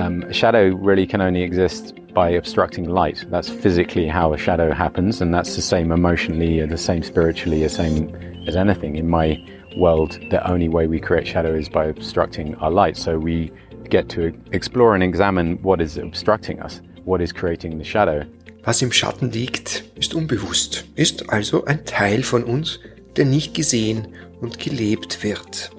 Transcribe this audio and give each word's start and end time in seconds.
Um, 0.00 0.22
a 0.22 0.32
shadow 0.32 0.68
really 0.76 1.06
can 1.06 1.20
only 1.20 1.42
exist 1.42 1.92
by 2.14 2.30
obstructing 2.30 2.88
light. 2.88 3.26
That's 3.28 3.50
physically 3.50 4.08
how 4.08 4.32
a 4.32 4.38
shadow 4.38 4.72
happens, 4.72 5.20
and 5.20 5.34
that's 5.34 5.56
the 5.56 5.60
same 5.60 5.92
emotionally, 5.92 6.64
the 6.64 6.78
same 6.78 7.02
spiritually, 7.02 7.62
the 7.62 7.68
same 7.68 8.16
as 8.48 8.56
anything. 8.56 8.96
In 8.96 9.10
my 9.10 9.44
world, 9.76 10.18
the 10.30 10.40
only 10.50 10.70
way 10.70 10.86
we 10.86 11.00
create 11.00 11.26
shadow 11.26 11.54
is 11.54 11.68
by 11.68 11.84
obstructing 11.84 12.54
our 12.56 12.70
light. 12.70 12.96
So 12.96 13.18
we 13.18 13.52
get 13.90 14.08
to 14.10 14.32
explore 14.52 14.94
and 14.94 15.04
examine 15.04 15.60
what 15.62 15.82
is 15.82 15.98
obstructing 15.98 16.62
us, 16.62 16.80
what 17.04 17.20
is 17.20 17.30
creating 17.30 17.76
the 17.76 17.84
shadow. 17.84 18.24
Was 18.64 18.80
im 18.80 18.92
Schatten 18.92 19.30
liegt, 19.30 19.84
ist 19.96 20.14
unbewusst, 20.14 20.84
ist 20.96 21.28
also 21.30 21.66
ein 21.66 21.84
Teil 21.84 22.22
von 22.22 22.44
uns, 22.44 22.78
der 23.16 23.24
nicht 23.24 23.54
gesehen 23.54 24.08
und 24.40 24.58
gelebt 24.58 25.22
wird. 25.22 25.70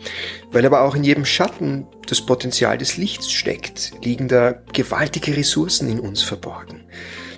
Weil 0.51 0.65
aber 0.65 0.81
auch 0.81 0.95
in 0.95 1.03
jedem 1.03 1.25
Schatten 1.25 1.87
das 2.07 2.21
Potenzial 2.25 2.77
des 2.77 2.97
Lichts 2.97 3.31
steckt, 3.31 3.91
liegen 4.03 4.27
da 4.27 4.51
gewaltige 4.73 5.35
Ressourcen 5.35 5.89
in 5.89 5.99
uns 5.99 6.21
verborgen. 6.21 6.83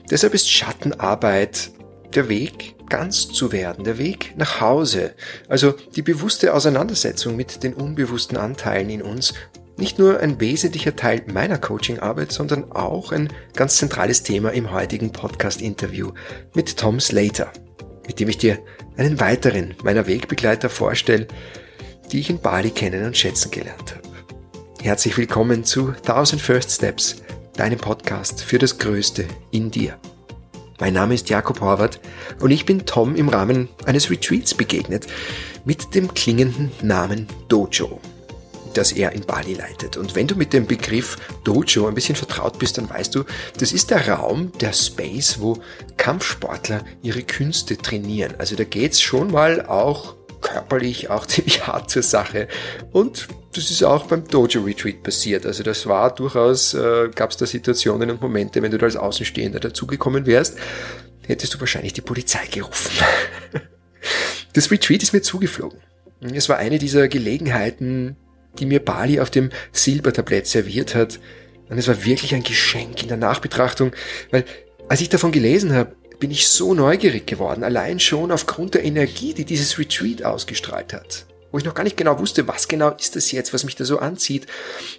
Deshalb 0.10 0.34
ist 0.34 0.52
Schattenarbeit 0.52 1.72
der 2.14 2.30
Weg, 2.30 2.76
ganz 2.90 3.30
zu 3.30 3.52
werden, 3.52 3.84
der 3.84 3.98
Weg 3.98 4.34
nach 4.38 4.62
Hause, 4.62 5.14
also 5.48 5.74
die 5.96 6.02
bewusste 6.02 6.54
Auseinandersetzung 6.54 7.36
mit 7.36 7.64
den 7.64 7.74
unbewussten 7.74 8.38
Anteilen 8.38 8.90
in 8.90 9.02
uns, 9.02 9.34
nicht 9.78 9.98
nur 9.98 10.20
ein 10.20 10.40
wesentlicher 10.40 10.96
Teil 10.96 11.24
meiner 11.34 11.58
Coachingarbeit, 11.58 12.32
sondern 12.32 12.72
auch 12.72 13.12
ein 13.12 13.34
ganz 13.56 13.78
zentrales 13.78 14.22
Thema 14.22 14.50
im 14.50 14.72
heutigen 14.72 15.12
Podcast-Interview 15.12 16.12
mit 16.54 16.78
Tom 16.78 17.00
Slater, 17.00 17.52
mit 18.06 18.20
dem 18.20 18.30
ich 18.30 18.38
dir 18.38 18.60
einen 18.98 19.20
weiteren 19.20 19.76
meiner 19.84 20.08
Wegbegleiter 20.08 20.70
vorstelle, 20.70 21.28
die 22.12 22.20
ich 22.20 22.30
in 22.30 22.40
Bali 22.40 22.70
kennen 22.70 23.06
und 23.06 23.18
schätzen 23.18 23.52
gelernt 23.52 23.96
habe. 23.96 24.08
Herzlich 24.82 25.18
willkommen 25.18 25.64
zu 25.64 25.90
1000 25.90 26.42
First 26.42 26.72
Steps, 26.72 27.24
deinem 27.56 27.80
Podcast 27.80 28.44
für 28.44 28.60
das 28.60 28.78
Größte 28.78 29.26
in 29.52 29.72
dir. 29.72 29.98
Mein 30.80 30.94
Name 30.94 31.14
ist 31.14 31.30
Jakob 31.30 31.62
Horvath 31.62 32.00
und 32.40 32.52
ich 32.52 32.66
bin 32.66 32.86
Tom 32.86 33.16
im 33.16 33.30
Rahmen 33.30 33.70
eines 33.86 34.10
Retreats 34.10 34.54
begegnet 34.54 35.08
mit 35.66 35.96
dem 35.96 36.14
klingenden 36.14 36.72
Namen 36.82 37.28
Dojo, 37.48 38.02
das 38.74 38.92
er 38.92 39.12
in 39.14 39.26
Bali 39.26 39.54
leitet. 39.54 39.98
Und 39.98 40.16
wenn 40.16 40.28
du 40.28 40.36
mit 40.36 40.54
dem 40.54 40.66
Begriff 40.66 41.18
Dojo 41.44 41.88
ein 41.88 41.96
bisschen 41.96 42.16
vertraut 42.16 42.60
bist, 42.60 42.78
dann 42.78 42.90
weißt 42.90 43.16
du, 43.16 43.24
das 43.60 43.72
ist 43.72 43.92
der 43.92 44.10
Raum, 44.10 44.52
der 44.60 44.74
Space, 44.74 45.40
wo 45.40 45.62
Kampfsportler 45.98 46.84
ihre 47.02 47.24
Künste 47.24 47.78
trainieren. 47.78 48.36
Also 48.38 48.56
da 48.56 48.64
geht's 48.64 49.02
schon 49.02 49.32
mal 49.32 49.66
auch 49.66 50.16
körperlich 50.42 51.10
auch 51.10 51.26
ziemlich 51.28 51.66
hart 51.66 51.90
zur 51.90 52.04
Sache. 52.04 52.48
Und 52.92 53.28
das 53.54 53.72
ist 53.72 53.84
auch 53.84 54.06
beim 54.06 54.28
Dojo 54.28 54.62
Retreat 54.62 55.04
passiert. 55.04 55.46
Also 55.46 55.64
das 55.64 55.86
war 55.88 56.14
durchaus, 56.14 56.74
äh, 56.74 57.10
gab 57.14 57.32
es 57.32 57.38
da 57.38 57.46
Situationen 57.46 58.12
und 58.12 58.22
Momente, 58.22 58.62
wenn 58.62 58.72
du 58.72 58.78
da 58.78 58.86
als 58.86 58.96
Außenstehender 58.96 59.60
dazugekommen 59.60 60.26
wärst, 60.26 60.58
hättest 61.26 61.54
du 61.54 61.60
wahrscheinlich 61.60 61.94
die 61.94 62.02
Polizei 62.02 62.46
gerufen. 62.52 62.92
Das 64.56 64.70
Retreat 64.70 65.02
ist 65.02 65.14
mir 65.14 65.22
zugeflogen. 65.24 65.80
Es 66.32 66.48
war 66.48 66.58
eine 66.58 66.78
dieser 66.78 67.08
Gelegenheiten, 67.08 68.18
die 68.60 68.66
mir 68.66 68.80
Bali 68.80 69.20
auf 69.20 69.30
dem 69.30 69.50
Silbertablett 69.72 70.48
serviert 70.48 70.96
hat. 70.96 71.20
Und 71.70 71.78
es 71.78 71.88
war 71.88 72.06
wirklich 72.06 72.36
ein 72.36 72.44
Geschenk 72.44 73.02
in 73.02 73.08
der 73.08 73.18
Nachbetrachtung, 73.18 73.92
weil 74.32 74.46
als 74.90 75.02
ich 75.02 75.10
davon 75.10 75.32
gelesen 75.32 75.74
habe, 75.74 75.96
bin 76.20 76.32
ich 76.32 76.48
so 76.48 76.74
neugierig 76.74 77.26
geworden, 77.28 77.64
allein 77.64 78.00
schon 78.00 78.32
aufgrund 78.32 78.76
der 78.76 78.84
Energie, 78.84 79.34
die 79.34 79.46
dieses 79.46 79.78
Retreat 79.78 80.24
ausgestrahlt 80.24 80.94
hat. 80.94 81.26
Wo 81.52 81.58
ich 81.58 81.66
noch 81.66 81.74
gar 81.74 81.84
nicht 81.84 81.98
genau 81.98 82.18
wusste, 82.18 82.48
was 82.48 82.68
genau 82.68 82.92
ist 82.92 83.16
das 83.16 83.32
jetzt, 83.32 83.54
was 83.54 83.64
mich 83.64 83.76
da 83.76 83.86
so 83.86 84.00
anzieht. 84.00 84.48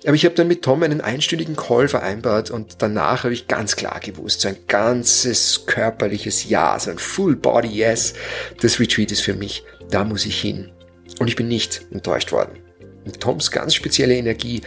Aber 0.04 0.14
ich 0.14 0.24
habe 0.24 0.34
dann 0.34 0.48
mit 0.48 0.62
Tom 0.62 0.82
einen 0.82 1.00
einstündigen 1.00 1.56
Call 1.56 1.88
vereinbart 1.88 2.50
und 2.50 2.76
danach 2.82 3.24
habe 3.24 3.34
ich 3.34 3.48
ganz 3.48 3.74
klar 3.74 3.98
gewusst, 4.00 4.42
so 4.42 4.48
ein 4.48 4.58
ganzes 4.68 5.66
körperliches 5.66 6.48
Ja, 6.48 6.78
so 6.78 6.90
ein 6.90 6.98
Full 6.98 7.36
Body 7.36 7.68
Yes, 7.68 8.14
das 8.60 8.78
Retreat 8.78 9.10
ist 9.10 9.22
für 9.22 9.34
mich, 9.34 9.64
da 9.90 10.04
muss 10.04 10.26
ich 10.26 10.40
hin. 10.40 10.70
Und 11.18 11.28
ich 11.28 11.36
bin 11.36 11.48
nicht 11.48 11.86
enttäuscht 11.90 12.32
worden. 12.32 12.63
Und 13.04 13.20
Toms 13.20 13.50
ganz 13.50 13.74
spezielle 13.74 14.16
Energie 14.16 14.62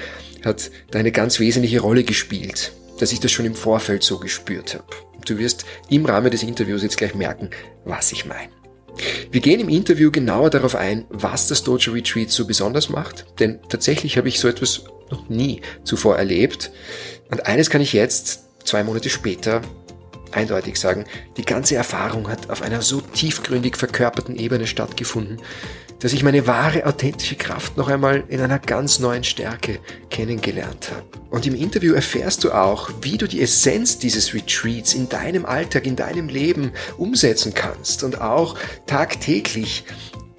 hat 0.46 0.70
da 0.92 1.00
eine 1.00 1.12
ganz 1.12 1.40
wesentliche 1.40 1.82
Rolle 1.82 2.04
gespielt, 2.04 2.72
dass 3.00 3.12
ich 3.12 3.20
das 3.20 3.32
schon 3.32 3.46
im 3.46 3.56
Vorfeld 3.56 4.04
so 4.04 4.20
gespürt 4.20 4.76
habe. 4.76 4.86
Du 5.26 5.38
wirst 5.38 5.66
im 5.90 6.06
Rahmen 6.06 6.32
des 6.32 6.44
Interviews 6.44 6.84
jetzt 6.84 6.98
gleich 6.98 7.16
merken, 7.16 7.50
was 7.84 8.12
ich 8.12 8.26
meine. 8.26 8.50
Wir 9.32 9.42
gehen 9.42 9.60
im 9.60 9.70
Interview 9.70 10.12
genauer 10.12 10.50
darauf 10.50 10.76
ein, 10.76 11.06
was 11.10 11.48
das 11.48 11.64
Dojo 11.64 11.92
Retreat 11.92 12.32
so 12.32 12.48
besonders 12.48 12.90
macht, 12.90 13.26
denn 13.40 13.60
tatsächlich 13.70 14.18
habe 14.18 14.28
ich 14.28 14.40
so 14.40 14.48
etwas 14.48 14.86
noch 15.12 15.30
nie 15.30 15.62
zuvor 15.84 16.18
erlebt. 16.18 16.72
Und 17.30 17.46
eines 17.46 17.70
kann 17.70 17.82
ich 17.82 17.94
jetzt, 17.94 18.46
zwei 18.64 18.84
Monate 18.84 19.10
später, 19.10 19.62
eindeutig 20.32 20.80
sagen, 20.80 21.06
die 21.38 21.46
ganze 21.46 21.76
Erfahrung 21.76 22.30
hat 22.30 22.50
auf 22.50 22.62
einer 22.62 22.82
so 22.82 23.02
tiefgründig 23.02 23.78
verkörperten 23.78 24.36
Ebene 24.36 24.68
stattgefunden, 24.68 25.42
dass 26.00 26.14
ich 26.14 26.24
meine 26.24 26.46
wahre, 26.46 26.86
authentische 26.86 27.36
Kraft 27.36 27.78
noch 27.78 27.88
einmal 27.88 28.24
in 28.28 28.40
einer 28.40 28.60
ganz 28.60 29.00
neuen 29.00 29.24
Stärke 29.24 29.80
kennengelernt 30.10 30.92
habe. 30.92 31.06
Und 31.30 31.48
im 31.48 31.56
Interview 31.56 31.94
erfährst 31.94 32.44
du 32.44 32.52
auch, 32.52 32.90
wie 33.02 33.18
du 33.18 33.28
die 33.28 33.42
Essenz 33.42 33.98
dieses 33.98 34.34
Retreats 34.34 34.94
in 34.94 35.10
deinem 35.10 35.46
Alltag, 35.46 35.88
in 35.88 35.96
deinem 35.96 36.30
Leben 36.30 36.72
umsetzen 36.98 37.54
kannst 37.54 38.04
und 38.04 38.22
auch 38.22 38.56
tagtäglich 38.86 39.86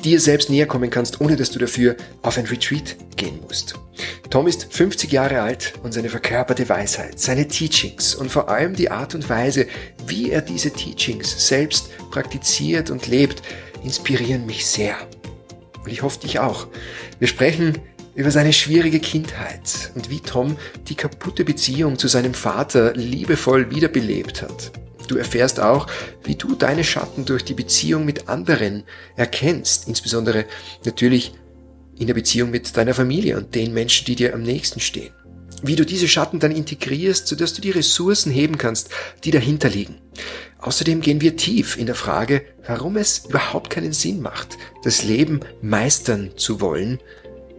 dir 0.04 0.20
selbst 0.20 0.50
näher 0.50 0.66
kommen 0.66 0.90
kannst, 0.90 1.20
ohne 1.20 1.36
dass 1.36 1.50
du 1.50 1.58
dafür 1.58 1.96
auf 2.22 2.38
ein 2.38 2.46
Retreat 2.46 2.96
gehen 3.16 3.40
musst. 3.40 3.74
Tom 4.30 4.46
ist 4.46 4.72
50 4.72 5.10
Jahre 5.10 5.40
alt 5.40 5.74
und 5.82 5.92
seine 5.92 6.08
verkörperte 6.08 6.68
Weisheit, 6.68 7.18
seine 7.18 7.48
Teachings 7.48 8.14
und 8.14 8.30
vor 8.30 8.48
allem 8.48 8.74
die 8.74 8.90
Art 8.90 9.14
und 9.14 9.28
Weise, 9.28 9.66
wie 10.06 10.30
er 10.30 10.42
diese 10.42 10.70
Teachings 10.70 11.48
selbst 11.48 11.90
praktiziert 12.10 12.90
und 12.90 13.06
lebt, 13.06 13.42
inspirieren 13.82 14.46
mich 14.46 14.66
sehr. 14.66 14.96
Und 15.84 15.90
ich 15.90 16.02
hoffe 16.02 16.20
dich 16.20 16.38
auch. 16.38 16.68
Wir 17.18 17.28
sprechen 17.28 17.78
über 18.14 18.30
seine 18.30 18.52
schwierige 18.52 19.00
Kindheit 19.00 19.92
und 19.94 20.10
wie 20.10 20.20
Tom 20.20 20.56
die 20.88 20.96
kaputte 20.96 21.44
Beziehung 21.44 21.98
zu 21.98 22.08
seinem 22.08 22.34
Vater 22.34 22.92
liebevoll 22.94 23.70
wiederbelebt 23.70 24.42
hat. 24.42 24.72
Du 25.08 25.16
erfährst 25.16 25.58
auch, 25.58 25.88
wie 26.22 26.36
du 26.36 26.54
deine 26.54 26.84
Schatten 26.84 27.24
durch 27.24 27.44
die 27.44 27.54
Beziehung 27.54 28.04
mit 28.04 28.28
anderen 28.28 28.84
erkennst, 29.16 29.88
insbesondere 29.88 30.44
natürlich 30.84 31.32
in 31.98 32.06
der 32.06 32.14
Beziehung 32.14 32.50
mit 32.50 32.76
deiner 32.76 32.94
Familie 32.94 33.36
und 33.36 33.54
den 33.54 33.74
Menschen, 33.74 34.04
die 34.04 34.14
dir 34.14 34.34
am 34.34 34.42
nächsten 34.42 34.80
stehen. 34.80 35.12
Wie 35.62 35.74
du 35.74 35.84
diese 35.84 36.06
Schatten 36.06 36.38
dann 36.38 36.52
integrierst, 36.52 37.26
sodass 37.26 37.52
du 37.54 37.60
die 37.60 37.70
Ressourcen 37.70 38.30
heben 38.30 38.58
kannst, 38.58 38.90
die 39.24 39.32
dahinter 39.32 39.68
liegen. 39.68 39.96
Außerdem 40.58 41.00
gehen 41.00 41.20
wir 41.20 41.36
tief 41.36 41.76
in 41.76 41.86
der 41.86 41.94
Frage, 41.94 42.42
warum 42.66 42.96
es 42.96 43.24
überhaupt 43.28 43.70
keinen 43.70 43.92
Sinn 43.92 44.20
macht, 44.20 44.58
das 44.84 45.02
Leben 45.02 45.40
meistern 45.62 46.32
zu 46.36 46.60
wollen, 46.60 47.00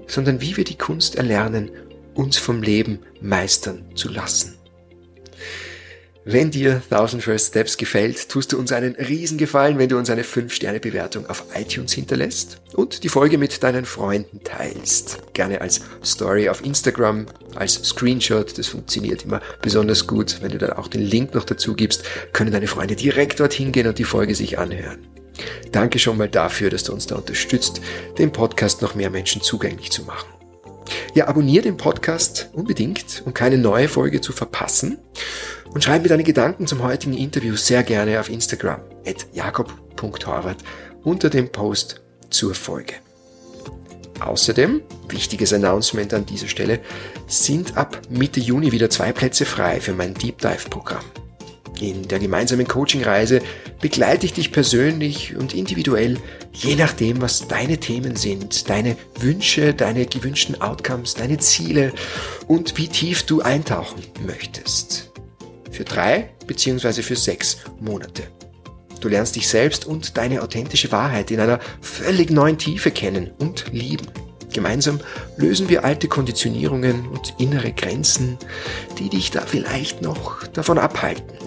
sondern 0.08 0.40
wie 0.40 0.56
wir 0.56 0.64
die 0.64 0.78
Kunst 0.78 1.16
erlernen, 1.16 1.72
uns 2.14 2.38
vom 2.38 2.62
Leben 2.62 3.00
meistern 3.22 3.84
zu 3.96 4.10
lassen. 4.10 4.56
Wenn 6.26 6.52
dir 6.52 6.82
1000 6.90 7.24
First 7.24 7.48
Steps 7.48 7.78
gefällt, 7.78 8.28
tust 8.28 8.52
du 8.52 8.60
uns 8.60 8.74
einen 8.74 8.96
Riesengefallen, 8.96 9.80
wenn 9.80 9.88
du 9.88 9.98
uns 9.98 10.10
eine 10.10 10.24
5-Sterne-Bewertung 10.24 11.26
auf 11.28 11.46
iTunes 11.56 11.94
hinterlässt 11.94 12.62
und 12.74 13.04
die 13.04 13.10
Folge 13.10 13.38
mit 13.38 13.64
deinen 13.64 13.86
Freunden 13.86 14.44
teilst. 14.44 15.20
Gerne 15.34 15.62
als 15.62 15.80
Story 16.04 16.50
auf 16.50 16.64
Instagram, 16.64 17.26
als 17.56 17.76
Screenshot, 17.76 18.58
das 18.58 18.68
funktioniert 18.68 19.24
immer 19.24 19.40
besonders 19.62 20.08
gut. 20.08 20.40
Wenn 20.42 20.52
du 20.52 20.58
dann 20.58 20.74
auch 20.74 20.90
den 20.90 21.02
Link 21.02 21.34
noch 21.34 21.46
dazu 21.46 21.74
gibst, 21.74 22.04
können 22.34 22.52
deine 22.52 22.68
Freunde 22.68 22.98
direkt 22.98 23.40
dorthin 23.40 23.72
gehen 23.72 23.88
und 23.88 23.98
die 23.98 24.04
Folge 24.04 24.36
sich 24.36 24.60
anhören. 24.60 25.08
Danke 25.72 26.00
schon 26.00 26.18
mal 26.18 26.28
dafür, 26.28 26.70
dass 26.70 26.84
du 26.84 26.92
uns 26.92 27.08
da 27.08 27.16
unterstützt, 27.16 27.80
den 28.18 28.34
Podcast 28.34 28.82
noch 28.82 28.94
mehr 28.94 29.10
Menschen 29.10 29.42
zugänglich 29.42 29.90
zu 29.90 30.04
machen. 30.04 30.28
Ja, 31.14 31.28
abonniere 31.28 31.64
den 31.64 31.78
Podcast 31.78 32.50
unbedingt, 32.54 33.24
um 33.26 33.34
keine 33.34 33.58
neue 33.58 33.88
Folge 33.88 34.22
zu 34.22 34.34
verpassen. 34.34 35.00
Und 35.74 35.84
schreib 35.84 36.02
mir 36.02 36.10
deine 36.10 36.24
Gedanken 36.24 36.68
zum 36.68 36.82
heutigen 36.82 37.14
Interview 37.14 37.56
sehr 37.56 37.84
gerne 37.84 38.20
auf 38.20 38.30
Instagram 38.30 38.82
at 39.06 39.28
jakob.horvath 39.34 40.58
unter 41.04 41.30
dem 41.30 41.52
Post 41.52 42.02
zur 42.30 42.56
Folge. 42.56 42.96
Außerdem, 44.20 44.82
wichtiges 45.08 45.54
Announcement 45.54 46.14
an 46.14 46.26
dieser 46.26 46.48
Stelle, 46.48 46.80
sind 47.28 47.78
ab 47.78 48.02
Mitte 48.10 48.40
Juni 48.40 48.72
wieder 48.72 48.90
zwei 48.90 49.14
Plätze 49.14 49.46
frei 49.46 49.80
für 49.80 49.94
mein 49.94 50.14
Deep 50.14 50.40
Dive 50.40 50.70
Programm. 50.70 51.06
In 51.80 52.10
der 52.10 52.20
gemeinsamen 52.20 52.68
Coaching-Reise 52.68 53.42
begleite 53.80 54.26
ich 54.26 54.34
dich 54.34 54.52
persönlich 54.52 55.38
und 55.38 55.54
individuell, 55.54 56.18
je 56.52 56.76
nachdem, 56.76 57.22
was 57.22 57.48
deine 57.48 57.78
Themen 57.78 58.18
sind, 58.18 58.70
deine 58.70 58.98
Wünsche, 59.18 59.74
deine 59.74 60.06
gewünschten 60.06 60.60
Outcomes, 60.60 61.14
deine 61.14 61.38
Ziele 61.38 61.94
und 62.48 62.78
wie 62.78 62.90
tief 62.90 63.24
du 63.24 63.42
eintauchen 63.42 64.04
möchtest. 64.26 65.09
Für 65.72 65.84
drei 65.84 66.30
beziehungsweise 66.48 67.04
für 67.04 67.16
sechs 67.16 67.58
Monate. 67.80 68.24
Du 69.00 69.08
lernst 69.08 69.36
dich 69.36 69.48
selbst 69.48 69.86
und 69.86 70.18
deine 70.18 70.42
authentische 70.42 70.92
Wahrheit 70.92 71.32
in 71.32 71.40
einer 71.40 71.60
völlig 71.82 72.32
neuen 72.32 72.58
Tiefe 72.58 72.92
kennen 72.92 73.32
und 73.40 73.66
lieben. 73.72 74.08
Gemeinsam 74.52 75.00
lösen 75.38 75.70
wir 75.70 75.86
alte 75.86 76.08
Konditionierungen 76.08 77.08
und 77.08 77.36
innere 77.38 77.72
Grenzen, 77.72 78.38
die 78.98 79.10
dich 79.10 79.32
da 79.32 79.42
vielleicht 79.42 80.02
noch 80.02 80.46
davon 80.48 80.80
abhalten, 80.80 81.38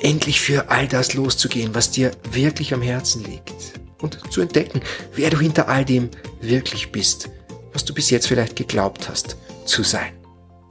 endlich 0.00 0.40
für 0.40 0.68
all 0.70 0.88
das 0.88 1.14
loszugehen, 1.14 1.74
was 1.74 1.90
dir 1.90 2.10
wirklich 2.32 2.74
am 2.74 2.82
Herzen 2.82 3.24
liegt. 3.24 3.78
Und 4.00 4.18
zu 4.32 4.40
entdecken, 4.40 4.80
wer 5.14 5.30
du 5.30 5.38
hinter 5.40 5.68
all 5.68 5.84
dem 5.84 6.10
wirklich 6.40 6.92
bist, 6.92 7.30
was 7.72 7.84
du 7.84 7.94
bis 7.94 8.10
jetzt 8.10 8.28
vielleicht 8.28 8.56
geglaubt 8.56 9.08
hast 9.08 9.36
zu 9.64 9.82
sein. 9.82 10.17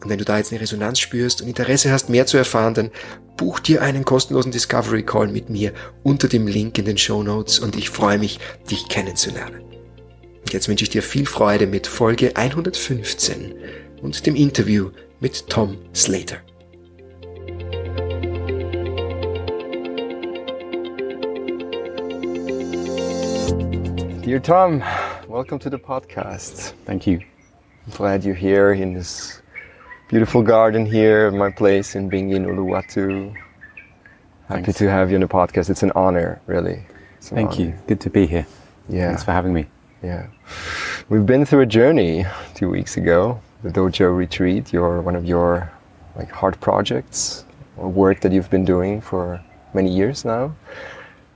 Und 0.03 0.09
wenn 0.09 0.19
du 0.19 0.25
da 0.25 0.38
jetzt 0.38 0.51
eine 0.51 0.61
Resonanz 0.61 0.99
spürst 0.99 1.41
und 1.41 1.47
Interesse 1.47 1.91
hast, 1.91 2.09
mehr 2.09 2.27
zu 2.27 2.38
erfahren, 2.38 2.73
dann 2.75 2.91
buch 3.35 3.59
dir 3.59 3.81
einen 3.81 4.05
kostenlosen 4.05 4.51
Discovery 4.51 5.03
Call 5.03 5.27
mit 5.27 5.49
mir 5.49 5.73
unter 6.03 6.27
dem 6.27 6.47
Link 6.47 6.77
in 6.77 6.85
den 6.85 6.97
Show 6.97 7.23
Notes 7.23 7.59
und 7.59 7.75
ich 7.75 7.89
freue 7.89 8.19
mich, 8.19 8.39
dich 8.69 8.88
kennenzulernen. 8.89 9.63
Jetzt 10.51 10.69
wünsche 10.69 10.83
ich 10.83 10.89
dir 10.89 11.03
viel 11.03 11.25
Freude 11.25 11.67
mit 11.67 11.88
Folge 11.88 12.35
115 12.35 13.55
und 14.01 14.25
dem 14.25 14.35
Interview 14.35 14.91
mit 15.19 15.49
Tom 15.49 15.77
Slater. 15.94 16.38
Dear 24.23 24.41
Tom, 24.41 24.83
welcome 25.27 25.57
to 25.59 25.69
the 25.69 25.77
podcast. 25.77 26.73
Thank 26.85 27.07
you. 27.07 27.19
I'm 27.85 27.94
glad 27.95 28.23
you're 28.23 28.35
here 28.35 28.73
in 28.73 28.94
this 28.94 29.41
beautiful 30.07 30.42
garden 30.42 30.86
here, 30.86 31.31
my 31.31 31.50
place 31.51 31.95
in 31.95 32.09
Bingin, 32.09 32.45
Uluwatu. 32.45 33.33
Happy 34.48 34.63
Thanks. 34.63 34.77
to 34.80 34.89
have 34.89 35.09
you 35.09 35.18
on 35.18 35.21
the 35.21 35.27
podcast. 35.27 35.69
It's 35.69 35.83
an 35.83 35.92
honor, 35.95 36.42
really. 36.45 36.75
An 36.75 36.86
Thank 37.21 37.51
honor. 37.51 37.62
you. 37.62 37.74
Good 37.88 38.00
to 38.01 38.09
be 38.09 38.25
here. 38.25 38.45
Yeah, 38.88 39.07
Thanks 39.07 39.24
for 39.24 39.31
having 39.31 39.54
me. 39.54 39.65
yeah. 40.01 40.27
We've 41.09 41.25
been 41.25 41.45
through 41.45 41.62
a 41.62 41.65
journey 41.65 42.25
two 42.54 42.69
weeks 42.69 42.95
ago, 42.98 43.39
the 43.63 43.69
Dojo 43.69 44.15
retreat. 44.15 44.71
Your 44.71 45.01
one 45.01 45.15
of 45.15 45.25
your 45.25 45.69
like 46.15 46.30
heart 46.31 46.59
projects 46.62 47.44
or 47.77 47.89
work 47.89 48.21
that 48.21 48.31
you've 48.31 48.50
been 48.50 48.65
doing 48.65 49.01
for 49.01 49.42
many 49.74 49.89
years 49.92 50.24
now. 50.25 50.56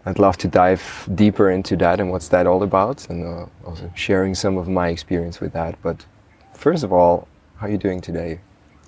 I'd 0.05 0.17
love 0.17 0.37
to 0.37 0.47
dive 0.47 0.81
deeper 1.13 1.51
into 1.51 1.75
that 1.77 1.99
and 1.99 2.09
what's 2.09 2.29
that 2.29 2.47
all 2.47 2.63
about, 2.63 3.07
and 3.09 3.23
uh, 3.25 3.45
also 3.65 3.91
sharing 3.95 4.33
some 4.33 4.57
of 4.57 4.67
my 4.67 4.87
experience 4.87 5.39
with 5.39 5.53
that. 5.53 5.75
But 5.83 6.05
first 6.53 6.83
of 6.83 6.91
all, 6.91 7.27
how 7.57 7.67
are 7.67 7.69
you 7.69 7.77
doing 7.77 8.01
today? 8.01 8.39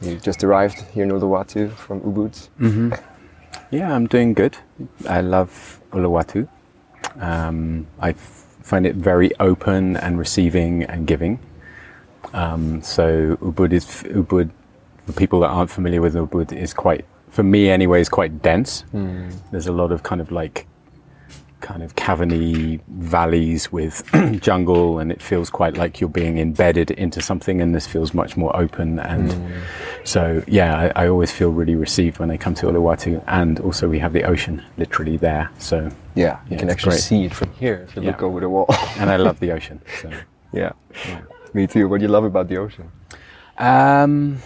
You 0.03 0.17
just 0.17 0.43
arrived 0.43 0.81
here 0.93 1.03
in 1.03 1.11
Uluwatu 1.11 1.71
from 1.71 2.01
Ubud. 2.01 2.35
Yeah, 3.71 3.93
I'm 3.95 4.07
doing 4.07 4.33
good. 4.33 4.57
I 5.07 5.21
love 5.21 5.79
Uluwatu. 5.91 6.47
Um, 7.19 7.87
I 7.99 8.13
find 8.13 8.85
it 8.85 8.95
very 8.95 9.31
open 9.39 9.97
and 9.97 10.19
receiving 10.19 10.83
and 10.83 11.07
giving. 11.07 11.39
Um, 12.33 12.81
so 12.81 13.37
Ubud 13.37 13.71
is 13.73 13.85
Ubud. 14.03 14.49
For 15.05 15.13
people 15.13 15.39
that 15.41 15.49
aren't 15.49 15.69
familiar 15.69 16.01
with 16.01 16.15
Ubud, 16.15 16.53
is 16.53 16.73
quite, 16.73 17.05
for 17.29 17.43
me 17.43 17.69
anyway, 17.69 17.99
is 18.01 18.09
quite 18.09 18.41
dense. 18.41 18.83
There's 19.51 19.67
a 19.67 19.73
lot 19.73 19.91
of 19.91 20.03
kind 20.03 20.21
of 20.21 20.31
like, 20.31 20.65
kind 21.63 21.81
of 21.81 21.95
caverny 21.95 22.79
valleys 22.87 23.71
with 23.71 24.03
jungle, 24.41 24.99
and 24.99 25.11
it 25.11 25.21
feels 25.21 25.49
quite 25.49 25.75
like 25.77 25.99
you're 25.99 26.09
being 26.21 26.37
embedded 26.37 26.91
into 26.91 27.21
something. 27.21 27.61
And 27.61 27.73
this 27.73 27.87
feels 27.87 28.13
much 28.13 28.37
more 28.37 28.55
open 28.55 28.99
and. 28.99 29.33
So 30.05 30.43
yeah, 30.47 30.91
I, 30.95 31.03
I 31.03 31.07
always 31.07 31.31
feel 31.31 31.49
really 31.49 31.75
received 31.75 32.19
when 32.19 32.29
I 32.29 32.37
come 32.37 32.53
to 32.55 32.65
Uluwatu, 32.67 33.23
and 33.25 33.59
also 33.61 33.87
we 33.89 33.99
have 33.99 34.11
the 34.13 34.23
ocean 34.23 34.61
literally 34.77 35.17
there. 35.17 35.49
So, 35.59 35.77
Yeah, 36.15 36.39
you 36.49 36.51
Yeah, 36.51 36.57
can 36.59 36.69
actually 36.69 36.91
great. 36.97 37.01
see 37.09 37.23
it 37.25 37.33
from 37.33 37.49
here 37.53 37.85
if 37.87 37.95
you 37.95 38.01
look 38.03 38.21
over 38.21 38.39
the 38.41 38.49
wall. 38.49 38.67
and 38.99 39.09
I 39.09 39.15
love 39.17 39.39
the 39.39 39.51
ocean. 39.53 39.79
So, 40.01 40.09
yeah. 40.51 40.73
me 41.53 41.67
too. 41.67 41.87
What 41.87 41.99
do 41.99 42.05
you 42.05 42.11
love 42.11 42.25
about 42.25 42.47
the 42.49 42.57
ocean? 42.57 42.91
um, 43.57 44.39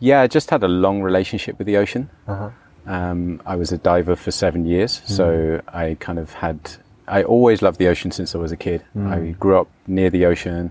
yeah, 0.00 0.20
I 0.22 0.26
just 0.26 0.50
had 0.50 0.62
a 0.62 0.68
long 0.68 1.02
relationship 1.02 1.58
with 1.58 1.66
the 1.66 1.76
ocean. 1.76 2.08
Uh-huh. 2.26 2.50
Um, 2.86 3.40
I 3.46 3.56
was 3.56 3.72
a 3.72 3.78
diver 3.78 4.16
for 4.16 4.30
seven 4.30 4.66
years, 4.66 5.02
so 5.06 5.60
I 5.68 5.96
kind 6.00 6.18
of 6.18 6.32
had. 6.34 6.58
I 7.06 7.22
always 7.22 7.60
loved 7.62 7.78
the 7.78 7.88
ocean 7.88 8.10
since 8.10 8.34
I 8.34 8.38
was 8.38 8.52
a 8.52 8.56
kid. 8.56 8.82
I 8.98 9.34
grew 9.38 9.58
up 9.58 9.68
near 9.86 10.10
the 10.10 10.24
ocean 10.26 10.70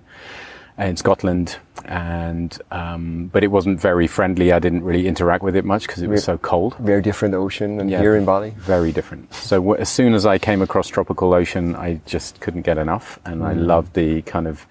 in 0.78 0.98
Scotland, 0.98 1.58
and 1.86 2.58
um, 2.72 3.30
but 3.32 3.44
it 3.44 3.48
wasn't 3.48 3.80
very 3.80 4.08
friendly. 4.08 4.52
I 4.52 4.60
didn't 4.60 4.84
really 4.84 5.08
interact 5.08 5.44
with 5.44 5.56
it 5.56 5.66
much 5.66 5.86
because 5.88 6.02
it 6.04 6.08
was 6.10 6.22
Re- 6.22 6.34
so 6.34 6.38
cold. 6.40 6.76
Very 6.80 7.02
different 7.02 7.36
ocean 7.36 7.78
than 7.78 7.90
Yeah. 7.90 8.00
here 8.02 8.16
in 8.16 8.26
Bali. 8.26 8.52
very 8.58 8.92
different. 8.92 9.32
So 9.34 9.58
w- 9.58 9.76
as 9.80 9.90
soon 9.90 10.14
as 10.16 10.26
I 10.26 10.38
came 10.40 10.62
across 10.64 10.88
tropical 10.88 11.34
ocean, 11.34 11.76
I 11.76 12.00
just 12.06 12.40
couldn't 12.42 12.62
get 12.64 12.78
enough, 12.80 13.20
and 13.26 13.44
I 13.44 13.54
loved 13.54 13.94
the 13.94 14.22
kind 14.24 14.48
of 14.48 14.66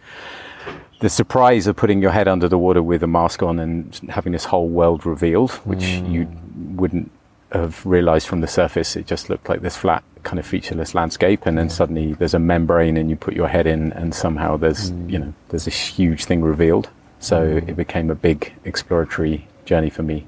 the 1.01 1.09
surprise 1.09 1.67
of 1.67 1.75
putting 1.77 2.01
your 2.03 2.13
head 2.13 2.29
under 2.29 2.49
the 2.49 2.59
water 2.59 2.83
with 2.83 3.03
a 3.03 3.09
mask 3.09 3.43
on 3.43 3.59
and 3.59 3.95
having 4.09 4.33
this 4.33 4.45
whole 4.45 4.69
world 4.69 5.05
revealed, 5.07 5.51
which 5.65 5.85
you 5.85 6.29
wouldn't 6.77 7.11
have 7.53 7.85
realized 7.85 8.27
from 8.27 8.41
the 8.41 8.47
surface. 8.47 8.97
It 8.97 9.07
just 9.07 9.31
looked 9.31 9.49
like 9.49 9.61
this 9.61 9.77
flat, 9.77 10.03
kind 10.23 10.39
of 10.39 10.47
featureless 10.47 10.95
landscape, 10.95 11.47
and 11.47 11.57
then 11.57 11.69
suddenly 11.69 12.15
there's 12.15 12.35
a 12.35 12.39
membrane, 12.39 12.97
and 12.97 13.11
you 13.11 13.17
put 13.17 13.35
your 13.35 13.49
head 13.49 13.67
in, 13.67 13.93
and 13.93 14.15
somehow 14.15 14.57
there's 14.57 14.91
mm. 14.91 15.11
you 15.11 15.19
know 15.19 15.35
there's 15.49 15.65
this 15.65 15.77
huge 15.77 16.25
thing 16.25 16.43
revealed. 16.43 16.89
So 17.21 17.41
mm. 17.41 17.69
it 17.69 17.77
became 17.77 18.11
a 18.11 18.15
big 18.15 18.53
exploratory 18.65 19.47
journey 19.65 19.91
for 19.91 20.03
me. 20.03 20.27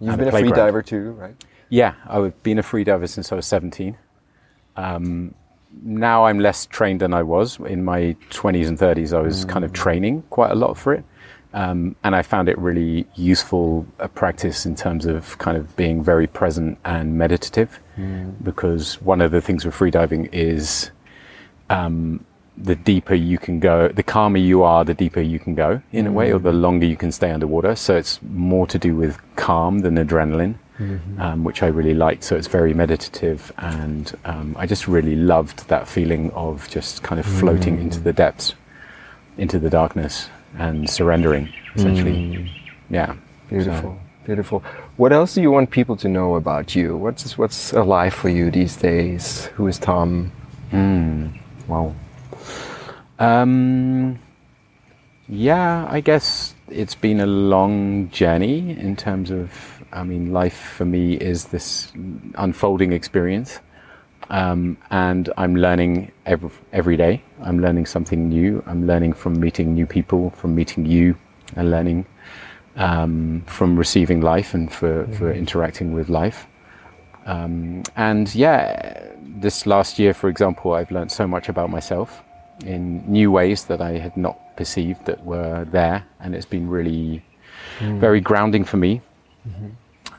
You've 0.00 0.10
And 0.10 0.18
been 0.18 0.28
a 0.28 0.36
a 0.36 0.40
free 0.40 0.50
diver 0.50 0.82
too, 0.82 1.12
right? 1.12 1.34
Yeah, 1.68 1.94
I've 2.06 2.42
been 2.42 2.58
a 2.58 2.62
free 2.62 2.84
diver 2.84 3.06
since 3.06 3.32
I 3.32 3.36
was 3.36 3.46
17. 3.46 3.96
Um, 4.76 5.34
now 5.82 6.26
I'm 6.26 6.38
less 6.38 6.66
trained 6.66 7.00
than 7.00 7.14
I 7.14 7.22
was. 7.22 7.58
In 7.60 7.82
my 7.84 8.14
20s 8.30 8.68
and 8.68 8.78
30s, 8.78 9.16
I 9.16 9.20
was 9.20 9.46
kind 9.46 9.64
of 9.64 9.70
mm. 9.70 9.74
training 9.74 10.22
quite 10.28 10.50
a 10.50 10.54
lot 10.54 10.76
for 10.76 10.92
it. 10.92 11.04
Um, 11.54 11.96
and 12.02 12.16
I 12.16 12.22
found 12.22 12.48
it 12.48 12.56
really 12.58 13.06
useful 13.14 13.86
a 13.98 14.08
practice 14.08 14.64
in 14.64 14.74
terms 14.74 15.04
of 15.06 15.36
kind 15.38 15.56
of 15.56 15.76
being 15.76 16.02
very 16.02 16.26
present 16.26 16.78
and 16.84 17.18
meditative. 17.18 17.78
Because 18.42 19.00
one 19.02 19.20
of 19.20 19.30
the 19.32 19.40
things 19.40 19.64
with 19.64 19.74
freediving 19.74 20.28
is 20.32 20.90
um, 21.68 22.24
the 22.56 22.74
deeper 22.74 23.14
you 23.14 23.38
can 23.38 23.60
go, 23.60 23.88
the 23.88 24.02
calmer 24.02 24.38
you 24.38 24.62
are, 24.62 24.84
the 24.84 24.94
deeper 24.94 25.20
you 25.20 25.38
can 25.38 25.54
go 25.54 25.82
in 25.92 26.06
a 26.06 26.12
way, 26.12 26.32
or 26.32 26.38
the 26.38 26.52
longer 26.52 26.86
you 26.86 26.96
can 26.96 27.12
stay 27.12 27.30
underwater. 27.30 27.74
So 27.76 27.96
it's 27.96 28.20
more 28.22 28.66
to 28.68 28.78
do 28.78 28.96
with 28.96 29.18
calm 29.36 29.80
than 29.80 29.96
adrenaline, 29.96 30.54
um, 31.20 31.44
which 31.44 31.62
I 31.62 31.66
really 31.68 31.94
liked. 31.94 32.24
So 32.24 32.36
it's 32.36 32.48
very 32.48 32.74
meditative, 32.74 33.52
and 33.58 34.12
um, 34.24 34.56
I 34.58 34.66
just 34.66 34.88
really 34.88 35.16
loved 35.16 35.68
that 35.68 35.86
feeling 35.86 36.30
of 36.32 36.68
just 36.70 37.02
kind 37.02 37.18
of 37.20 37.26
floating 37.26 37.78
into 37.78 38.00
the 38.00 38.12
depths, 38.12 38.54
into 39.36 39.58
the 39.58 39.70
darkness, 39.70 40.28
and 40.58 40.88
surrendering, 40.88 41.52
essentially. 41.74 42.50
Yeah. 42.90 43.16
Beautiful, 43.48 43.98
beautiful. 44.24 44.62
What 44.96 45.12
else 45.12 45.34
do 45.34 45.42
you 45.42 45.50
want 45.50 45.70
people 45.70 45.94
to 45.96 46.08
know 46.08 46.36
about 46.36 46.74
you? 46.74 46.96
What's 46.96 47.36
what's 47.36 47.72
alive 47.74 48.14
for 48.14 48.30
you 48.30 48.50
these 48.50 48.76
days? 48.76 49.46
Who 49.56 49.66
is 49.66 49.78
Tom? 49.78 50.32
Wow. 51.68 51.94
Um, 53.18 54.18
yeah, 55.28 55.86
I 55.90 56.00
guess 56.00 56.54
it's 56.70 56.94
been 56.94 57.20
a 57.20 57.26
long 57.26 58.08
journey 58.08 58.70
in 58.70 58.96
terms 58.96 59.30
of, 59.30 59.84
I 59.92 60.02
mean, 60.02 60.32
life 60.32 60.56
for 60.76 60.86
me 60.86 61.14
is 61.14 61.46
this 61.46 61.92
unfolding 62.36 62.92
experience. 62.92 63.60
Um, 64.30 64.78
and 64.90 65.32
I'm 65.36 65.56
learning 65.56 66.12
every, 66.26 66.50
every 66.72 66.96
day. 66.96 67.22
I'm 67.42 67.60
learning 67.60 67.86
something 67.86 68.28
new. 68.28 68.62
I'm 68.66 68.86
learning 68.86 69.12
from 69.14 69.38
meeting 69.38 69.74
new 69.74 69.86
people, 69.86 70.30
from 70.30 70.54
meeting 70.54 70.86
you, 70.86 71.16
and 71.56 71.70
learning 71.70 72.06
um, 72.76 73.42
from 73.46 73.76
receiving 73.76 74.20
life 74.20 74.54
and 74.54 74.72
for, 74.72 75.06
for 75.18 75.32
interacting 75.32 75.92
with 75.92 76.08
life. 76.08 76.46
Um, 77.26 77.82
and 77.96 78.34
yeah, 78.34 79.08
this 79.20 79.66
last 79.66 79.98
year, 79.98 80.14
for 80.14 80.28
example, 80.28 80.72
I've 80.72 80.90
learned 80.90 81.12
so 81.12 81.26
much 81.26 81.48
about 81.48 81.70
myself 81.70 82.22
in 82.64 83.04
new 83.10 83.30
ways 83.30 83.64
that 83.66 83.80
I 83.80 83.98
had 83.98 84.16
not 84.16 84.56
perceived 84.56 85.04
that 85.06 85.24
were 85.24 85.64
there, 85.70 86.04
and 86.20 86.34
it's 86.34 86.46
been 86.46 86.68
really 86.68 87.22
very 87.98 88.20
grounding 88.20 88.64
for 88.64 88.76
me. 88.76 89.00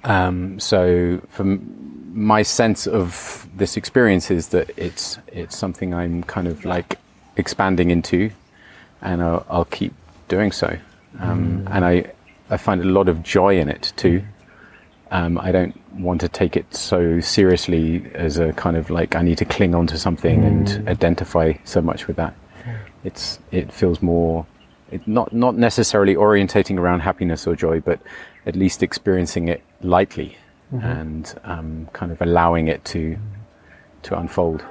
Um, 0.03 0.59
so, 0.59 1.21
from 1.29 1.82
my 2.13 2.43
sense 2.43 2.85
of 2.85 3.47
this 3.55 3.75
experience 3.75 4.29
is 4.29 4.49
that 4.49 4.71
it's 4.77 5.17
it's 5.27 5.57
something 5.57 5.93
I'm 5.93 6.23
kind 6.23 6.47
of 6.47 6.63
like 6.63 6.99
expanding 7.35 7.89
into, 7.89 8.29
and 9.01 9.21
I'll, 9.21 9.45
I'll 9.49 9.65
keep 9.65 9.93
doing 10.27 10.51
so. 10.51 10.77
Um, 11.19 11.67
And 11.71 11.83
I 11.85 12.11
I 12.49 12.57
find 12.57 12.81
a 12.81 12.85
lot 12.85 13.09
of 13.09 13.23
joy 13.23 13.57
in 13.59 13.67
it 13.67 13.93
too. 13.95 14.23
Um, 15.11 15.37
I 15.37 15.51
don't 15.51 15.75
want 15.99 16.21
to 16.21 16.29
take 16.29 16.55
it 16.55 16.73
so 16.75 17.19
seriously 17.19 18.03
as 18.15 18.39
a 18.39 18.53
kind 18.53 18.77
of 18.77 18.89
like 18.89 19.15
I 19.15 19.21
need 19.21 19.37
to 19.39 19.45
cling 19.45 19.75
on 19.75 19.87
to 19.87 19.97
something 19.97 20.43
and 20.43 20.87
identify 20.87 21.53
so 21.65 21.81
much 21.81 22.07
with 22.07 22.15
that. 22.17 22.33
It's 23.03 23.39
it 23.51 23.71
feels 23.71 24.01
more 24.01 24.45
it 24.91 25.07
not 25.07 25.33
not 25.33 25.55
necessarily 25.55 26.15
orientating 26.15 26.77
around 26.79 27.01
happiness 27.01 27.47
or 27.47 27.55
joy, 27.55 27.79
but 27.79 27.99
at 28.45 28.55
least 28.55 28.83
experiencing 28.83 29.47
it 29.47 29.61
lightly 29.81 30.37
and 30.81 31.33
um, 31.43 31.87
kind 31.93 32.11
of 32.11 32.21
allowing 32.21 32.67
it 32.67 32.83
to 32.85 33.17
to 34.03 34.17
unfold. 34.19 34.63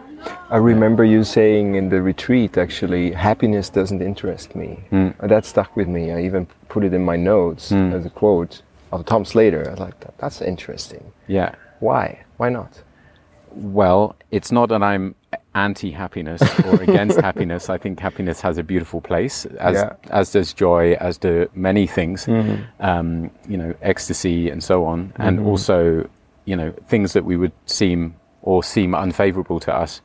I 0.51 0.57
remember 0.59 1.05
you 1.05 1.25
saying 1.25 1.75
in 1.75 1.89
the 1.89 2.01
retreat, 2.01 2.57
actually, 2.57 3.13
happiness 3.13 3.69
doesn't 3.71 4.03
interest 4.03 4.55
me. 4.55 4.85
Mm. 4.93 5.17
That 5.29 5.45
stuck 5.45 5.75
with 5.77 5.89
me. 5.89 6.13
I 6.13 6.23
even 6.23 6.47
put 6.69 6.85
it 6.85 6.93
in 6.95 7.05
my 7.05 7.17
notes 7.17 7.73
Mm. 7.73 7.93
as 7.93 8.07
a 8.07 8.11
quote 8.11 8.63
of 8.93 9.05
Tom 9.05 9.25
Slater. 9.25 9.67
I 9.67 9.71
was 9.71 9.81
like, 9.81 10.19
that's 10.19 10.41
interesting. 10.43 11.13
Yeah. 11.27 11.55
Why? 11.81 12.21
Why 12.37 12.51
not? 12.51 12.83
Well, 13.51 14.15
it's 14.31 14.53
not 14.53 14.69
that 14.69 14.83
I'm 14.83 15.15
anti-happiness 15.55 16.43
or 16.65 16.83
against 16.83 17.21
happiness. 17.29 17.69
I 17.69 17.79
think 17.79 18.01
happiness 18.01 18.41
has 18.41 18.59
a 18.59 18.63
beautiful 18.63 19.01
place, 19.01 19.45
as 19.59 19.75
Yeah. 19.77 19.93
as 20.11 20.33
does 20.33 20.53
joy, 20.53 20.95
as 20.95 21.19
do 21.19 21.49
many 21.55 21.87
things. 21.87 22.27
Mm-hmm. 22.27 22.63
Um, 22.81 23.31
you 23.49 23.57
know, 23.57 23.75
ecstasy 23.83 24.49
and 24.51 24.63
so 24.63 24.85
on, 24.85 25.13
and 25.17 25.41
also, 25.41 26.09
you 26.45 26.57
know, 26.57 26.73
things 26.89 27.13
that 27.13 27.25
we 27.25 27.37
would 27.37 27.53
seem 27.67 28.15
or 28.43 28.63
seem 28.65 28.95
unfavorable 28.95 29.61
to 29.61 29.73
us, 29.75 30.01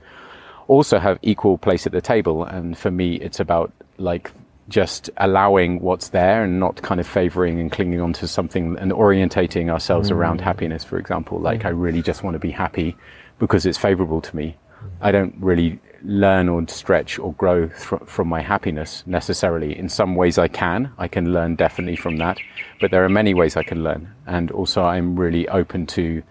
also 0.67 0.99
have 0.99 1.17
equal 1.21 1.57
place 1.57 1.85
at 1.87 1.91
the 1.91 2.01
table. 2.01 2.43
And 2.43 2.77
for 2.77 2.91
me, 2.91 3.15
it's 3.15 3.39
about 3.39 3.71
like 3.97 4.31
just 4.69 5.09
allowing 5.17 5.79
what's 5.79 6.09
there 6.09 6.43
and 6.43 6.59
not 6.59 6.81
kind 6.81 6.99
of 6.99 7.07
favoring 7.07 7.57
and 7.59 7.71
clinging 7.71 8.01
on 8.01 8.11
to 8.13 8.27
something 8.27 8.77
and 8.77 8.91
orientating 8.91 9.69
ourselves 9.71 10.11
around 10.11 10.41
happiness, 10.41 10.83
for 10.83 10.99
example. 10.99 11.39
Like, 11.39 11.63
I 11.65 11.69
really 11.69 12.01
just 12.01 12.21
want 12.21 12.35
to 12.35 12.39
be 12.39 12.51
happy 12.51 12.95
because 13.39 13.65
it's 13.65 13.77
favorable 13.77 14.19
to 14.21 14.35
me. 14.35 14.57
I 15.01 15.11
don't 15.11 15.35
really 15.39 15.79
learn 16.03 16.47
or 16.49 16.67
stretch 16.67 17.19
or 17.19 17.33
grow 17.33 17.69
fr- 17.69 18.05
from 18.05 18.27
my 18.27 18.41
happiness 18.41 19.03
necessarily. 19.05 19.77
In 19.77 19.89
some 19.89 20.15
ways, 20.15 20.37
I 20.37 20.47
can. 20.47 20.91
I 20.97 21.07
can 21.07 21.33
learn 21.33 21.55
definitely 21.55 21.95
from 21.95 22.17
that, 22.17 22.37
but 22.79 22.91
there 22.91 23.03
are 23.03 23.09
many 23.09 23.33
ways 23.33 23.57
I 23.57 23.63
can 23.63 23.83
learn. 23.83 24.13
And 24.25 24.51
also, 24.51 24.83
I'm 24.83 25.19
really 25.19 25.47
open 25.49 25.85
to 25.87 26.23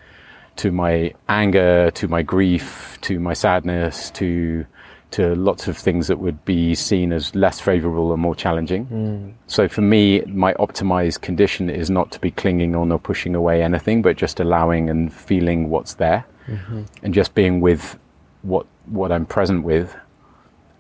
to 0.57 0.73
my 0.73 1.13
anger, 1.29 1.91
to 1.91 2.09
my 2.09 2.23
grief, 2.23 2.99
to 3.03 3.21
my 3.21 3.35
sadness, 3.35 4.11
to 4.13 4.67
to 5.13 5.35
lots 5.37 5.69
of 5.69 5.79
things 5.79 6.09
that 6.09 6.19
would 6.19 6.45
be 6.45 6.75
seen 6.75 7.13
as 7.13 7.35
less 7.35 7.61
favorable 7.61 8.11
or 8.11 8.19
more 8.19 8.35
challenging. 8.35 8.87
Mm. 8.87 9.35
So 9.47 9.69
for 9.69 9.81
me, 9.81 10.21
my 10.23 10.53
optimized 10.55 11.21
condition 11.21 11.71
is 11.71 11.91
not 11.91 12.11
to 12.13 12.21
be 12.21 12.33
clinging 12.33 12.75
on 12.75 12.91
or 12.91 12.99
pushing 12.99 13.35
away 13.35 13.63
anything, 13.63 14.03
but 14.03 14.17
just 14.17 14.41
allowing 14.41 14.91
and 14.91 15.13
feeling 15.13 15.71
what's 15.71 15.95
there, 15.95 16.25
mm-hmm. 16.49 16.83
and 17.03 17.15
just 17.15 17.35
being 17.35 17.61
with 17.61 17.99
what 18.47 18.67
what 18.87 19.11
I'm 19.13 19.27
present 19.27 19.65
with, 19.65 19.95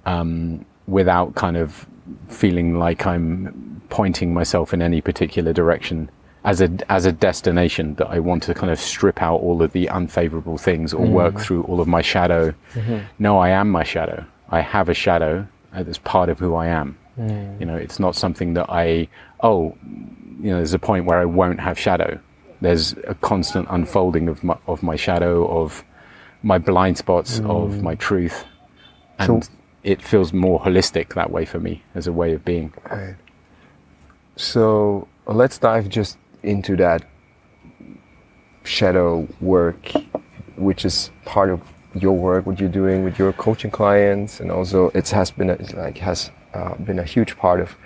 um, 0.04 0.64
without 0.86 1.34
kind 1.34 1.56
of 1.56 1.86
feeling 2.28 2.78
like 2.78 3.06
I'm 3.06 3.82
pointing 3.88 4.32
myself 4.32 4.72
in 4.72 4.82
any 4.82 5.00
particular 5.00 5.52
direction 5.52 6.10
as 6.44 6.60
a 6.60 6.70
as 6.88 7.04
a 7.04 7.12
destination 7.12 7.94
that 7.96 8.06
I 8.06 8.20
want 8.20 8.44
to 8.44 8.54
kind 8.54 8.70
of 8.70 8.78
strip 8.78 9.20
out 9.20 9.40
all 9.40 9.62
of 9.62 9.72
the 9.72 9.88
unfavorable 9.88 10.58
things 10.58 10.94
or 10.94 11.04
work 11.04 11.34
mm. 11.34 11.40
through 11.40 11.64
all 11.64 11.80
of 11.80 11.88
my 11.88 12.02
shadow. 12.02 12.54
Mm-hmm. 12.74 12.98
No, 13.18 13.38
I 13.38 13.50
am 13.50 13.68
my 13.70 13.82
shadow. 13.82 14.24
I 14.48 14.60
have 14.60 14.88
a 14.88 14.94
shadow 14.94 15.46
that's 15.72 15.98
part 15.98 16.28
of 16.28 16.38
who 16.38 16.54
I 16.54 16.68
am. 16.68 16.96
Mm. 17.18 17.60
You 17.60 17.66
know, 17.66 17.76
it's 17.76 17.98
not 17.98 18.14
something 18.14 18.54
that 18.54 18.66
I 18.70 19.08
oh, 19.40 19.76
you 20.40 20.50
know, 20.50 20.56
there's 20.56 20.74
a 20.74 20.78
point 20.78 21.06
where 21.06 21.18
I 21.18 21.24
won't 21.24 21.60
have 21.60 21.78
shadow. 21.78 22.20
There's 22.60 22.94
a 23.06 23.14
constant 23.20 23.66
unfolding 23.68 24.28
of 24.28 24.44
my 24.44 24.56
of 24.68 24.84
my 24.84 24.94
shadow, 24.94 25.46
of 25.48 25.84
my 26.46 26.58
blind 26.58 26.96
spots, 26.96 27.40
of 27.40 27.82
my 27.82 27.96
truth, 27.96 28.44
and 29.18 29.44
So- 29.44 29.50
it 29.82 30.00
feels 30.00 30.32
more 30.32 30.60
holistic 30.60 31.14
that 31.14 31.30
way 31.30 31.44
for 31.44 31.58
me 31.58 31.82
as 31.94 32.06
a 32.06 32.12
way 32.12 32.32
of 32.34 32.44
being. 32.44 32.72
Right. 32.90 33.16
So 34.36 35.08
let's 35.26 35.58
dive 35.58 35.88
just 35.88 36.18
into 36.42 36.76
that 36.76 37.02
shadow 38.62 39.26
work, 39.40 39.90
which 40.56 40.84
is 40.84 41.10
part 41.24 41.50
of 41.50 41.60
your 41.94 42.16
work, 42.16 42.46
what 42.46 42.60
you're 42.60 42.76
doing 42.82 43.02
with 43.02 43.18
your 43.18 43.32
coaching 43.32 43.70
clients, 43.70 44.40
and 44.40 44.50
also 44.52 44.90
it 44.94 45.08
has 45.10 45.30
been 45.32 45.50
a, 45.50 45.56
like 45.74 45.98
has 45.98 46.30
uh, 46.54 46.74
been 46.76 46.98
a 46.98 47.04
huge 47.14 47.36
part 47.36 47.60
of 47.60 47.76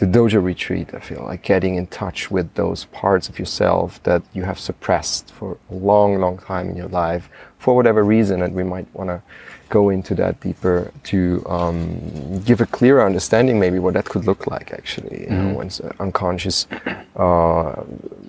the 0.00 0.06
dojo 0.06 0.42
retreat. 0.42 0.94
I 0.94 1.00
feel 1.00 1.22
like 1.24 1.42
getting 1.42 1.74
in 1.74 1.86
touch 1.86 2.30
with 2.30 2.54
those 2.54 2.86
parts 2.86 3.28
of 3.28 3.38
yourself 3.38 4.02
that 4.04 4.22
you 4.32 4.44
have 4.44 4.58
suppressed 4.58 5.30
for 5.30 5.58
a 5.70 5.74
long, 5.74 6.18
long 6.18 6.38
time 6.38 6.70
in 6.70 6.76
your 6.76 6.88
life 6.88 7.28
for 7.58 7.76
whatever 7.76 8.02
reason, 8.02 8.40
and 8.42 8.54
we 8.54 8.64
might 8.64 8.88
want 8.94 9.10
to 9.10 9.20
go 9.68 9.90
into 9.90 10.14
that 10.14 10.40
deeper 10.40 10.90
to 11.04 11.44
um, 11.46 12.40
give 12.46 12.62
a 12.62 12.66
clearer 12.66 13.04
understanding, 13.04 13.60
maybe 13.60 13.78
what 13.78 13.92
that 13.92 14.06
could 14.06 14.24
look 14.24 14.46
like. 14.46 14.72
Actually, 14.72 15.24
you 15.24 15.30
know, 15.30 15.54
when 15.58 15.70
unconscious 16.00 16.66
uh, 17.16 17.84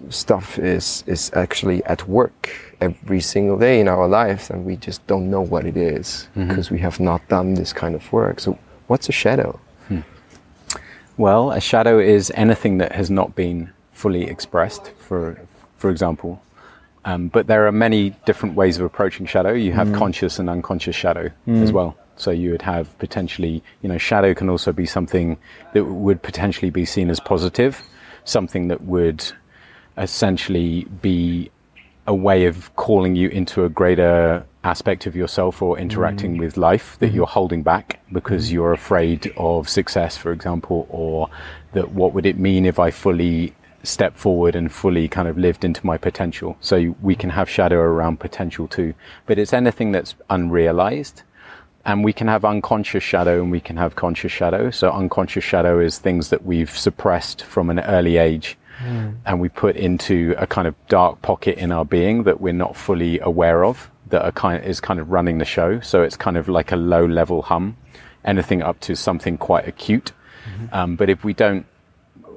stuff 0.10 0.60
is 0.60 1.06
is 1.08 1.32
actually 1.34 1.84
at 1.86 2.06
work 2.06 2.50
every 2.82 3.22
single 3.22 3.58
day 3.58 3.80
in 3.80 3.88
our 3.88 4.10
lives, 4.10 4.50
and 4.50 4.66
we 4.66 4.75
just 4.75 5.08
don't 5.08 5.32
know 5.32 5.42
what 5.42 5.66
it 5.66 5.78
is 5.78 6.28
because 6.36 6.70
we 6.70 6.80
have 6.80 7.00
not 7.00 7.25
done 7.30 7.54
this 7.54 7.72
kind 7.72 7.96
of 7.96 8.04
work. 8.12 8.42
So, 8.42 8.60
what's 8.88 9.08
a 9.08 9.13
shadow? 9.13 9.58
Well, 11.22 11.51
a 11.51 11.62
shadow 11.62 12.00
is 12.00 12.32
anything 12.34 12.80
that 12.80 12.94
has 12.94 13.12
not 13.12 13.36
been 13.36 13.70
fully 13.92 14.24
expressed, 14.24 14.92
for 14.98 15.40
for 15.78 15.92
example. 15.92 16.42
Um, 17.06 17.28
but 17.28 17.46
there 17.46 17.68
are 17.68 17.72
many 17.72 18.16
different 18.25 18.56
ways 18.56 18.80
of 18.80 18.86
approaching 18.86 19.28
shadow. 19.28 19.54
You 19.54 19.72
have 19.74 19.94
conscious 19.94 20.40
and 20.40 20.50
unconscious 20.50 20.96
shadow 20.96 21.30
as 21.48 21.72
well. 21.72 21.96
So 22.16 22.32
you 22.32 22.50
would 22.50 22.63
have 22.63 22.98
potentially, 22.98 23.62
you 23.84 23.90
know, 23.90 24.00
shadow 24.00 24.34
can 24.34 24.50
also 24.50 24.72
be 24.72 24.88
something 24.88 25.38
that 25.74 25.86
would 25.86 26.24
potentially 26.24 26.72
be 26.72 26.86
seen 26.86 27.12
as 27.12 27.20
positive, 27.20 27.84
something 28.24 28.68
that 28.70 28.82
would 28.82 29.24
essentially 30.00 30.86
be 31.04 31.51
a 32.08 32.16
way 32.16 32.46
of 32.46 32.75
calling 32.78 33.16
you 33.16 33.30
into 33.30 33.63
a 33.63 33.70
greater 33.70 34.44
aspect 34.63 35.06
of 35.06 35.15
yourself 35.15 35.62
or 35.62 35.77
interacting 35.80 36.36
mm. 36.36 36.39
with 36.39 36.56
life 36.58 36.98
that 37.00 37.08
mm-hmm. 37.08 37.15
you're 37.15 37.25
holding 37.25 37.63
back 37.63 38.00
because 38.12 38.50
mm. 38.50 38.53
you're 38.53 38.74
afraid 38.74 39.34
of 39.38 39.68
success, 39.68 40.18
for 40.18 40.32
example, 40.32 40.88
or 40.89 41.30
that 41.74 41.91
what 41.91 42.13
would 42.13 42.25
it 42.25 42.38
mean 42.38 42.65
if 42.65 42.77
I 42.77 42.91
fully 42.91 43.53
step 43.84 44.15
forward 44.15 44.56
and 44.56 44.72
fully 44.72 45.08
kind 45.08 45.27
of 45.27 45.38
lived 45.38 45.63
into 45.63 45.86
my 45.86 45.98
potential. 45.98 46.56
So 46.62 46.96
we 47.01 47.15
can 47.15 47.32
have 47.32 47.50
shadow 47.50 47.77
around 47.77 48.20
potential 48.20 48.68
too, 48.68 48.94
but 49.25 49.39
it's 49.39 49.53
anything 49.53 49.91
that's 49.91 50.15
unrealized. 50.30 51.24
And 51.84 52.03
we 52.03 52.13
can 52.13 52.27
have 52.27 52.46
unconscious 52.46 53.03
shadow 53.03 53.41
and 53.41 53.50
we 53.50 53.60
can 53.60 53.77
have 53.77 53.96
conscious 53.96 54.32
shadow. 54.32 54.70
So 54.70 54.91
unconscious 54.91 55.44
shadow 55.44 55.80
is 55.80 55.98
things 55.98 56.30
that 56.30 56.46
we've 56.46 56.70
suppressed 56.70 57.44
from 57.44 57.72
an 57.72 57.80
early 57.80 58.18
age 58.18 58.56
mm. 58.80 59.15
and 59.25 59.39
we 59.39 59.50
put 59.50 59.75
into 59.75 60.36
a 60.38 60.46
kind 60.46 60.68
of 60.68 60.75
dark 60.88 61.24
pocket 61.24 61.58
in 61.58 61.72
our 61.72 61.86
being 61.86 62.24
that 62.24 62.39
we're 62.39 62.53
not 62.53 62.75
fully 62.75 63.20
aware 63.20 63.65
of 63.65 63.89
that 64.12 64.24
are 64.24 64.32
kind 64.32 64.63
is 64.63 64.80
kind 64.80 65.00
of 65.00 65.10
running 65.10 65.39
the 65.39 65.46
show. 65.46 65.80
So 65.80 66.03
it's 66.03 66.15
kind 66.15 66.38
of 66.38 66.48
like 66.48 66.72
a 66.72 66.75
low 66.75 67.06
level 67.06 67.41
hum, 67.41 67.77
anything 68.24 68.62
up 68.62 68.80
to 68.82 68.96
something 68.96 69.38
quite 69.38 69.68
acute. 69.68 70.12
Um, 70.72 70.96
but 70.96 71.10
if 71.10 71.24
we 71.24 71.34
don't, 71.34 71.65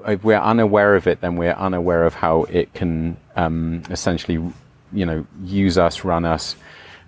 if 0.06 0.24
we're 0.24 0.38
unaware 0.38 0.96
of 0.96 1.06
it, 1.06 1.20
then 1.20 1.36
we're 1.36 1.52
unaware 1.52 2.04
of 2.04 2.14
how 2.14 2.44
it 2.44 2.72
can 2.74 3.16
um, 3.36 3.82
essentially, 3.90 4.34
you 4.92 5.06
know, 5.06 5.26
use 5.42 5.78
us, 5.78 6.04
run 6.04 6.24
us, 6.24 6.56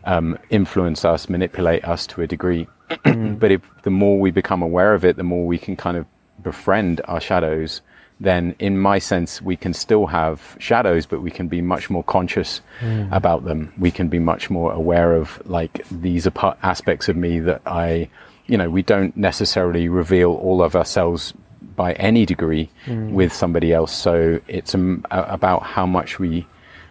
um, 0.04 0.38
influence 0.50 1.04
us, 1.04 1.28
manipulate 1.28 1.85
us 1.85 2.06
to 2.08 2.23
a 2.23 2.26
degree. 2.26 2.66
but 3.04 3.50
if 3.50 3.61
the 3.82 3.90
more 3.90 4.18
we 4.18 4.30
become 4.30 4.62
aware 4.62 4.94
of 4.94 5.04
it, 5.04 5.16
the 5.16 5.25
more 5.25 5.46
we 5.46 5.58
can 5.58 5.76
kind 5.76 5.96
of 5.96 6.06
befriend 6.42 7.00
our 7.04 7.20
shadows. 7.20 7.80
Then, 8.18 8.54
in 8.58 8.78
my 8.78 8.99
sense, 8.99 9.42
we 9.42 9.56
can 9.56 9.75
still 9.75 10.06
have 10.06 10.56
shadows, 10.58 11.04
but 11.04 11.20
we 11.20 11.30
can 11.30 11.49
be 11.49 11.61
much 11.61 11.90
more 11.90 12.02
conscious 12.02 12.62
about 13.11 13.44
them. 13.44 13.73
We 13.78 13.90
can 13.90 14.08
be 14.08 14.18
much 14.18 14.49
more 14.49 14.73
aware 14.73 15.14
of 15.14 15.42
like 15.46 15.85
these 15.90 16.26
are 16.26 16.30
part, 16.30 16.56
aspects 16.62 17.08
of 17.11 17.16
me 17.16 17.40
that 17.40 17.61
I, 17.66 18.08
you 18.46 18.56
know, 18.56 18.70
we 18.70 18.82
don't 18.82 19.14
necessarily 19.16 19.88
reveal 19.88 20.30
all 20.32 20.62
of 20.62 20.75
ourselves 20.75 21.35
by 21.76 21.92
any 21.94 22.25
degree 22.25 22.70
with 22.88 23.35
somebody 23.35 23.75
else. 23.75 23.92
So 23.92 24.40
it's 24.49 24.75
um, 24.75 25.04
a- 25.11 25.25
about 25.25 25.62
how 25.64 25.85
much 25.85 26.18
we 26.18 26.46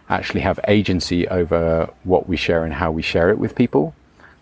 actually 0.08 0.42
have 0.42 0.60
agency 0.68 1.26
over 1.26 1.90
what 2.04 2.28
we 2.28 2.36
share 2.36 2.62
and 2.64 2.72
how 2.72 2.92
we 2.92 3.02
share 3.02 3.30
it 3.30 3.38
with 3.40 3.56
people. 3.56 3.94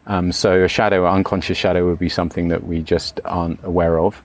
Um, 0.06 0.32
so 0.32 0.64
a 0.64 0.68
shadow, 0.68 1.06
unconscious 1.06 1.56
shadow, 1.56 1.86
would 1.88 1.98
be 1.98 2.10
something 2.10 2.48
that 2.48 2.66
we 2.66 2.82
just 2.82 3.20
aren't 3.24 3.64
aware 3.64 3.98
of, 3.98 4.22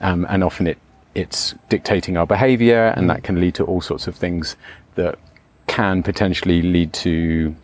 um, 0.00 0.26
and 0.28 0.42
often 0.42 0.66
it 0.66 0.78
it's 1.14 1.54
dictating 1.68 2.16
our 2.16 2.26
behavior, 2.26 2.92
and 2.96 3.08
that 3.10 3.22
can 3.22 3.40
lead 3.40 3.54
to 3.56 3.64
all 3.64 3.80
sorts 3.80 4.06
of 4.06 4.14
things 4.16 4.56
that 4.94 5.18
can 5.66 6.02
potentially 6.02 6.62
lead 6.62 6.92
to, 6.92 7.54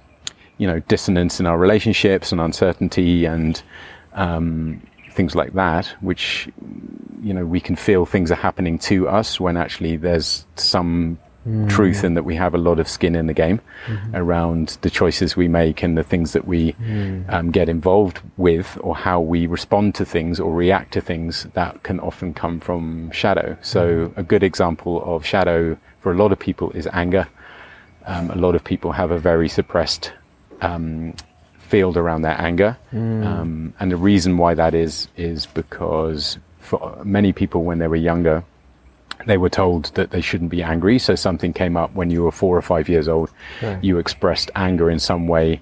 you 0.59 0.67
know, 0.67 0.81
dissonance 0.81 1.41
in 1.41 1.47
our 1.47 1.59
relationships 1.59 2.33
and 2.33 2.41
uncertainty 2.41 3.25
and 3.25 3.63
um, 4.15 4.83
things 5.13 5.35
like 5.35 5.53
that, 5.55 5.87
which 6.01 6.49
you 7.23 7.35
know 7.35 7.45
we 7.45 7.61
can 7.61 7.77
feel 7.77 8.07
things 8.07 8.31
are 8.31 8.37
happening 8.37 8.79
to 8.79 9.09
us 9.09 9.41
when 9.41 9.57
actually 9.57 9.97
there's 9.97 10.47
some 10.57 11.19
truth 11.69 12.05
in 12.05 12.13
that 12.15 12.25
we 12.25 12.35
have 12.35 12.55
a 12.55 12.59
lot 12.59 12.79
of 12.79 12.87
skin 12.89 13.15
in 13.15 13.27
the 13.27 13.33
game 13.33 13.61
around 14.13 14.77
the 14.83 14.91
choices 14.91 15.35
we 15.37 15.49
make 15.49 15.83
and 15.83 15.97
the 15.97 16.03
things 16.03 16.33
that 16.33 16.47
we 16.47 16.75
um, 17.29 17.51
get 17.51 17.69
involved 17.69 18.21
with 18.37 18.77
or 18.83 18.95
how 18.95 19.19
we 19.21 19.47
respond 19.47 19.95
to 19.95 20.05
things 20.05 20.39
or 20.41 20.53
react 20.53 20.93
to 20.93 21.01
things 21.01 21.47
that 21.55 21.83
can 21.85 22.01
often 22.01 22.35
come 22.35 22.61
from 22.61 23.11
shadow. 23.13 23.57
So 23.63 24.13
a 24.17 24.23
good 24.23 24.43
example 24.43 25.03
of 25.05 25.25
shadow 25.25 25.79
for 26.01 26.13
a 26.13 26.17
lot 26.17 26.33
of 26.33 26.39
people 26.39 26.71
is 26.73 26.87
anger. 26.93 27.27
Um, 28.07 28.31
a 28.31 28.37
lot 28.37 28.55
of 28.55 28.63
people 28.65 28.93
have 28.93 29.11
a 29.11 29.19
very 29.19 29.49
suppressed 29.49 30.13
um, 30.61 31.15
field 31.59 31.97
around 31.97 32.23
their 32.23 32.39
anger. 32.41 32.77
Um, 32.93 33.75
and 33.81 33.91
the 33.91 33.97
reason 33.97 34.37
why 34.39 34.55
that 34.55 34.75
is, 34.75 35.09
is 35.17 35.47
because 35.47 36.39
for 36.59 37.01
many 37.05 37.33
people 37.33 37.65
when 37.65 37.79
they 37.79 37.89
were 37.89 37.97
younger, 37.97 38.45
they 39.29 39.37
were 39.37 39.51
told 39.51 39.95
that 39.95 40.11
they 40.11 40.23
shouldn't 40.23 40.51
be 40.51 40.63
angry. 40.63 40.99
So 40.99 41.15
something 41.15 41.53
came 41.53 41.77
up 41.77 41.95
when 41.95 42.11
you 42.11 42.25
were 42.25 42.33
four 42.33 42.57
or 42.57 42.63
five 42.63 42.89
years 42.89 43.09
old. 43.09 43.31
Right. 43.63 43.85
You 43.85 43.99
expressed 43.99 44.51
anger 44.55 44.91
in 44.91 44.99
some 44.99 45.29
way. 45.29 45.61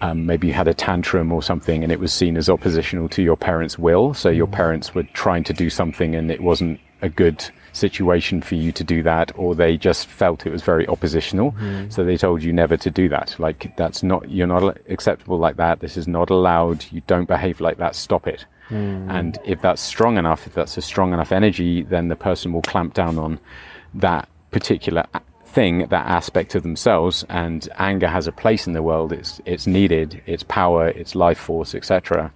Um, 0.00 0.26
maybe 0.26 0.46
you 0.46 0.52
had 0.52 0.68
a 0.68 0.74
tantrum 0.74 1.32
or 1.32 1.42
something, 1.42 1.82
and 1.82 1.92
it 1.92 1.98
was 1.98 2.12
seen 2.12 2.36
as 2.36 2.48
oppositional 2.48 3.08
to 3.10 3.22
your 3.22 3.36
parents' 3.36 3.78
will. 3.78 4.14
So 4.14 4.30
your 4.30 4.46
parents 4.46 4.94
were 4.94 5.02
trying 5.02 5.42
to 5.44 5.52
do 5.52 5.68
something, 5.70 6.14
and 6.14 6.30
it 6.30 6.40
wasn't 6.40 6.78
a 7.02 7.08
good 7.08 7.44
situation 7.72 8.42
for 8.42 8.54
you 8.54 8.72
to 8.72 8.84
do 8.84 9.02
that, 9.02 9.32
or 9.36 9.54
they 9.54 9.76
just 9.76 10.06
felt 10.06 10.46
it 10.46 10.52
was 10.52 10.62
very 10.62 10.86
oppositional. 10.88 11.52
Mm-hmm. 11.52 11.90
So 11.90 12.04
they 12.04 12.16
told 12.16 12.42
you 12.42 12.52
never 12.52 12.76
to 12.76 12.90
do 12.90 13.08
that. 13.08 13.36
Like 13.38 13.76
that's 13.76 14.02
not 14.02 14.30
you're 14.30 14.46
not 14.46 14.78
acceptable 14.88 15.38
like 15.38 15.56
that. 15.56 15.80
This 15.80 15.96
is 15.96 16.06
not 16.06 16.30
allowed. 16.30 16.84
You 16.90 17.02
don't 17.06 17.26
behave 17.26 17.60
like 17.60 17.78
that. 17.78 17.94
Stop 17.94 18.26
it. 18.26 18.44
Mm. 18.68 19.10
And 19.10 19.38
if 19.44 19.60
that's 19.60 19.82
strong 19.82 20.16
enough, 20.16 20.46
if 20.46 20.54
that's 20.54 20.76
a 20.76 20.82
strong 20.82 21.12
enough 21.12 21.32
energy, 21.32 21.82
then 21.82 22.08
the 22.08 22.16
person 22.16 22.52
will 22.52 22.62
clamp 22.62 22.94
down 22.94 23.18
on 23.18 23.40
that 23.94 24.28
particular 24.50 25.04
thing, 25.44 25.86
that 25.88 26.06
aspect 26.06 26.54
of 26.54 26.62
themselves. 26.62 27.24
And 27.28 27.68
anger 27.78 28.08
has 28.08 28.26
a 28.26 28.32
place 28.32 28.66
in 28.66 28.72
the 28.72 28.82
world. 28.82 29.12
It's 29.12 29.40
it's 29.44 29.66
needed. 29.66 30.22
It's 30.26 30.44
power. 30.44 30.88
It's 30.88 31.14
life 31.14 31.38
force, 31.38 31.74
etc. 31.74 32.32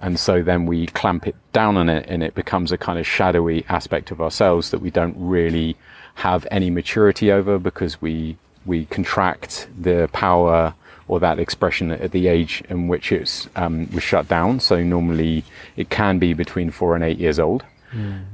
And 0.00 0.18
so 0.20 0.42
then 0.42 0.66
we 0.66 0.86
clamp 0.88 1.26
it 1.26 1.34
down 1.52 1.76
on 1.76 1.88
it, 1.88 2.06
and 2.08 2.22
it 2.22 2.34
becomes 2.34 2.70
a 2.70 2.78
kind 2.78 2.98
of 2.98 3.06
shadowy 3.06 3.64
aspect 3.68 4.10
of 4.10 4.20
ourselves 4.20 4.70
that 4.70 4.80
we 4.80 4.90
don't 4.90 5.16
really 5.18 5.76
have 6.16 6.46
any 6.50 6.70
maturity 6.70 7.30
over 7.30 7.58
because 7.58 8.00
we 8.00 8.36
we 8.64 8.84
contract 8.86 9.68
the 9.80 10.08
power 10.12 10.74
or 11.08 11.20
that 11.20 11.38
expression 11.38 11.92
at 11.92 12.10
the 12.10 12.26
age 12.26 12.64
in 12.68 12.88
which 12.88 13.12
it's 13.12 13.48
um, 13.54 13.88
was 13.92 14.02
shut 14.02 14.26
down. 14.28 14.58
So 14.58 14.82
normally 14.82 15.44
it 15.76 15.88
can 15.88 16.18
be 16.18 16.34
between 16.34 16.70
four 16.70 16.94
and 16.96 17.04
eight 17.04 17.18
years 17.18 17.38
old, 17.38 17.62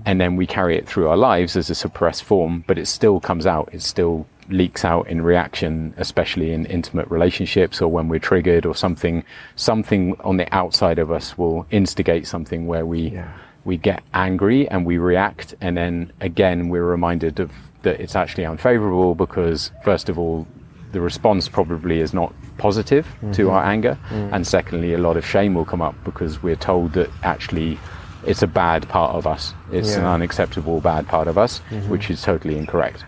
and 0.06 0.20
then 0.20 0.36
we 0.36 0.46
carry 0.46 0.76
it 0.76 0.88
through 0.88 1.08
our 1.08 1.16
lives 1.16 1.54
as 1.56 1.70
a 1.70 1.74
suppressed 1.74 2.24
form, 2.24 2.64
but 2.66 2.78
it 2.78 2.86
still 2.86 3.20
comes 3.20 3.46
out. 3.46 3.68
It 3.72 3.82
still 3.82 4.26
leaks 4.48 4.84
out 4.84 5.08
in 5.08 5.22
reaction, 5.22 5.94
especially 5.96 6.52
in 6.52 6.66
intimate 6.66 7.10
relationships 7.10 7.80
or 7.80 7.90
when 7.90 8.08
we're 8.08 8.18
triggered 8.18 8.66
or 8.66 8.74
something. 8.74 9.24
Something 9.56 10.16
on 10.20 10.36
the 10.36 10.52
outside 10.54 10.98
of 10.98 11.10
us 11.10 11.36
will 11.38 11.66
instigate 11.70 12.26
something 12.26 12.66
where 12.66 12.86
we 12.86 13.10
Yeah. 13.10 13.28
we 13.64 13.76
get 13.76 14.02
angry 14.12 14.68
and 14.68 14.84
we 14.84 14.98
react, 14.98 15.54
and 15.60 15.76
then 15.76 16.12
again 16.20 16.68
we're 16.68 16.84
reminded 16.84 17.38
of 17.40 17.52
that 17.82 18.00
it's 18.00 18.16
actually 18.16 18.44
unfavorable 18.44 19.14
because 19.14 19.70
first 19.84 20.08
of 20.08 20.18
all 20.18 20.46
the 20.92 21.00
response 21.00 21.48
probably 21.48 22.00
is 22.00 22.12
not 22.12 22.34
positive 22.58 23.06
to 23.32 23.42
mm-hmm. 23.42 23.50
our 23.50 23.64
anger. 23.64 23.96
Mm. 24.10 24.32
And 24.34 24.46
secondly 24.46 24.92
a 24.92 24.98
lot 24.98 25.16
of 25.16 25.24
shame 25.26 25.54
will 25.54 25.64
come 25.64 25.80
up 25.80 25.94
because 26.04 26.42
we're 26.42 26.56
told 26.56 26.92
that 26.92 27.08
actually 27.22 27.78
it's 28.26 28.42
a 28.42 28.46
bad 28.46 28.88
part 28.88 29.14
of 29.14 29.26
us. 29.26 29.54
It's 29.72 29.96
an 29.96 30.04
unacceptable 30.04 30.80
bad 30.80 31.08
part 31.08 31.28
of 31.28 31.38
us 31.38 31.60
mm-hmm. 31.70 31.88
which 31.88 32.10
is 32.10 32.20
totally 32.22 32.58
incorrect 32.58 33.04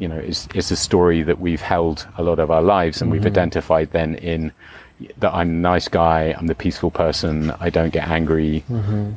you 0.00 0.08
know 0.08 0.16
it's, 0.16 0.48
it's 0.54 0.70
a 0.70 0.76
story 0.76 1.22
that 1.22 1.38
we've 1.40 1.62
held 1.62 2.06
a 2.18 2.22
lot 2.22 2.38
of 2.38 2.50
our 2.50 2.62
lives 2.62 3.00
and 3.00 3.10
we've 3.10 3.26
identified 3.26 3.90
then 3.92 4.14
in 4.16 4.52
that 5.18 5.32
i'm 5.34 5.50
a 5.50 5.52
nice 5.52 5.88
guy 5.88 6.34
i'm 6.36 6.46
the 6.46 6.54
peaceful 6.54 6.90
person 6.90 7.50
i 7.60 7.70
don't 7.70 7.92
get 7.92 8.06
angry 8.08 8.64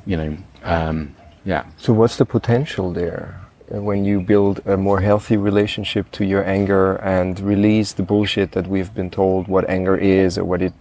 you 0.05 0.17
know 0.17 0.37
um, 0.63 1.15
yeah 1.45 1.65
So 1.77 1.93
what's 1.93 2.17
the 2.17 2.25
potential 2.25 2.91
there 2.91 3.39
when 3.69 4.03
you 4.03 4.19
build 4.19 4.61
a 4.65 4.77
more 4.77 4.99
healthy 4.99 5.37
relationship 5.37 6.09
to 6.11 6.25
your 6.25 6.43
anger 6.43 6.95
and 6.95 7.39
release 7.39 7.93
the 7.93 8.03
bullshit 8.03 8.51
that 8.53 8.67
we've 8.67 8.93
been 8.93 9.11
told 9.11 9.47
what 9.47 9.69
anger 9.69 9.95
is 9.95 10.37
or 10.37 10.43
what 10.43 10.61
it 10.61 10.73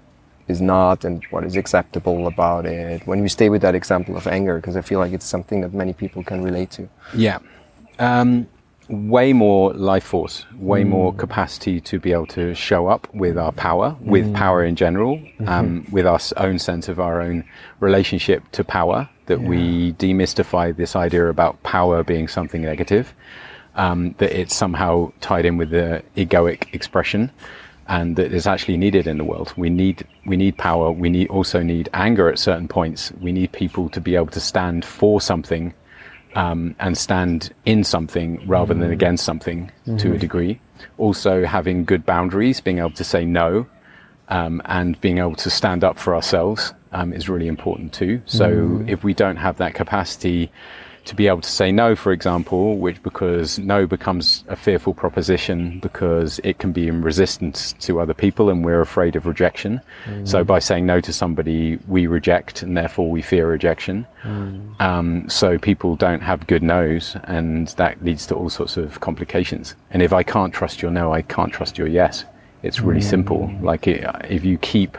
is 0.48 0.60
not 0.60 1.04
and 1.04 1.22
what 1.30 1.44
is 1.44 1.56
acceptable 1.56 2.26
about 2.26 2.66
it? 2.66 3.06
When 3.06 3.20
we 3.20 3.28
stay 3.28 3.50
with 3.50 3.62
that 3.62 3.74
example 3.74 4.16
of 4.16 4.26
anger, 4.26 4.56
because 4.56 4.76
I 4.76 4.80
feel 4.80 4.98
like 4.98 5.12
it's 5.12 5.26
something 5.26 5.60
that 5.60 5.74
many 5.74 5.92
people 5.92 6.24
can 6.24 6.42
relate 6.42 6.70
to. 6.72 6.88
Yeah. 7.14 7.38
Um, 7.98 8.48
way 8.88 9.32
more 9.32 9.72
life 9.74 10.04
force, 10.04 10.46
way 10.56 10.82
more 10.82 11.12
capacity 11.12 11.80
to 11.80 11.98
be 11.98 12.12
able 12.12 12.26
to 12.26 12.54
show 12.54 12.86
up 12.86 13.12
with 13.14 13.36
our 13.36 13.52
power, 13.52 13.96
with 14.00 14.32
power 14.34 14.64
in 14.64 14.76
general, 14.76 15.20
um, 15.46 15.86
with 15.92 16.06
our 16.06 16.18
own 16.38 16.58
sense 16.58 16.88
of 16.88 16.98
our 16.98 17.20
own 17.20 17.44
relationship 17.80 18.50
to 18.52 18.64
power, 18.64 19.08
that 19.26 19.40
we 19.42 19.92
demystify 19.94 20.74
this 20.74 20.96
idea 20.96 21.28
about 21.28 21.62
power 21.62 22.02
being 22.02 22.28
something 22.28 22.62
negative, 22.62 23.14
um, 23.74 24.14
that 24.18 24.32
it's 24.32 24.54
somehow 24.54 25.12
tied 25.20 25.44
in 25.44 25.58
with 25.58 25.70
the 25.70 26.02
egoic 26.16 26.72
expression. 26.74 27.30
And 27.90 28.16
that 28.16 28.34
is 28.34 28.46
actually 28.46 28.76
needed 28.76 29.06
in 29.06 29.16
the 29.16 29.24
world. 29.24 29.54
We 29.56 29.70
need 29.70 30.06
we 30.26 30.36
need 30.36 30.58
power. 30.58 30.90
We 30.90 31.08
need 31.08 31.28
also 31.30 31.62
need 31.62 31.88
anger 31.94 32.28
at 32.28 32.38
certain 32.38 32.68
points. 32.68 33.12
We 33.18 33.32
need 33.32 33.50
people 33.52 33.88
to 33.88 34.00
be 34.00 34.14
able 34.14 34.26
to 34.26 34.40
stand 34.40 34.84
for 34.84 35.22
something 35.22 35.72
um, 36.38 36.76
and 36.78 36.96
stand 36.96 37.52
in 37.64 37.82
something 37.82 38.46
rather 38.46 38.72
than 38.72 38.92
against 38.92 39.24
something 39.24 39.72
to 39.98 40.14
a 40.14 40.18
degree. 40.18 40.60
Also, 40.96 41.44
having 41.44 41.84
good 41.84 42.06
boundaries, 42.06 42.60
being 42.60 42.78
able 42.78 42.92
to 42.92 43.02
say 43.02 43.24
no, 43.24 43.66
um, 44.28 44.62
and 44.66 45.00
being 45.00 45.18
able 45.18 45.34
to 45.34 45.50
stand 45.50 45.82
up 45.82 45.98
for 45.98 46.14
ourselves 46.14 46.72
um, 46.92 47.12
is 47.12 47.28
really 47.28 47.48
important 47.48 47.92
too. 47.92 48.22
So, 48.26 48.84
if 48.86 49.02
we 49.02 49.14
don't 49.14 49.36
have 49.36 49.56
that 49.58 49.74
capacity 49.74 50.52
to 51.08 51.14
be 51.14 51.26
able 51.26 51.40
to 51.40 51.50
say 51.50 51.72
no, 51.72 51.96
for 51.96 52.12
example, 52.12 52.76
which 52.76 53.02
because 53.02 53.58
no 53.58 53.86
becomes 53.86 54.44
a 54.48 54.56
fearful 54.56 54.92
proposition 54.92 55.80
because 55.80 56.38
it 56.44 56.58
can 56.58 56.70
be 56.70 56.86
in 56.86 57.00
resistance 57.00 57.72
to 57.80 57.98
other 57.98 58.12
people 58.12 58.50
and 58.50 58.62
we're 58.62 58.82
afraid 58.82 59.16
of 59.16 59.24
rejection. 59.24 59.80
So, 60.24 60.44
mm. 60.44 60.46
by 60.46 60.58
saying 60.58 60.84
no 60.84 61.00
to 61.00 61.12
somebody, 61.12 61.78
we 61.88 62.06
reject 62.06 62.62
and 62.62 62.76
therefore 62.76 63.10
we 63.10 63.22
fear 63.22 63.48
rejection. 63.48 64.06
Mm. 64.22 64.80
Um, 64.80 65.28
so 65.30 65.58
people 65.58 65.96
don't 65.96 66.20
have 66.20 66.46
good 66.46 66.62
no's, 66.62 67.16
and 67.24 67.68
that 67.68 68.04
leads 68.04 68.26
to 68.26 68.34
all 68.34 68.50
sorts 68.50 68.76
of 68.76 69.00
complications. 69.00 69.74
And 69.90 70.02
if 70.02 70.12
I 70.12 70.22
can't 70.22 70.52
trust 70.52 70.82
your 70.82 70.90
no, 70.90 71.12
I 71.12 71.22
can't 71.22 71.52
trust 71.52 71.78
your 71.78 71.88
yes. 71.88 72.26
It's 72.62 72.80
really 72.80 73.00
mm. 73.00 73.10
simple. 73.10 73.50
Like 73.62 73.86
it, 73.86 74.04
if 74.28 74.44
you 74.44 74.58
keep, 74.58 74.98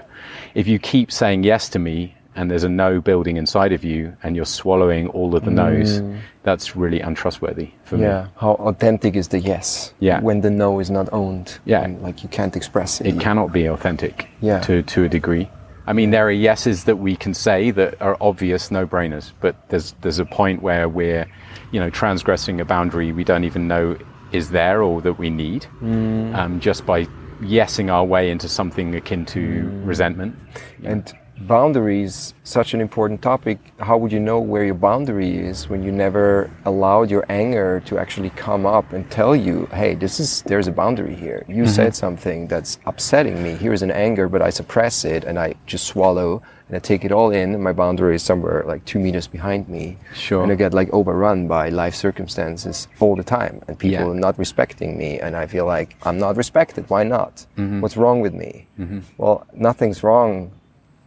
if 0.55 0.67
you 0.67 0.79
keep 0.79 1.11
saying 1.11 1.43
yes 1.43 1.69
to 1.69 1.79
me, 1.79 2.15
and 2.35 2.49
there's 2.49 2.63
a 2.63 2.69
no 2.69 3.01
building 3.01 3.37
inside 3.37 3.73
of 3.73 3.83
you, 3.83 4.15
and 4.23 4.35
you're 4.35 4.45
swallowing 4.45 5.07
all 5.09 5.35
of 5.35 5.43
the 5.43 5.51
no's, 5.51 6.01
mm. 6.01 6.19
that's 6.43 6.75
really 6.75 7.01
untrustworthy 7.01 7.71
for 7.83 7.97
Yeah. 7.97 8.23
me. 8.23 8.29
How 8.37 8.51
authentic 8.51 9.15
is 9.15 9.29
the 9.29 9.39
yes? 9.39 9.93
Yeah. 9.99 10.21
When 10.21 10.41
the 10.41 10.49
no 10.49 10.79
is 10.79 10.89
not 10.89 11.09
owned. 11.11 11.59
Yeah. 11.65 11.81
And 11.81 12.01
like 12.01 12.23
you 12.23 12.29
can't 12.29 12.55
express 12.55 13.01
it. 13.01 13.07
It 13.07 13.19
cannot 13.19 13.51
be 13.51 13.65
authentic. 13.65 14.29
Yeah. 14.41 14.59
To 14.61 14.81
to 14.83 15.03
a 15.03 15.09
degree. 15.09 15.49
I 15.87 15.93
mean, 15.93 16.11
there 16.11 16.27
are 16.27 16.31
yeses 16.31 16.83
that 16.83 16.97
we 16.97 17.15
can 17.15 17.33
say 17.33 17.71
that 17.71 17.99
are 17.99 18.15
obvious 18.21 18.69
no-brainers, 18.69 19.31
but 19.41 19.55
there's 19.69 19.95
there's 20.01 20.19
a 20.19 20.25
point 20.25 20.61
where 20.61 20.87
we're, 20.87 21.25
you 21.71 21.79
know, 21.79 21.89
transgressing 21.89 22.61
a 22.61 22.65
boundary 22.65 23.11
we 23.11 23.23
don't 23.23 23.43
even 23.43 23.67
know 23.67 23.97
is 24.31 24.51
there 24.51 24.83
or 24.83 25.01
that 25.01 25.17
we 25.17 25.31
need, 25.31 25.65
mm. 25.81 26.35
um, 26.35 26.59
just 26.59 26.85
by 26.85 27.07
yesing 27.41 27.91
our 27.91 28.05
way 28.05 28.29
into 28.29 28.47
something 28.47 28.93
akin 28.93 29.25
to 29.25 29.39
mm. 29.39 29.87
resentment. 29.87 30.35
And 30.83 31.11
boundaries, 31.47 32.33
such 32.43 32.73
an 32.73 32.81
important 32.81 33.21
topic. 33.21 33.59
How 33.79 33.97
would 33.97 34.11
you 34.11 34.19
know 34.19 34.39
where 34.39 34.63
your 34.65 34.75
boundary 34.75 35.37
is 35.37 35.69
when 35.69 35.83
you 35.83 35.91
never 35.91 36.49
allowed 36.65 37.09
your 37.09 37.25
anger 37.29 37.81
to 37.85 37.97
actually 37.97 38.29
come 38.31 38.65
up 38.65 38.93
and 38.93 39.09
tell 39.09 39.35
you, 39.35 39.67
"Hey, 39.71 39.95
this 39.95 40.19
is 40.19 40.41
there's 40.43 40.67
a 40.67 40.71
boundary 40.71 41.15
here. 41.15 41.45
You 41.47 41.63
mm-hmm. 41.63 41.71
said 41.71 41.95
something 41.95 42.47
that's 42.47 42.79
upsetting 42.85 43.41
me. 43.43 43.51
Here's 43.55 43.81
an 43.81 43.91
anger, 43.91 44.27
but 44.27 44.41
I 44.41 44.49
suppress 44.49 45.05
it 45.05 45.23
and 45.23 45.39
I 45.39 45.55
just 45.65 45.85
swallow 45.87 46.41
and 46.67 46.75
I 46.77 46.79
take 46.79 47.03
it 47.03 47.11
all 47.11 47.31
in. 47.31 47.53
And 47.55 47.63
my 47.63 47.73
boundary 47.73 48.15
is 48.15 48.23
somewhere 48.23 48.63
like 48.65 48.85
two 48.85 48.99
meters 48.99 49.27
behind 49.27 49.67
me. 49.67 49.97
Sure. 50.13 50.43
And 50.43 50.51
I 50.51 50.55
get 50.55 50.73
like 50.73 50.89
overrun 50.93 51.47
by 51.47 51.69
life 51.69 51.95
circumstances 51.95 52.87
all 52.99 53.15
the 53.15 53.23
time, 53.23 53.61
and 53.67 53.77
people 53.77 54.13
Yeah. 54.13 54.19
not 54.19 54.37
respecting 54.37 54.97
me, 54.97 55.19
and 55.19 55.35
I 55.35 55.47
feel 55.47 55.65
like 55.65 55.95
I'm 56.03 56.17
not 56.17 56.37
respected. 56.37 56.89
Why 56.89 57.03
not? 57.03 57.45
Mm-hmm. 57.57 57.81
What's 57.81 57.97
wrong 57.97 58.21
with 58.21 58.33
me? 58.33 58.67
Mm-hmm. 58.79 58.99
Well, 59.17 59.45
nothing's 59.53 60.03
wrong 60.03 60.51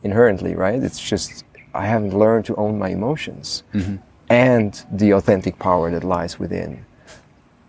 inherently, 0.02 0.54
right? 0.54 0.82
It's 0.82 1.00
just 1.00 1.44
I 1.74 1.86
haven't 1.86 2.16
learned 2.16 2.44
to 2.46 2.56
own 2.56 2.78
my 2.78 2.90
emotions 2.90 3.62
mm-hmm. 3.72 3.96
and 4.28 4.84
the 4.90 5.12
authentic 5.12 5.58
power 5.58 5.90
that 5.90 6.04
lies 6.04 6.38
within 6.38 6.84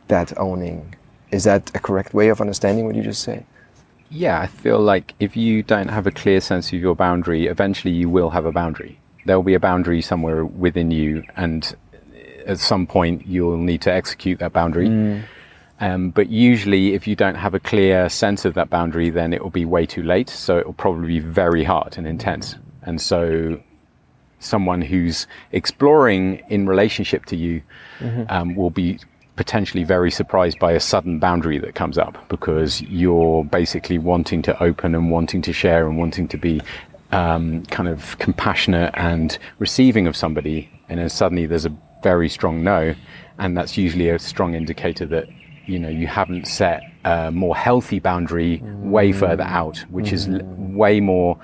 that 0.08 0.38
owning. 0.38 0.96
Is 1.32 1.46
that 1.46 1.72
a 1.76 1.80
correct 1.80 2.14
way 2.14 2.30
of 2.30 2.42
understanding 2.42 2.86
what 2.86 2.96
you 2.96 3.04
just 3.04 3.24
said? 3.24 3.46
Yeah, 4.10 4.40
I 4.40 4.48
feel 4.48 4.80
like 4.80 5.16
if 5.20 5.36
you 5.36 5.64
don't 5.64 5.88
have 5.88 6.06
a 6.06 6.12
clear 6.12 6.40
sense 6.40 6.72
of 6.72 6.80
your 6.80 6.96
boundary, 6.96 7.48
eventually 7.48 7.94
you 7.94 8.10
will 8.10 8.30
have 8.30 8.46
a 8.46 8.52
boundary. 8.52 9.00
There 9.26 9.36
will 9.36 9.44
be 9.44 9.56
a 9.56 9.60
boundary 9.60 10.02
somewhere 10.02 10.46
within 10.46 10.92
you, 10.92 11.24
and 11.36 11.76
at 12.46 12.60
some 12.60 12.86
point 12.86 13.26
you'll 13.26 13.58
need 13.58 13.82
to 13.82 13.92
execute 13.92 14.38
that 14.40 14.54
boundary. 14.54 14.88
Mm. 14.88 15.24
Um, 15.84 16.12
but 16.12 16.30
usually, 16.30 16.94
if 16.94 17.08
you 17.08 17.16
don't 17.16 17.36
have 17.36 17.54
a 17.54 17.60
clear 17.60 18.08
sense 18.08 18.46
of 18.46 18.54
that 18.54 18.70
boundary, 18.70 19.10
then 19.10 19.34
it 19.34 19.44
will 19.44 19.50
be 19.50 19.66
way 19.66 19.86
too 19.86 20.02
late. 20.02 20.30
So 20.30 20.58
it 20.58 20.66
will 20.66 20.74
probably 20.86 21.08
be 21.08 21.20
very 21.20 21.66
hard 21.66 21.98
and 21.98 22.08
intense. 22.08 22.56
And 22.84 23.02
so, 23.02 23.62
someone 24.40 24.82
who's 24.82 25.28
exploring 25.52 26.42
in 26.48 26.68
relationship 26.68 27.26
to 27.26 27.36
you 27.36 27.62
um, 28.30 28.56
will 28.56 28.70
be 28.70 28.98
potentially 29.36 29.84
very 29.84 30.10
surprised 30.10 30.58
by 30.58 30.72
a 30.72 30.80
sudden 30.80 31.20
boundary 31.20 31.58
that 31.58 31.76
comes 31.76 31.98
up 31.98 32.30
because 32.30 32.82
you're 32.84 33.44
basically 33.44 33.98
wanting 33.98 34.42
to 34.44 34.64
open 34.64 34.96
and 34.96 35.12
wanting 35.12 35.42
to 35.42 35.52
share 35.52 35.86
and 35.86 35.98
wanting 35.98 36.30
to 36.30 36.38
be 36.38 36.62
um, 37.12 37.66
kind 37.66 37.90
of 37.90 38.18
compassionate 38.20 38.94
and 38.94 39.38
receiving 39.60 40.08
of 40.08 40.16
somebody, 40.16 40.70
and 40.88 41.00
then 41.02 41.10
suddenly 41.10 41.46
there's 41.46 41.66
a 41.66 41.76
very 42.04 42.30
strong 42.30 42.64
no, 42.64 42.96
and 43.38 43.58
that's 43.58 43.78
usually 43.78 44.08
a 44.08 44.18
strong 44.18 44.54
indicator 44.56 45.06
that 45.06 45.28
you 45.66 45.80
know 45.80 45.90
you 45.90 46.08
haven't 46.08 46.48
set 46.48 46.84
a 47.06 47.32
more 47.32 47.56
healthy 47.56 48.00
boundary 48.00 48.62
way 48.64 49.12
mm. 49.12 49.20
further 49.20 49.44
out, 49.44 49.78
which 49.90 50.12
is 50.12 50.28
l- 50.28 50.40
mm. 50.40 50.76
way 50.76 51.00
more 51.00 51.38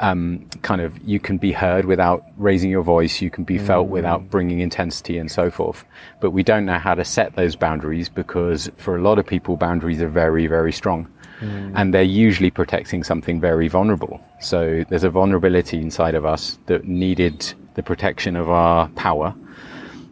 um, 0.00 0.46
kind 0.62 0.80
of 0.80 0.98
you 1.06 1.20
can 1.20 1.36
be 1.36 1.52
heard 1.52 1.84
without 1.84 2.24
raising 2.38 2.70
your 2.70 2.82
voice, 2.82 3.20
you 3.20 3.30
can 3.30 3.44
be 3.44 3.58
felt 3.58 3.86
mm. 3.88 3.90
without 3.90 4.30
bringing 4.30 4.60
intensity 4.60 5.18
and 5.18 5.30
so 5.30 5.50
forth. 5.50 5.84
But 6.20 6.30
we 6.30 6.42
don't 6.42 6.64
know 6.64 6.78
how 6.78 6.94
to 6.94 7.04
set 7.04 7.36
those 7.36 7.54
boundaries 7.54 8.08
because 8.08 8.70
for 8.76 8.96
a 8.96 9.02
lot 9.02 9.18
of 9.18 9.26
people, 9.26 9.56
boundaries 9.56 10.00
are 10.00 10.08
very, 10.08 10.46
very 10.46 10.72
strong. 10.72 11.06
And 11.74 11.94
they're 11.94 12.02
usually 12.02 12.50
protecting 12.50 13.02
something 13.02 13.40
very 13.40 13.66
vulnerable. 13.68 14.20
So 14.40 14.84
there's 14.90 15.04
a 15.04 15.10
vulnerability 15.10 15.78
inside 15.78 16.14
of 16.14 16.26
us 16.26 16.58
that 16.66 16.84
needed 16.84 17.54
the 17.74 17.82
protection 17.82 18.36
of 18.36 18.50
our 18.50 18.88
power. 18.88 19.34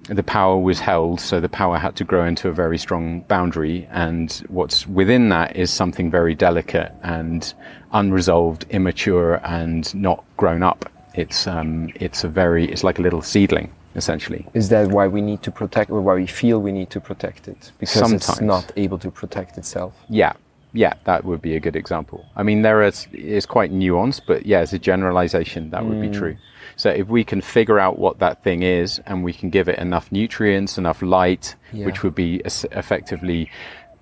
The 0.08 0.22
power 0.22 0.58
was 0.58 0.80
held, 0.80 1.20
so 1.20 1.38
the 1.38 1.48
power 1.48 1.76
had 1.78 1.94
to 1.96 2.04
grow 2.04 2.24
into 2.24 2.48
a 2.48 2.52
very 2.52 2.78
strong 2.78 3.20
boundary. 3.22 3.86
And 3.90 4.32
what's 4.48 4.86
within 4.86 5.28
that 5.28 5.56
is 5.56 5.70
something 5.70 6.10
very 6.10 6.34
delicate 6.34 6.92
and 7.02 7.52
unresolved, 7.92 8.64
immature, 8.70 9.40
and 9.44 9.94
not 9.94 10.24
grown 10.36 10.62
up. 10.62 10.90
It's 11.14 11.46
um, 11.46 11.90
it's 11.96 12.24
a 12.24 12.28
very 12.28 12.70
it's 12.70 12.84
like 12.84 12.98
a 12.98 13.02
little 13.02 13.22
seedling 13.22 13.72
essentially. 13.94 14.46
Is 14.54 14.68
that 14.68 14.88
why 14.88 15.08
we 15.08 15.20
need 15.20 15.42
to 15.42 15.50
protect, 15.50 15.90
or 15.90 16.00
why 16.00 16.14
we 16.14 16.26
feel 16.26 16.60
we 16.60 16.72
need 16.72 16.90
to 16.90 17.00
protect 17.00 17.48
it? 17.48 17.72
Because 17.78 18.12
it's 18.12 18.40
not 18.40 18.70
able 18.76 18.98
to 18.98 19.10
protect 19.10 19.58
itself. 19.58 19.94
Yeah, 20.08 20.34
yeah, 20.72 20.94
that 21.04 21.24
would 21.24 21.42
be 21.42 21.56
a 21.56 21.60
good 21.60 21.76
example. 21.76 22.24
I 22.36 22.42
mean, 22.42 22.62
there 22.62 22.82
is 22.82 23.06
is 23.12 23.46
quite 23.46 23.72
nuanced, 23.72 24.22
but 24.26 24.46
yeah, 24.46 24.60
as 24.60 24.72
a 24.72 24.78
generalization, 24.78 25.70
that 25.70 25.84
would 25.84 26.00
be 26.00 26.10
true. 26.10 26.36
So 26.78 26.90
if 26.90 27.08
we 27.08 27.24
can 27.24 27.40
figure 27.40 27.78
out 27.78 27.98
what 27.98 28.20
that 28.20 28.42
thing 28.42 28.62
is, 28.62 29.00
and 29.04 29.22
we 29.22 29.32
can 29.32 29.50
give 29.50 29.68
it 29.68 29.78
enough 29.78 30.10
nutrients, 30.10 30.78
enough 30.78 31.02
light, 31.02 31.56
Yeah. 31.72 31.84
which 31.86 32.02
would 32.02 32.14
be 32.14 32.40
effectively 32.44 33.50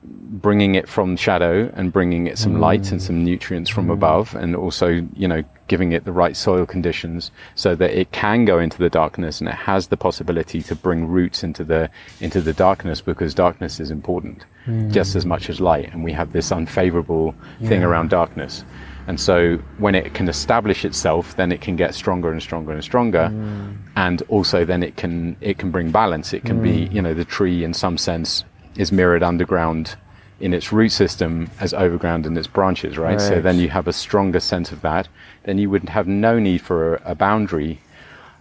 bringing 0.05 0.77
it 0.77 0.89
from 0.89 1.17
shadow 1.17 1.69
and 1.75 1.93
bringing 1.93 2.29
it 2.29 2.39
some 2.39 2.61
light 2.61 2.93
and 2.93 3.03
some 3.03 3.17
mm. 3.17 3.25
nutrients 3.25 3.69
from 3.69 3.89
mm. 3.89 3.93
above 3.93 4.37
and 4.37 4.55
also 4.55 5.05
you 5.17 5.27
know 5.27 5.43
giving 5.67 5.91
it 5.91 6.05
the 6.05 6.13
right 6.13 6.37
soil 6.37 6.65
conditions 6.65 7.33
so 7.57 7.75
that 7.75 7.91
it 7.91 8.13
can 8.13 8.45
go 8.45 8.61
into 8.61 8.79
the 8.79 8.89
darkness 8.89 9.41
and 9.41 9.49
it 9.49 9.57
has 9.57 9.89
the 9.89 9.97
possibility 9.97 10.63
to 10.63 10.77
bring 10.77 11.09
roots 11.09 11.43
into 11.43 11.65
the 11.65 11.91
into 12.21 12.41
the 12.41 12.53
darkness 12.53 13.01
because 13.01 13.35
darkness 13.35 13.81
is 13.81 13.91
important 13.91 14.45
just 14.89 15.15
as 15.15 15.25
mm. 15.25 15.29
much 15.29 15.49
as 15.49 15.61
light. 15.61 15.93
And 15.93 16.03
we 16.03 16.13
have 16.13 16.33
this 16.33 16.51
unfavorable 16.51 17.35
thing 17.63 17.83
around 17.83 18.11
darkness 18.11 18.65
and 19.07 19.21
so 19.21 19.57
when 19.79 19.95
it 19.95 20.15
can 20.15 20.29
establish 20.29 20.85
itself 20.85 21.37
then 21.37 21.53
it 21.53 21.61
can 21.61 21.77
get 21.77 21.95
stronger 21.95 22.33
and 22.33 22.43
stronger 22.43 22.73
and 22.73 22.83
stronger 22.83 23.31
mm. 23.33 23.77
and 23.97 24.23
also 24.29 24.65
then 24.65 24.83
it 24.83 24.97
can 24.97 25.37
it 25.41 25.59
can 25.59 25.71
bring 25.71 25.91
balance 25.91 26.33
it 26.33 26.45
can 26.45 26.63
be 26.63 26.87
mm. 26.87 26.93
you 26.93 27.03
know 27.03 27.15
the 27.15 27.25
tree 27.25 27.65
in 27.65 27.73
some 27.73 27.97
sense 27.97 28.45
is 28.77 28.93
mirrored 28.93 29.23
underground 29.23 29.97
in 30.41 30.53
its 30.53 30.73
root 30.73 30.91
system 30.91 31.51
as 31.61 31.73
overground 31.73 32.27
in 32.27 32.37
its 32.37 32.47
branches, 32.47 32.99
right? 32.99 33.21
So 33.21 33.41
then 33.41 33.59
you 33.59 33.71
have 33.71 33.89
a 33.89 33.93
stronger 33.93 34.41
sense 34.41 34.71
of 34.71 34.83
that. 34.83 35.09
Then 35.45 35.57
you 35.59 35.71
would 35.71 35.89
have 35.89 36.07
no 36.07 36.39
need 36.39 36.61
for 36.61 36.97
a, 36.97 37.13
a 37.13 37.15
boundary 37.15 37.81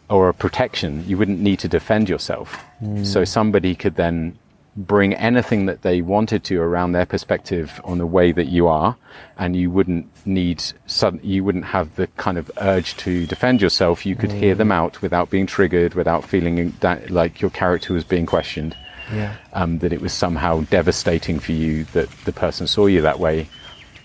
or 0.09 0.27
a 0.29 0.33
protection. 0.33 1.07
You 1.07 1.17
wouldn't 1.17 1.39
need 1.39 1.59
to 1.59 1.67
defend 1.67 2.09
yourself. 2.09 2.61
Mm. 2.83 3.05
So 3.05 3.23
somebody 3.23 3.75
could 3.75 3.95
then 3.95 4.37
bring 4.77 5.13
anything 5.13 5.65
that 5.67 5.83
they 5.83 6.01
wanted 6.01 6.43
to 6.43 6.59
around 6.61 6.91
their 6.91 7.05
perspective 7.05 7.79
on 7.85 7.97
the 7.97 8.05
way 8.05 8.31
that 8.33 8.47
you 8.47 8.67
are, 8.67 8.97
and 9.37 9.55
you 9.55 9.71
wouldn't 9.71 10.07
need 10.25 10.61
sudden, 10.85 11.19
you 11.23 11.43
wouldn't 11.43 11.65
have 11.65 11.95
the 11.95 12.07
kind 12.17 12.37
of 12.37 12.51
urge 12.59 12.97
to 12.97 13.25
defend 13.25 13.61
yourself. 13.61 14.05
You 14.05 14.15
could 14.15 14.31
hear 14.33 14.53
them 14.55 14.71
out 14.71 15.01
without 15.01 15.29
being 15.29 15.45
triggered, 15.45 15.93
without 15.93 16.25
feeling 16.25 16.73
that, 16.81 17.09
like 17.09 17.39
your 17.41 17.51
character 17.51 17.93
was 17.93 18.03
being 18.03 18.25
questioned 18.25 18.75
Yeah. 19.13 19.35
um, 19.53 19.79
that 19.79 19.93
it 19.93 20.01
was 20.01 20.11
somehow 20.11 20.61
devastating 20.69 21.39
for 21.39 21.53
you 21.53 21.85
that 21.93 22.09
the 22.25 22.33
person 22.33 22.67
saw 22.67 22.87
you 22.87 23.01
that 23.01 23.19
way, 23.19 23.47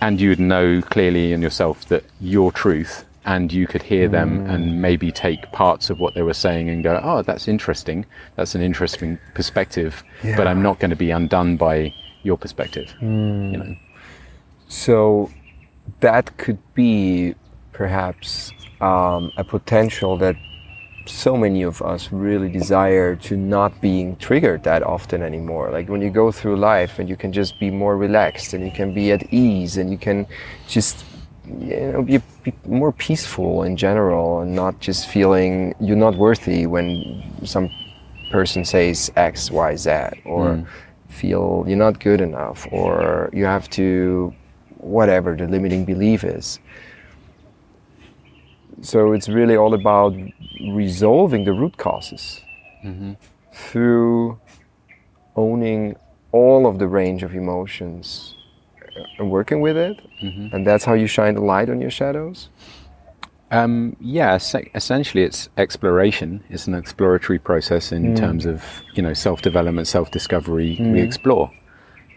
and 0.00 0.20
you 0.20 0.28
would 0.28 0.40
know 0.40 0.83
clearly 0.83 1.33
in 1.33 1.42
yourself 1.42 1.85
that 1.88 2.04
your 2.20 2.52
truth, 2.52 3.04
and 3.31 3.53
you 3.53 3.66
could 3.66 3.83
hear 3.83 4.09
them 4.09 4.45
and 4.51 4.83
maybe 4.83 5.12
take 5.12 5.40
parts 5.53 5.88
of 5.88 6.01
what 6.01 6.14
they 6.14 6.23
were 6.23 6.35
saying 6.47 6.69
and 6.69 6.83
go, 6.83 7.01
"Oh, 7.03 7.23
that's 7.23 7.47
interesting. 7.47 8.05
That's 8.37 8.55
an 8.57 8.62
interesting 8.71 9.19
perspective." 9.35 10.03
But 10.37 10.47
I'm 10.49 10.62
not 10.62 10.81
going 10.81 10.90
to 10.90 11.03
be 11.07 11.12
undone 11.12 11.57
by 11.57 11.95
your 12.25 12.37
perspective. 12.37 12.93
You 13.53 13.59
know. 13.62 13.77
So 14.69 15.31
that 16.01 16.37
could 16.38 16.59
be 16.75 17.35
perhaps 17.73 18.53
um, 18.81 19.33
a 19.37 19.45
potential 19.45 20.16
that 20.19 20.37
so 21.07 21.37
many 21.37 21.62
of 21.62 21.83
us 21.83 22.12
really 22.12 22.49
desire 22.49 23.16
to 23.16 23.37
not 23.37 23.81
being 23.81 24.16
triggered 24.16 24.62
that 24.64 24.83
often 24.83 25.23
anymore. 25.23 25.71
Like 25.71 25.88
when 25.88 26.03
you 26.03 26.11
go 26.11 26.31
through 26.33 26.57
life 26.57 26.99
and 26.99 27.09
you 27.09 27.16
can 27.16 27.33
just 27.33 27.59
be 27.59 27.71
more 27.71 27.97
relaxed 27.97 28.55
and 28.55 28.64
you 28.64 28.71
can 28.71 28.93
be 28.93 29.12
at 29.12 29.33
ease 29.33 29.77
and 29.77 29.90
you 29.90 29.99
can 29.99 30.27
just 30.69 31.05
you 31.59 31.93
know 31.93 32.03
be, 32.03 32.19
be 32.43 32.53
more 32.67 32.93
peaceful 32.93 33.63
in 33.63 33.77
general 33.77 34.41
and 34.41 34.55
not 34.55 34.79
just 34.81 35.09
feeling 35.09 35.75
you're 35.81 35.97
not 35.97 36.17
worthy 36.17 36.67
when 36.67 37.23
some 37.45 37.71
person 38.31 38.65
says 38.65 39.11
X, 39.17 39.51
Y, 39.51 39.77
Z 39.77 39.91
or 40.25 40.55
hmm. 40.55 40.63
feel 41.09 41.65
you're 41.67 41.77
not 41.77 42.01
good 42.01 42.21
enough 42.21 42.67
or 42.71 43.31
you 43.33 43.45
have 43.45 43.69
to 43.71 44.33
whatever 44.79 45.37
the 45.37 45.47
limiting 45.47 45.85
belief 45.85 46.25
is. 46.25 46.59
So 48.83 49.13
it's 49.13 49.29
really 49.29 49.57
all 49.57 49.75
about 49.75 50.15
resolving 50.73 51.45
the 51.45 51.53
root 51.53 51.77
causes 51.77 52.41
mm-hmm. 52.83 53.13
through 53.53 54.39
owning 55.37 55.97
all 56.33 56.67
of 56.67 56.79
the 56.79 56.87
range 56.87 57.23
of 57.23 57.35
emotions 57.35 58.35
Uh, 59.18 59.24
working 59.24 59.61
with 59.61 59.76
it. 59.76 60.00
Mm-hmm. 60.22 60.55
And 60.55 60.66
that's 60.66 60.85
how 60.85 60.94
you 60.94 61.07
shine 61.07 61.35
the 61.35 61.40
light 61.42 61.70
on 61.70 61.81
your 61.81 61.90
shadows. 61.90 62.48
Um, 63.50 63.96
yeah, 64.00 64.38
se- 64.38 64.70
essentially, 64.74 65.24
it's 65.24 65.48
exploration. 65.57 66.42
It's 66.50 66.66
an 66.66 66.74
exploratory 66.74 67.38
process 67.38 67.90
in 67.90 68.14
mm. 68.14 68.16
terms 68.16 68.46
of 68.46 68.64
you 68.94 69.03
know 69.03 69.12
self 69.12 69.42
development, 69.42 69.88
self 69.88 70.11
discovery. 70.11 70.76
We 70.79 71.00
mm. 71.00 71.05
explore. 71.05 71.50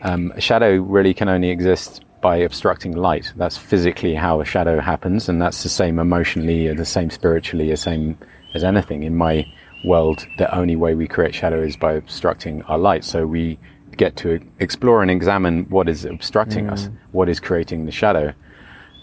Um, 0.01 0.31
a 0.36 0.41
shadow 0.41 0.75
really 0.75 1.13
can 1.13 1.29
only 1.29 1.49
exist 1.49 2.03
by 2.21 2.38
obstructing 2.38 2.95
light. 2.95 3.33
That's 3.36 3.57
physically 3.57 4.15
how 4.15 4.41
a 4.41 4.45
shadow 4.45 4.79
happens, 4.79 5.27
and 5.27 5.41
that's 5.41 5.63
the 5.63 5.69
same 5.69 5.97
emotionally, 5.97 6.67
or 6.67 6.75
the 6.75 6.86
same 6.86 7.09
spiritually, 7.09 7.69
the 7.69 7.77
same 7.77 8.17
as 8.53 8.63
anything. 8.63 9.03
In 9.03 9.15
my 9.15 9.45
world, 9.83 10.25
the 10.38 10.53
only 10.55 10.75
way 10.75 10.93
we 10.93 11.07
create 11.07 11.33
shadow 11.33 11.62
is 11.62 11.75
by 11.75 11.93
obstructing 11.93 12.62
our 12.63 12.77
light. 12.77 13.03
So 13.03 13.25
we 13.25 13.57
get 13.97 14.15
to 14.17 14.39
explore 14.60 15.01
and 15.01 15.12
examine 15.12 15.65
what 15.69 15.88
is 15.89 16.06
obstructing 16.06 16.69
us, 16.69 16.89
what 17.12 17.29
is 17.29 17.39
creating 17.39 17.86
the 17.86 17.91
shadow 17.91 18.34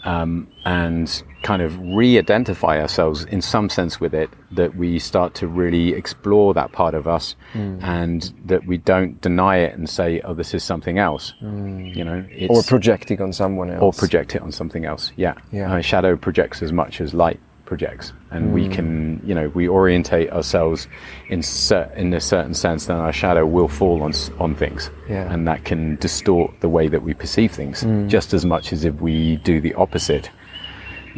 um, 0.05 0.48
and 0.64 1.22
kind 1.42 1.62
of 1.62 1.79
re-identify 1.79 2.79
ourselves 2.81 3.24
in 3.24 3.40
some 3.40 3.68
sense 3.70 3.98
with 3.98 4.14
it 4.14 4.29
that 4.50 4.76
we 4.76 4.98
start 4.98 5.35
to 5.35 5.46
really 5.46 5.94
explore 5.94 6.53
that 6.53 6.70
part 6.72 6.94
of 6.94 7.09
us 7.09 7.35
and 7.55 8.33
that 8.44 8.66
we 8.66 8.76
don't 8.76 9.20
deny 9.22 9.57
it 9.59 9.74
and 9.76 9.88
say 9.88 10.20
oh 10.22 10.35
this 10.35 10.53
is 10.55 10.62
something 10.62 10.98
else. 10.98 11.33
You 11.40 12.05
know 12.05 12.26
it's, 12.31 12.50
Or 12.50 12.62
projecting 12.62 13.20
on 13.22 13.33
someone 13.33 13.70
else. 13.70 13.83
or 13.83 13.92
project 13.92 14.35
it 14.35 14.42
on 14.42 14.53
something 14.53 14.85
else 14.85 15.12
yeah, 15.16 15.35
Yeah. 15.50 15.74
Uh, 15.74 15.81
shadow 15.81 16.16
projects 16.16 16.62
as 16.62 16.72
much 16.72 17.00
as 17.00 17.14
light 17.14 17.40
projects. 17.70 18.12
And 18.33 18.52
we 18.52 18.68
can 18.76 18.90
you 19.28 19.35
know 19.38 19.46
we 19.61 19.64
orientate 19.68 20.28
ourselves 20.38 20.88
in 21.28 21.40
cer- 21.42 21.92
in 22.02 22.12
a 22.14 22.20
certain 22.20 22.54
sense 22.64 22.80
then 22.87 22.96
our 22.96 23.12
shadow 23.22 23.44
will 23.56 23.68
fall 23.68 24.02
on 24.06 24.12
on 24.44 24.50
things. 24.56 24.90
Yeah. 25.09 25.33
and 25.33 25.46
that 25.50 25.61
can 25.70 25.83
distort 26.06 26.50
the 26.61 26.68
way 26.76 26.88
that 26.94 27.02
we 27.09 27.12
perceive 27.14 27.52
things. 27.61 27.76
Just 28.16 28.35
as 28.38 28.44
much 28.44 28.66
as 28.74 28.85
if 28.85 28.94
we 29.09 29.37
do 29.50 29.61
the 29.66 29.74
opposite. 29.85 30.26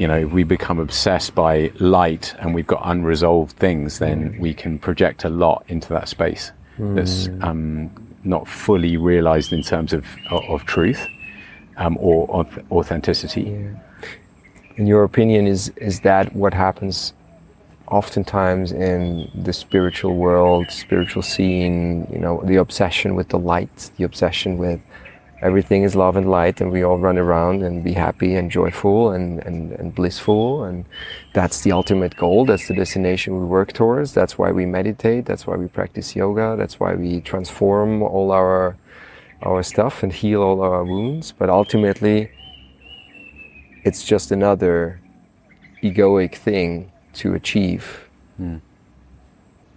You 0.00 0.06
know 0.10 0.18
if 0.26 0.30
we 0.38 0.42
become 0.44 0.78
obsessed 0.88 1.34
by 1.34 1.54
light 1.98 2.34
and 2.40 2.54
we've 2.56 2.70
got 2.74 2.80
unresolved 2.94 3.52
things 3.66 3.98
then 3.98 4.18
we 4.44 4.52
can 4.62 4.72
project 4.88 5.24
a 5.24 5.28
lot 5.44 5.58
into 5.74 5.88
that 5.96 6.08
space 6.16 6.44
that's 6.96 7.28
um, 7.48 7.90
not 8.24 8.48
fully 8.48 8.96
realized 9.12 9.50
in 9.52 9.62
terms 9.72 9.90
of 9.98 10.04
of, 10.34 10.42
of 10.54 10.60
truth 10.76 11.02
um, 11.82 11.94
or 12.08 12.18
auth- 12.38 12.62
authenticity 12.70 13.44
in 14.76 14.86
your 14.86 15.04
opinion, 15.04 15.46
is 15.46 15.72
is 15.76 16.00
that 16.00 16.34
what 16.34 16.54
happens 16.54 17.14
oftentimes 17.88 18.72
in 18.72 19.30
the 19.34 19.52
spiritual 19.52 20.16
world, 20.16 20.70
spiritual 20.70 21.22
scene? 21.22 22.06
You 22.10 22.18
know, 22.18 22.42
the 22.44 22.56
obsession 22.56 23.14
with 23.14 23.28
the 23.28 23.38
light, 23.38 23.90
the 23.96 24.04
obsession 24.04 24.58
with 24.58 24.80
everything 25.42 25.82
is 25.82 25.96
love 25.96 26.16
and 26.16 26.30
light 26.30 26.60
and 26.60 26.70
we 26.70 26.84
all 26.84 26.98
run 26.98 27.18
around 27.18 27.62
and 27.62 27.82
be 27.82 27.92
happy 27.92 28.36
and 28.36 28.48
joyful 28.48 29.10
and, 29.10 29.40
and, 29.40 29.72
and 29.72 29.92
blissful 29.92 30.62
and 30.62 30.84
that's 31.34 31.62
the 31.62 31.72
ultimate 31.72 32.16
goal 32.16 32.46
that's 32.46 32.68
the 32.68 32.74
destination 32.74 33.38
we 33.40 33.44
work 33.44 33.72
towards 33.72 34.14
that's 34.14 34.38
why 34.38 34.52
we 34.52 34.64
meditate 34.64 35.26
that's 35.26 35.44
why 35.44 35.56
we 35.56 35.66
practice 35.66 36.14
yoga 36.14 36.54
that's 36.56 36.78
why 36.78 36.94
we 36.94 37.20
transform 37.20 38.02
all 38.02 38.30
our 38.30 38.76
our 39.42 39.64
stuff 39.64 40.04
and 40.04 40.12
heal 40.12 40.40
all 40.42 40.62
our 40.62 40.84
wounds 40.84 41.32
but 41.36 41.50
ultimately 41.50 42.30
it's 43.84 44.04
just 44.04 44.30
another 44.30 45.00
egoic 45.82 46.34
thing 46.36 46.90
to 47.14 47.34
achieve 47.34 48.08
Mm. 48.40 48.60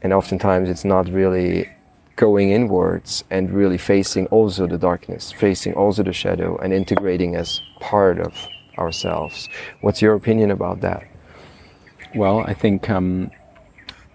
and 0.01 0.13
oftentimes 0.13 0.69
it's 0.69 0.85
not 0.85 1.09
really 1.09 1.69
going 2.15 2.51
inwards 2.51 3.23
and 3.29 3.51
really 3.51 3.77
facing 3.77 4.27
also 4.27 4.65
the 4.67 4.77
darkness, 4.77 5.33
facing 5.33 5.73
also 5.73 6.01
the 6.03 6.13
shadow, 6.13 6.57
and 6.57 6.71
integrating 6.73 7.35
as 7.35 7.59
part 7.81 8.19
of 8.19 8.33
ourselves. 8.77 9.49
What's 9.81 10.01
your 10.01 10.13
opinion 10.15 10.51
about 10.51 10.79
that? 10.81 11.03
Well, 12.15 12.39
I 12.39 12.53
think 12.53 12.89
um, 12.89 13.29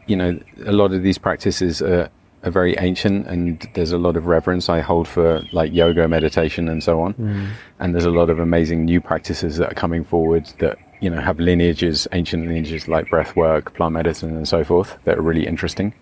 you 0.06 0.16
know 0.16 0.38
a 0.64 0.72
lot 0.72 0.92
of 0.92 1.02
these 1.02 1.18
practices 1.18 1.82
are, 1.82 2.08
are 2.42 2.50
very 2.50 2.76
ancient, 2.78 3.26
and 3.26 3.68
there's 3.74 3.92
a 3.92 3.98
lot 3.98 4.16
of 4.16 4.26
reverence 4.26 4.68
I 4.68 4.80
hold 4.80 5.06
for 5.06 5.42
like 5.52 5.72
yoga, 5.72 6.08
meditation, 6.08 6.68
and 6.68 6.82
so 6.82 7.00
on. 7.02 7.14
And 7.78 7.94
there's 7.94 8.06
a 8.06 8.10
lot 8.10 8.30
of 8.30 8.38
amazing 8.38 8.84
new 8.84 9.00
practices 9.00 9.56
that 9.58 9.72
are 9.72 9.74
coming 9.74 10.04
forward 10.04 10.46
that 10.58 10.78
you 11.00 11.10
know 11.10 11.20
have 11.20 11.38
lineages, 11.38 12.08
ancient 12.12 12.46
lineages 12.46 12.88
like 12.88 13.10
breath 13.10 13.36
work, 13.36 13.74
plant 13.74 13.92
medicine, 13.92 14.36
and 14.36 14.48
so 14.48 14.64
forth 14.64 14.98
that 15.04 15.18
are 15.18 15.22
really 15.22 15.46
interesting. 15.46 15.94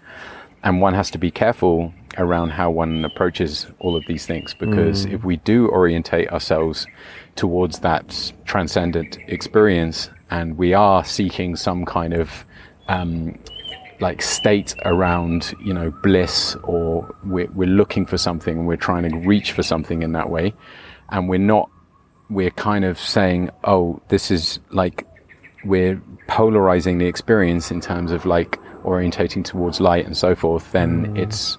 And 0.63 0.81
one 0.81 0.95
has 0.95 1.11
to 1.13 1.19
be 1.19 1.31
careful 1.31 1.93
around 2.17 2.51
how 2.51 2.71
one 2.71 3.05
approaches 3.05 3.67
all 3.79 3.97
of 3.97 4.05
these 4.07 4.27
things 4.27 4.55
because 4.55 5.05
if 5.05 5.23
we 5.23 5.37
do 5.37 5.69
orientate 5.69 6.29
ourselves 6.33 6.87
towards 7.37 7.79
that 7.81 8.33
transcendent 8.45 9.19
experience 9.29 10.11
and 10.31 10.59
we 10.59 10.75
are 10.75 11.05
seeking 11.05 11.55
some 11.55 11.85
kind 11.85 12.13
of 12.13 12.45
um, 12.89 13.39
like 14.01 14.23
state 14.23 14.75
around 14.85 15.55
you 15.63 15.75
know 15.75 15.91
bliss 16.03 16.57
or 16.63 17.15
we're, 17.25 17.51
we're 17.53 17.69
looking 17.69 18.07
for 18.07 18.19
something 18.19 18.59
and 18.59 18.67
we're 18.67 18.77
trying 18.77 19.11
to 19.11 19.17
reach 19.19 19.53
for 19.53 19.63
something 19.63 20.03
in 20.03 20.13
that 20.13 20.31
way. 20.31 20.55
And 21.11 21.29
we're 21.29 21.39
not 21.39 21.71
we're 22.31 22.51
kind 22.51 22.85
of 22.85 22.99
saying 22.99 23.51
oh 23.65 24.01
this 24.09 24.31
is 24.31 24.61
like 24.71 25.07
we're 25.65 26.01
polarizing 26.29 26.99
the 26.99 27.07
experience 27.07 27.71
in 27.71 27.81
terms 27.81 28.13
of 28.13 28.27
like 28.27 28.61
orientating 28.85 29.45
towards 29.45 29.81
light 29.81 30.07
and 30.07 30.17
so 30.17 30.35
forth 30.35 30.71
then 30.73 31.17
it's 31.17 31.59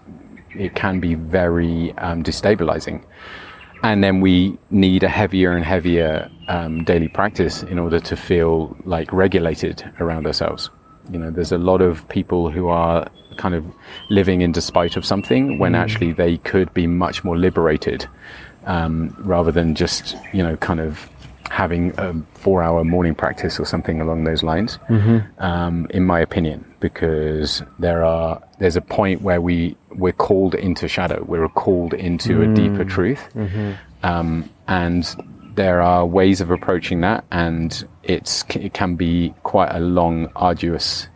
it 0.56 0.76
can 0.76 1.00
be 1.00 1.16
very 1.16 1.94
um, 1.98 2.24
destabilizing. 2.24 3.04
And 3.82 4.04
then 4.04 4.20
we 4.20 4.58
need 4.70 5.04
a 5.04 5.10
heavier 5.10 5.52
and 5.52 5.64
heavier 5.64 6.30
um, 6.50 6.84
daily 6.84 7.08
practice 7.08 7.64
in 7.64 7.80
order 7.80 8.00
to 8.00 8.16
feel 8.18 8.76
like 8.84 9.12
regulated 9.14 9.90
around 10.00 10.28
ourselves. 10.28 10.70
You 11.12 11.20
know, 11.20 11.32
there's 11.32 11.52
a 11.52 11.58
lot 11.58 11.82
of 11.82 12.08
people 12.10 12.50
who 12.50 12.68
are 12.68 13.10
kind 13.38 13.56
of 13.56 13.66
living 14.10 14.42
in 14.42 14.52
despite 14.52 14.98
of 14.98 15.06
something 15.06 15.58
when 15.60 15.74
actually 15.76 16.12
they 16.12 16.38
could 16.38 16.74
be 16.74 16.88
much 16.88 17.24
more 17.24 17.38
liberated 17.38 18.06
um, 18.66 19.16
rather 19.20 19.52
than 19.52 19.76
just, 19.76 20.16
you 20.34 20.44
know, 20.44 20.58
kind 20.58 20.80
of 20.80 21.10
having 21.50 21.94
a 21.98 22.14
four 22.36 22.62
hour 22.62 22.84
morning 22.84 23.16
practice 23.16 23.60
or 23.60 23.66
something 23.66 24.02
along 24.02 24.24
those 24.26 24.44
lines, 24.44 24.78
um, 25.40 25.88
in 25.90 26.06
my 26.06 26.20
opinion, 26.20 26.64
because 26.80 27.64
there 27.80 28.04
are, 28.04 28.40
there's 28.60 28.76
a 28.76 28.82
point 28.82 29.22
where 29.22 29.42
we, 29.42 29.76
we're 29.92 30.12
called 30.14 30.54
into 30.54 30.88
shadow, 30.88 31.24
we're 31.24 31.48
called 31.50 31.94
into 31.94 32.42
a 32.44 32.48
deeper 32.54 32.84
truth. 32.86 33.30
Um, 34.04 34.50
and 34.68 35.04
there 35.60 35.82
are 35.82 36.06
ways 36.06 36.40
of 36.40 36.52
approaching 36.52 37.02
that, 37.02 37.26
and 37.32 37.86
it's 38.04 38.46
it 38.56 38.74
can 38.74 38.96
be 38.96 39.34
quite 39.44 39.72
a 39.76 39.80
long, 39.82 40.32
arduous 40.38 41.10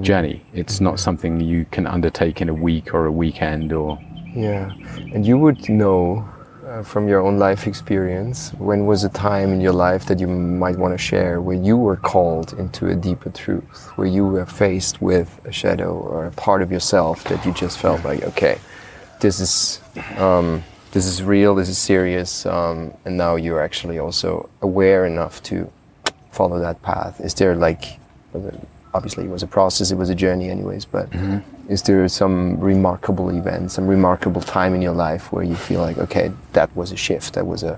journey. 0.00 0.44
It's 0.52 0.80
not 0.80 0.98
something 0.98 1.40
you 1.40 1.64
can 1.70 1.86
undertake 1.86 2.40
in 2.40 2.48
a 2.48 2.54
week 2.54 2.92
or 2.92 3.06
a 3.06 3.12
weekend 3.12 3.72
or. 3.72 4.00
Yeah, 4.34 4.72
and 5.12 5.24
you 5.24 5.38
would 5.38 5.68
know 5.68 6.28
uh, 6.66 6.82
from 6.82 7.06
your 7.06 7.20
own 7.20 7.38
life 7.38 7.68
experience 7.68 8.50
when 8.58 8.84
was 8.84 9.04
a 9.04 9.08
time 9.10 9.52
in 9.52 9.60
your 9.60 9.76
life 9.88 10.06
that 10.06 10.18
you 10.18 10.26
might 10.26 10.76
want 10.76 10.92
to 10.92 10.98
share 10.98 11.40
where 11.40 11.60
you 11.68 11.76
were 11.76 11.96
called 11.96 12.52
into 12.54 12.88
a 12.88 12.96
deeper 12.96 13.30
truth, 13.30 13.90
where 13.94 14.08
you 14.08 14.26
were 14.26 14.44
faced 14.44 15.00
with 15.00 15.28
a 15.44 15.52
shadow 15.52 15.92
or 15.92 16.26
a 16.26 16.32
part 16.32 16.62
of 16.62 16.72
yourself 16.72 17.22
that 17.30 17.46
you 17.46 17.52
just 17.52 17.78
felt 17.78 18.04
like, 18.04 18.24
okay, 18.24 18.58
this 19.20 19.38
is 19.38 19.80
um, 20.18 20.64
this 20.94 21.06
is 21.06 21.22
real, 21.22 21.56
this 21.56 21.68
is 21.68 21.76
serious, 21.76 22.46
um, 22.46 22.94
and 23.04 23.16
now 23.16 23.34
you're 23.34 23.60
actually 23.60 23.98
also 23.98 24.48
aware 24.62 25.04
enough 25.04 25.42
to 25.42 25.70
follow 26.30 26.58
that 26.60 26.80
path. 26.82 27.20
Is 27.20 27.34
there 27.34 27.54
like 27.56 27.98
obviously 28.94 29.24
it 29.24 29.30
was 29.30 29.42
a 29.42 29.46
process, 29.46 29.90
it 29.90 29.96
was 29.96 30.08
a 30.08 30.14
journey 30.14 30.48
anyways, 30.50 30.84
but 30.84 31.08
is 31.68 31.82
there 31.82 32.06
some 32.08 32.58
remarkable 32.60 33.28
event, 33.30 33.72
some 33.72 33.88
remarkable 33.88 34.40
time 34.40 34.72
in 34.74 34.80
your 34.80 34.94
life 34.94 35.32
where 35.32 35.42
you 35.42 35.56
feel 35.56 35.80
like, 35.80 35.98
okay, 35.98 36.30
that 36.52 36.74
was 36.76 36.92
a 36.92 36.96
shift, 36.96 37.34
that 37.34 37.46
was 37.46 37.64
a, 37.64 37.74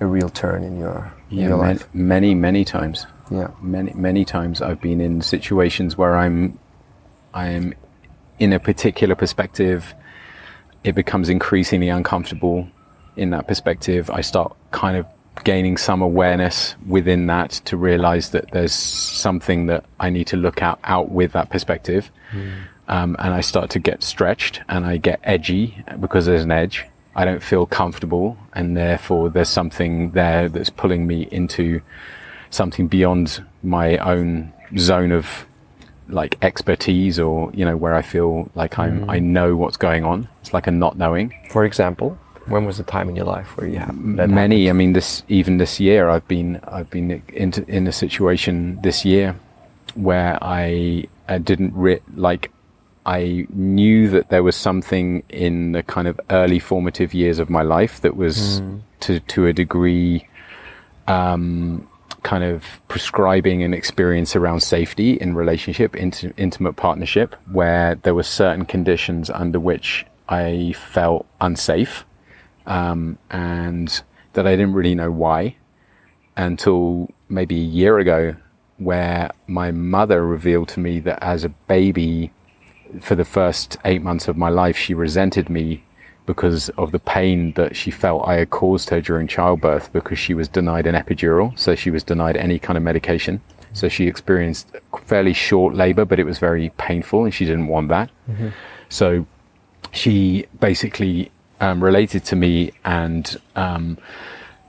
a 0.00 0.06
real 0.06 0.28
turn 0.28 0.62
in 0.62 0.78
your, 0.78 1.12
in 1.30 1.38
your 1.38 1.58
man- 1.58 1.58
life? 1.58 1.88
many, 1.92 2.34
many 2.34 2.64
times. 2.64 3.06
Yeah. 3.28 3.50
Many, 3.60 3.92
many 3.94 4.24
times 4.24 4.62
I've 4.62 4.80
been 4.80 5.00
in 5.00 5.20
situations 5.20 5.98
where 5.98 6.16
I'm, 6.16 6.60
I'm 7.34 7.74
in 8.38 8.52
a 8.52 8.60
particular 8.60 9.16
perspective. 9.16 9.94
It 10.84 10.94
becomes 10.94 11.28
increasingly 11.28 11.88
uncomfortable 11.88 12.68
in 13.16 13.30
that 13.30 13.48
perspective. 13.48 14.10
I 14.10 14.20
start 14.20 14.56
kind 14.70 14.96
of 14.96 15.06
gaining 15.44 15.76
some 15.76 16.00
awareness 16.02 16.74
within 16.86 17.26
that 17.26 17.50
to 17.64 17.76
realize 17.76 18.30
that 18.30 18.50
there's 18.52 18.72
something 18.72 19.66
that 19.66 19.84
I 20.00 20.10
need 20.10 20.26
to 20.28 20.36
look 20.36 20.62
out, 20.62 20.78
out 20.84 21.10
with 21.10 21.32
that 21.32 21.50
perspective. 21.50 22.10
Um, 22.88 23.16
and 23.18 23.34
I 23.34 23.40
start 23.40 23.70
to 23.70 23.78
get 23.78 24.02
stretched 24.02 24.60
and 24.68 24.86
I 24.86 24.96
get 24.96 25.20
edgy 25.24 25.84
because 26.00 26.26
there's 26.26 26.42
an 26.44 26.52
edge. 26.52 26.86
I 27.14 27.24
don't 27.24 27.42
feel 27.42 27.66
comfortable 27.66 28.36
and 28.52 28.76
therefore 28.76 29.30
there's 29.30 29.48
something 29.48 30.12
there 30.12 30.48
that's 30.48 30.70
pulling 30.70 31.06
me 31.06 31.28
into 31.30 31.80
something 32.50 32.86
beyond 32.88 33.44
my 33.62 33.96
own 33.98 34.52
zone 34.78 35.12
of 35.12 35.46
like 36.08 36.38
expertise 36.42 37.18
or 37.18 37.50
you 37.52 37.64
know 37.64 37.76
where 37.76 37.94
I 37.94 38.02
feel 38.02 38.50
like 38.54 38.78
I'm 38.78 39.08
I 39.10 39.18
know 39.18 39.56
what's 39.56 39.76
going 39.76 40.04
on. 40.04 40.28
It's 40.40 40.52
like 40.52 40.66
a 40.66 40.70
not 40.70 40.96
knowing. 40.96 41.34
For 41.50 41.64
example, 41.64 42.18
when 42.46 42.64
was 42.64 42.78
the 42.78 42.84
time 42.84 43.08
in 43.08 43.16
your 43.16 43.24
life 43.24 43.56
where 43.56 43.66
you 43.66 43.78
had 43.78 43.88
that 44.16 44.30
Many, 44.30 44.70
I 44.70 44.72
mean, 44.72 44.92
this 44.92 45.22
even 45.28 45.58
this 45.58 45.80
year, 45.80 46.08
I've 46.08 46.26
been 46.28 46.60
I've 46.68 46.90
been 46.90 47.22
into 47.32 47.64
in 47.68 47.86
a 47.86 47.92
situation 47.92 48.78
this 48.82 49.04
year 49.04 49.36
where 49.94 50.38
I, 50.42 51.06
I 51.28 51.38
didn't 51.38 51.74
re- 51.74 52.00
like 52.14 52.50
I 53.04 53.46
knew 53.50 54.08
that 54.10 54.28
there 54.28 54.42
was 54.42 54.56
something 54.56 55.22
in 55.28 55.72
the 55.72 55.82
kind 55.82 56.06
of 56.08 56.20
early 56.30 56.58
formative 56.58 57.14
years 57.14 57.38
of 57.38 57.50
my 57.50 57.62
life 57.62 58.00
that 58.02 58.16
was 58.16 58.60
to 59.00 59.20
to 59.20 59.46
a 59.46 59.52
degree 59.52 60.26
um, 61.08 61.88
kind 62.26 62.42
of 62.42 62.80
prescribing 62.88 63.62
an 63.62 63.72
experience 63.72 64.34
around 64.34 64.60
safety 64.60 65.12
in 65.12 65.36
relationship, 65.36 65.92
inti- 65.92 66.32
intimate 66.36 66.72
partnership, 66.72 67.36
where 67.52 67.94
there 68.02 68.16
were 68.16 68.24
certain 68.24 68.64
conditions 68.64 69.30
under 69.30 69.60
which 69.60 70.04
I 70.28 70.74
felt 70.76 71.24
unsafe, 71.40 72.04
um, 72.66 73.16
and 73.30 74.02
that 74.32 74.44
I 74.44 74.56
didn't 74.56 74.72
really 74.74 74.96
know 74.96 75.12
why 75.12 75.54
until 76.36 77.08
maybe 77.28 77.60
a 77.60 77.70
year 77.80 78.00
ago, 78.00 78.34
where 78.78 79.30
my 79.46 79.70
mother 79.70 80.26
revealed 80.26 80.66
to 80.70 80.80
me 80.80 80.98
that 80.98 81.22
as 81.22 81.44
a 81.44 81.48
baby, 81.48 82.32
for 83.00 83.14
the 83.14 83.24
first 83.24 83.76
eight 83.84 84.02
months 84.02 84.26
of 84.26 84.36
my 84.36 84.48
life, 84.48 84.76
she 84.76 84.94
resented 84.94 85.48
me 85.48 85.84
because 86.26 86.68
of 86.70 86.92
the 86.92 86.98
pain 86.98 87.52
that 87.52 87.76
she 87.76 87.90
felt 87.90 88.26
I 88.26 88.34
had 88.34 88.50
caused 88.50 88.90
her 88.90 89.00
during 89.00 89.26
childbirth 89.26 89.92
because 89.92 90.18
she 90.18 90.34
was 90.34 90.48
denied 90.48 90.86
an 90.86 90.94
epidural. 90.94 91.58
So 91.58 91.74
she 91.74 91.90
was 91.90 92.02
denied 92.02 92.36
any 92.36 92.58
kind 92.58 92.76
of 92.76 92.82
medication. 92.82 93.40
So 93.72 93.88
she 93.88 94.06
experienced 94.06 94.70
fairly 95.02 95.32
short 95.32 95.74
labor, 95.74 96.04
but 96.04 96.18
it 96.18 96.24
was 96.24 96.38
very 96.38 96.70
painful 96.78 97.24
and 97.24 97.32
she 97.32 97.44
didn't 97.44 97.68
want 97.68 97.88
that. 97.88 98.10
So 98.88 99.26
she 99.92 100.46
basically 100.60 101.30
um, 101.60 101.82
related 101.82 102.24
to 102.26 102.36
me 102.36 102.72
and 102.84 103.36
um, 103.54 103.98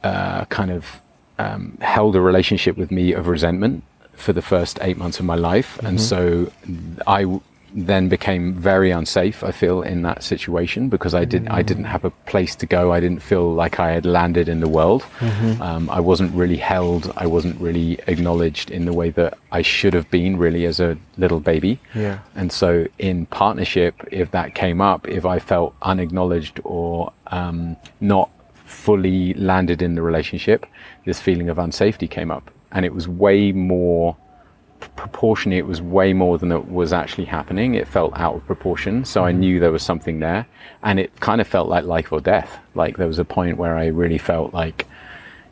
uh, 0.04 0.46
kind 0.46 0.72
of 0.72 1.02
um, 1.40 1.78
held 1.82 2.16
a 2.16 2.22
relationship 2.22 2.78
with 2.78 2.92
me 2.92 3.14
of 3.14 3.28
resentment 3.28 3.84
for 4.14 4.34
the 4.34 4.42
first 4.42 4.80
eight 4.82 4.98
months 4.98 5.20
of 5.20 5.26
my 5.26 5.36
life. 5.36 5.80
And 5.84 6.02
so 6.02 6.52
I 7.06 7.40
then 7.74 8.10
became 8.10 8.54
very 8.54 8.92
unsafe, 8.92 9.44
I 9.44 9.52
feel, 9.52 9.82
in 9.82 10.02
that 10.04 10.24
situation 10.24 10.90
because 10.90 11.14
I, 11.14 11.26
didn't 11.26 11.50
I 11.50 11.62
didn't 11.62 11.86
have 11.86 12.06
a 12.06 12.10
place 12.12 12.56
to 12.58 12.66
go. 12.66 12.92
I 12.92 13.00
didn't 13.00 13.22
feel 13.22 13.54
like 13.54 13.80
I 13.80 13.92
had 13.92 14.06
landed 14.06 14.50
in 14.50 14.60
the 14.60 14.68
world. 14.68 15.06
Um, 15.62 15.90
I 15.90 16.00
wasn't 16.00 16.34
really 16.34 16.58
held. 16.58 17.12
I 17.18 17.28
wasn't 17.28 17.60
really 17.60 18.00
acknowledged 18.08 18.72
in 18.72 18.86
the 18.86 18.94
way 18.94 19.10
that 19.12 19.38
I 19.52 19.62
should 19.62 19.94
have 19.94 20.10
been, 20.10 20.38
really, 20.38 20.66
as 20.66 20.80
a 20.80 20.98
little 21.18 21.40
baby. 21.40 21.80
Yeah. 21.94 22.20
And 22.36 22.52
so, 22.52 22.88
in 23.00 23.26
partnership, 23.28 23.96
if 24.12 24.32
that 24.32 24.56
came 24.56 24.82
up, 24.82 25.08
if 25.08 25.26
I 25.26 25.40
felt 25.40 25.76
unacknowledged 25.82 26.60
or 26.64 27.12
um, 27.28 27.76
not 28.00 28.30
fully 28.66 29.34
landed 29.34 29.82
in 29.82 29.96
the 29.96 30.02
relationship, 30.02 30.66
this 31.06 31.20
feeling 31.20 31.50
of 31.50 31.58
unsafety 31.58 32.10
came 32.10 32.32
up. 32.32 32.52
And 32.72 32.86
it 32.86 32.94
was 32.94 33.08
way 33.08 33.52
more 33.52 34.18
proportionally, 34.98 35.58
it 35.58 35.66
was 35.66 35.82
way 35.82 36.12
more 36.12 36.38
than 36.38 36.52
it 36.52 36.68
was 36.68 36.92
actually 36.92 37.26
happening. 37.26 37.76
It 37.76 37.88
felt 37.88 38.12
out 38.16 38.36
of 38.36 38.46
proportion. 38.46 39.06
So 39.06 39.24
I 39.24 39.32
mm-hmm. 39.32 39.40
knew 39.40 39.60
there 39.60 39.72
was 39.72 39.84
something 39.84 40.20
there. 40.20 40.46
And 40.84 41.00
it 41.00 41.18
kind 41.22 41.40
of 41.40 41.48
felt 41.48 41.70
like 41.70 41.86
life 41.86 42.12
or 42.12 42.20
death. 42.20 42.60
Like 42.76 42.98
there 42.98 43.08
was 43.08 43.20
a 43.20 43.26
point 43.26 43.58
where 43.58 43.78
I 43.78 43.86
really 43.88 44.18
felt 44.18 44.54
like, 44.54 44.86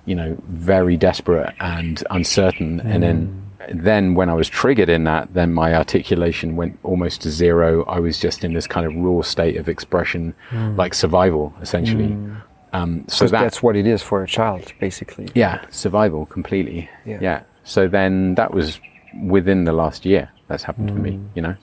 you 0.05 0.15
know, 0.15 0.37
very 0.49 0.97
desperate 0.97 1.53
and 1.59 2.03
uncertain. 2.09 2.81
And 2.81 3.01
then, 3.01 3.47
mm. 3.59 3.83
then 3.83 4.15
when 4.15 4.29
I 4.29 4.33
was 4.33 4.49
triggered 4.49 4.89
in 4.89 5.05
that, 5.05 5.33
then 5.33 5.53
my 5.53 5.73
articulation 5.73 6.55
went 6.55 6.77
almost 6.83 7.21
to 7.21 7.31
zero. 7.31 7.85
I 7.85 7.99
was 7.99 8.19
just 8.19 8.43
in 8.43 8.53
this 8.53 8.67
kind 8.67 8.85
of 8.85 8.93
raw 8.95 9.21
state 9.21 9.57
of 9.57 9.69
expression, 9.69 10.33
mm. 10.49 10.77
like 10.77 10.93
survival, 10.93 11.53
essentially. 11.61 12.09
Mm. 12.09 12.41
Um, 12.73 13.05
so 13.07 13.25
So 13.25 13.31
that, 13.31 13.41
that's 13.41 13.63
what 13.63 13.75
it 13.75 13.87
is 13.87 14.01
for 14.01 14.21
a 14.21 14.27
child, 14.27 14.73
basically. 14.79 15.29
yeah, 15.33 15.63
survival 15.69 16.25
completely. 16.25 16.89
Yeah. 17.05 17.19
Yeah. 17.21 17.43
So 17.63 17.87
then 17.87 18.35
that 18.35 18.53
was 18.53 18.79
within 19.23 19.63
the 19.65 19.73
last 19.73 20.05
year 20.05 20.29
that's 20.47 20.63
happened 20.63 20.87
to 20.89 20.93
Mm. 20.93 21.01
me, 21.01 21.19
you 21.35 21.41
know? 21.41 21.55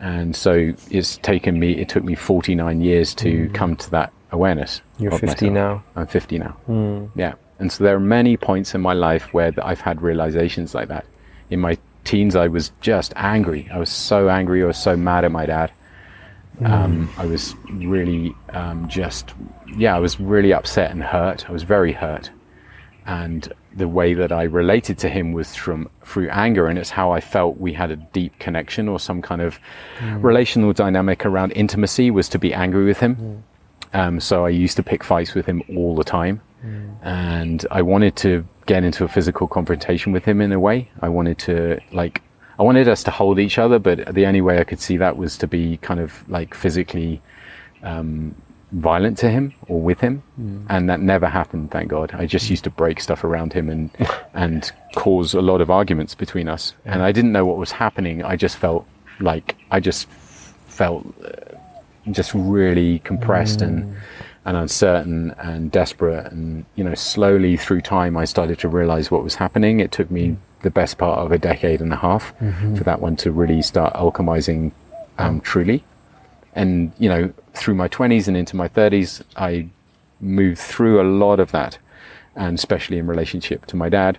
And 0.00 0.34
so 0.34 0.72
it's 0.90 1.18
taken 1.18 1.58
me, 1.58 1.72
it 1.72 1.88
took 1.88 2.04
me 2.04 2.14
49 2.14 2.80
years 2.80 3.14
to 3.16 3.48
come 3.50 3.76
to 3.76 3.90
that 3.90 4.12
awareness. 4.32 4.80
Mm. 4.98 5.02
You're 5.02 5.10
50 5.12 5.50
myself. 5.50 5.52
now. 5.52 5.82
I'm 6.00 6.06
50 6.06 6.38
now. 6.38 6.56
Yeah. 7.14 7.34
And 7.58 7.70
so 7.70 7.84
there 7.84 7.94
are 7.96 8.00
many 8.00 8.36
points 8.38 8.74
in 8.74 8.80
my 8.80 8.94
life 8.94 9.34
where 9.34 9.52
I've 9.62 9.80
had 9.82 10.00
realizations 10.00 10.74
like 10.74 10.88
that. 10.88 11.04
In 11.50 11.60
my 11.60 11.76
teens, 12.04 12.34
I 12.34 12.48
was 12.48 12.72
just 12.80 13.12
angry. 13.16 13.68
I 13.70 13.78
was 13.78 13.90
so 13.90 14.30
angry. 14.30 14.62
I 14.62 14.66
was 14.66 14.78
so 14.78 14.96
mad 14.96 15.24
at 15.26 15.32
my 15.32 15.44
dad. 15.46 15.70
Um, 16.64 17.08
I 17.16 17.24
was 17.26 17.54
really 17.70 18.34
um, 18.50 18.86
just, 18.88 19.34
yeah, 19.76 19.96
I 19.96 19.98
was 19.98 20.20
really 20.20 20.52
upset 20.52 20.90
and 20.90 21.02
hurt. 21.02 21.48
I 21.48 21.52
was 21.52 21.62
very 21.62 21.92
hurt. 21.92 22.30
And 23.10 23.52
the 23.74 23.88
way 23.88 24.14
that 24.14 24.32
I 24.32 24.44
related 24.44 24.96
to 24.98 25.08
him 25.08 25.32
was 25.32 25.54
from 25.54 25.88
through 26.04 26.28
anger, 26.30 26.66
and 26.68 26.78
it's 26.78 26.90
how 26.90 27.10
I 27.18 27.20
felt 27.20 27.58
we 27.58 27.72
had 27.72 27.90
a 27.90 27.96
deep 27.96 28.38
connection 28.38 28.88
or 28.88 28.98
some 29.00 29.20
kind 29.22 29.42
of 29.42 29.58
relational 30.22 30.72
dynamic 30.72 31.26
around 31.26 31.50
intimacy 31.52 32.10
was 32.10 32.28
to 32.28 32.38
be 32.38 32.54
angry 32.54 32.84
with 32.84 33.00
him. 33.00 33.14
Um, 33.92 34.20
so 34.20 34.46
I 34.46 34.50
used 34.50 34.76
to 34.76 34.82
pick 34.82 35.02
fights 35.02 35.34
with 35.34 35.46
him 35.46 35.62
all 35.76 35.96
the 35.96 36.04
time. 36.04 36.40
And 37.02 37.66
I 37.70 37.82
wanted 37.82 38.14
to 38.16 38.46
get 38.66 38.84
into 38.84 39.04
a 39.04 39.08
physical 39.08 39.46
confrontation 39.48 40.12
with 40.12 40.24
him 40.24 40.40
in 40.40 40.52
a 40.52 40.60
way. 40.60 40.90
I 41.00 41.08
wanted 41.08 41.38
to, 41.48 41.80
like, 41.92 42.22
I 42.58 42.62
wanted 42.62 42.86
us 42.88 43.02
to 43.04 43.10
hold 43.10 43.38
each 43.38 43.58
other, 43.58 43.78
but 43.78 44.14
the 44.14 44.26
only 44.26 44.42
way 44.42 44.60
I 44.60 44.64
could 44.64 44.80
see 44.80 44.98
that 44.98 45.16
was 45.16 45.38
to 45.38 45.46
be 45.46 45.78
kind 45.78 45.98
of 45.98 46.28
like 46.28 46.54
physically 46.54 47.22
um, 47.82 48.34
violent 48.72 49.18
to 49.18 49.30
him 49.30 49.52
or 49.68 49.80
with 49.80 50.00
him. 50.00 50.22
Mm. 50.40 50.66
And 50.68 50.90
that 50.90 51.00
never 51.00 51.28
happened, 51.28 51.70
thank 51.70 51.88
God. 51.88 52.12
I 52.14 52.26
just 52.26 52.46
mm. 52.46 52.50
used 52.50 52.64
to 52.64 52.70
break 52.70 53.00
stuff 53.00 53.24
around 53.24 53.52
him 53.52 53.68
and, 53.68 53.90
and 54.34 54.70
cause 54.94 55.34
a 55.34 55.40
lot 55.40 55.60
of 55.60 55.70
arguments 55.70 56.14
between 56.14 56.48
us. 56.48 56.74
And 56.84 57.02
I 57.02 57.12
didn't 57.12 57.32
know 57.32 57.44
what 57.44 57.56
was 57.56 57.72
happening. 57.72 58.22
I 58.24 58.36
just 58.36 58.56
felt 58.56 58.86
like, 59.18 59.56
I 59.70 59.80
just 59.80 60.08
felt 60.80 61.06
uh, 61.24 61.56
just 62.10 62.32
really 62.34 63.00
compressed 63.00 63.60
and 63.60 63.84
mm. 63.84 63.96
and 64.46 64.56
uncertain 64.56 65.34
and 65.38 65.70
desperate. 65.70 66.32
And 66.32 66.64
you 66.74 66.84
know 66.84 66.94
slowly 66.94 67.56
through 67.56 67.82
time 67.82 68.16
I 68.16 68.24
started 68.24 68.58
to 68.60 68.68
realize 68.68 69.10
what 69.10 69.22
was 69.22 69.34
happening. 69.34 69.80
It 69.80 69.92
took 69.92 70.10
me 70.10 70.36
the 70.62 70.70
best 70.70 70.98
part 70.98 71.18
of 71.18 71.32
a 71.32 71.38
decade 71.38 71.80
and 71.80 71.92
a 71.92 71.96
half 71.96 72.36
mm-hmm. 72.38 72.76
for 72.76 72.84
that 72.84 73.00
one 73.00 73.16
to 73.16 73.30
really 73.30 73.62
start 73.62 73.94
alchemizing 73.94 74.72
um, 75.18 75.36
oh. 75.36 75.40
truly. 75.40 75.84
And 76.54 76.92
you 76.98 77.08
know 77.08 77.32
through 77.60 77.74
my 77.74 77.88
20s 77.88 78.26
and 78.26 78.36
into 78.36 78.56
my 78.56 78.68
30s 78.68 79.22
I 79.36 79.68
moved 80.20 80.58
through 80.58 81.00
a 81.00 81.06
lot 81.24 81.38
of 81.40 81.52
that 81.52 81.78
and 82.34 82.58
especially 82.58 82.98
in 82.98 83.06
relationship 83.06 83.66
to 83.66 83.76
my 83.76 83.88
dad 83.88 84.18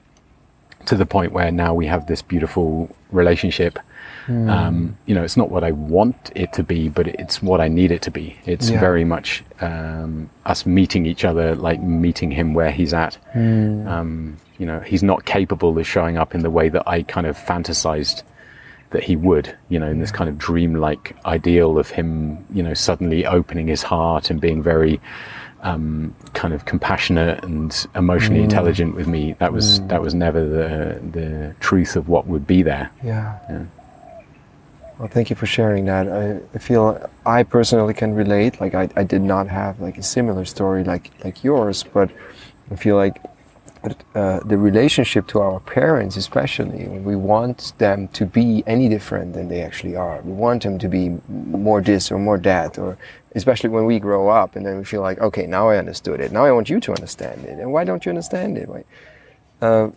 to 0.86 0.95
the 0.95 1.06
point 1.06 1.32
where 1.32 1.51
now 1.51 1.73
we 1.73 1.86
have 1.88 2.08
this 2.08 2.21
beautiful 2.21 2.95
relationship. 3.12 3.77
Um, 4.27 4.97
you 5.08 5.13
know, 5.15 5.23
it's 5.23 5.36
not 5.38 5.49
what 5.51 5.63
I 5.63 5.71
want 5.71 6.32
it 6.36 6.54
to 6.54 6.63
be, 6.63 6.89
but 6.89 7.08
it's 7.08 7.41
what 7.41 7.60
I 7.60 7.67
need 7.67 7.91
it 7.91 8.01
to 8.04 8.12
be. 8.12 8.38
It's 8.45 8.69
Yeah. 8.69 8.80
very 8.80 9.04
much 9.04 9.43
um, 9.62 10.30
us 10.45 10.65
meeting 10.65 11.06
each 11.06 11.23
other, 11.25 11.56
like 11.56 11.82
meeting 11.82 12.32
him 12.32 12.54
where 12.54 12.71
he's 12.71 12.93
at. 12.93 13.17
Um, 13.36 14.38
you 14.58 14.65
know, 14.65 14.80
he's 14.80 15.04
not 15.04 15.25
capable 15.25 15.77
of 15.77 15.88
showing 15.88 16.17
up 16.17 16.34
in 16.36 16.41
the 16.41 16.49
way 16.51 16.69
that 16.69 16.84
I 16.88 17.04
kind 17.04 17.27
of 17.27 17.36
fantasized 17.38 18.23
that 18.91 19.04
he 19.04 19.15
would, 19.15 19.56
you 19.69 19.80
know, 19.80 19.88
in 19.88 19.99
this 19.99 20.12
kind 20.12 20.30
of 20.30 20.38
dreamlike 20.38 21.15
ideal 21.25 21.80
of 21.80 21.89
him, 21.89 22.45
you 22.54 22.62
know, 22.62 22.73
suddenly 22.73 23.25
opening 23.25 23.67
his 23.67 23.84
heart 23.84 24.30
and 24.30 24.39
being 24.39 24.62
very 24.62 25.01
um, 25.63 26.15
kind 26.34 26.54
of 26.54 26.65
compassionate 26.65 27.43
and 27.43 27.88
emotionally 27.95 28.43
intelligent 28.43 28.95
with 28.95 29.08
me. 29.08 29.34
That 29.39 29.54
was 29.54 29.82
that 29.88 30.01
was 30.01 30.13
never 30.13 30.41
the 30.45 30.99
the 31.12 31.56
truth 31.60 31.95
of 31.95 32.10
what 32.10 32.27
would 32.27 32.47
be 32.47 32.63
there. 32.63 32.89
Yeah. 33.04 33.38
Yeah. 33.49 33.65
Well, 34.97 35.08
thank 35.08 35.30
you 35.32 35.36
for 35.36 35.47
sharing 35.47 35.86
that. 35.86 36.08
I, 36.08 36.39
I 36.54 36.60
feel 36.60 37.10
I 37.25 37.43
personally 37.43 37.93
can 37.93 38.13
relate. 38.13 38.62
Like 38.62 38.75
I, 38.75 38.89
I 38.95 39.04
did 39.04 39.21
not 39.21 39.47
have 39.47 39.80
like 39.80 39.97
a 39.97 40.04
similar 40.04 40.45
story 40.45 40.84
like 40.84 41.12
like 41.23 41.43
yours, 41.43 41.84
but 41.84 42.12
I 42.69 42.75
feel 42.75 42.95
like 42.95 43.21
uh, 44.13 44.39
the 44.46 44.58
relationship 44.58 45.28
to 45.28 45.39
our 45.39 45.60
parents, 45.60 46.15
especially, 46.15 46.88
we 46.88 47.15
want 47.15 47.74
them 47.80 48.08
to 48.10 48.26
be 48.26 48.63
any 48.67 48.88
different 48.88 49.34
than 49.34 49.48
they 49.48 49.62
actually 49.62 49.96
are. 49.96 50.22
We 50.22 50.34
want 50.34 50.63
them 50.63 50.78
to 50.78 50.88
be 50.88 51.17
more 51.28 51.82
this 51.82 52.12
or 52.12 52.20
more 52.20 52.38
that, 52.39 52.78
or 52.78 52.98
especially 53.34 53.70
when 53.70 53.86
we 53.86 54.00
grow 54.00 54.30
up 54.30 54.56
and 54.56 54.65
then 54.65 54.78
we 54.78 54.84
feel 54.84 55.02
like, 55.02 55.20
okay, 55.20 55.48
now 55.48 55.70
I 55.70 55.78
understood 55.78 56.20
it. 56.20 56.32
Now 56.32 56.46
I 56.46 56.52
want 56.52 56.70
you 56.70 56.80
to 56.80 56.91
understand 56.91 57.46
it. 57.46 57.58
And 57.60 57.72
why 57.72 57.84
don't 57.84 58.06
you 58.06 58.10
understand 58.10 58.58
it? 58.58 58.70
Uh, 59.62 59.89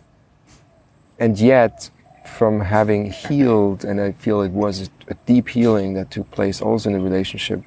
and 1.19 1.39
yet 1.39 1.89
from 2.25 2.59
having 2.59 3.11
healed 3.11 3.85
and 3.85 4.01
i 4.01 4.11
feel 4.13 4.41
it 4.41 4.51
was 4.51 4.89
a 5.07 5.13
deep 5.25 5.47
healing 5.47 5.93
that 5.93 6.09
took 6.09 6.29
place 6.31 6.61
also 6.61 6.89
in 6.89 6.97
the 6.97 7.03
relationship 7.03 7.61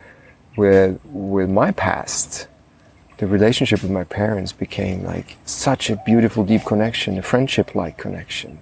with 0.57 1.01
with 1.05 1.49
my 1.49 1.71
past 1.71 2.48
the 3.19 3.27
relationship 3.27 3.83
with 3.83 3.91
my 3.91 4.05
parents 4.05 4.53
became 4.53 5.05
like 5.05 5.37
such 5.45 5.91
a 5.91 5.97
beautiful 6.07 6.45
deep 6.45 6.65
connection 6.65 7.19
a 7.19 7.23
friendship 7.23 7.75
like 7.75 7.99
connection 7.99 8.59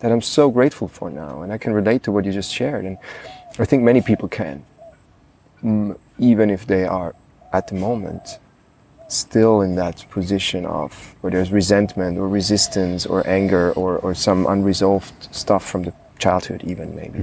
that 0.00 0.10
i'm 0.12 0.20
so 0.22 0.50
grateful 0.50 0.88
for 0.88 1.10
now 1.10 1.42
and 1.42 1.52
i 1.52 1.58
can 1.58 1.72
relate 1.72 2.02
to 2.02 2.12
what 2.12 2.24
you 2.24 2.32
just 2.32 2.52
shared 2.52 2.84
and 2.84 2.98
i 3.58 3.64
think 3.64 3.82
many 3.82 4.00
people 4.00 4.28
can. 4.28 4.64
Mm, 5.62 5.98
even 6.18 6.48
if 6.50 6.66
they 6.66 6.84
are 6.86 7.14
at 7.52 7.68
the 7.68 7.74
moment 7.74 8.38
still 9.08 9.60
in 9.60 9.74
that 9.74 10.04
position 10.10 10.64
of 10.64 11.14
where 11.20 11.30
there's 11.30 11.50
resentment 11.52 12.16
or 12.16 12.28
resistance 12.28 13.04
or 13.04 13.26
anger 13.26 13.72
or, 13.72 13.98
or 13.98 14.14
some 14.14 14.46
unresolved 14.46 15.34
stuff 15.34 15.64
from 15.68 15.82
the 15.82 15.92
childhood 16.18 16.62
even 16.64 16.94
maybe. 16.94 17.18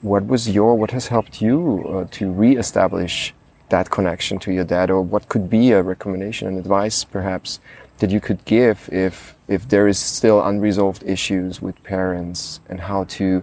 What 0.00 0.26
was 0.26 0.48
your 0.48 0.74
what 0.74 0.90
has 0.90 1.06
helped 1.08 1.40
you 1.40 1.84
uh, 1.88 2.06
to 2.12 2.30
re-establish 2.32 3.34
that 3.72 3.90
connection 3.90 4.38
to 4.38 4.52
your 4.52 4.64
dad 4.64 4.90
or 4.90 5.00
what 5.00 5.28
could 5.30 5.48
be 5.48 5.72
a 5.72 5.82
recommendation 5.82 6.46
and 6.46 6.58
advice 6.58 7.04
perhaps 7.04 7.58
that 7.98 8.10
you 8.10 8.20
could 8.20 8.44
give 8.44 8.88
if 8.92 9.34
if 9.48 9.68
there 9.72 9.86
is 9.88 9.98
still 9.98 10.38
unresolved 10.50 11.02
issues 11.14 11.62
with 11.62 11.76
parents 11.82 12.60
and 12.68 12.80
how 12.80 13.04
to 13.04 13.42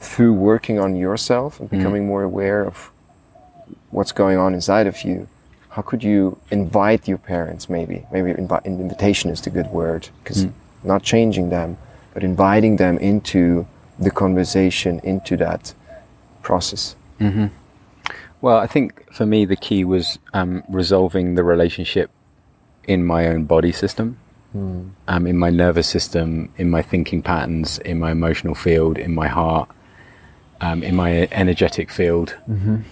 through 0.00 0.32
working 0.32 0.78
on 0.78 0.94
yourself 0.94 1.58
and 1.58 1.68
mm-hmm. 1.68 1.78
becoming 1.78 2.06
more 2.06 2.22
aware 2.22 2.62
of 2.70 2.90
what's 3.90 4.12
going 4.12 4.38
on 4.38 4.54
inside 4.54 4.86
of 4.86 4.96
you 5.02 5.26
how 5.70 5.82
could 5.82 6.04
you 6.04 6.38
invite 6.50 7.08
your 7.08 7.18
parents 7.18 7.68
maybe 7.68 8.06
maybe 8.12 8.30
invi- 8.32 8.64
invitation 8.64 9.28
is 9.34 9.40
the 9.40 9.50
good 9.50 9.68
word 9.80 10.08
because 10.22 10.46
mm. 10.46 10.52
not 10.84 11.02
changing 11.02 11.50
them 11.50 11.76
but 12.12 12.22
inviting 12.22 12.76
them 12.76 12.96
into 12.98 13.66
the 13.98 14.12
conversation 14.22 15.00
into 15.02 15.36
that 15.36 15.74
process 16.42 16.94
mm-hmm. 17.18 17.46
Well, 18.44 18.58
I 18.58 18.66
think 18.66 19.10
for 19.10 19.24
me 19.24 19.46
the 19.46 19.56
key 19.56 19.86
was 19.86 20.18
um, 20.34 20.64
resolving 20.68 21.34
the 21.34 21.42
relationship 21.42 22.10
in 22.86 23.02
my 23.02 23.26
own 23.26 23.44
body 23.44 23.72
system, 23.72 24.18
um, 25.08 25.26
in 25.26 25.38
my 25.38 25.48
nervous 25.48 25.88
system, 25.88 26.52
in 26.58 26.68
my 26.68 26.82
thinking 26.82 27.22
patterns, 27.22 27.78
in 27.78 27.98
my 27.98 28.10
emotional 28.10 28.54
field, 28.54 28.98
in 28.98 29.14
my 29.14 29.28
heart, 29.28 29.70
um, 30.60 30.82
in 30.82 30.94
my 30.94 31.26
energetic 31.32 31.90
field 31.90 32.36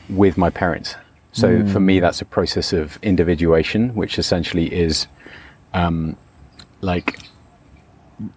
with 0.09 0.39
my 0.39 0.49
parents. 0.49 0.97
So 1.33 1.49
for 1.67 1.81
me, 1.81 2.01
that's 2.01 2.23
a 2.23 2.25
process 2.25 2.73
of 2.73 2.99
individuation, 3.03 3.95
which 3.95 4.19
essentially 4.19 4.73
is 4.73 5.07
um, 5.75 6.17
like, 6.81 7.19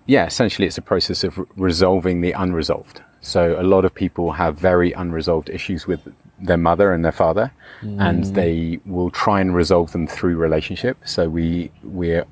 yeah, 0.05 0.25
essentially 0.25 0.67
it's 0.67 0.77
a 0.77 0.87
process 0.93 1.23
of 1.23 1.37
re- 1.37 1.45
resolving 1.55 2.19
the 2.19 2.33
unresolved. 2.33 3.01
So 3.21 3.55
a 3.57 3.63
lot 3.63 3.85
of 3.85 3.95
people 3.95 4.33
have 4.33 4.59
very 4.59 4.91
unresolved 4.91 5.49
issues 5.49 5.87
with 5.87 6.13
their 6.39 6.57
mother 6.57 6.91
and 6.91 7.03
their 7.03 7.11
father, 7.11 7.51
and 7.81 8.23
mm. 8.23 8.33
they 8.33 8.79
will 8.85 9.09
try 9.09 9.39
and 9.39 9.55
resolve 9.55 9.91
them 9.91 10.07
through 10.07 10.37
relationship. 10.37 10.97
So 11.05 11.29
we 11.29 11.71
we're 11.83 12.25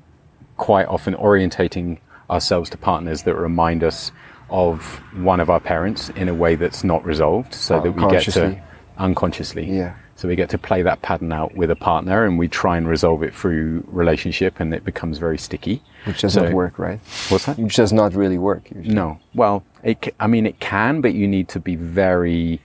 quite 0.56 0.86
often 0.86 1.14
orientating 1.14 1.98
ourselves 2.30 2.70
to 2.70 2.78
partners 2.78 3.22
that 3.22 3.34
remind 3.34 3.82
us 3.82 4.12
of 4.50 5.00
one 5.16 5.40
of 5.40 5.50
our 5.50 5.60
parents 5.60 6.10
in 6.10 6.28
a 6.28 6.34
way 6.34 6.54
that's 6.54 6.84
not 6.84 7.04
resolved, 7.04 7.54
so 7.54 7.80
that 7.80 7.92
we 7.92 8.10
get 8.10 8.24
to 8.24 8.62
Unconsciously. 8.96 9.64
Yeah. 9.64 9.96
So 10.16 10.28
we 10.28 10.36
get 10.36 10.48
to 10.50 10.58
play 10.58 10.82
that 10.82 11.02
pattern 11.02 11.32
out 11.32 11.56
with 11.56 11.70
a 11.70 11.76
partner, 11.76 12.24
and 12.24 12.38
we 12.38 12.46
try 12.46 12.76
and 12.76 12.86
resolve 12.86 13.24
it 13.24 13.34
through 13.34 13.82
relationship, 13.88 14.60
and 14.60 14.72
it 14.72 14.84
becomes 14.84 15.18
very 15.18 15.38
sticky. 15.38 15.82
Which 16.04 16.20
does 16.20 16.34
So- 16.34 16.44
not 16.44 16.52
work, 16.52 16.78
right? 16.78 17.00
What's 17.30 17.46
that? 17.46 17.58
Which 17.58 17.74
does 17.74 17.92
not 17.92 18.14
really 18.14 18.38
work. 18.38 18.70
Usually. 18.70 18.94
No. 18.94 19.18
Well, 19.34 19.64
it, 19.82 20.14
I 20.20 20.28
mean, 20.28 20.46
it 20.46 20.60
can, 20.60 21.00
but 21.00 21.14
you 21.14 21.26
need 21.26 21.48
to 21.48 21.60
be 21.60 21.74
very 21.74 22.60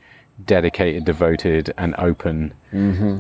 dedicated, 0.46 1.06
devoted, 1.06 1.74
and 1.78 1.96
open 1.98 2.54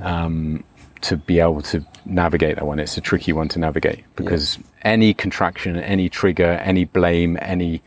um, 0.03 0.63
to 1.01 1.17
be 1.17 1.39
able 1.39 1.61
to 1.61 1.86
navigate 2.05 2.55
that 2.55 2.65
one. 2.65 2.80
It's 2.80 2.97
a 2.97 3.01
tricky 3.01 3.34
one 3.34 3.47
to 3.49 3.59
navigate 3.59 4.03
because 4.15 4.59
any 4.84 5.13
contraction, 5.13 5.78
any 5.78 6.09
trigger, 6.09 6.51
any 6.63 6.86
blame, 6.86 7.38
any 7.41 7.82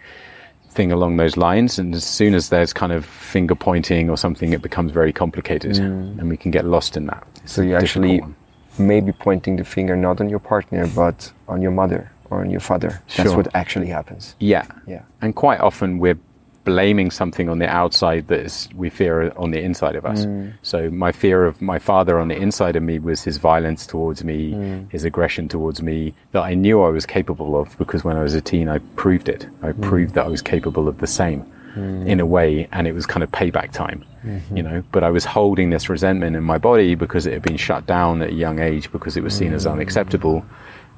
thing 0.71 0.91
along 0.91 1.17
those 1.19 1.37
lines, 1.37 1.79
and 1.79 1.95
as 1.95 2.05
soon 2.05 2.35
as 2.35 2.49
there's 2.49 2.73
kind 2.73 2.93
of 2.93 3.05
finger 3.05 3.55
pointing 3.55 4.09
or 4.09 4.17
something, 4.17 4.53
it 4.55 4.63
becomes 4.63 4.91
very 4.93 5.13
complicated, 5.13 5.77
and 5.79 6.29
we 6.31 6.37
can 6.37 6.51
get 6.51 6.65
lost 6.65 6.97
in 6.97 7.07
that. 7.07 7.27
It's 7.43 7.53
So 7.53 7.63
you 7.63 7.77
actually 7.77 8.21
one. 8.21 8.35
maybe 8.79 9.13
pointing 9.13 9.57
the 9.57 9.65
finger 9.65 9.97
not 9.97 10.21
on 10.21 10.29
your 10.31 10.39
partner, 10.39 10.87
but 10.95 11.31
on 11.47 11.61
your 11.61 11.73
mother 11.73 12.11
or 12.31 12.41
on 12.41 12.49
your 12.51 12.61
father. 12.61 13.03
That's 13.17 13.29
Sure. 13.29 13.37
what 13.37 13.49
actually 13.55 13.89
happens. 13.89 14.35
Yeah. 14.41 14.65
Yeah. 14.87 15.03
And 15.21 15.35
quite 15.37 15.61
often 15.61 15.99
we're 15.99 16.19
blaming 16.65 17.11
something 17.11 17.49
on 17.49 17.59
the 17.59 17.69
outside 17.69 18.29
that 18.29 18.41
is, 18.41 18.69
we 18.75 18.91
fear 18.91 19.33
on 19.37 19.51
the 19.51 19.61
inside 19.61 19.97
of 19.97 20.05
us. 20.05 20.27
Mm. 20.27 20.55
So 20.63 20.91
my 20.91 21.13
fear 21.13 21.45
of 21.45 21.61
my 21.61 21.79
father 21.79 22.19
on 22.19 22.29
the 22.29 22.37
inside 22.37 22.77
of 22.77 22.83
me 22.83 22.99
was 22.99 23.23
his 23.23 23.37
violence 23.37 23.87
towards 23.87 24.25
me, 24.25 24.53
mm. 24.53 24.91
his 24.91 25.05
aggression 25.05 25.49
towards 25.49 25.83
me 25.83 26.15
that 26.33 26.43
I 26.43 26.55
knew 26.55 26.83
I 26.83 26.91
was 26.91 27.07
capable 27.07 27.61
of 27.61 27.77
because 27.79 28.05
when 28.05 28.17
I 28.17 28.23
was 28.23 28.35
a 28.35 28.41
teen 28.41 28.69
I 28.69 28.79
proved 28.97 29.29
it. 29.29 29.47
I 29.63 29.73
mm. 29.73 29.83
proved 29.83 30.15
that 30.15 30.27
I 30.27 30.29
was 30.29 30.43
capable 30.43 30.89
of 30.89 30.99
the 30.99 31.07
same 31.07 31.47
in 31.75 32.21
a 32.21 32.27
way 32.27 32.69
and 32.73 32.87
it 32.87 32.93
was 32.93 33.07
kind 33.07 33.23
of 33.23 33.31
payback 33.31 33.73
time. 33.73 34.05
Mm-hmm. 34.25 34.57
You 34.57 34.63
know, 34.63 34.85
but 34.93 35.03
I 35.03 35.11
was 35.11 35.25
holding 35.25 35.71
this 35.71 35.89
resentment 35.89 36.37
in 36.37 36.45
my 36.45 36.59
body 36.59 36.95
because 36.95 37.27
it 37.27 37.33
had 37.33 37.43
been 37.43 37.57
shut 37.57 37.87
down 37.87 38.23
at 38.23 38.29
a 38.29 38.35
young 38.35 38.61
age 38.61 38.93
because 38.93 39.17
it 39.17 39.23
was 39.23 39.35
seen 39.35 39.53
as 39.53 39.67
unacceptable 39.67 40.45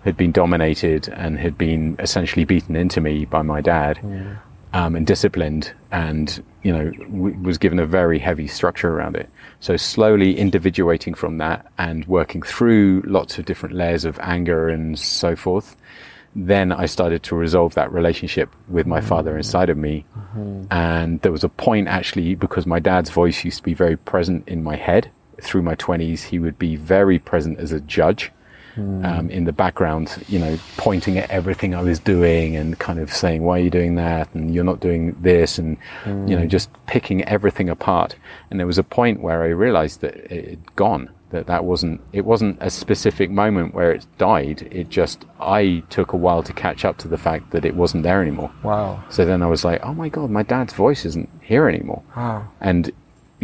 had 0.04 0.16
been 0.16 0.32
dominated 0.32 1.08
and 1.08 1.38
had 1.38 1.56
been 1.56 1.96
essentially 1.98 2.44
beaten 2.44 2.76
into 2.76 3.00
me 3.00 3.24
by 3.24 3.40
my 3.40 3.60
dad 3.60 3.98
um, 4.74 4.94
and 4.96 5.06
disciplined 5.06 5.72
and 5.92 6.44
you 6.62 6.72
know 6.72 6.90
w- 6.90 7.38
was 7.38 7.56
given 7.56 7.78
a 7.78 7.86
very 7.86 8.18
heavy 8.18 8.46
structure 8.46 8.90
around 8.90 9.16
it 9.16 9.30
so 9.60 9.76
slowly 9.76 10.36
individuating 10.36 11.14
from 11.14 11.38
that 11.38 11.64
and 11.78 12.04
working 12.06 12.42
through 12.42 13.02
lots 13.06 13.38
of 13.38 13.46
different 13.46 13.74
layers 13.74 14.04
of 14.04 14.18
anger 14.18 14.68
and 14.68 14.98
so 14.98 15.34
forth 15.34 15.76
then 16.36 16.72
I 16.72 16.86
started 16.86 17.22
to 17.24 17.36
resolve 17.36 17.74
that 17.74 17.92
relationship 17.92 18.50
with 18.68 18.86
my 18.86 19.00
father 19.00 19.36
inside 19.36 19.70
of 19.70 19.76
me. 19.76 20.04
And 20.70 21.20
there 21.20 21.30
was 21.30 21.44
a 21.44 21.48
point 21.48 21.86
actually, 21.86 22.34
because 22.34 22.66
my 22.66 22.80
dad's 22.80 23.10
voice 23.10 23.44
used 23.44 23.58
to 23.58 23.62
be 23.62 23.74
very 23.74 23.96
present 23.96 24.48
in 24.48 24.64
my 24.64 24.74
head 24.74 25.10
through 25.40 25.62
my 25.62 25.76
20s, 25.76 26.24
he 26.24 26.38
would 26.38 26.58
be 26.58 26.74
very 26.74 27.18
present 27.18 27.58
as 27.58 27.70
a 27.70 27.80
judge. 27.80 28.32
Um, 28.76 29.30
in 29.30 29.44
the 29.44 29.52
background, 29.52 30.24
you 30.28 30.38
know, 30.38 30.58
pointing 30.76 31.16
at 31.18 31.30
everything 31.30 31.74
I 31.74 31.82
was 31.82 31.98
doing 32.00 32.56
and 32.56 32.76
kind 32.78 32.98
of 32.98 33.12
saying, 33.12 33.42
"Why 33.44 33.58
are 33.58 33.62
you 33.62 33.70
doing 33.70 33.94
that?" 33.96 34.28
and 34.34 34.52
"You're 34.54 34.64
not 34.64 34.80
doing 34.80 35.16
this," 35.20 35.58
and 35.58 35.76
you 36.06 36.36
know, 36.36 36.44
just 36.46 36.70
picking 36.86 37.22
everything 37.24 37.68
apart. 37.68 38.16
And 38.50 38.58
there 38.58 38.66
was 38.66 38.78
a 38.78 38.82
point 38.82 39.20
where 39.20 39.42
I 39.42 39.48
realized 39.48 40.00
that 40.00 40.14
it 40.32 40.48
had 40.48 40.76
gone 40.76 41.10
that 41.30 41.46
that 41.46 41.64
wasn't 41.64 42.00
it 42.12 42.24
wasn't 42.24 42.56
a 42.60 42.70
specific 42.70 43.28
moment 43.30 43.74
where 43.74 43.90
it 43.92 44.06
died 44.18 44.68
it 44.70 44.88
just 44.88 45.24
i 45.40 45.82
took 45.90 46.12
a 46.12 46.16
while 46.16 46.44
to 46.44 46.52
catch 46.52 46.84
up 46.84 46.96
to 46.96 47.08
the 47.08 47.18
fact 47.18 47.50
that 47.50 47.64
it 47.64 47.74
wasn't 47.74 48.00
there 48.04 48.22
anymore 48.22 48.52
Wow. 48.62 49.02
so 49.08 49.24
then 49.24 49.42
i 49.42 49.46
was 49.46 49.64
like 49.64 49.80
oh 49.82 49.94
my 49.94 50.08
god 50.08 50.30
my 50.30 50.44
dad's 50.44 50.72
voice 50.74 51.04
isn't 51.04 51.28
here 51.40 51.66
anymore 51.68 52.02
Wow. 52.16 52.46
and 52.60 52.92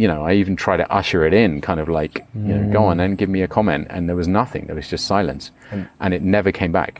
you 0.01 0.07
know 0.11 0.21
i 0.29 0.31
even 0.41 0.55
tried 0.55 0.79
to 0.83 0.87
usher 0.99 1.21
it 1.27 1.33
in 1.43 1.51
kind 1.69 1.79
of 1.83 1.87
like 1.99 2.13
you 2.47 2.53
know 2.55 2.63
go 2.77 2.81
on 2.89 2.95
then 3.01 3.11
give 3.21 3.29
me 3.37 3.41
a 3.43 3.47
comment. 3.57 3.83
And 3.93 4.01
there 4.07 4.15
was 4.15 4.27
nothing. 4.41 4.63
There 4.67 4.75
was 4.81 4.89
just 4.95 5.05
silence. 5.15 5.43
And 6.03 6.11
it 6.17 6.21
never 6.37 6.51
came 6.61 6.71
back. 6.81 6.93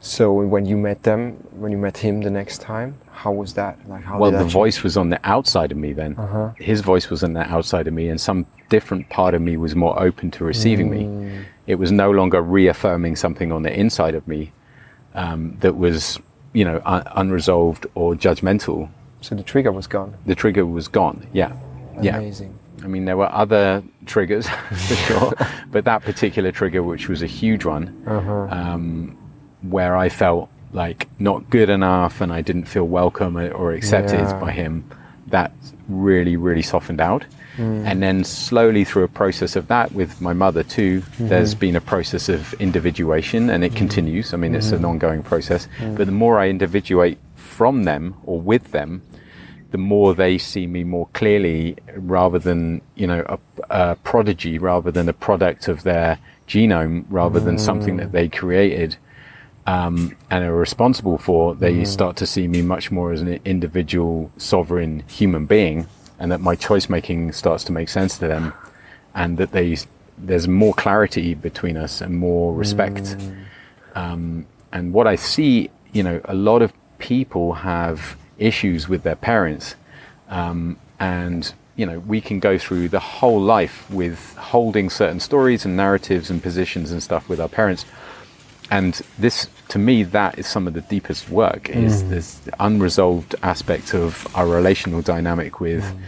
So 0.00 0.24
when 0.54 0.64
you 0.70 0.76
met 0.88 1.02
them, 1.02 1.20
when 1.62 1.70
you 1.74 1.78
met 1.88 1.96
him 2.06 2.14
the 2.28 2.30
next 2.40 2.58
time, 2.60 2.90
how 3.20 3.32
was 3.32 3.50
that? 3.60 3.74
Like 3.92 4.04
how 4.04 4.18
well 4.22 4.30
the 4.30 4.50
voice 4.62 4.78
was 4.86 4.94
on 5.02 5.08
the 5.14 5.20
outside 5.34 5.70
of 5.74 5.78
me 5.84 5.90
then. 5.92 6.12
Uh-huh. 6.24 6.50
his 6.72 6.80
voice 6.92 7.06
was 7.12 7.20
on 7.26 7.32
the 7.38 7.46
outside 7.56 7.86
of 7.90 7.94
me 8.00 8.04
and 8.12 8.18
some 8.20 8.40
different 8.74 9.04
part 9.18 9.32
of 9.36 9.40
me 9.48 9.56
was 9.56 9.74
more 9.84 9.94
open 10.08 10.30
to 10.36 10.40
receiving 10.44 10.88
me. 10.96 11.02
It 11.72 11.76
was 11.82 11.90
no 12.04 12.08
longer 12.18 12.40
reaffirming 12.58 13.14
something 13.24 13.50
on 13.56 13.62
the 13.66 13.72
inside 13.82 14.14
of 14.20 14.24
me 14.32 14.40
um, 15.22 15.40
that 15.60 15.74
was 15.84 16.18
you 16.58 16.64
know 16.68 16.80
un- 16.94 17.06
unresolved 17.22 17.86
or 17.94 18.14
judgmental. 18.26 18.88
So 19.20 19.34
the 19.34 19.46
trigger 19.52 19.72
was 19.72 19.86
gone. 19.96 20.10
the 20.30 20.36
trigger 20.42 20.64
was 20.78 20.86
gone 21.00 21.18
yeah 21.42 21.52
yeah 22.02 22.18
Amazing. 22.18 22.58
I 22.82 22.86
mean, 22.86 23.04
there 23.06 23.16
were 23.16 23.30
other 23.32 23.82
triggers 24.06 24.48
for 24.70 24.94
sure, 24.94 25.32
but 25.70 25.84
that 25.84 26.02
particular 26.02 26.52
trigger, 26.52 26.82
which 26.82 27.08
was 27.08 27.22
a 27.22 27.26
huge 27.26 27.64
one, 27.64 28.04
uh-huh. 28.06 28.48
um, 28.50 29.18
where 29.62 29.96
I 29.96 30.08
felt 30.08 30.48
like 30.72 31.08
not 31.18 31.48
good 31.50 31.70
enough 31.70 32.20
and 32.20 32.32
I 32.32 32.42
didn't 32.42 32.66
feel 32.66 32.84
welcome 32.84 33.36
or 33.36 33.72
accepted 33.72 34.20
Yeah. 34.20 34.40
by 34.40 34.52
him, 34.52 34.84
that 35.28 35.52
really, 35.88 36.36
really 36.36 36.62
softened 36.62 37.00
out. 37.00 37.24
Mm. 37.56 37.84
And 37.86 38.02
then 38.02 38.24
slowly 38.24 38.84
through 38.84 39.02
a 39.04 39.08
process 39.08 39.56
of 39.56 39.66
that 39.66 39.92
with 39.92 40.20
my 40.20 40.32
mother 40.32 40.62
too, 40.62 41.00
mm-hmm. 41.00 41.28
there's 41.28 41.54
been 41.54 41.74
a 41.74 41.80
process 41.80 42.28
of 42.28 42.54
individuation 42.54 43.50
and 43.50 43.64
it 43.64 43.68
mm-hmm. 43.68 43.78
continues. 43.78 44.32
I 44.32 44.36
mean, 44.36 44.54
it's 44.54 44.70
an 44.70 44.78
mm-hmm. 44.78 44.86
ongoing 44.86 45.22
process. 45.22 45.66
Mm. 45.78 45.96
But 45.96 46.06
the 46.06 46.12
more 46.12 46.38
I 46.38 46.48
individuate 46.48 47.18
from 47.34 47.84
them 47.84 48.14
or 48.24 48.40
with 48.40 48.70
them, 48.70 49.02
the 49.70 49.78
more 49.78 50.14
they 50.14 50.38
see 50.38 50.66
me 50.66 50.84
more 50.84 51.08
clearly 51.12 51.76
rather 51.94 52.38
than 52.38 52.80
you 52.94 53.06
know 53.06 53.24
a, 53.28 53.38
a 53.70 53.94
prodigy 53.96 54.58
rather 54.58 54.90
than 54.90 55.08
a 55.08 55.12
product 55.12 55.68
of 55.68 55.82
their 55.82 56.18
genome 56.46 57.04
rather 57.10 57.38
than 57.40 57.58
something 57.58 57.98
that 57.98 58.12
they 58.12 58.28
created 58.28 58.96
um, 59.66 60.16
and 60.30 60.44
are 60.44 60.54
responsible 60.54 61.18
for 61.18 61.54
they 61.54 61.84
start 61.84 62.16
to 62.16 62.26
see 62.26 62.48
me 62.48 62.62
much 62.62 62.90
more 62.90 63.12
as 63.12 63.20
an 63.20 63.38
individual 63.44 64.32
sovereign 64.38 65.04
human 65.08 65.44
being 65.44 65.86
and 66.18 66.32
that 66.32 66.40
my 66.40 66.54
choice 66.54 66.88
making 66.88 67.32
starts 67.32 67.64
to 67.64 67.72
make 67.72 67.88
sense 67.88 68.16
to 68.16 68.26
them 68.26 68.54
and 69.14 69.36
that 69.36 69.52
they 69.52 69.76
there's 70.20 70.48
more 70.48 70.74
clarity 70.74 71.34
between 71.34 71.76
us 71.76 72.00
and 72.00 72.16
more 72.16 72.54
respect. 72.54 73.16
Um, 73.94 74.46
and 74.72 74.92
what 74.92 75.06
I 75.06 75.16
see, 75.16 75.70
you 75.92 76.02
know, 76.02 76.20
a 76.24 76.34
lot 76.34 76.62
of 76.62 76.72
people 76.98 77.54
have 77.54 78.16
issues 78.38 78.88
with 78.88 79.02
their 79.02 79.16
parents, 79.16 79.74
um, 80.28 80.78
and 80.98 81.52
you 81.78 81.86
know, 81.86 82.00
we 82.00 82.20
can 82.20 82.40
go 82.40 82.58
through 82.58 82.88
the 82.88 82.98
whole 82.98 83.40
life 83.40 83.88
with 83.88 84.34
holding 84.36 84.90
certain 84.90 85.20
stories 85.20 85.64
and 85.64 85.76
narratives 85.76 86.28
and 86.28 86.42
positions 86.42 86.90
and 86.90 87.00
stuff 87.00 87.28
with 87.28 87.40
our 87.40 87.48
parents. 87.48 87.84
And 88.68 89.00
this, 89.16 89.48
to 89.68 89.78
me, 89.78 90.02
that 90.02 90.38
is 90.40 90.48
some 90.48 90.66
of 90.66 90.74
the 90.74 90.80
deepest 90.82 91.30
work. 91.30 91.70
Is 91.70 92.02
mm. 92.02 92.10
this 92.10 92.40
unresolved 92.58 93.36
aspect 93.44 93.94
of 93.94 94.26
our 94.34 94.46
relational 94.46 95.02
dynamic 95.02 95.60
with 95.60 95.84
mm. 95.84 96.00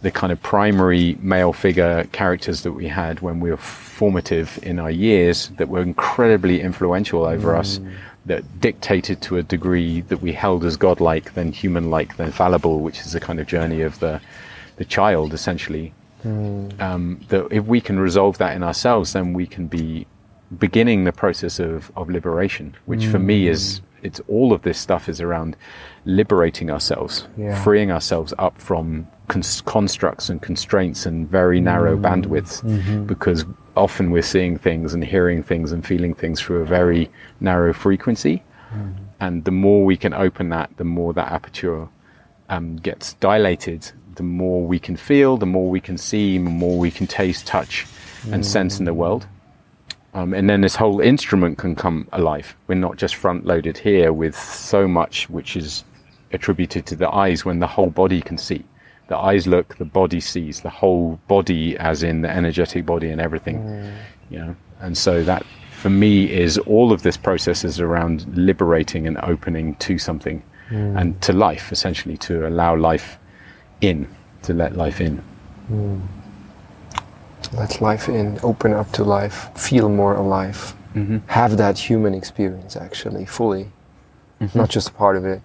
the 0.00 0.10
kind 0.10 0.32
of 0.32 0.42
primary 0.42 1.18
male 1.20 1.52
figure 1.52 2.04
characters 2.10 2.62
that 2.62 2.72
we 2.72 2.88
had 2.88 3.20
when 3.20 3.38
we 3.38 3.50
were 3.50 3.58
formative 3.58 4.58
in 4.62 4.78
our 4.78 4.90
years 4.90 5.48
that 5.58 5.68
were 5.68 5.82
incredibly 5.82 6.62
influential 6.62 7.26
over 7.26 7.54
us, 7.54 7.78
mm. 7.78 7.92
That 8.28 8.60
dictated 8.60 9.20
to 9.22 9.36
a 9.36 9.42
degree 9.42 10.02
that 10.02 10.22
we 10.22 10.32
held 10.32 10.64
as 10.64 10.76
godlike, 10.76 11.34
then 11.34 11.52
human-like, 11.52 12.16
then 12.16 12.30
fallible, 12.30 12.80
which 12.80 13.00
is 13.00 13.12
the 13.12 13.20
kind 13.20 13.40
of 13.40 13.46
journey 13.46 13.82
of 13.82 13.98
the 13.98 14.20
the 14.76 14.84
child 14.84 15.34
essentially. 15.34 15.92
Hmm. 16.22 16.68
Um, 16.80 17.20
that 17.28 17.48
if 17.50 17.64
we 17.66 17.80
can 17.80 17.98
resolve 17.98 18.38
that 18.38 18.56
in 18.56 18.62
ourselves, 18.62 19.12
then 19.12 19.34
we 19.34 19.46
can 19.46 19.66
be 19.68 20.06
beginning 20.58 21.04
the 21.04 21.12
process 21.12 21.60
of, 21.60 21.92
of 21.94 22.08
liberation, 22.08 22.74
which 22.86 23.06
for 23.06 23.18
me 23.18 23.48
is 23.48 23.78
hmm. 23.78 24.06
it's 24.06 24.20
all 24.28 24.52
of 24.52 24.62
this 24.62 24.78
stuff 24.78 25.08
is 25.08 25.20
around 25.20 25.56
liberating 26.04 26.70
ourselves, 26.70 27.28
Yeah. 27.36 27.62
freeing 27.62 27.92
ourselves 27.92 28.32
up 28.38 28.58
from 28.58 29.06
cons- 29.28 29.60
constructs 29.60 30.28
and 30.28 30.40
constraints 30.42 31.06
and 31.06 31.28
very 31.28 31.60
narrow 31.60 31.96
hmm. 31.96 32.04
bandwidths, 32.04 32.62
mm-hmm. 32.62 33.04
because 33.04 33.44
often 33.78 34.10
we're 34.10 34.22
seeing 34.22 34.58
things 34.58 34.94
and 34.94 35.02
hearing 35.04 35.42
things 35.42 35.72
and 35.72 35.86
feeling 35.86 36.14
things 36.14 36.40
through 36.40 36.60
a 36.62 36.66
very 36.66 37.10
narrow 37.40 37.72
frequency, 37.72 38.42
and 39.20 39.44
the 39.44 39.50
more 39.50 39.84
we 39.84 39.96
can 39.96 40.12
open 40.12 40.50
that, 40.50 40.70
the 40.76 40.84
more 40.84 41.12
that 41.14 41.32
aperture 41.32 41.88
um, 42.48 42.76
gets 42.76 43.14
dilated, 43.14 43.90
the 44.16 44.22
more 44.22 44.66
we 44.66 44.78
can 44.78 44.96
feel, 44.96 45.36
the 45.36 45.46
more 45.46 45.70
we 45.70 45.80
can 45.80 45.96
see, 45.96 46.38
the 46.38 46.50
more 46.50 46.78
we 46.78 46.90
can 46.90 47.06
taste, 47.06 47.46
touch, 47.46 47.86
and 48.32 48.44
sense 48.44 48.78
in 48.78 48.84
the 48.84 48.94
world. 48.94 49.26
Um, 50.14 50.34
and 50.34 50.48
then 50.50 50.60
this 50.62 50.74
whole 50.76 51.00
instrument 51.00 51.58
can 51.58 51.76
come 51.76 52.08
alive. 52.12 52.56
We're 52.66 52.74
not 52.74 52.96
just 52.96 53.14
front 53.14 53.44
loaded 53.46 53.78
here 53.78 54.12
with 54.12 54.36
so 54.36 54.88
much 54.88 55.28
which 55.30 55.56
is 55.56 55.84
attributed 56.32 56.86
to 56.86 56.96
the 56.96 57.08
eyes 57.08 57.44
when 57.44 57.58
the 57.60 57.66
whole 57.66 57.90
body 57.90 58.20
can 58.20 58.38
see. 58.38 58.64
The 59.08 59.16
eyes 59.16 59.46
look, 59.46 59.76
the 59.78 59.84
body 59.84 60.20
sees, 60.20 60.60
the 60.60 60.70
whole 60.70 61.18
body, 61.28 61.76
as 61.78 62.02
in 62.02 62.22
the 62.22 62.30
energetic 62.30 62.86
body 62.86 63.10
and 63.10 63.20
everything. 63.20 63.58
Mm. 63.58 63.94
You 64.30 64.38
know, 64.38 64.56
and 64.80 64.96
so 64.96 65.24
that 65.24 65.44
for 65.70 65.90
me 65.90 66.30
is 66.30 66.58
all 66.58 66.92
of 66.92 67.02
this 67.02 67.16
process 67.16 67.64
is 67.64 67.80
around 67.80 68.26
liberating 68.36 69.06
and 69.06 69.16
opening 69.22 69.76
to 69.76 69.96
something 69.96 70.42
mm. 70.70 71.00
and 71.00 71.20
to 71.22 71.32
life, 71.32 71.72
essentially, 71.72 72.16
to 72.18 72.46
allow 72.48 72.76
life 72.76 73.18
in, 73.80 74.08
to 74.42 74.52
let 74.52 74.76
life 74.76 75.00
in. 75.00 75.22
Mm. 75.70 76.00
let 77.52 77.80
life 77.80 78.08
in, 78.08 78.38
open 78.42 78.72
up 78.72 78.90
to 78.92 79.04
life, 79.04 79.50
feel 79.56 79.88
more 79.88 80.14
alive, 80.14 80.74
mm-hmm. 80.94 81.18
have 81.26 81.56
that 81.56 81.78
human 81.78 82.14
experience 82.14 82.76
actually 82.76 83.24
fully, 83.24 83.70
mm-hmm. 84.40 84.58
not 84.58 84.68
just 84.70 84.88
a 84.88 84.92
part 84.92 85.16
of 85.16 85.24
it. 85.24 85.40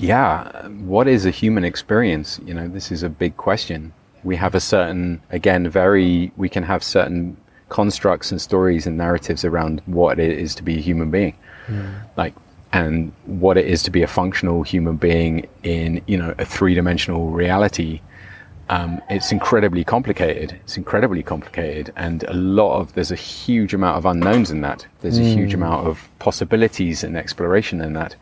Yeah, 0.00 0.66
what 0.68 1.06
is 1.08 1.26
a 1.26 1.30
human 1.30 1.64
experience? 1.64 2.40
You 2.44 2.54
know, 2.54 2.68
this 2.68 2.90
is 2.90 3.02
a 3.02 3.08
big 3.08 3.36
question. 3.36 3.92
We 4.24 4.36
have 4.36 4.54
a 4.54 4.60
certain, 4.60 5.20
again, 5.30 5.68
very, 5.68 6.32
we 6.36 6.48
can 6.48 6.62
have 6.62 6.82
certain 6.82 7.36
constructs 7.68 8.30
and 8.32 8.40
stories 8.40 8.86
and 8.86 8.96
narratives 8.96 9.44
around 9.44 9.82
what 9.86 10.18
it 10.18 10.38
is 10.38 10.54
to 10.56 10.62
be 10.62 10.76
a 10.78 10.80
human 10.80 11.10
being. 11.10 11.36
Like, 12.16 12.34
and 12.72 13.12
what 13.26 13.56
it 13.56 13.66
is 13.66 13.82
to 13.84 13.90
be 13.90 14.02
a 14.02 14.06
functional 14.06 14.62
human 14.62 14.96
being 14.96 15.46
in, 15.62 16.02
you 16.06 16.16
know, 16.16 16.34
a 16.38 16.44
three 16.44 16.74
dimensional 16.74 17.30
reality. 17.30 18.00
Um, 18.68 19.00
it's 19.10 19.32
incredibly 19.32 19.82
complicated. 19.82 20.52
It's 20.62 20.76
incredibly 20.76 21.24
complicated, 21.24 21.92
and 21.96 22.22
a 22.24 22.34
lot 22.34 22.78
of 22.78 22.92
there's 22.94 23.10
a 23.10 23.16
huge 23.16 23.74
amount 23.74 23.98
of 23.98 24.06
unknowns 24.06 24.52
in 24.52 24.60
that. 24.60 24.86
There's 25.00 25.18
a 25.18 25.24
huge 25.24 25.54
amount 25.54 25.88
of 25.88 26.08
possibilities 26.20 27.02
and 27.02 27.16
exploration 27.16 27.80
in 27.80 27.94
that. 27.94 28.14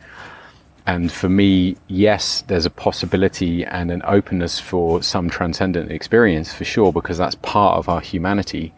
And 0.89 1.13
for 1.13 1.29
me, 1.29 1.77
yes, 1.89 2.43
there's 2.47 2.65
a 2.65 2.71
possibility 2.71 3.63
and 3.63 3.91
an 3.91 4.01
openness 4.07 4.59
for 4.59 5.03
some 5.03 5.29
transcendent 5.29 5.93
experience 5.93 6.51
for 6.55 6.65
sure, 6.65 6.95
because 6.95 7.19
that's 7.19 7.35
part 7.35 7.77
of 7.77 7.91
our 7.91 8.01
humanity. 8.01 8.73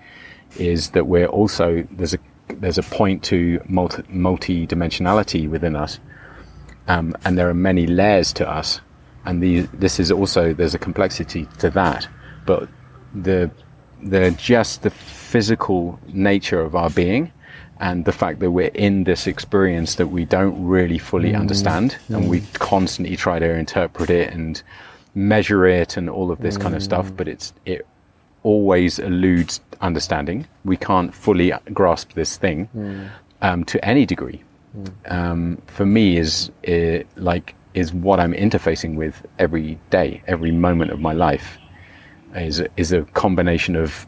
Is 0.59 0.91
that 0.91 1.07
we're 1.07 1.29
also 1.29 1.87
there's 1.93 2.15
a 2.15 2.19
there's 2.49 2.79
a 2.79 2.83
point 2.83 3.23
to 3.31 3.63
multi 3.69 4.03
multi 4.09 4.67
dimensionality 4.67 5.49
within 5.49 5.77
us, 5.77 6.01
um, 6.89 7.15
and 7.25 7.39
there 7.39 7.49
are 7.49 7.55
many 7.55 7.87
layers 7.87 8.33
to 8.33 8.51
us, 8.51 8.81
and 9.25 9.41
the 9.41 9.61
this 9.73 10.01
is 10.01 10.11
also 10.11 10.53
there's 10.53 10.75
a 10.75 10.81
complexity 10.81 11.47
to 11.61 11.71
that, 11.71 12.09
but 12.45 12.69
the 13.15 13.53
the 14.03 14.33
just 14.33 14.83
the 14.83 14.91
physical 14.91 16.01
nature 16.09 16.61
of 16.61 16.75
our 16.75 16.91
being 16.91 17.31
and 17.81 18.05
the 18.05 18.13
fact 18.13 18.39
that 18.41 18.51
we're 18.51 18.69
in 18.75 19.05
this 19.05 19.27
experience 19.27 19.97
that 19.97 20.09
we 20.09 20.25
don't 20.25 20.57
really 20.65 20.99
fully 20.99 21.35
understand 21.35 21.97
and 22.09 22.29
we 22.29 22.41
constantly 22.55 23.17
try 23.17 23.39
to 23.39 23.51
interpret 23.51 24.11
it 24.11 24.33
and 24.33 24.63
measure 25.15 25.67
it 25.67 25.97
and 25.97 26.09
all 26.09 26.31
of 26.31 26.39
this 26.41 26.57
kind 26.57 26.75
of 26.75 26.83
stuff 26.83 27.11
but 27.17 27.27
it's 27.27 27.53
it 27.65 27.87
always 28.43 28.99
eludes 28.99 29.61
understanding. 29.81 30.47
We 30.65 30.77
can't 30.77 31.15
fully 31.15 31.53
grasp 31.73 32.13
this 32.15 32.37
thing 32.37 32.69
um, 33.43 33.65
to 33.65 33.85
any 33.85 34.07
degree. 34.07 34.43
Um, 35.07 35.61
for 35.67 35.85
me 35.85 36.17
is 36.17 36.51
uh, 36.69 37.03
like 37.17 37.55
is 37.75 37.93
what 37.93 38.21
I'm 38.21 38.33
interfacing 38.33 38.95
with 38.97 39.27
every 39.39 39.79
day 39.91 40.23
every 40.29 40.53
moment 40.53 40.93
of 40.93 41.01
my 41.01 41.13
life 41.13 41.59
is 42.37 42.63
is 42.77 42.93
a 42.93 43.03
combination 43.03 43.75
of 43.75 44.07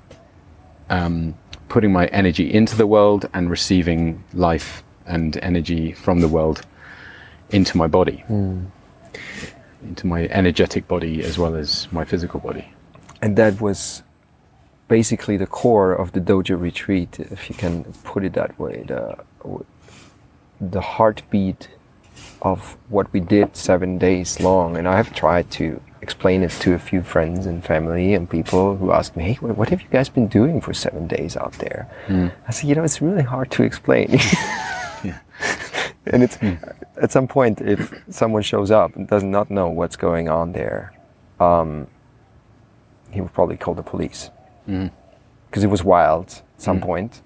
um, 0.89 1.35
putting 1.73 1.91
my 1.91 2.07
energy 2.09 2.53
into 2.53 2.77
the 2.77 2.87
world 2.87 3.27
and 3.33 3.49
receiving 3.49 4.23
life 4.35 4.83
and 5.07 5.39
energy 5.39 5.91
from 5.93 6.21
the 6.21 6.29
world 6.29 6.61
into 7.49 7.79
my 7.79 7.87
body, 7.87 8.19
hmm. 8.27 8.67
into 9.83 10.07
my 10.07 10.27
energetic 10.41 10.87
body 10.87 11.23
as 11.23 11.39
well 11.39 11.55
as 11.55 11.89
my 11.91 12.05
physical 12.05 12.39
body. 12.41 12.67
And 13.23 13.37
that 13.37 13.63
was 13.63 14.03
basically 14.89 15.39
the 15.39 15.47
core 15.47 15.93
of 15.95 16.13
the 16.13 16.21
dojo 16.21 16.61
retreat, 16.61 17.19
if 17.19 17.49
you 17.49 17.55
can 17.55 17.85
put 18.05 18.23
it 18.23 18.35
that 18.35 18.53
way. 18.59 18.85
The, 18.87 19.17
the 20.61 20.83
heartbeat 20.83 21.69
of 22.43 22.77
what 22.91 23.11
we 23.15 23.21
did 23.21 23.57
seven 23.57 23.97
days 23.97 24.41
long. 24.41 24.77
And 24.77 24.87
I 24.87 24.97
have 24.99 25.15
tried 25.15 25.51
to 25.53 25.81
explain 26.03 26.43
it 26.43 26.51
to 26.51 26.75
a 26.75 26.79
few 26.79 27.03
friends 27.03 27.47
and 27.47 27.65
family 27.65 28.13
and 28.13 28.29
people 28.29 28.77
who 28.77 28.91
ask 28.91 29.17
me, 29.17 29.23
hey, 29.33 29.35
what 29.35 29.69
have 29.69 29.81
you 29.81 29.89
guys 29.89 30.09
been 30.09 30.27
doing 30.27 30.61
for 30.61 30.75
seven 30.75 31.07
days 31.07 31.37
out 31.37 31.53
there? 31.55 31.89
Hmm. 32.09 32.29
I 32.47 32.51
said, 32.51 32.69
you 32.69 32.75
know, 32.75 32.83
it's 32.83 33.01
really 33.01 33.23
hard 33.23 33.51
to 33.53 33.63
explain. 33.63 34.11
and 36.07 36.23
it's 36.23 36.37
hmm. 36.37 36.55
at 37.01 37.13
some 37.13 37.29
point, 37.29 37.61
if 37.61 38.05
someone 38.11 38.43
shows 38.43 38.71
up 38.71 38.97
and 38.97 39.07
does 39.07 39.23
not 39.23 39.51
know 39.51 39.69
what's 39.69 39.97
going 39.97 40.29
on 40.29 40.53
there, 40.53 40.93
um, 41.39 41.87
he 43.11 43.21
would 43.21 43.33
probably 43.33 43.57
call 43.57 43.75
the 43.75 43.83
police 43.83 44.31
hmm. 44.67 44.89
because 45.49 45.63
it 45.63 45.69
was 45.69 45.85
wild 45.85 46.43
at 46.57 46.61
some 46.61 46.81
point. 46.81 47.23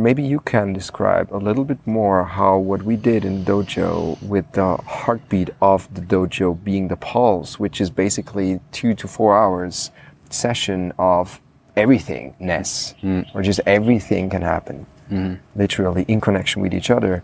Maybe 0.00 0.22
you 0.22 0.40
can 0.40 0.72
describe 0.72 1.30
a 1.30 1.36
little 1.36 1.66
bit 1.66 1.86
more 1.86 2.24
how 2.24 2.56
what 2.56 2.84
we 2.84 2.96
did 2.96 3.22
in 3.22 3.44
dojo 3.44 4.20
with 4.22 4.50
the 4.52 4.76
heartbeat 4.76 5.50
of 5.60 5.92
the 5.92 6.00
dojo 6.00 6.64
being 6.64 6.88
the 6.88 6.96
pulse, 6.96 7.60
which 7.60 7.82
is 7.82 7.90
basically 7.90 8.60
two 8.72 8.94
to 8.94 9.06
four 9.06 9.36
hours 9.36 9.90
session 10.30 10.94
of 10.98 11.42
everythingness, 11.76 12.94
hmm. 13.00 13.22
or 13.34 13.42
just 13.42 13.60
everything 13.66 14.30
can 14.30 14.40
happen, 14.40 14.86
hmm. 15.10 15.34
literally 15.54 16.06
in 16.08 16.18
connection 16.18 16.62
with 16.62 16.72
each 16.72 16.90
other, 16.90 17.22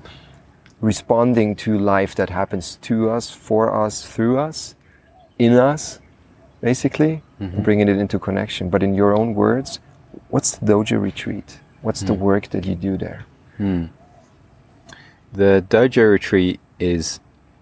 responding 0.82 1.56
to 1.56 1.78
life 1.78 2.14
that 2.16 2.28
happens 2.28 2.76
to 2.82 3.08
us, 3.08 3.30
for 3.30 3.74
us, 3.74 4.06
through 4.06 4.38
us, 4.38 4.74
in 5.38 5.54
us, 5.54 5.98
basically, 6.60 7.22
hmm. 7.38 7.62
bringing 7.62 7.88
it 7.88 7.96
into 7.96 8.18
connection. 8.18 8.68
But 8.68 8.82
in 8.82 8.92
your 8.92 9.16
own 9.16 9.34
words, 9.34 9.80
what's 10.28 10.58
the 10.58 10.66
dojo 10.66 11.00
retreat? 11.00 11.60
What's 11.86 12.00
the 12.00 12.14
hmm. 12.14 12.20
work 12.20 12.48
that 12.48 12.66
you 12.66 12.74
do 12.74 12.96
there? 12.96 13.26
Hmm. 13.58 13.84
The 15.32 15.64
dojo 15.68 16.10
retreat 16.10 16.58
is 16.80 17.20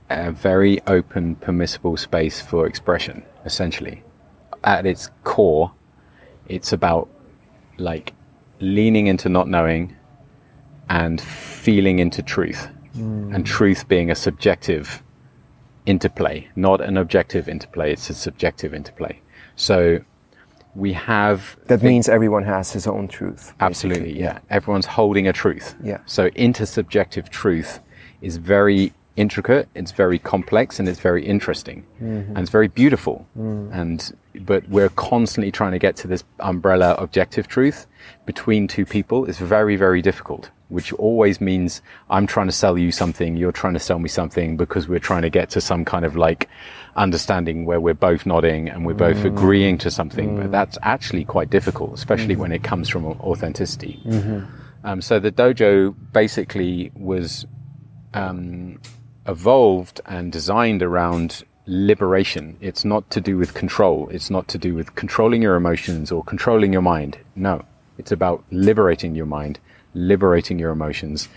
a 0.09 0.33
very 0.33 0.81
open, 0.87 1.37
permissible 1.37 1.99
space 1.99 2.41
for 2.41 2.67
expression, 2.67 3.23
essentially. 3.45 4.03
At 4.65 4.87
its 4.87 5.11
core, 5.25 5.73
it's 6.49 6.73
about 6.73 7.11
like 7.77 8.15
leaning 8.61 9.09
into 9.09 9.29
not 9.29 9.47
knowing 9.47 9.95
and 10.89 11.21
feeling 11.21 11.99
into 11.99 12.23
truth. 12.23 12.71
And 12.95 13.37
hmm. 13.37 13.43
truth 13.43 13.89
being 13.89 14.11
a 14.11 14.15
subjective 14.15 15.03
interplay, 15.85 16.49
not 16.57 16.81
an 16.81 16.97
objective 16.97 17.47
interplay, 17.47 17.93
it's 17.93 18.09
a 18.09 18.15
subjective 18.15 18.73
interplay. 18.73 19.21
So 19.57 20.01
we 20.75 20.93
have 20.93 21.57
That 21.67 21.83
means 21.83 22.09
everyone 22.09 22.45
has 22.45 22.73
his 22.73 22.87
own 22.87 23.09
truth. 23.09 23.53
Absolutely, 23.61 24.15
basically. 24.15 24.23
yeah. 24.23 24.39
Everyone's 24.51 24.87
holding 24.87 25.27
a 25.29 25.33
truth. 25.33 25.75
Yeah. 25.83 25.99
So 26.07 26.31
intersubjective 26.31 27.29
truth 27.29 27.81
is 28.21 28.37
very 28.39 28.93
intricate, 29.17 29.69
it's 29.75 29.93
very 29.93 30.19
complex, 30.19 30.79
and 30.79 30.89
it's 30.89 30.99
very 30.99 31.25
interesting, 31.25 31.85
mm-hmm. 32.03 32.31
and 32.31 32.39
it's 32.39 32.51
very 32.51 32.69
beautiful. 32.69 33.27
Mm. 33.39 33.73
And 33.73 34.17
but 34.41 34.69
we're 34.69 34.89
constantly 34.89 35.53
trying 35.53 35.73
to 35.73 35.79
get 35.79 35.97
to 35.97 36.09
this 36.09 36.25
umbrella 36.41 36.95
objective 36.99 37.47
truth 37.47 37.87
between 38.27 38.67
two 38.67 38.85
people 38.85 39.25
is 39.27 39.39
very, 39.39 39.77
very 39.77 40.03
difficult. 40.03 40.51
Which 40.69 40.93
always 40.95 41.41
means 41.41 41.83
I'm 42.09 42.27
trying 42.27 42.47
to 42.47 42.53
sell 42.53 42.77
you 42.79 42.91
something, 42.91 43.37
you're 43.37 43.53
trying 43.53 43.75
to 43.75 43.81
sell 43.81 43.99
me 43.99 44.09
something 44.09 44.57
because 44.57 44.89
we're 44.89 44.99
trying 44.99 45.23
to 45.23 45.31
get 45.31 45.51
to 45.51 45.61
some 45.61 45.85
kind 45.85 46.05
of 46.05 46.17
like 46.17 46.49
understanding 46.97 47.65
where 47.67 47.81
we're 47.81 47.95
both 47.95 48.25
nodding 48.25 48.69
and 48.69 48.87
we're 48.87 48.95
both 48.95 49.25
agreeing 49.25 49.79
to 49.79 49.91
something. 49.91 50.37
But 50.41 50.51
that's 50.53 50.79
actually 50.83 51.25
quite 51.25 51.51
difficult, 51.51 51.95
especially 51.95 52.37
when 52.37 52.51
it 52.53 52.63
comes 52.63 52.89
from 52.89 53.05
authenticity. 53.05 54.01
Um, 54.85 55.01
so 55.03 55.19
the 55.19 55.33
dojo 55.33 55.95
basically 56.13 56.93
was 56.95 57.47
um, 58.15 58.81
evolved 59.27 60.01
and 60.07 60.31
designed 60.33 60.83
around 60.83 61.45
liberation. 61.67 62.57
It's 62.61 62.85
not 62.85 63.11
to 63.11 63.21
do 63.21 63.39
with 63.39 63.55
control. 63.55 64.09
It's 64.11 64.31
not 64.31 64.49
to 64.49 64.59
do 64.59 64.75
with 64.75 64.95
controlling 64.95 65.43
your 65.43 65.57
emotions 65.57 66.13
or 66.13 66.23
controlling 66.23 66.73
your 66.73 66.83
mind. 66.83 67.19
No, 67.35 67.65
it's 67.97 68.13
about 68.13 68.45
liberating 68.51 69.15
your 69.15 69.27
mind, 69.27 69.59
liberating 69.95 70.59
your 70.59 70.71
emotions, 70.71 71.29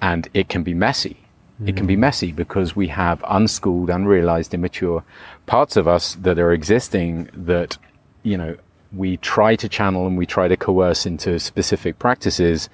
and 0.00 0.28
it 0.34 0.48
can 0.48 0.62
be 0.62 0.74
messy. 0.74 1.18
It 1.64 1.76
can 1.76 1.86
be 1.86 1.94
messy 1.94 2.32
because 2.32 2.74
we 2.74 2.88
have 2.88 3.24
unschooled, 3.28 3.88
unrealized, 3.88 4.52
immature 4.54 5.04
parts 5.46 5.76
of 5.76 5.86
us 5.86 6.16
that 6.16 6.36
are 6.38 6.52
existing 6.52 7.30
that, 7.32 7.78
you 8.24 8.36
know, 8.36 8.56
we 8.92 9.16
try 9.18 9.54
to 9.56 9.68
channel 9.68 10.06
and 10.06 10.18
we 10.18 10.26
try 10.26 10.48
to 10.48 10.56
coerce 10.56 11.06
into 11.06 11.38
specific 11.38 11.98
practices. 12.00 12.68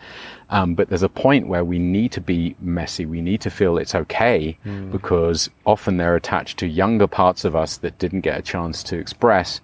Um, 0.48 0.74
but 0.74 0.88
there's 0.88 1.02
a 1.02 1.10
point 1.10 1.46
where 1.46 1.64
we 1.64 1.78
need 1.78 2.12
to 2.12 2.20
be 2.22 2.56
messy. 2.58 3.04
We 3.04 3.20
need 3.20 3.42
to 3.42 3.50
feel 3.50 3.76
it's 3.76 3.94
okay 3.94 4.58
because 4.90 5.50
often 5.66 5.98
they're 5.98 6.16
attached 6.16 6.58
to 6.58 6.66
younger 6.66 7.06
parts 7.06 7.44
of 7.44 7.54
us 7.54 7.76
that 7.78 7.98
didn't 7.98 8.22
get 8.22 8.38
a 8.38 8.42
chance 8.42 8.82
to 8.84 8.98
express 8.98 9.60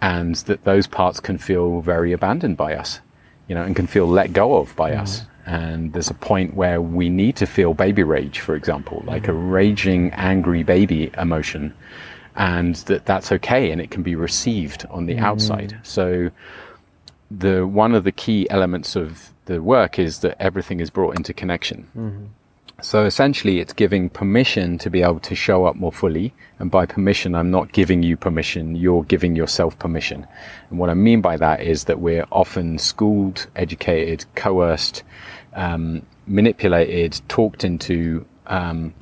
and 0.00 0.34
that 0.34 0.64
those 0.64 0.86
parts 0.86 1.18
can 1.18 1.38
feel 1.38 1.80
very 1.80 2.12
abandoned 2.12 2.58
by 2.58 2.74
us, 2.74 3.00
you 3.48 3.54
know, 3.54 3.62
and 3.62 3.76
can 3.76 3.86
feel 3.86 4.06
let 4.06 4.32
go 4.32 4.56
of 4.56 4.74
by 4.76 4.92
us. 4.94 5.22
And 5.46 5.92
there's 5.92 6.08
a 6.08 6.14
point 6.14 6.54
where 6.54 6.80
we 6.80 7.10
need 7.10 7.36
to 7.36 7.46
feel 7.46 7.74
baby 7.74 8.02
rage, 8.02 8.40
for 8.40 8.54
example, 8.54 9.02
like 9.06 9.28
a 9.28 9.32
raging, 9.32 10.10
angry 10.12 10.62
baby 10.62 11.10
emotion, 11.18 11.74
and 12.34 12.76
that 12.76 13.04
that's 13.04 13.30
okay 13.30 13.70
and 13.70 13.80
it 13.80 13.90
can 13.90 14.02
be 14.02 14.14
received 14.14 14.86
on 14.90 15.06
the 15.06 15.16
mm. 15.16 15.20
outside. 15.20 15.78
So 15.82 16.30
the 17.30 17.66
one 17.66 17.94
of 17.94 18.04
the 18.04 18.12
key 18.12 18.48
elements 18.50 18.96
of 18.96 19.32
the 19.44 19.62
work 19.62 19.98
is 19.98 20.20
that 20.20 20.40
everything 20.40 20.80
is 20.80 20.90
brought 20.90 21.16
into 21.16 21.34
connection. 21.34 21.88
Mm-hmm. 21.96 22.24
So 22.82 23.04
essentially, 23.04 23.60
it's 23.60 23.72
giving 23.72 24.10
permission 24.10 24.78
to 24.78 24.90
be 24.90 25.02
able 25.02 25.20
to 25.20 25.34
show 25.34 25.64
up 25.64 25.76
more 25.76 25.92
fully. 25.92 26.34
And 26.58 26.70
by 26.70 26.86
permission, 26.86 27.34
I'm 27.34 27.50
not 27.50 27.72
giving 27.72 28.02
you 28.02 28.16
permission, 28.16 28.74
you're 28.74 29.04
giving 29.04 29.36
yourself 29.36 29.78
permission. 29.78 30.26
And 30.70 30.78
what 30.78 30.90
I 30.90 30.94
mean 30.94 31.20
by 31.20 31.36
that 31.36 31.62
is 31.62 31.84
that 31.84 32.00
we're 32.00 32.26
often 32.32 32.78
schooled, 32.78 33.46
educated, 33.54 34.26
coerced, 34.34 35.04
um, 35.54 36.04
manipulated, 36.26 37.20
talked 37.28 37.64
into, 37.64 38.26
um, 38.48 38.92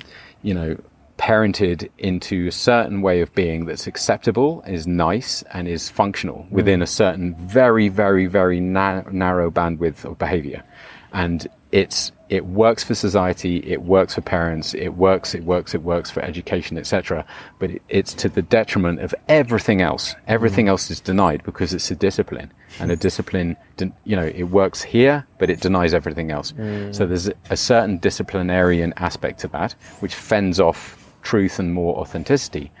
you 0.43 0.53
know, 0.53 0.77
parented 1.17 1.89
into 1.97 2.47
a 2.47 2.51
certain 2.51 3.01
way 3.01 3.21
of 3.21 3.33
being 3.33 3.65
that's 3.65 3.87
acceptable, 3.87 4.63
is 4.67 4.85
nice, 4.85 5.41
and 5.53 5.67
is 5.67 5.89
functional 5.89 6.45
within 6.51 6.81
a 6.81 6.87
certain 6.87 7.35
very, 7.35 7.87
very, 7.87 8.27
very 8.27 8.59
na- 8.59 9.03
narrow 9.11 9.49
bandwidth 9.49 10.05
of 10.05 10.17
behavior. 10.17 10.63
And 11.11 11.47
it's 11.73 12.11
it 12.29 12.45
works 12.45 12.83
for 12.83 12.95
society, 12.95 13.57
it 13.65 13.81
works 13.81 14.13
for 14.15 14.21
parents, 14.21 14.73
it 14.75 14.89
works, 14.89 15.35
it 15.35 15.43
works, 15.43 15.73
it 15.73 15.81
works 15.81 16.09
for 16.11 16.21
education, 16.21 16.77
etc. 16.77 17.25
But 17.59 17.71
it, 17.71 17.81
it's 17.89 18.13
to 18.15 18.29
the 18.29 18.43
detriment 18.43 19.01
of 19.01 19.13
everything 19.27 19.81
else. 19.81 20.15
Everything 20.27 20.65
mm-hmm. 20.65 20.69
else 20.69 20.91
is 20.91 20.99
denied 20.99 21.43
because 21.43 21.73
it's 21.73 21.89
a 21.89 21.95
discipline, 21.95 22.51
and 22.79 22.91
a 22.91 22.95
discipline, 22.95 23.57
you 24.03 24.15
know, 24.15 24.25
it 24.25 24.43
works 24.43 24.83
here, 24.83 25.25
but 25.39 25.49
it 25.49 25.61
denies 25.61 25.95
everything 25.95 26.31
else. 26.31 26.51
Mm. 26.53 26.93
So 26.95 27.07
there's 27.07 27.29
a, 27.49 27.57
certain 27.57 27.97
disciplinarian 27.97 28.93
aspect 28.97 29.39
to 29.39 29.47
that, 29.49 29.73
which 29.99 30.13
fends 30.13 30.59
off 30.59 30.97
truth 31.23 31.57
and 31.57 31.73
more 31.73 31.97
authenticity. 31.97 32.71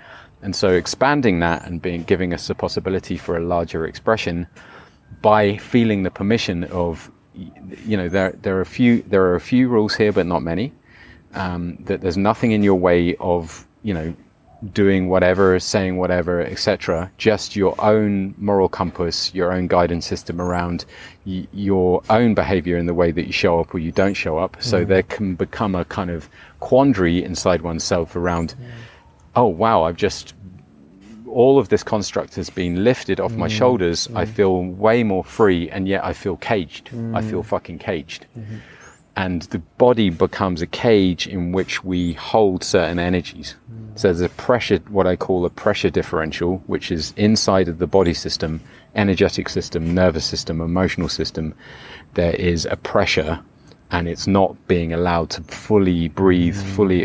And 0.43 0.55
so 0.55 0.69
expanding 0.69 1.39
that 1.39 1.65
and 1.65 1.81
being 1.81 2.03
giving 2.03 2.33
us 2.33 2.47
the 2.47 2.55
possibility 2.55 3.17
for 3.17 3.37
a 3.37 3.39
larger 3.39 3.87
expression 3.87 4.45
by 5.21 5.57
feeling 5.57 6.03
the 6.03 6.11
permission 6.11 6.65
of 6.65 7.09
you 7.35 7.97
know 7.97 8.09
there 8.09 8.31
there 8.41 8.57
are 8.57 8.61
a 8.61 8.65
few 8.65 9.01
there 9.03 9.23
are 9.23 9.35
a 9.35 9.41
few 9.41 9.67
rules 9.67 9.95
here 9.95 10.11
but 10.11 10.25
not 10.25 10.43
many. 10.43 10.73
Um, 11.33 11.77
that 11.85 12.01
there's 12.01 12.17
nothing 12.17 12.51
in 12.51 12.61
your 12.61 12.75
way 12.75 13.15
of 13.15 13.65
you 13.81 13.93
know 13.93 14.13
doing 14.71 15.09
whatever 15.09 15.59
saying 15.59 15.97
whatever 15.97 16.39
etc 16.41 17.11
just 17.17 17.53
your 17.53 17.75
own 17.83 18.33
moral 18.37 18.69
compass 18.69 19.33
your 19.33 19.51
own 19.51 19.67
guidance 19.67 20.05
system 20.05 20.39
around 20.39 20.85
y- 21.25 21.45
your 21.51 22.01
own 22.09 22.33
behavior 22.33 22.77
in 22.77 22.85
the 22.85 22.93
way 22.93 23.11
that 23.11 23.25
you 23.25 23.33
show 23.33 23.59
up 23.59 23.73
or 23.73 23.79
you 23.79 23.91
don't 23.91 24.13
show 24.13 24.37
up. 24.37 24.55
So 24.61 24.85
there 24.85 25.03
can 25.03 25.35
become 25.35 25.75
a 25.75 25.83
kind 25.83 26.09
of 26.09 26.29
quandary 26.61 27.21
inside 27.23 27.61
oneself 27.61 28.15
around 28.15 28.55
oh 29.35 29.47
wow 29.47 29.83
i've 29.83 29.97
just 29.97 30.33
all 31.33 31.59
of 31.59 31.69
this 31.69 31.83
construct 31.83 32.35
has 32.35 32.49
been 32.49 32.83
lifted 32.83 33.19
off 33.19 33.33
my 33.33 33.47
mm-hmm. 33.47 33.57
shoulders. 33.57 34.07
I 34.07 34.23
mm-hmm. 34.23 34.33
feel 34.33 34.63
way 34.63 35.03
more 35.03 35.23
free, 35.23 35.69
and 35.69 35.87
yet 35.87 36.03
I 36.03 36.13
feel 36.13 36.37
caged. 36.37 36.89
I 37.13 37.21
feel 37.21 37.43
mm. 37.43 37.45
fucking 37.45 37.79
caged. 37.79 38.25
Mm-hmm. 38.37 38.57
And 39.15 39.43
the 39.43 39.59
body 39.77 40.09
becomes 40.09 40.61
a 40.61 40.67
cage 40.67 41.27
in 41.27 41.51
which 41.51 41.83
we 41.83 42.13
hold 42.13 42.63
certain 42.63 42.97
energies. 42.97 43.55
Mm. 43.71 43.99
So 43.99 44.07
there's 44.07 44.21
a 44.21 44.29
pressure, 44.29 44.79
what 44.89 45.05
I 45.05 45.15
call 45.15 45.45
a 45.45 45.49
pressure 45.49 45.89
differential, 45.89 46.63
which 46.65 46.91
is 46.91 47.13
inside 47.15 47.67
of 47.67 47.77
the 47.77 47.87
body 47.87 48.13
system, 48.13 48.59
energetic 48.95 49.49
system, 49.49 49.93
nervous 49.93 50.25
system, 50.25 50.61
emotional 50.61 51.09
system. 51.09 51.53
There 52.15 52.33
is 52.35 52.65
a 52.65 52.75
pressure, 52.75 53.39
and 53.91 54.07
it's 54.07 54.25
not 54.25 54.55
being 54.67 54.93
allowed 54.93 55.29
to 55.31 55.43
fully 55.43 56.07
breathe, 56.07 56.57
mm. 56.57 56.75
fully 56.75 57.01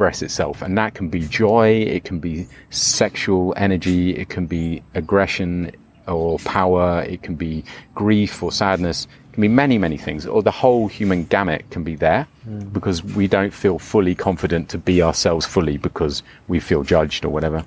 express 0.00 0.22
itself. 0.22 0.62
And 0.62 0.78
that 0.78 0.94
can 0.94 1.10
be 1.10 1.20
joy, 1.28 1.82
it 1.82 2.04
can 2.04 2.20
be 2.20 2.46
sexual 2.70 3.52
energy, 3.56 4.16
it 4.16 4.30
can 4.30 4.46
be 4.46 4.82
aggression 4.94 5.72
or 6.08 6.38
power, 6.38 7.02
it 7.02 7.22
can 7.22 7.34
be 7.34 7.64
grief 7.94 8.42
or 8.42 8.50
sadness, 8.50 9.04
it 9.04 9.34
can 9.34 9.42
be 9.42 9.48
many, 9.48 9.76
many 9.76 9.98
things. 9.98 10.26
Or 10.26 10.42
the 10.42 10.50
whole 10.50 10.88
human 10.88 11.24
gamut 11.24 11.68
can 11.70 11.84
be 11.84 11.96
there 11.96 12.26
hmm. 12.44 12.60
because 12.70 13.04
we 13.04 13.28
don't 13.28 13.52
feel 13.52 13.78
fully 13.78 14.14
confident 14.14 14.70
to 14.70 14.78
be 14.78 15.02
ourselves 15.02 15.44
fully 15.44 15.76
because 15.76 16.22
we 16.48 16.60
feel 16.60 16.82
judged 16.82 17.26
or 17.26 17.28
whatever. 17.28 17.66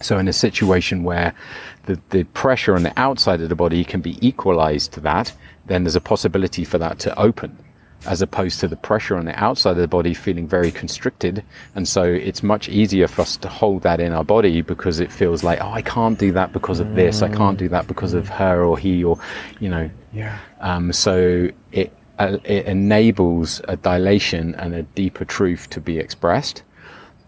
So 0.00 0.18
in 0.18 0.26
a 0.26 0.32
situation 0.32 1.04
where 1.04 1.32
the, 1.86 2.00
the 2.10 2.24
pressure 2.24 2.74
on 2.74 2.82
the 2.82 2.92
outside 2.96 3.40
of 3.40 3.48
the 3.48 3.54
body 3.54 3.84
can 3.84 4.00
be 4.00 4.18
equalized 4.20 4.92
to 4.94 5.00
that, 5.02 5.32
then 5.66 5.84
there's 5.84 5.94
a 5.94 6.00
possibility 6.00 6.64
for 6.64 6.78
that 6.78 6.98
to 7.00 7.16
open 7.16 7.56
as 8.06 8.22
opposed 8.22 8.60
to 8.60 8.68
the 8.68 8.76
pressure 8.76 9.16
on 9.16 9.24
the 9.24 9.38
outside 9.42 9.72
of 9.72 9.76
the 9.78 9.88
body 9.88 10.14
feeling 10.14 10.46
very 10.46 10.70
constricted. 10.70 11.42
And 11.74 11.86
so 11.86 12.02
it's 12.02 12.42
much 12.42 12.68
easier 12.68 13.08
for 13.08 13.22
us 13.22 13.36
to 13.38 13.48
hold 13.48 13.82
that 13.82 14.00
in 14.00 14.12
our 14.12 14.24
body 14.24 14.62
because 14.62 15.00
it 15.00 15.12
feels 15.12 15.44
like, 15.44 15.60
oh, 15.60 15.70
I 15.70 15.82
can't 15.82 16.18
do 16.18 16.32
that 16.32 16.52
because 16.52 16.80
of 16.80 16.94
this. 16.94 17.22
I 17.22 17.28
can't 17.28 17.58
do 17.58 17.68
that 17.68 17.86
because 17.86 18.14
of 18.14 18.28
her 18.28 18.64
or 18.64 18.78
he 18.78 19.04
or, 19.04 19.18
you 19.60 19.68
know. 19.68 19.90
Yeah. 20.12 20.38
Um, 20.60 20.92
so 20.92 21.48
it, 21.70 21.92
uh, 22.18 22.38
it 22.44 22.66
enables 22.66 23.60
a 23.68 23.76
dilation 23.76 24.54
and 24.56 24.74
a 24.74 24.82
deeper 24.82 25.24
truth 25.24 25.70
to 25.70 25.80
be 25.80 25.98
expressed. 25.98 26.62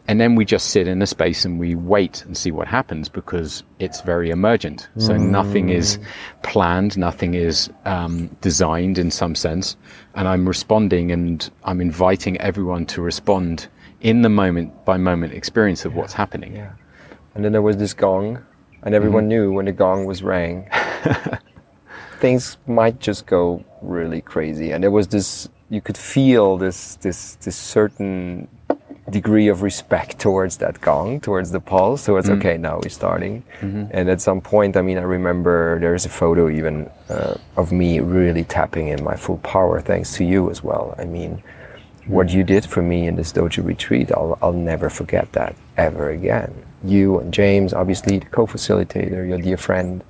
And 0.06 0.20
then 0.20 0.34
we 0.34 0.44
just 0.44 0.68
sit 0.68 0.86
in 0.86 1.00
a 1.00 1.06
space 1.06 1.46
and 1.46 1.58
we 1.58 1.74
wait 1.74 2.24
and 2.26 2.36
see 2.36 2.50
what 2.50 2.68
happens 2.68 3.08
because 3.08 3.62
it's 3.78 4.02
very 4.02 4.28
emergent. 4.28 4.88
So 4.98 5.16
nothing 5.16 5.70
is 5.70 5.98
planned, 6.42 6.98
nothing 6.98 7.32
is 7.32 7.70
um, 7.86 8.28
designed 8.42 8.98
in 8.98 9.10
some 9.10 9.34
sense. 9.34 9.76
And 10.14 10.28
I'm 10.28 10.46
responding 10.46 11.10
and 11.10 11.50
I'm 11.64 11.80
inviting 11.80 12.38
everyone 12.38 12.84
to 12.86 13.00
respond 13.00 13.68
in 14.02 14.20
the 14.20 14.28
moment 14.28 14.84
by 14.84 14.98
moment 14.98 15.32
experience 15.32 15.86
of 15.86 15.94
what's 15.94 16.12
happening. 16.12 16.54
Yeah. 16.54 16.72
And 17.34 17.44
then 17.44 17.52
there 17.52 17.62
was 17.62 17.78
this 17.78 17.94
gong, 17.94 18.44
and 18.82 18.94
everyone 18.94 19.26
knew 19.26 19.52
when 19.52 19.64
the 19.64 19.72
gong 19.72 20.04
was 20.04 20.22
rang, 20.22 20.68
things 22.20 22.58
might 22.66 23.00
just 23.00 23.26
go 23.26 23.64
really 23.80 24.20
crazy. 24.20 24.70
And 24.70 24.84
there 24.84 24.90
was 24.90 25.08
this, 25.08 25.48
you 25.70 25.80
could 25.80 25.96
feel 25.96 26.58
this, 26.58 26.96
this, 26.96 27.36
this 27.36 27.56
certain 27.56 28.46
degree 29.10 29.48
of 29.48 29.60
respect 29.62 30.18
towards 30.18 30.56
that 30.56 30.80
gong, 30.80 31.20
towards 31.20 31.50
the 31.50 31.60
pulse, 31.60 32.06
towards, 32.06 32.30
okay, 32.30 32.56
now 32.56 32.80
we're 32.82 32.88
starting. 32.88 33.42
And 33.92 34.08
at 34.08 34.20
some 34.20 34.40
point, 34.40 34.76
I 34.76 34.82
mean, 34.82 34.96
I 34.98 35.02
remember 35.02 35.78
there's 35.78 36.06
a 36.06 36.08
photo 36.08 36.48
even 36.48 36.90
uh, 37.10 37.34
of 37.56 37.70
me 37.70 38.00
really 38.00 38.44
tapping 38.44 38.88
in 38.88 39.04
my 39.04 39.14
full 39.16 39.38
power, 39.38 39.80
thanks 39.80 40.16
to 40.16 40.24
you 40.24 40.50
as 40.50 40.62
well. 40.64 40.94
I 40.98 41.04
mean, 41.04 41.42
what 42.06 42.30
you 42.30 42.44
did 42.44 42.64
for 42.64 42.82
me 42.82 43.06
in 43.06 43.16
this 43.16 43.32
dojo 43.32 43.64
retreat, 43.64 44.10
I'll, 44.10 44.38
I'll 44.42 44.52
never 44.52 44.88
forget 44.90 45.32
that 45.32 45.54
ever 45.76 46.10
again. 46.10 46.54
You 46.82 47.18
and 47.18 47.32
James, 47.32 47.72
obviously 47.72 48.18
the 48.18 48.26
co-facilitator, 48.26 49.28
your 49.28 49.38
dear 49.38 49.56
friend, 49.56 50.02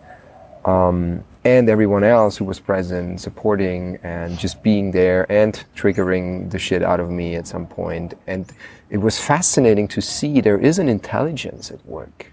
um, 0.65 1.25
and 1.45 1.69
everyone 1.69 2.05
else 2.05 2.37
who 2.39 2.45
was 2.45 2.59
present, 2.59 3.21
supporting 3.21 3.99
and 4.03 4.39
just 4.39 4.63
being 4.63 4.91
there 4.93 5.31
and 5.31 5.65
triggering 5.77 6.51
the 6.51 6.59
shit 6.59 6.83
out 6.83 7.01
of 7.01 7.11
me 7.11 7.35
at 7.37 7.47
some 7.47 7.67
point. 7.67 8.15
And 8.27 8.51
it 8.91 8.99
was 8.99 9.21
fascinating 9.21 9.89
to 9.89 10.01
see 10.01 10.41
there 10.41 10.59
is 10.59 10.79
an 10.79 10.89
intelligence 10.89 11.71
at 11.71 11.85
work. 11.87 12.33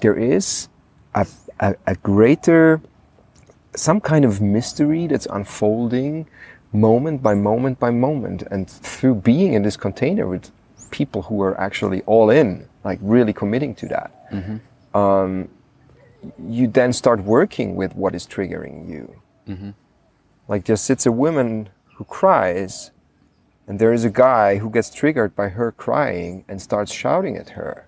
There 0.00 0.14
is 0.16 0.68
a, 1.14 1.26
a, 1.60 1.74
a 1.86 1.94
greater, 1.96 2.80
some 3.74 4.00
kind 4.00 4.24
of 4.24 4.40
mystery 4.40 5.06
that's 5.06 5.26
unfolding 5.26 6.26
moment 6.72 7.22
by 7.22 7.34
moment 7.34 7.78
by 7.78 7.90
moment. 7.90 8.42
And 8.50 8.68
through 8.68 9.16
being 9.16 9.54
in 9.54 9.62
this 9.62 9.76
container 9.76 10.26
with 10.26 10.50
people 10.90 11.22
who 11.22 11.40
are 11.42 11.58
actually 11.60 12.02
all 12.02 12.30
in, 12.30 12.68
like 12.84 12.98
really 13.02 13.32
committing 13.32 13.74
to 13.76 13.86
that, 13.88 14.10
um, 14.94 15.48
you 16.48 16.68
then 16.68 16.92
start 16.92 17.22
working 17.22 17.76
with 17.76 17.94
what 17.94 18.14
is 18.14 18.26
triggering 18.26 18.88
you. 18.88 19.20
Mm-hmm. 19.48 19.70
Like 20.48 20.64
there 20.64 20.76
sits 20.76 21.06
a 21.06 21.12
woman 21.12 21.68
who 21.96 22.04
cries, 22.04 22.90
and 23.66 23.78
there 23.78 23.92
is 23.92 24.04
a 24.04 24.10
guy 24.10 24.56
who 24.58 24.70
gets 24.70 24.90
triggered 24.90 25.36
by 25.36 25.48
her 25.48 25.72
crying 25.72 26.44
and 26.48 26.60
starts 26.60 26.92
shouting 26.92 27.36
at 27.36 27.50
her. 27.50 27.86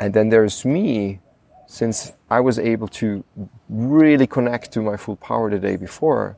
And 0.00 0.12
then 0.12 0.28
there's 0.28 0.64
me, 0.64 1.20
since 1.66 2.12
I 2.30 2.40
was 2.40 2.58
able 2.58 2.88
to 2.88 3.24
really 3.68 4.26
connect 4.26 4.72
to 4.72 4.82
my 4.82 4.96
full 4.96 5.16
power 5.16 5.50
the 5.50 5.58
day 5.58 5.76
before, 5.76 6.36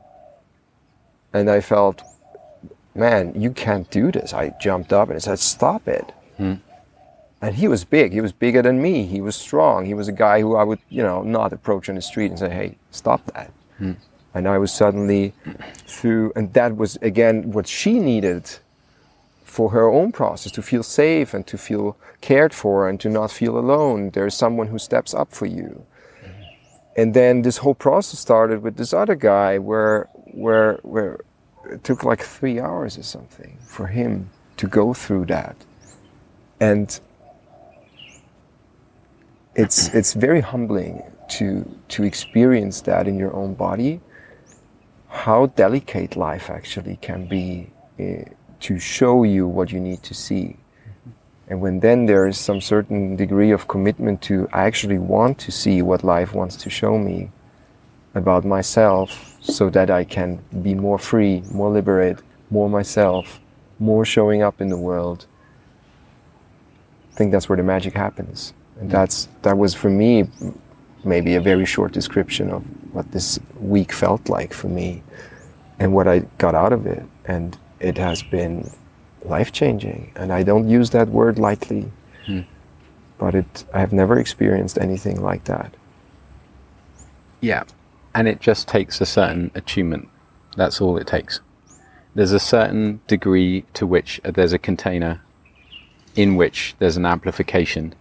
and 1.33 1.49
I 1.49 1.61
felt, 1.61 2.03
man, 2.95 3.39
you 3.39 3.51
can't 3.51 3.89
do 3.89 4.11
this. 4.11 4.33
I 4.33 4.53
jumped 4.61 4.93
up 4.93 5.09
and 5.09 5.15
I 5.15 5.19
said, 5.19 5.39
stop 5.39 5.87
it. 5.87 6.13
Hmm. 6.37 6.55
And 7.41 7.55
he 7.55 7.67
was 7.67 7.85
big. 7.85 8.11
He 8.11 8.21
was 8.21 8.33
bigger 8.33 8.61
than 8.61 8.81
me. 8.81 9.05
He 9.05 9.21
was 9.21 9.35
strong. 9.35 9.85
He 9.85 9.93
was 9.93 10.07
a 10.07 10.11
guy 10.11 10.41
who 10.41 10.55
I 10.55 10.63
would, 10.63 10.79
you 10.89 11.01
know, 11.01 11.21
not 11.21 11.53
approach 11.53 11.87
on 11.87 11.95
the 11.95 12.01
street 12.01 12.31
and 12.31 12.39
say, 12.39 12.49
hey, 12.49 12.77
stop 12.91 13.25
that. 13.33 13.51
Hmm. 13.77 13.93
And 14.33 14.47
I 14.47 14.57
was 14.57 14.71
suddenly 14.73 15.33
through, 15.87 16.33
and 16.35 16.53
that 16.53 16.75
was 16.75 16.97
again 16.97 17.51
what 17.51 17.67
she 17.67 17.99
needed 17.99 18.49
for 19.43 19.71
her 19.71 19.89
own 19.89 20.11
process 20.11 20.51
to 20.51 20.61
feel 20.61 20.83
safe 20.83 21.33
and 21.33 21.47
to 21.47 21.57
feel 21.57 21.97
cared 22.21 22.53
for 22.53 22.87
and 22.87 22.99
to 22.99 23.09
not 23.09 23.31
feel 23.31 23.57
alone. 23.57 24.11
There's 24.11 24.35
someone 24.35 24.67
who 24.67 24.77
steps 24.77 25.13
up 25.13 25.31
for 25.31 25.45
you. 25.45 25.85
Hmm. 26.21 26.43
And 26.97 27.13
then 27.13 27.41
this 27.41 27.57
whole 27.57 27.73
process 27.73 28.19
started 28.19 28.61
with 28.61 28.75
this 28.75 28.93
other 28.93 29.15
guy 29.15 29.57
where, 29.57 30.09
where, 30.25 30.73
where 30.83 31.21
it 31.65 31.83
took 31.83 32.03
like 32.03 32.21
three 32.21 32.59
hours 32.59 32.97
or 32.97 33.03
something 33.03 33.57
for 33.61 33.87
him 33.87 34.29
to 34.57 34.67
go 34.67 34.93
through 34.93 35.25
that. 35.25 35.55
And 36.59 36.99
it's 39.59 39.93
it's 39.93 40.13
very 40.13 40.39
humbling 40.39 41.03
to 41.27 41.45
to 41.89 42.03
experience 42.03 42.79
that 42.81 43.07
in 43.07 43.17
your 43.19 43.33
own 43.35 43.53
body 43.53 43.99
how 45.09 45.47
delicate 45.47 46.15
life 46.15 46.49
actually 46.49 46.97
can 47.01 47.27
be 47.27 47.69
uh, 47.99 48.23
to 48.59 48.79
show 48.79 49.23
you 49.23 49.47
what 49.47 49.71
you 49.71 49.79
need 49.79 50.01
to 50.03 50.13
see. 50.13 50.55
And 51.49 51.59
when 51.61 51.79
then 51.79 52.05
there 52.05 52.27
is 52.27 52.37
some 52.37 52.61
certain 52.61 53.15
degree 53.15 53.51
of 53.51 53.67
commitment 53.67 54.21
to 54.23 54.47
I 54.53 54.63
actually 54.69 54.99
want 54.99 55.39
to 55.39 55.51
see 55.51 55.81
what 55.81 56.03
life 56.03 56.33
wants 56.33 56.55
to 56.63 56.69
show 56.69 56.97
me 56.97 57.31
about 58.13 58.45
myself 58.45 59.09
so 59.41 59.69
that 59.71 59.89
I 59.89 60.03
can 60.03 60.39
be 60.61 60.73
more 60.75 60.99
free, 60.99 61.41
more 61.51 61.71
liberated, 61.71 62.23
more 62.49 62.69
myself, 62.69 63.41
more 63.79 64.05
showing 64.05 64.41
up 64.41 64.61
in 64.61 64.69
the 64.69 64.77
world. 64.77 65.25
I 67.11 67.15
think 67.15 67.31
that's 67.31 67.49
where 67.49 67.57
the 67.57 67.63
magic 67.63 67.95
happens. 67.95 68.53
And 68.79 68.89
that's 68.89 69.27
that 69.41 69.57
was 69.57 69.73
for 69.73 69.89
me 69.89 70.27
maybe 71.03 71.35
a 71.35 71.41
very 71.41 71.65
short 71.65 71.91
description 71.91 72.49
of 72.49 72.63
what 72.93 73.11
this 73.11 73.39
week 73.59 73.91
felt 73.93 74.29
like 74.29 74.53
for 74.53 74.67
me 74.67 75.03
and 75.79 75.93
what 75.93 76.07
I 76.07 76.19
got 76.37 76.55
out 76.55 76.73
of 76.73 76.85
it. 76.85 77.03
And 77.25 77.57
it 77.79 77.97
has 77.97 78.21
been 78.23 78.69
life 79.23 79.51
changing. 79.51 80.11
And 80.15 80.31
I 80.33 80.43
don't 80.43 80.67
use 80.67 80.89
that 80.91 81.09
word 81.09 81.39
lightly, 81.39 81.91
Hmm. 82.25 82.41
but 83.17 83.35
it, 83.35 83.65
I 83.73 83.79
have 83.79 83.93
never 83.93 84.19
experienced 84.19 84.77
anything 84.77 85.21
like 85.21 85.45
that. 85.45 85.73
Yeah. 87.41 87.63
And 88.13 88.27
it 88.27 88.39
just 88.41 88.67
takes 88.67 88.99
a 89.01 89.05
certain 89.05 89.51
attunement. 89.55 90.09
That's 90.57 90.81
all 90.81 90.97
it 90.97 91.07
takes. 91.07 91.39
There's 92.15 92.31
a 92.31 92.39
certain 92.39 93.01
degree 93.07 93.65
to 93.75 93.85
which 93.85 94.19
there's 94.23 94.51
a 94.51 94.59
container 94.59 95.21
in 96.15 96.35
which 96.35 96.75
there's 96.79 96.97
an 96.97 97.05
amplification. 97.05 97.93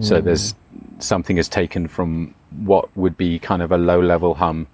So 0.00 0.18
hmm. 0.18 0.24
there's 0.24 0.54
something 0.98 1.36
is 1.36 1.48
taken 1.48 1.88
from 1.88 2.34
what 2.64 2.94
would 2.96 3.16
be 3.16 3.38
kind 3.38 3.62
of 3.62 3.72
a 3.72 3.78
low 3.78 4.00
level 4.00 4.34
hum 4.34 4.66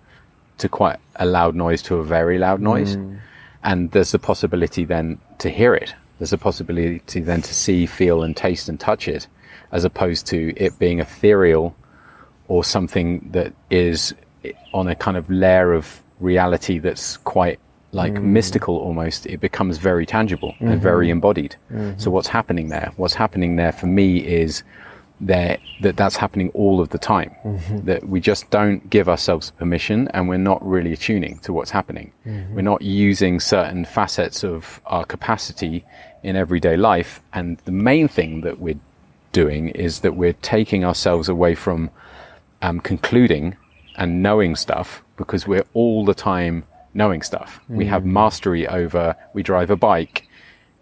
to 0.58 0.68
quite 0.68 0.98
a 1.16 1.26
loud 1.26 1.54
noise 1.54 1.82
to 1.82 1.96
a 1.96 2.04
very 2.04 2.38
loud 2.38 2.60
noise. 2.60 2.94
Hmm. 2.94 3.16
And 3.64 3.90
there's 3.90 4.12
the 4.12 4.18
possibility 4.18 4.84
then 4.84 5.18
to 5.38 5.50
hear 5.50 5.74
it. 5.74 5.94
There's 6.18 6.32
a 6.32 6.38
possibility 6.38 7.20
then 7.20 7.42
to 7.42 7.54
see, 7.54 7.86
feel, 7.86 8.22
and 8.22 8.36
taste 8.36 8.68
and 8.68 8.78
touch 8.78 9.08
it, 9.08 9.26
as 9.72 9.84
opposed 9.84 10.26
to 10.28 10.52
it 10.56 10.78
being 10.78 11.00
ethereal 11.00 11.76
or 12.48 12.64
something 12.64 13.28
that 13.32 13.52
is 13.70 14.14
on 14.72 14.88
a 14.88 14.94
kind 14.94 15.16
of 15.16 15.28
layer 15.30 15.72
of 15.72 16.02
reality 16.20 16.78
that's 16.78 17.16
quite 17.18 17.58
like 17.92 18.16
hmm. 18.16 18.32
mystical 18.32 18.76
almost. 18.76 19.26
It 19.26 19.40
becomes 19.40 19.78
very 19.78 20.06
tangible 20.06 20.54
and 20.60 20.80
very 20.80 21.06
mm-hmm. 21.06 21.12
embodied. 21.12 21.56
So 21.70 21.74
mm-hmm. 21.74 22.10
what's 22.10 22.28
happening 22.28 22.68
there? 22.68 22.92
What's 22.96 23.14
happening 23.14 23.56
there 23.56 23.72
for 23.72 23.86
me 23.86 24.18
is 24.18 24.62
that 25.20 25.60
that's 25.80 26.16
happening 26.16 26.50
all 26.50 26.80
of 26.80 26.90
the 26.90 26.98
time. 26.98 27.34
Mm-hmm. 27.44 27.86
That 27.86 28.08
we 28.08 28.20
just 28.20 28.50
don't 28.50 28.88
give 28.88 29.08
ourselves 29.08 29.50
permission 29.52 30.08
and 30.08 30.28
we're 30.28 30.38
not 30.38 30.64
really 30.66 30.92
attuning 30.92 31.38
to 31.40 31.52
what's 31.52 31.70
happening. 31.70 32.12
Mm-hmm. 32.26 32.54
We're 32.54 32.62
not 32.62 32.82
using 32.82 33.40
certain 33.40 33.84
facets 33.84 34.44
of 34.44 34.80
our 34.86 35.04
capacity 35.04 35.84
in 36.22 36.36
everyday 36.36 36.76
life. 36.76 37.20
And 37.32 37.58
the 37.64 37.72
main 37.72 38.08
thing 38.08 38.42
that 38.42 38.60
we're 38.60 38.80
doing 39.32 39.68
is 39.70 40.00
that 40.00 40.14
we're 40.14 40.34
taking 40.34 40.84
ourselves 40.84 41.28
away 41.28 41.54
from 41.54 41.90
um, 42.62 42.80
concluding 42.80 43.56
and 43.96 44.22
knowing 44.22 44.56
stuff 44.56 45.02
because 45.16 45.46
we're 45.46 45.66
all 45.74 46.04
the 46.04 46.14
time 46.14 46.64
knowing 46.94 47.22
stuff. 47.22 47.60
We 47.68 47.86
have 47.86 48.02
mm-hmm. 48.02 48.12
mastery 48.12 48.66
over, 48.66 49.16
we 49.34 49.42
drive 49.42 49.70
a 49.70 49.76
bike, 49.76 50.27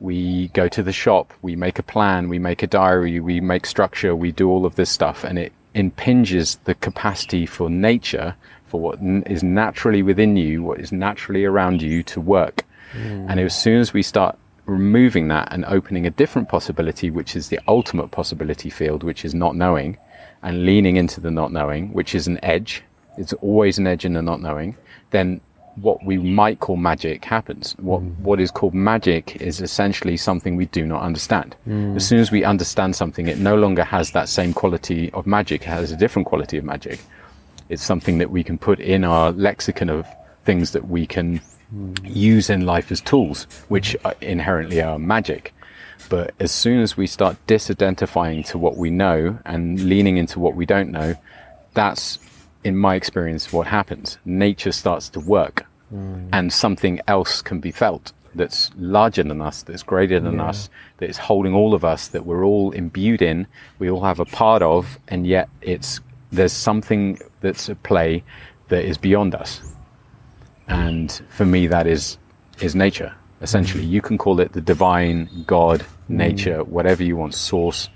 we 0.01 0.49
go 0.49 0.69
to 0.69 0.83
the 0.83 0.93
shop, 0.93 1.33
we 1.43 1.57
make 1.57 1.79
a 1.79 1.83
plan, 1.83 2.29
we 2.29 2.39
make 2.39 2.63
a 2.63 2.67
diary, 2.67 3.19
we 3.21 3.41
make 3.41 3.67
structure, 3.67 4.15
we 4.15 4.31
do 4.33 4.49
all 4.51 4.67
of 4.67 4.77
this 4.77 4.91
stuff, 4.91 5.25
and 5.25 5.39
it 5.39 5.53
impinges 5.75 6.57
the 6.65 6.75
capacity 6.75 7.47
for 7.47 7.71
nature, 7.71 8.35
for 8.67 8.81
what 8.81 8.99
n- 8.99 9.23
is 9.27 9.43
naturally 9.43 10.03
within 10.03 10.37
you, 10.37 10.63
what 10.63 10.81
is 10.81 10.93
naturally 10.93 11.45
around 11.45 11.81
you 11.83 12.03
to 12.03 12.21
work. 12.21 12.65
Hmm. 12.93 13.27
And 13.29 13.41
as 13.41 13.59
soon 13.59 13.81
as 13.81 13.93
we 13.93 14.03
start 14.03 14.37
removing 14.67 15.29
that 15.29 15.49
and 15.53 15.65
opening 15.65 16.07
a 16.07 16.11
different 16.11 16.49
possibility, 16.49 17.11
which 17.11 17.37
is 17.37 17.49
the 17.49 17.61
ultimate 17.67 18.11
possibility 18.11 18.69
field, 18.69 19.03
which 19.03 19.25
is 19.25 19.35
not 19.35 19.57
knowing, 19.57 19.97
and 20.43 20.67
leaning 20.67 20.97
into 20.97 21.21
the 21.21 21.31
not 21.31 21.53
knowing, 21.53 21.93
which 21.93 22.15
is 22.15 22.27
an 22.27 22.39
edge, 22.45 22.83
it's 23.17 23.33
always 23.35 23.79
an 23.79 23.87
edge 23.87 24.05
in 24.05 24.13
the 24.13 24.23
not 24.23 24.41
knowing, 24.41 24.77
then 25.11 25.41
what 25.77 26.05
we 26.05 26.17
might 26.17 26.61
call 26.61 26.77
magic 26.77 27.25
happens. 27.25 27.75
What 27.79 28.03
mm. 28.03 28.19
what 28.21 28.41
is 28.41 28.51
called 28.51 28.75
magic 28.75 29.37
is 29.37 29.61
essentially 29.61 30.17
something 30.17 30.57
we 30.57 30.67
do 30.67 30.87
not 30.87 31.03
understand. 31.03 31.55
Mm. 31.69 31.97
As 31.97 32.07
soon 32.07 32.19
as 32.19 32.31
we 32.31 32.45
understand 32.45 32.97
something, 32.97 33.29
it 33.29 33.39
no 33.39 33.57
longer 33.57 33.85
has 33.85 34.11
that 34.13 34.29
same 34.29 34.53
quality 34.53 35.11
of 35.13 35.27
magic. 35.27 35.63
It 35.63 35.67
has 35.67 35.93
a 35.93 35.97
different 35.97 36.27
quality 36.27 36.59
of 36.59 36.65
magic. 36.65 37.01
It's 37.69 37.83
something 37.83 38.19
that 38.19 38.31
we 38.31 38.43
can 38.43 38.59
put 38.59 38.81
in 38.81 39.05
our 39.05 39.33
lexicon 39.33 39.91
of 39.91 40.07
things 40.45 40.73
that 40.73 40.89
we 40.89 41.07
can 41.07 41.41
mm. 41.75 41.99
use 42.03 42.49
in 42.49 42.65
life 42.65 42.91
as 42.91 43.01
tools, 43.01 43.47
which 43.69 43.97
are 44.05 44.15
inherently 44.21 44.81
are 44.81 44.99
magic. 44.99 45.53
But 46.09 46.35
as 46.39 46.53
soon 46.53 46.81
as 46.81 46.97
we 46.97 47.07
start 47.07 47.37
disidentifying 47.47 48.47
to 48.47 48.59
what 48.59 48.77
we 48.77 48.91
know 48.91 49.39
and 49.45 49.81
leaning 49.81 50.17
into 50.17 50.39
what 50.39 50.55
we 50.55 50.67
don't 50.67 50.91
know, 50.91 51.15
that's, 51.75 52.19
in 52.67 52.77
my 52.77 52.97
experience, 52.97 53.53
what 53.53 53.69
happens. 53.69 54.19
Nature 54.25 54.73
starts 54.73 55.09
to 55.11 55.21
work 55.21 55.67
mm. 55.95 56.29
and 56.33 56.53
something 56.53 57.01
else 57.07 57.41
can 57.41 57.61
be 57.61 57.71
felt 57.71 58.13
that's 58.35 58.71
larger 58.77 59.23
than 59.23 59.41
us, 59.41 59.63
that's 59.63 59.85
greater 59.85 60.21
than 60.21 60.41
us, 60.41 60.69
that 60.99 61.09
is 61.09 61.17
holding 61.17 61.55
all 61.55 61.73
of 61.75 61.85
us, 61.85 62.09
that 62.09 62.27
we're 62.27 62.45
all 62.45 62.73
imbued 62.73 63.23
in, 63.23 63.47
we 63.79 63.89
all 63.89 64.03
have 64.03 64.21
a 64.21 64.27
part 64.27 64.63
of, 64.63 64.99
and 65.09 65.27
yet 65.27 65.49
it's 65.63 66.01
there's 66.33 66.53
something 66.53 67.19
that's 67.41 67.71
at 67.71 67.83
play 67.83 68.23
that 68.69 68.85
is 68.85 68.99
beyond 68.99 69.35
us. 69.35 69.63
And 70.69 71.11
for 71.31 71.47
me, 71.47 71.69
that 71.69 71.87
is 71.87 72.19
is 72.61 72.75
nature. 72.75 73.15
Essentially, 73.41 73.85
mm. 73.85 73.91
you 73.91 74.03
can 74.03 74.19
call 74.19 74.41
it 74.41 74.53
the 74.53 74.61
divine, 74.61 75.31
God, 75.47 75.81
mm. 75.81 75.87
nature, 76.09 76.65
whatever 76.65 77.03
you 77.05 77.17
want, 77.17 77.35
source. 77.35 77.89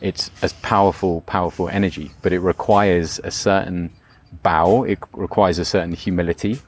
It's 0.00 0.30
a 0.42 0.48
powerful, 0.62 1.22
powerful 1.22 1.68
energy, 1.68 2.12
but 2.22 2.32
it 2.32 2.40
requires 2.40 3.20
a 3.24 3.30
certain 3.30 3.90
bow. 4.42 4.84
It 4.84 4.98
requires 5.12 5.58
a 5.58 5.64
certain 5.64 5.92
humility 5.92 6.60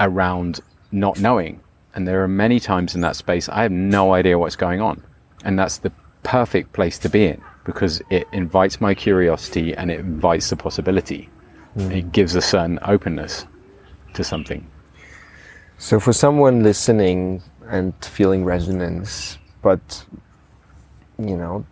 around 0.00 0.60
not 0.90 1.20
knowing. 1.20 1.60
And 1.94 2.08
there 2.08 2.22
are 2.22 2.28
many 2.28 2.58
times 2.58 2.94
in 2.94 3.00
that 3.02 3.16
space 3.16 3.48
I 3.48 3.62
have 3.62 3.72
no 3.72 4.14
idea 4.14 4.38
what's 4.38 4.56
going 4.56 4.80
on, 4.80 5.02
and 5.44 5.58
that's 5.58 5.78
the 5.78 5.92
perfect 6.22 6.72
place 6.72 6.98
to 7.00 7.08
be 7.08 7.26
in 7.26 7.42
because 7.64 8.02
it 8.10 8.26
invites 8.32 8.80
my 8.80 8.94
curiosity 8.94 9.74
and 9.74 9.90
it 9.90 10.00
invites 10.00 10.50
the 10.50 10.56
possibility. 10.56 11.28
Hmm. 11.74 11.90
It 11.90 12.12
gives 12.12 12.34
a 12.34 12.40
certain 12.40 12.78
openness 12.82 13.46
to 14.14 14.24
something. 14.24 14.66
So, 15.78 15.98
for 16.00 16.12
someone 16.12 16.62
listening 16.62 17.42
and 17.66 17.92
feeling 18.04 18.44
resonance, 18.44 19.38
but 19.62 20.04
you 21.18 21.36
know, 21.36 21.66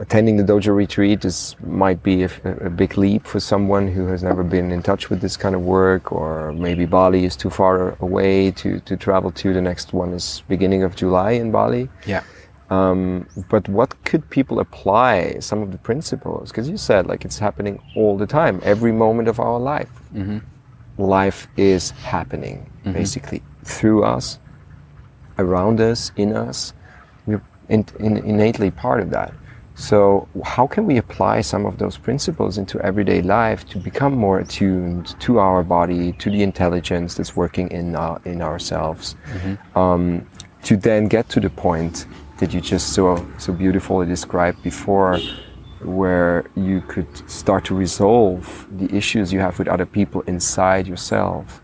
attending 0.00 0.36
the 0.36 0.44
dojo 0.44 0.74
retreat 0.74 1.24
is 1.24 1.56
might 1.60 2.02
be 2.02 2.22
a, 2.22 2.30
a 2.44 2.70
big 2.70 2.96
leap 2.96 3.26
for 3.26 3.40
someone 3.40 3.88
who 3.88 4.06
has 4.06 4.22
never 4.22 4.44
been 4.44 4.70
in 4.70 4.82
touch 4.82 5.10
with 5.10 5.20
this 5.20 5.36
kind 5.36 5.54
of 5.54 5.62
work, 5.62 6.12
or 6.12 6.52
maybe 6.52 6.86
Bali 6.86 7.24
is 7.24 7.36
too 7.36 7.50
far 7.50 7.96
away 8.00 8.50
to 8.52 8.80
to 8.80 8.96
travel 8.96 9.30
to. 9.32 9.52
The 9.52 9.60
next 9.60 9.92
one 9.92 10.12
is 10.12 10.42
beginning 10.48 10.82
of 10.82 10.94
July 10.96 11.32
in 11.32 11.50
Bali. 11.50 11.88
Yeah. 12.06 12.22
Um, 12.70 13.26
but 13.48 13.66
what 13.68 14.02
could 14.04 14.28
people 14.28 14.60
apply 14.60 15.38
some 15.40 15.62
of 15.62 15.72
the 15.72 15.78
principles? 15.78 16.50
Because 16.50 16.68
you 16.68 16.76
said 16.76 17.06
like 17.06 17.24
it's 17.24 17.38
happening 17.38 17.82
all 17.96 18.16
the 18.18 18.26
time, 18.26 18.60
every 18.62 18.92
moment 18.92 19.28
of 19.28 19.40
our 19.40 19.58
life. 19.58 19.90
Life 20.98 21.46
is 21.56 21.90
happening 21.90 22.70
basically 22.92 23.42
through 23.64 24.02
us, 24.04 24.38
around 25.38 25.80
us, 25.80 26.10
in 26.16 26.34
us. 26.34 26.72
We're 27.26 27.42
in, 27.68 27.86
in, 28.00 28.16
innately 28.18 28.70
part 28.70 29.00
of 29.00 29.10
that. 29.10 29.32
So 29.78 30.26
how 30.44 30.66
can 30.66 30.86
we 30.86 30.96
apply 30.96 31.42
some 31.42 31.64
of 31.64 31.78
those 31.78 31.96
principles 31.96 32.58
into 32.58 32.80
everyday 32.80 33.22
life 33.22 33.64
to 33.68 33.78
become 33.78 34.12
more 34.12 34.40
attuned 34.40 35.18
to 35.20 35.38
our 35.38 35.62
body, 35.62 36.12
to 36.14 36.30
the 36.30 36.42
intelligence 36.42 37.14
that's 37.14 37.36
working 37.36 37.70
in 37.70 37.94
our, 37.94 38.20
in 38.24 38.42
ourselves, 38.42 39.14
um, 39.76 40.26
to 40.64 40.76
then 40.76 41.06
get 41.06 41.28
to 41.28 41.40
the 41.40 41.50
point 41.50 42.06
that 42.38 42.52
you 42.52 42.60
just 42.60 42.92
so 42.92 43.24
so 43.38 43.52
beautifully 43.52 44.04
described 44.06 44.60
before, 44.64 45.20
where 45.82 46.44
you 46.56 46.80
could 46.80 47.30
start 47.30 47.64
to 47.66 47.74
resolve 47.76 48.66
the 48.80 48.92
issues 48.94 49.32
you 49.32 49.38
have 49.38 49.60
with 49.60 49.68
other 49.68 49.86
people 49.86 50.22
inside 50.22 50.88
yourself, 50.88 51.62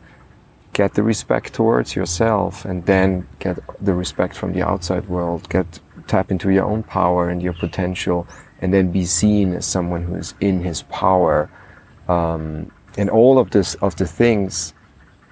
get 0.72 0.94
the 0.94 1.02
respect 1.02 1.52
towards 1.52 1.96
yourself, 1.96 2.64
and 2.64 2.86
then 2.86 3.26
get 3.40 3.58
the 3.84 3.92
respect 3.92 4.36
from 4.36 4.52
the 4.52 4.62
outside 4.62 5.08
world. 5.08 5.48
Get 5.48 5.80
tap 6.06 6.30
into 6.30 6.50
your 6.50 6.64
own 6.64 6.82
power 6.82 7.28
and 7.28 7.42
your 7.42 7.54
potential, 7.54 8.26
and 8.60 8.72
then 8.72 8.92
be 8.92 9.04
seen 9.04 9.54
as 9.54 9.66
someone 9.66 10.02
who 10.04 10.14
is 10.14 10.34
in 10.40 10.62
his 10.62 10.82
power. 10.82 11.50
Um, 12.08 12.70
and 12.96 13.10
all 13.10 13.38
of 13.38 13.50
this 13.50 13.74
of 13.76 13.96
the 13.96 14.06
things, 14.06 14.74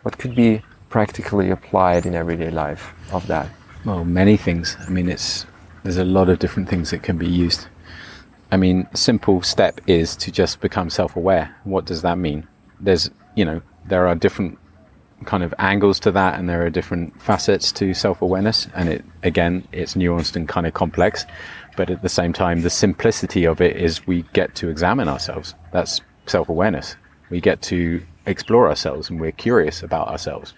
what 0.03 0.19
could 0.19 0.35
be 0.35 0.63
practically 0.89 1.51
applied 1.51 2.07
in 2.07 2.15
everyday 2.15 2.51
life 2.51 2.93
of 3.13 3.27
that? 3.27 3.49
Well, 3.85 4.05
many 4.05 4.37
things. 4.37 4.77
I 4.87 4.91
mean, 4.91 5.09
it's 5.09 5.47
there's 5.83 5.97
a 5.97 6.05
lot 6.05 6.29
of 6.29 6.39
different 6.39 6.69
things 6.69 6.91
that 6.91 7.03
can 7.03 7.19
be 7.19 7.29
used. 7.29 7.67
I 8.51 8.57
mean, 8.57 8.87
simple 8.95 9.43
step 9.43 9.81
is 9.87 10.15
to 10.17 10.31
just 10.31 10.61
become 10.61 10.91
self-aware. 10.91 11.57
What 11.65 11.87
does 11.87 12.03
that 12.03 12.19
mean? 12.19 12.47
There's, 12.79 13.11
you 13.35 13.45
know, 13.45 13.63
there 13.87 14.07
are 14.07 14.15
different 14.15 14.59
kind 15.25 15.43
of 15.43 15.55
angles 15.59 16.01
to 16.01 16.11
that 16.11 16.39
and 16.39 16.49
there 16.49 16.65
are 16.65 16.71
different 16.71 17.21
facets 17.21 17.73
to 17.73 17.95
self-awareness 17.95 18.69
and 18.75 18.89
it 18.89 19.05
again 19.23 19.67
it's 19.73 19.95
nuanced 19.95 20.37
and 20.37 20.49
kind 20.49 20.67
of 20.67 20.75
complex 20.75 21.25
but 21.77 21.91
at 21.91 22.03
the 22.03 22.09
same 22.09 22.33
time 22.33 22.63
the 22.63 22.71
simplicity 22.71 23.45
of 23.45 23.61
it 23.61 23.77
is 23.77 24.07
we 24.07 24.23
get 24.33 24.55
to 24.57 24.69
examine 24.69 25.09
ourselves. 25.09 25.55
That's 25.73 26.01
self-awareness. 26.27 26.97
We 27.31 27.41
get 27.41 27.63
to 27.63 28.03
explore 28.27 28.69
ourselves 28.69 29.11
and 29.11 29.21
we're 29.21 29.33
curious 29.33 29.83
about 29.83 30.09
ourselves. 30.09 30.55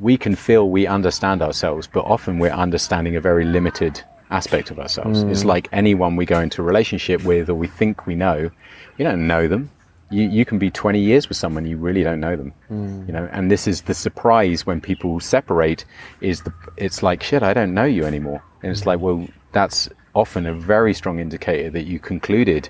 We 0.00 0.16
can 0.16 0.34
feel 0.34 0.70
we 0.70 0.86
understand 0.86 1.42
ourselves 1.42 1.88
but 1.92 2.04
often 2.04 2.38
we're 2.38 2.50
understanding 2.50 3.16
a 3.16 3.20
very 3.20 3.44
limited 3.44 4.02
aspect 4.30 4.70
of 4.70 4.78
ourselves. 4.78 5.24
Mm. 5.24 5.30
it's 5.30 5.44
like 5.44 5.68
anyone 5.72 6.16
we 6.16 6.24
go 6.24 6.40
into 6.40 6.62
a 6.62 6.64
relationship 6.64 7.22
with 7.24 7.50
or 7.50 7.54
we 7.54 7.66
think 7.66 8.06
we 8.06 8.14
know 8.14 8.50
you 8.96 9.04
don't 9.04 9.26
know 9.26 9.46
them 9.46 9.70
you, 10.12 10.28
you 10.28 10.44
can 10.44 10.58
be 10.58 10.70
20 10.70 11.00
years 11.00 11.28
with 11.28 11.36
someone 11.36 11.66
you 11.66 11.76
really 11.76 12.02
don't 12.02 12.20
know 12.20 12.36
them 12.36 12.52
mm. 12.70 13.06
you 13.06 13.12
know 13.12 13.28
and 13.32 13.50
this 13.50 13.66
is 13.66 13.82
the 13.82 13.94
surprise 13.94 14.66
when 14.66 14.80
people 14.80 15.18
separate 15.20 15.84
is 16.20 16.42
the 16.42 16.52
it's 16.76 17.02
like 17.02 17.22
shit 17.22 17.42
i 17.42 17.52
don't 17.52 17.74
know 17.74 17.84
you 17.84 18.04
anymore 18.04 18.42
and 18.62 18.70
it's 18.70 18.86
like 18.86 19.00
well 19.00 19.26
that's 19.52 19.88
often 20.14 20.46
a 20.46 20.54
very 20.54 20.92
strong 20.92 21.18
indicator 21.18 21.70
that 21.70 21.84
you 21.84 21.98
concluded 21.98 22.68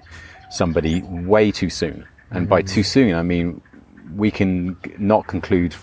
somebody 0.51 1.03
way 1.03 1.51
too 1.51 1.70
soon 1.70 2.07
and 2.30 2.47
mm. 2.47 2.51
by 2.51 2.62
too 2.62 2.82
soon 2.82 3.14
i 3.14 3.22
mean 3.22 3.61
we 4.14 4.30
can 4.30 4.76
not 4.99 5.26
conclude 5.26 5.74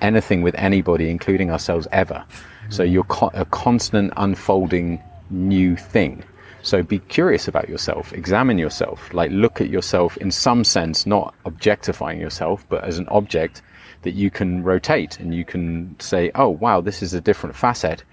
anything 0.00 0.42
with 0.42 0.54
anybody 0.56 1.10
including 1.10 1.50
ourselves 1.50 1.88
ever 1.92 2.24
mm. 2.24 2.72
so 2.72 2.82
you're 2.82 3.04
co- 3.04 3.30
a 3.34 3.44
constant 3.46 4.12
unfolding 4.16 5.02
new 5.30 5.76
thing 5.76 6.22
so 6.62 6.82
be 6.82 6.98
curious 6.98 7.48
about 7.48 7.68
yourself, 7.68 8.12
examine 8.12 8.58
yourself, 8.58 9.12
like 9.14 9.30
look 9.30 9.60
at 9.60 9.70
yourself 9.70 10.16
in 10.18 10.30
some 10.30 10.64
sense, 10.64 11.06
not 11.06 11.34
objectifying 11.44 12.20
yourself, 12.20 12.64
but 12.68 12.84
as 12.84 12.98
an 12.98 13.08
object 13.08 13.62
that 14.02 14.14
you 14.14 14.30
can 14.30 14.62
rotate 14.62 15.18
and 15.18 15.34
you 15.34 15.44
can 15.44 15.96
say, 15.98 16.30
oh, 16.34 16.48
wow, 16.48 16.80
this 16.80 17.02
is 17.02 17.14
a 17.14 17.20
different 17.20 17.56
facet. 17.56 18.04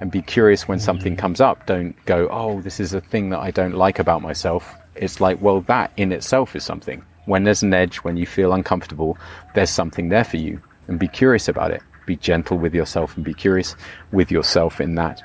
And 0.00 0.10
be 0.10 0.22
curious 0.22 0.68
when 0.68 0.78
something 0.78 1.14
mm-hmm. 1.14 1.20
comes 1.20 1.40
up. 1.40 1.66
Don't 1.66 1.94
go, 2.04 2.28
oh, 2.30 2.60
this 2.60 2.80
is 2.80 2.92
a 2.92 3.00
thing 3.00 3.30
that 3.30 3.38
I 3.38 3.50
don't 3.50 3.74
like 3.74 3.98
about 3.98 4.22
myself. 4.22 4.74
It's 4.94 5.20
like, 5.20 5.40
well, 5.40 5.62
that 5.62 5.92
in 5.96 6.12
itself 6.12 6.54
is 6.54 6.64
something. 6.64 7.04
When 7.24 7.44
there's 7.44 7.62
an 7.62 7.74
edge, 7.74 7.98
when 7.98 8.16
you 8.16 8.26
feel 8.26 8.52
uncomfortable, 8.52 9.18
there's 9.54 9.70
something 9.70 10.10
there 10.10 10.24
for 10.24 10.36
you. 10.36 10.60
And 10.88 10.98
be 10.98 11.08
curious 11.08 11.48
about 11.48 11.70
it. 11.70 11.82
Be 12.04 12.16
gentle 12.16 12.58
with 12.58 12.74
yourself 12.74 13.16
and 13.16 13.24
be 13.24 13.34
curious 13.34 13.74
with 14.12 14.30
yourself 14.30 14.80
in 14.80 14.94
that. 14.96 15.22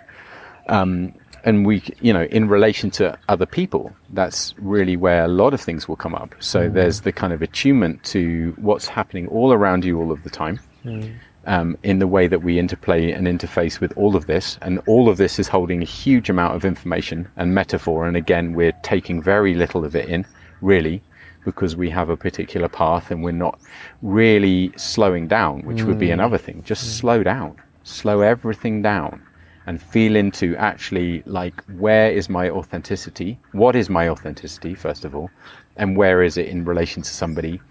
Um, 0.67 1.13
and 1.43 1.65
we, 1.65 1.83
you 2.01 2.13
know, 2.13 2.23
in 2.23 2.47
relation 2.47 2.91
to 2.91 3.17
other 3.27 3.45
people, 3.45 3.93
that's 4.09 4.53
really 4.57 4.95
where 4.95 5.25
a 5.25 5.27
lot 5.27 5.53
of 5.53 5.61
things 5.61 5.87
will 5.87 5.95
come 5.95 6.15
up. 6.15 6.35
So 6.39 6.69
mm. 6.69 6.73
there's 6.73 7.01
the 7.01 7.11
kind 7.11 7.33
of 7.33 7.41
attunement 7.41 8.03
to 8.05 8.53
what's 8.57 8.87
happening 8.87 9.27
all 9.27 9.53
around 9.53 9.83
you 9.83 9.99
all 9.99 10.11
of 10.11 10.23
the 10.23 10.29
time. 10.29 10.59
Mm. 10.85 11.13
Um, 11.47 11.75
in 11.81 11.97
the 11.97 12.05
way 12.05 12.27
that 12.27 12.43
we 12.43 12.59
interplay 12.59 13.11
and 13.11 13.25
interface 13.25 13.79
with 13.79 13.91
all 13.97 14.15
of 14.15 14.27
this. 14.27 14.59
And 14.61 14.79
all 14.85 15.09
of 15.09 15.17
this 15.17 15.39
is 15.39 15.47
holding 15.47 15.81
a 15.81 15.85
huge 15.85 16.29
amount 16.29 16.55
of 16.55 16.63
information 16.63 17.27
and 17.35 17.55
metaphor. 17.55 18.05
And 18.05 18.15
again, 18.15 18.53
we're 18.53 18.73
taking 18.83 19.23
very 19.23 19.55
little 19.55 19.83
of 19.83 19.95
it 19.95 20.07
in, 20.07 20.23
really, 20.61 21.01
because 21.43 21.75
we 21.75 21.89
have 21.89 22.09
a 22.09 22.15
particular 22.15 22.67
path 22.67 23.09
and 23.09 23.23
we're 23.23 23.31
not 23.31 23.59
really 24.03 24.71
slowing 24.75 25.27
down, 25.27 25.61
which 25.63 25.77
mm. 25.77 25.87
would 25.87 25.97
be 25.97 26.09
mm. 26.09 26.13
another 26.13 26.37
thing. 26.37 26.61
Just 26.63 26.85
mm. 26.85 26.99
slow 26.99 27.23
down, 27.23 27.59
slow 27.81 28.21
everything 28.21 28.83
down 28.83 29.23
and 29.67 29.81
feel 29.81 30.15
into 30.15 30.55
actually 30.57 31.23
like 31.25 31.63
where 31.77 32.11
is 32.11 32.29
my 32.29 32.49
authenticity? 32.49 33.39
What 33.51 33.75
is 33.75 33.89
my 33.89 34.09
authenticity, 34.09 34.75
first 34.75 35.05
of 35.05 35.15
all? 35.15 35.29
And 35.77 35.95
where 35.95 36.23
is 36.23 36.37
it 36.37 36.47
in 36.47 36.65
relation 36.65 37.01
to 37.03 37.09
somebody? 37.09 37.61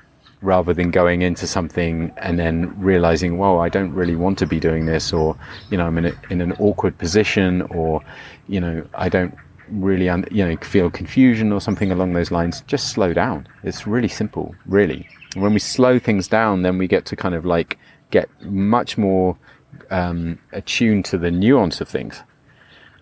Rather 0.42 0.72
than 0.72 0.90
going 0.90 1.20
into 1.20 1.46
something 1.46 2.10
and 2.16 2.38
then 2.38 2.72
realizing, 2.80 3.36
well, 3.36 3.60
I 3.60 3.68
don't 3.68 3.92
really 3.92 4.16
want 4.16 4.38
to 4.38 4.46
be 4.46 4.58
doing 4.58 4.86
this, 4.86 5.12
or, 5.12 5.36
you 5.70 5.76
know, 5.76 5.86
I'm 5.86 5.98
in, 5.98 6.06
a, 6.06 6.12
in 6.30 6.40
an 6.40 6.52
awkward 6.52 6.96
position, 6.96 7.60
or, 7.62 8.00
you 8.48 8.58
know, 8.58 8.86
I 8.94 9.10
don't 9.10 9.34
really, 9.68 10.08
un- 10.08 10.24
you 10.30 10.46
know, 10.46 10.56
feel 10.62 10.90
confusion 10.90 11.52
or 11.52 11.60
something 11.60 11.92
along 11.92 12.14
those 12.14 12.30
lines. 12.30 12.62
Just 12.62 12.88
slow 12.88 13.12
down. 13.12 13.46
It's 13.64 13.86
really 13.86 14.08
simple, 14.08 14.54
really. 14.64 15.06
When 15.34 15.52
we 15.52 15.60
slow 15.60 15.98
things 15.98 16.26
down, 16.26 16.62
then 16.62 16.78
we 16.78 16.86
get 16.86 17.04
to 17.06 17.16
kind 17.16 17.34
of 17.34 17.44
like 17.44 17.78
get 18.10 18.28
much 18.42 18.96
more 18.96 19.36
um, 19.90 20.38
attuned 20.52 21.04
to 21.06 21.18
the 21.18 21.30
nuance 21.30 21.80
of 21.80 21.88
things. 21.88 22.22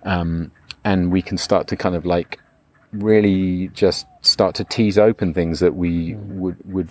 Um, 0.04 0.52
and 0.84 1.12
we 1.12 1.22
can 1.22 1.36
start 1.36 1.68
to 1.68 1.76
kind 1.76 1.94
of 1.94 2.06
like 2.06 2.40
really 2.92 3.68
just 3.68 4.06
start 4.22 4.54
to 4.54 4.64
tease 4.64 4.98
open 4.98 5.34
things 5.34 5.60
that 5.60 5.74
we 5.74 6.14
would 6.14 6.56
would 6.64 6.88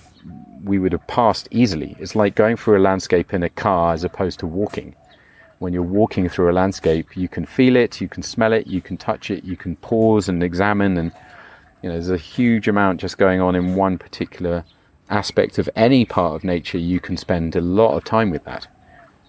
we 0.63 0.79
would 0.79 0.91
have 0.91 1.07
passed 1.07 1.47
easily. 1.51 1.95
It's 1.99 2.15
like 2.15 2.35
going 2.35 2.57
through 2.57 2.77
a 2.77 2.83
landscape 2.83 3.33
in 3.33 3.43
a 3.43 3.49
car 3.49 3.93
as 3.93 4.03
opposed 4.03 4.39
to 4.39 4.47
walking. 4.47 4.95
When 5.59 5.73
you're 5.73 5.81
walking 5.81 6.29
through 6.29 6.51
a 6.51 6.53
landscape, 6.53 7.17
you 7.17 7.27
can 7.27 7.45
feel 7.45 7.75
it, 7.75 7.99
you 7.99 8.07
can 8.07 8.21
smell 8.21 8.53
it, 8.53 8.67
you 8.67 8.81
can 8.81 8.97
touch 8.97 9.31
it, 9.31 9.43
you 9.43 9.57
can 9.57 9.75
pause 9.77 10.29
and 10.29 10.43
examine, 10.43 10.97
and 10.97 11.11
you 11.81 11.89
know 11.89 11.95
there's 11.95 12.11
a 12.11 12.17
huge 12.17 12.67
amount 12.67 13.01
just 13.01 13.17
going 13.17 13.41
on 13.41 13.55
in 13.55 13.75
one 13.75 13.97
particular 13.97 14.65
aspect 15.09 15.57
of 15.57 15.69
any 15.75 16.05
part 16.05 16.35
of 16.35 16.43
nature. 16.43 16.77
You 16.77 16.99
can 16.99 17.17
spend 17.17 17.55
a 17.55 17.61
lot 17.61 17.95
of 17.95 18.03
time 18.03 18.29
with 18.29 18.43
that 18.43 18.67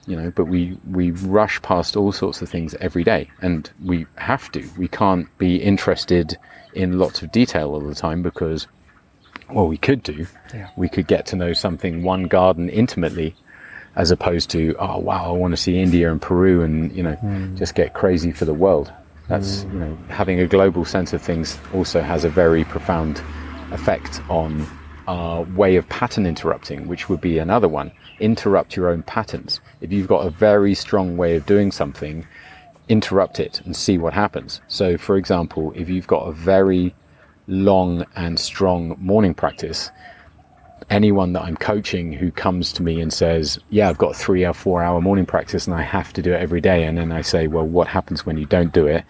you 0.09 0.17
know 0.17 0.31
but 0.31 0.47
we 0.47 0.77
we 0.91 1.11
rush 1.11 1.61
past 1.63 1.97
all 1.97 2.11
sorts 2.11 2.41
of 2.41 2.49
things 2.49 2.75
every 2.81 3.05
day 3.05 3.31
and 3.43 3.71
we 3.85 4.07
have 4.17 4.51
to 4.51 4.67
we 4.79 4.89
can't 4.89 5.27
be 5.39 5.57
interested 5.57 6.37
in 6.73 6.99
lots 6.99 7.23
of 7.23 7.31
detail 7.31 7.69
all 7.71 7.81
the 7.81 7.95
time 7.95 8.23
because 8.23 8.67
well 9.51 9.69
we 9.69 9.77
could 9.77 10.03
do 10.03 10.27
yeah. 10.55 10.69
we 10.77 10.89
could 10.89 11.07
get 11.07 11.27
to 11.27 11.37
know 11.37 11.53
something 11.53 12.03
one 12.03 12.25
garden 12.25 12.69
intimately 12.71 13.37
as 13.97 14.11
opposed 14.11 14.49
to 14.49 14.75
oh 14.79 14.99
wow 14.99 15.29
i 15.29 15.37
want 15.37 15.53
to 15.53 15.57
see 15.57 15.79
india 15.79 16.11
and 16.11 16.23
peru 16.23 16.63
and 16.63 16.91
you 16.97 17.03
know 17.03 17.17
mm. 17.17 17.57
just 17.57 17.75
get 17.75 17.93
crazy 17.93 18.33
for 18.33 18.47
the 18.47 18.55
world 18.55 18.91
that's 19.29 19.65
mm. 19.65 19.73
you 19.75 19.79
know 19.81 19.99
having 20.09 20.41
a 20.41 20.47
global 20.47 20.85
sense 20.85 21.13
of 21.13 21.21
things 21.21 21.59
also 21.75 22.01
has 22.01 22.25
a 22.25 22.31
very 22.31 22.65
profound 22.65 23.23
effect 23.73 24.23
on 24.31 24.67
our 25.07 25.43
way 25.43 25.77
of 25.77 25.87
pattern 25.91 26.25
interrupting 26.25 26.89
which 26.89 27.11
would 27.11 27.21
be 27.21 27.39
another 27.39 27.69
one 27.69 27.93
interrupt 28.21 28.77
your 28.77 28.89
own 28.89 29.03
patterns. 29.03 29.61
If 29.81 29.93
you've 29.93 30.09
got 30.09 30.27
a 30.27 30.31
very 30.31 30.75
strong 30.75 31.17
way 31.17 31.37
of 31.37 31.47
doing 31.47 31.71
something, 31.71 32.27
interrupt 32.89 33.39
it 33.39 33.61
and 33.65 33.77
see 33.77 33.99
what 33.99 34.15
happens. 34.15 34.61
So, 34.69 34.97
for 34.99 35.17
example, 35.17 35.73
if 35.77 35.89
you've 35.89 36.07
got 36.07 36.27
a 36.27 36.33
very 36.33 36.95
long 37.47 38.05
and 38.17 38.39
strong 38.39 38.97
morning 38.99 39.35
practice, 39.35 39.91
anyone 40.91 41.33
that 41.35 41.43
I'm 41.43 41.57
coaching 41.57 42.13
who 42.13 42.31
comes 42.31 42.73
to 42.75 42.83
me 42.83 43.01
and 43.01 43.13
says, 43.13 43.59
Yeah, 43.71 43.89
I've 43.89 43.99
got 43.99 44.17
three 44.17 44.45
or 44.45 44.55
four 44.55 44.83
hour 44.83 45.01
morning 45.01 45.27
practice 45.27 45.67
and 45.67 45.75
I 45.75 45.83
have 45.83 46.13
to 46.15 46.23
do 46.23 46.33
it 46.33 46.41
every 46.41 46.61
day. 46.61 46.85
And 46.85 46.99
then 46.99 47.13
I 47.13 47.23
say, 47.23 47.47
Well, 47.47 47.67
what 47.67 47.89
happens 47.89 48.25
when 48.25 48.39
you 48.39 48.47
don't 48.47 48.73
do 48.73 48.87
it? 48.87 49.05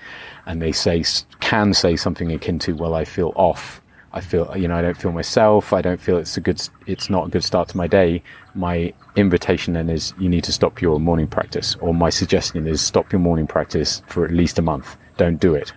And 0.46 0.62
they 0.62 0.72
say, 0.72 1.04
can 1.40 1.74
say 1.74 1.96
something 1.96 2.32
akin 2.32 2.58
to, 2.60 2.72
Well, 2.74 2.94
I 2.94 3.04
feel 3.04 3.32
off. 3.36 3.80
I 4.12 4.20
feel, 4.20 4.52
you 4.56 4.68
know, 4.68 4.76
I 4.76 4.82
don't 4.82 4.96
feel 4.96 5.12
myself. 5.12 5.72
I 5.72 5.82
don't 5.82 6.00
feel 6.00 6.16
it's 6.16 6.36
a 6.36 6.40
good, 6.40 6.60
it's 6.86 7.10
not 7.10 7.26
a 7.26 7.30
good 7.30 7.44
start 7.44 7.68
to 7.70 7.76
my 7.76 7.86
day. 7.86 8.22
My 8.54 8.92
invitation 9.16 9.74
then 9.74 9.90
is 9.90 10.14
you 10.18 10.28
need 10.28 10.44
to 10.44 10.52
stop 10.52 10.80
your 10.80 10.98
morning 10.98 11.26
practice, 11.26 11.76
or 11.76 11.92
my 11.92 12.10
suggestion 12.10 12.66
is 12.66 12.80
stop 12.80 13.12
your 13.12 13.20
morning 13.20 13.46
practice 13.46 14.02
for 14.06 14.24
at 14.24 14.30
least 14.30 14.58
a 14.58 14.62
month. 14.62 14.96
Don't 15.16 15.38
do 15.38 15.54
it 15.54 15.72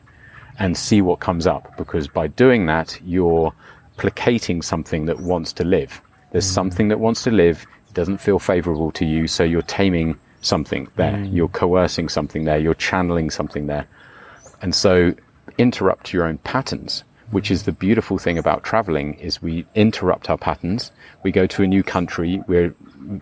and 0.59 0.77
see 0.77 1.01
what 1.01 1.19
comes 1.19 1.47
up 1.47 1.75
because 1.77 2.07
by 2.07 2.27
doing 2.27 2.67
that, 2.67 2.99
you're 3.03 3.53
placating 3.97 4.61
something 4.61 5.05
that 5.05 5.19
wants 5.19 5.51
to 5.53 5.63
live. 5.63 6.01
There's 6.31 6.45
mm. 6.45 6.53
something 6.53 6.87
that 6.89 6.99
wants 6.99 7.23
to 7.23 7.31
live. 7.31 7.65
It 7.87 7.93
doesn't 7.93 8.19
feel 8.19 8.39
favorable 8.39 8.91
to 8.93 9.05
you. 9.05 9.27
So 9.27 9.43
you're 9.43 9.61
taming 9.63 10.17
something 10.41 10.87
there. 10.95 11.13
Mm. 11.13 11.33
You're 11.33 11.49
coercing 11.49 12.09
something 12.09 12.45
there. 12.45 12.57
You're 12.57 12.73
channeling 12.75 13.29
something 13.29 13.67
there. 13.67 13.87
And 14.61 14.73
so 14.73 15.13
interrupt 15.57 16.13
your 16.13 16.25
own 16.25 16.37
patterns 16.39 17.03
which 17.31 17.49
is 17.49 17.63
the 17.63 17.71
beautiful 17.71 18.17
thing 18.17 18.37
about 18.37 18.63
traveling 18.63 19.15
is 19.15 19.41
we 19.41 19.65
interrupt 19.73 20.29
our 20.29 20.37
patterns. 20.37 20.91
We 21.23 21.31
go 21.31 21.47
to 21.47 21.63
a 21.63 21.67
new 21.67 21.81
country. 21.81 22.43
We're, 22.47 22.75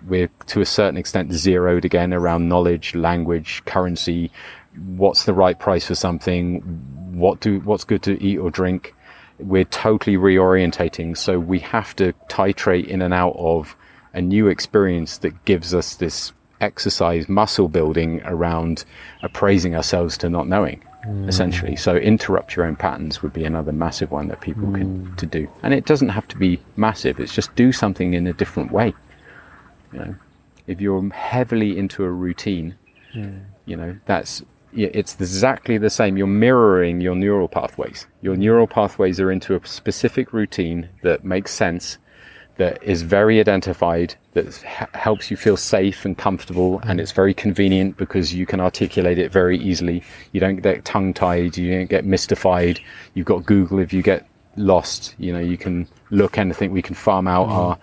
we're 0.08 0.30
to 0.48 0.62
a 0.62 0.66
certain 0.66 0.98
extent 0.98 1.32
zeroed 1.32 1.86
again 1.86 2.14
around 2.14 2.50
knowledge, 2.50 2.96
language, 2.96 3.64
currency. 3.66 4.32
What's 4.76 5.26
the 5.26 5.34
right 5.34 5.58
price 5.58 5.86
for 5.86 5.96
something? 5.96 6.60
What 7.14 7.40
do, 7.40 7.60
what's 7.62 7.84
good 7.84 8.04
to 8.04 8.22
eat 8.22 8.38
or 8.38 8.50
drink? 8.50 8.96
We're 9.38 9.66
totally 9.66 10.18
reorientating. 10.18 11.16
So 11.16 11.40
we 11.40 11.60
have 11.60 11.96
to 11.98 12.14
titrate 12.30 12.88
in 12.88 13.02
and 13.02 13.14
out 13.14 13.36
of 13.38 13.76
a 14.14 14.22
new 14.22 14.48
experience 14.48 15.20
that 15.20 15.46
gives 15.46 15.74
us 15.74 15.96
this 15.96 16.34
exercise 16.62 17.30
muscle 17.30 17.70
building 17.70 18.22
around 18.26 18.84
appraising 19.24 19.76
ourselves 19.76 20.18
to 20.18 20.30
not 20.30 20.48
knowing 20.48 20.84
mm. 21.10 21.28
essentially. 21.28 21.76
So 21.76 21.96
interrupt 21.96 22.56
your 22.56 22.66
own 22.66 22.76
patterns 22.76 23.22
would 23.22 23.34
be 23.34 23.44
another 23.44 23.72
massive 23.72 24.12
one 24.12 24.28
that 24.28 24.42
people 24.42 24.68
mm. 24.68 24.78
can 24.78 25.16
to 25.18 25.26
do. 25.26 25.48
And 25.64 25.74
it 25.74 25.86
doesn't 25.86 26.10
have 26.10 26.28
to 26.30 26.38
be 26.38 26.60
massive. 26.76 27.20
It's 27.20 27.34
just 27.34 27.54
do 27.56 27.72
something 27.72 28.14
in 28.14 28.28
a 28.28 28.34
different 28.34 28.72
way. 28.72 28.94
You 29.92 30.00
know, 30.00 30.16
if 30.68 30.80
you're 30.80 31.10
heavily 31.10 31.78
into 31.78 32.04
a 32.04 32.12
routine, 32.12 32.76
mm. 33.16 33.44
you 33.66 33.76
know 33.76 33.98
that's 34.06 34.44
it's 34.72 35.16
exactly 35.16 35.80
the 35.80 35.90
same. 35.90 36.16
You're 36.16 36.28
mirroring 36.28 37.02
your 37.02 37.16
neural 37.16 37.48
pathways. 37.48 38.06
Your 38.22 38.36
neural 38.36 38.68
pathways 38.68 39.20
are 39.20 39.32
into 39.32 39.56
a 39.56 39.66
specific 39.66 40.32
routine 40.32 40.90
that 41.02 41.24
makes 41.24 41.52
sense 41.52 41.98
that 42.60 42.84
is 42.84 43.04
very 43.04 43.40
identified, 43.40 44.16
that 44.34 44.46
h- 44.48 44.90
helps 44.94 45.32
you 45.32 45.38
feel 45.38 45.56
safe 45.56 46.04
and 46.04 46.18
comfortable, 46.18 46.80
and 46.84 47.00
mm. 47.00 47.02
it's 47.02 47.14
very 47.14 47.34
convenient 47.34 47.96
because 47.96 48.34
you 48.34 48.46
can 48.46 48.60
articulate 48.60 49.18
it 49.18 49.32
very 49.32 49.58
easily. 49.58 50.04
You 50.34 50.42
don't 50.42 50.58
get 50.58 50.84
tongue 50.84 51.14
tied, 51.14 51.58
you 51.58 51.72
don't 51.72 51.90
get 51.90 52.04
mystified. 52.04 52.82
You've 53.14 53.26
got 53.26 53.46
Google 53.46 53.80
if 53.80 53.94
you 53.94 54.02
get 54.02 54.28
lost. 54.58 55.16
You 55.18 55.32
know, 55.32 55.40
you 55.40 55.58
can 55.58 55.88
look 56.10 56.38
anything. 56.38 56.72
We 56.72 56.82
can 56.82 56.96
farm 56.96 57.30
out 57.30 57.48
mm. 57.48 57.52
our 57.52 57.78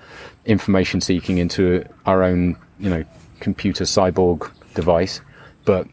information 0.44 1.00
seeking 1.00 1.38
into 1.38 1.82
our 2.04 2.22
own, 2.22 2.58
you 2.78 2.90
know, 2.90 3.02
computer 3.40 3.84
cyborg 3.84 4.50
device, 4.74 5.22
but 5.64 5.88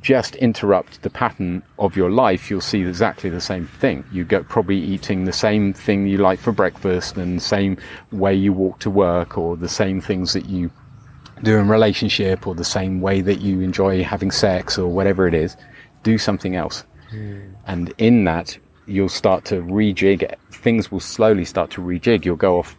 just 0.00 0.36
interrupt 0.36 1.02
the 1.02 1.10
pattern 1.10 1.62
of 1.78 1.96
your 1.96 2.10
life, 2.10 2.50
you'll 2.50 2.60
see 2.60 2.82
exactly 2.82 3.30
the 3.30 3.40
same 3.40 3.66
thing. 3.66 4.04
You 4.12 4.24
get 4.24 4.48
probably 4.48 4.78
eating 4.78 5.24
the 5.24 5.32
same 5.32 5.72
thing 5.72 6.06
you 6.06 6.18
like 6.18 6.38
for 6.38 6.52
breakfast 6.52 7.16
and 7.16 7.38
the 7.38 7.44
same 7.44 7.78
way 8.12 8.34
you 8.34 8.52
walk 8.52 8.78
to 8.80 8.90
work 8.90 9.36
or 9.36 9.56
the 9.56 9.68
same 9.68 10.00
things 10.00 10.32
that 10.32 10.46
you 10.46 10.70
do 11.42 11.56
in 11.56 11.68
relationship 11.68 12.46
or 12.46 12.54
the 12.54 12.64
same 12.64 13.00
way 13.00 13.20
that 13.20 13.40
you 13.40 13.60
enjoy 13.60 14.02
having 14.02 14.30
sex 14.30 14.78
or 14.78 14.88
whatever 14.88 15.26
it 15.26 15.34
is. 15.34 15.56
Do 16.02 16.18
something 16.18 16.54
else. 16.54 16.84
Hmm. 17.10 17.40
And 17.66 17.92
in 17.98 18.24
that, 18.24 18.56
you'll 18.86 19.08
start 19.08 19.44
to 19.46 19.56
rejig 19.56 20.22
it. 20.22 20.38
Things 20.50 20.90
will 20.90 21.00
slowly 21.00 21.44
start 21.44 21.70
to 21.72 21.80
rejig. 21.80 22.24
You'll 22.24 22.36
go 22.36 22.58
off, 22.58 22.76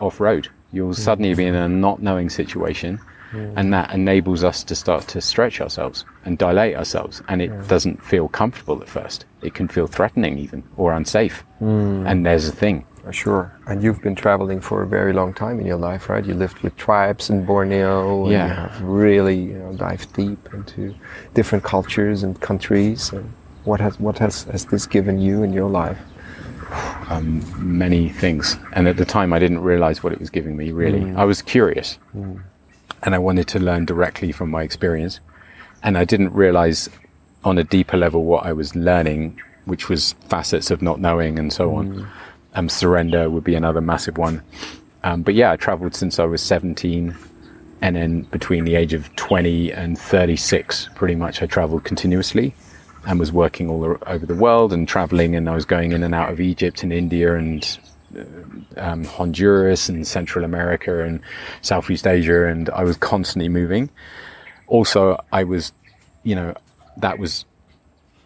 off 0.00 0.20
road. 0.20 0.48
You'll 0.72 0.88
hmm. 0.88 0.92
suddenly 0.92 1.34
be 1.34 1.44
in 1.44 1.54
a 1.54 1.68
not 1.68 2.02
knowing 2.02 2.30
situation 2.30 3.00
Mm. 3.32 3.54
and 3.56 3.72
that 3.72 3.90
enables 3.92 4.44
us 4.44 4.62
to 4.64 4.74
start 4.74 5.08
to 5.08 5.20
stretch 5.20 5.60
ourselves 5.60 6.04
and 6.24 6.36
dilate 6.36 6.76
ourselves 6.76 7.22
and 7.28 7.40
it 7.40 7.50
doesn't 7.66 8.02
feel 8.04 8.28
comfortable 8.28 8.82
at 8.82 8.88
first 8.88 9.24
it 9.40 9.54
can 9.54 9.68
feel 9.68 9.86
threatening 9.86 10.38
even 10.38 10.62
or 10.76 10.92
unsafe 10.92 11.44
mm. 11.60 12.06
and 12.06 12.26
there's 12.26 12.46
a 12.48 12.52
thing 12.52 12.84
uh, 13.06 13.10
Sure. 13.10 13.52
And 13.66 13.82
you've 13.82 14.00
been 14.00 14.14
traveling 14.14 14.60
for 14.60 14.82
a 14.82 14.86
very 14.86 15.12
long 15.12 15.34
time 15.34 15.58
in 15.58 15.66
your 15.66 15.76
life, 15.76 16.08
right? 16.08 16.24
You 16.24 16.34
lived 16.34 16.58
with 16.60 16.76
tribes 16.76 17.30
in 17.30 17.44
Borneo. 17.44 18.22
And 18.22 18.32
Yeah. 18.32 18.46
You 18.46 18.54
have 18.54 18.82
really 18.82 19.36
you 19.36 19.58
know, 19.58 19.72
dived 19.72 20.12
deep 20.12 20.48
into 20.54 20.94
different 21.34 21.64
cultures 21.64 22.22
and 22.22 22.40
countries. 22.40 23.12
And 23.12 23.32
what 23.64 23.80
has 23.80 23.98
what 23.98 24.18
has, 24.18 24.44
has 24.44 24.66
this 24.66 24.86
given 24.86 25.20
you 25.20 25.42
in 25.42 25.52
your 25.52 25.68
life? 25.68 25.98
Um, 27.10 27.42
many 27.58 28.08
things 28.08 28.56
and 28.72 28.88
at 28.88 28.96
the 28.96 29.04
time 29.04 29.34
i 29.34 29.38
didn't 29.38 29.58
realize 29.60 30.02
what 30.02 30.14
it 30.14 30.18
was 30.18 30.30
giving 30.30 30.56
me 30.56 30.72
really 30.72 31.00
mm. 31.00 31.16
i 31.18 31.24
was 31.24 31.42
curious 31.42 31.98
and 33.02 33.14
i 33.14 33.18
wanted 33.18 33.46
to 33.48 33.58
learn 33.58 33.84
directly 33.84 34.32
from 34.32 34.50
my 34.50 34.62
experience. 34.62 35.20
And 35.82 35.98
i 35.98 36.04
didn't 36.04 36.32
realize 36.32 36.88
on 37.44 37.58
a 37.58 37.64
deeper 37.64 37.96
level 37.96 38.24
what 38.24 38.46
i 38.46 38.52
was 38.52 38.74
learning 38.76 39.40
which 39.64 39.88
was 39.88 40.14
facets 40.28 40.70
of 40.70 40.82
not 40.82 41.00
knowing 41.00 41.38
and 41.38 41.52
so 41.52 41.76
on. 41.76 42.08
Um, 42.54 42.68
surrender 42.68 43.30
would 43.30 43.44
be 43.44 43.54
another 43.54 43.80
massive 43.80 44.18
one. 44.18 44.42
Um, 45.04 45.22
but 45.22 45.34
yeah 45.34 45.52
i 45.52 45.56
traveled 45.56 45.94
since 45.94 46.18
i 46.18 46.24
was 46.24 46.42
17 46.42 47.16
and 47.80 47.96
then 47.96 48.22
between 48.22 48.64
the 48.64 48.76
age 48.76 48.92
of 48.92 49.14
20 49.16 49.72
and 49.72 49.98
36 49.98 50.88
pretty 50.94 51.16
much 51.16 51.42
i 51.42 51.46
traveled 51.46 51.84
continuously 51.84 52.54
and 53.06 53.18
was 53.18 53.32
working 53.32 53.68
all 53.68 53.98
over 54.06 54.26
the 54.26 54.34
world 54.34 54.72
and 54.72 54.86
traveling. 54.86 55.34
And 55.34 55.48
I 55.48 55.54
was 55.54 55.64
going 55.64 55.92
in 55.92 56.02
and 56.02 56.14
out 56.14 56.30
of 56.30 56.40
Egypt 56.40 56.82
and 56.82 56.92
India 56.92 57.36
and 57.36 57.78
um, 58.76 59.04
Honduras 59.04 59.88
and 59.88 60.06
Central 60.06 60.44
America 60.44 61.04
and 61.04 61.20
Southeast 61.60 62.06
Asia 62.06 62.46
and 62.46 62.70
I 62.70 62.84
was 62.84 62.96
constantly 62.96 63.48
moving. 63.48 63.90
Also, 64.66 65.22
I 65.32 65.44
was, 65.44 65.72
you 66.22 66.34
know, 66.34 66.54
that 66.96 67.18
was, 67.18 67.44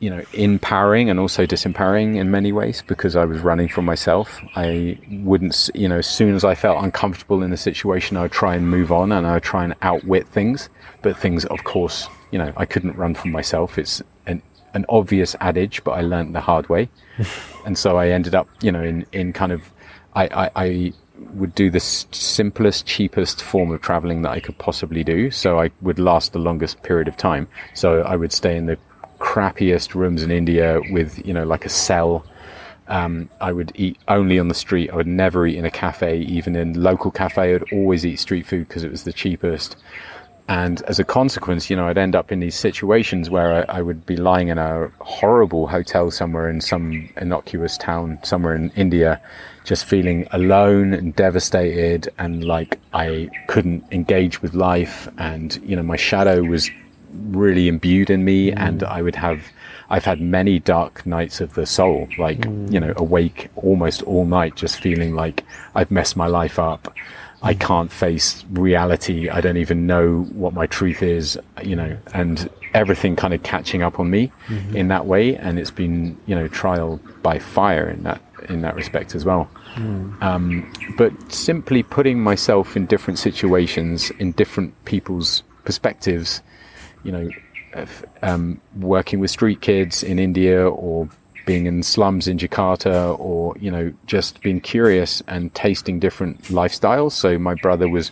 you 0.01 0.11
know, 0.11 0.23
empowering 0.35 1.09
and 1.09 1.19
also 1.19 1.47
disempowering 1.47 2.17
in 2.17 2.31
many 2.31 2.53
ways 2.53 2.83
because 2.87 3.17
I 3.17 3.25
was 3.25 3.41
running 3.41 3.69
for 3.69 3.83
myself. 3.83 4.41
I 4.55 4.99
wouldn't, 5.11 5.71
you 5.75 5.89
know, 5.89 5.99
as 5.99 6.07
soon 6.07 6.35
as 6.35 6.45
I 6.45 6.55
felt 6.55 6.83
uncomfortable 6.83 7.43
in 7.43 7.53
a 7.53 7.57
situation, 7.57 8.17
I 8.17 8.23
would 8.23 8.33
try 8.33 8.55
and 8.55 8.69
move 8.69 8.93
on 8.93 9.13
and 9.13 9.27
I 9.27 9.35
would 9.35 9.43
try 9.43 9.65
and 9.65 9.75
outwit 9.83 10.29
things. 10.29 10.69
But 11.03 11.17
things, 11.17 11.45
of 11.47 11.65
course, 11.65 12.09
you 12.31 12.39
know, 12.39 12.53
I 12.57 12.67
couldn't 12.67 12.97
run 12.97 13.15
for 13.15 13.29
myself. 13.29 13.79
It's 13.79 14.03
an, 14.27 14.43
an 14.75 14.85
obvious 14.89 15.35
adage, 15.41 15.83
but 15.85 15.93
I 15.93 16.03
learned 16.03 16.35
the 16.35 16.41
hard 16.41 16.69
way. 16.69 16.89
and 17.67 17.79
so 17.79 17.97
I 17.97 18.09
ended 18.11 18.35
up, 18.35 18.49
you 18.61 18.73
know, 18.73 18.83
in, 18.83 19.07
in 19.13 19.33
kind 19.33 19.53
of, 19.53 19.73
I, 20.17 20.25
I, 20.47 20.51
I 20.57 20.93
would 21.35 21.55
do 21.55 21.71
the 21.71 21.81
simplest, 21.81 22.87
cheapest 22.87 23.43
form 23.43 23.71
of 23.71 23.81
traveling 23.83 24.23
that 24.23 24.31
I 24.31 24.41
could 24.41 24.59
possibly 24.59 25.05
do. 25.05 25.31
So 25.31 25.61
I 25.61 25.71
would 25.83 25.99
last 25.99 26.33
the 26.33 26.39
longest 26.39 26.83
period 26.83 27.07
of 27.07 27.17
time. 27.17 27.47
So 27.75 28.01
I 28.03 28.17
would 28.17 28.33
stay 28.33 28.57
in 28.57 28.67
the 28.67 28.79
crappiest 29.19 29.95
rooms 29.95 30.23
in 30.23 30.31
India 30.31 30.81
with, 30.91 31.25
you 31.27 31.33
know, 31.33 31.45
like 31.45 31.65
a 31.65 31.69
cell. 31.69 32.25
Um, 32.89 33.29
I 33.41 33.53
would 33.53 33.73
eat 33.75 33.99
only 34.09 34.39
on 34.39 34.49
the 34.49 34.55
street. 34.55 34.91
I 34.91 34.97
would 34.97 35.07
never 35.07 35.47
eat 35.47 35.59
in 35.59 35.65
a 35.65 35.71
cafe, 35.71 36.19
even 36.19 36.57
in 36.57 36.81
local 36.83 37.11
cafe. 37.11 37.55
I'd 37.55 37.73
always 37.73 38.07
eat 38.07 38.17
street 38.17 38.47
food 38.47 38.69
because 38.69 38.85
it 38.85 38.91
was 38.91 39.05
the 39.05 39.13
cheapest. 39.13 39.77
And 40.49 40.81
as 40.83 41.01
a 41.01 41.05
consequence, 41.05 41.69
you 41.69 41.77
know, 41.77 41.89
I'd 41.89 41.99
end 41.99 42.15
up 42.15 42.31
in 42.31 42.39
these 42.39 42.55
situations 42.55 43.29
where 43.29 43.69
I, 43.69 43.79
I 43.79 43.83
would 43.83 44.07
be 44.07 44.17
lying 44.17 44.49
in 44.49 44.59
a 44.59 44.89
horrible 45.01 45.67
hotel 45.67 46.11
somewhere 46.11 46.49
in 46.49 46.61
some 46.61 47.09
innocuous 47.17 47.77
town 47.77 48.21
somewhere 48.23 48.55
in 48.55 48.71
India, 48.77 49.21
just 49.65 49.85
feeling 49.85 50.29
alone 50.31 50.95
and 50.95 51.17
devastated 51.17 52.09
and 52.19 52.45
like 52.45 52.79
I 52.93 53.29
couldn't 53.49 53.85
engage 53.91 54.41
with 54.41 54.55
life. 54.55 55.09
And, 55.19 55.57
you 55.65 55.75
know, 55.75 55.83
my 55.83 55.97
shadow 55.97 56.43
was 56.43 56.71
really 57.13 57.67
imbued 57.67 58.11
in 58.11 58.25
me 58.25 58.51
mm. 58.51 58.59
and 58.59 58.85
I 58.85 59.03
would 59.03 59.17
have 59.17 59.43
I've 59.89 60.05
had 60.05 60.21
many 60.21 60.59
dark 60.59 61.07
nights 61.07 61.41
of 61.41 61.55
the 61.55 61.65
soul, 61.65 62.09
like, 62.19 62.39
mm. 62.39 62.73
you 62.73 62.81
know, 62.81 62.93
awake 62.97 63.51
almost 63.57 64.03
all 64.03 64.25
night 64.25 64.57
just 64.57 64.81
feeling 64.81 65.15
like 65.15 65.45
I've 65.75 65.91
messed 65.91 66.17
my 66.17 66.27
life 66.27 66.59
up. 66.59 66.93
I 67.43 67.55
can't 67.55 67.93
face 67.93 68.45
reality. 68.51 69.29
I 69.29 69.41
don't 69.41 69.57
even 69.59 69.87
know 69.87 70.23
what 70.33 70.55
my 70.55 70.67
truth 70.67 71.03
is, 71.03 71.39
you 71.63 71.77
know, 71.77 71.97
and 72.15 72.49
everything 72.75 73.17
kind 73.17 73.35
of 73.35 73.43
catching 73.43 73.83
up 73.83 74.01
on 74.01 74.11
me 74.11 74.33
in 74.75 74.89
that 74.89 75.07
way. 75.07 75.37
And 75.37 75.59
it's 75.59 75.71
been, 75.71 76.19
you 76.27 76.35
know, 76.35 76.49
trial 76.49 77.01
by 77.23 77.39
fire 77.39 77.89
in 77.89 78.03
that, 78.05 78.21
in 78.49 78.63
that 78.63 78.75
respect 78.75 79.15
as 79.15 79.25
well. 79.25 79.49
Um, 80.23 80.73
but 80.97 81.13
simply 81.31 81.83
putting 81.83 82.21
myself 82.21 82.77
in 82.77 82.87
different 82.87 83.19
situations, 83.19 84.11
in 84.19 84.33
different 84.33 84.73
people's 84.87 85.43
perspectives, 85.65 86.43
you 87.05 87.13
know, 87.13 87.29
um, 88.23 88.61
working 88.81 89.21
with 89.21 89.31
street 89.31 89.61
kids 89.61 90.03
in 90.03 90.19
India 90.19 90.67
or 90.67 91.09
being 91.47 91.65
in 91.67 91.83
slums 91.83 92.29
in 92.29 92.37
Jakarta 92.37 93.19
or, 93.19 93.57
you 93.59 93.71
know, 93.71 93.93
just 94.05 94.43
being 94.43 94.61
curious 94.61 95.23
and 95.27 95.55
tasting 95.55 95.99
different 95.99 96.43
lifestyles. 96.45 97.13
So 97.13 97.39
my 97.39 97.55
brother 97.55 97.89
was 97.89 98.11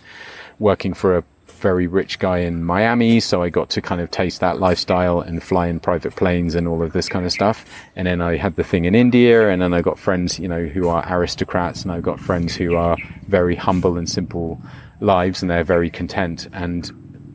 working 0.57 0.95
for 0.95 1.17
a 1.17 1.23
very 1.45 1.87
rich 1.87 2.19
guy 2.19 2.39
in 2.39 2.63
Miami. 2.63 3.19
So 3.19 3.43
I 3.43 3.49
got 3.49 3.69
to 3.71 3.81
kind 3.81 4.01
of 4.01 4.09
taste 4.11 4.39
that 4.39 4.59
lifestyle 4.59 5.21
and 5.21 5.43
fly 5.43 5.67
in 5.67 5.79
private 5.79 6.15
planes 6.15 6.55
and 6.55 6.67
all 6.67 6.81
of 6.81 6.93
this 6.93 7.07
kind 7.09 7.25
of 7.25 7.31
stuff. 7.31 7.65
And 7.95 8.07
then 8.07 8.21
I 8.21 8.37
had 8.37 8.55
the 8.55 8.63
thing 8.63 8.85
in 8.85 8.95
India 8.95 9.49
and 9.49 9.61
then 9.61 9.73
I 9.73 9.81
got 9.81 9.99
friends, 9.99 10.39
you 10.39 10.47
know, 10.47 10.65
who 10.65 10.87
are 10.87 11.05
aristocrats 11.07 11.83
and 11.83 11.91
I've 11.91 12.03
got 12.03 12.19
friends 12.19 12.55
who 12.55 12.75
are 12.75 12.97
very 13.27 13.55
humble 13.55 13.97
and 13.97 14.09
simple 14.09 14.61
lives 15.01 15.41
and 15.41 15.51
they're 15.51 15.63
very 15.63 15.89
content. 15.89 16.47
And 16.53 16.91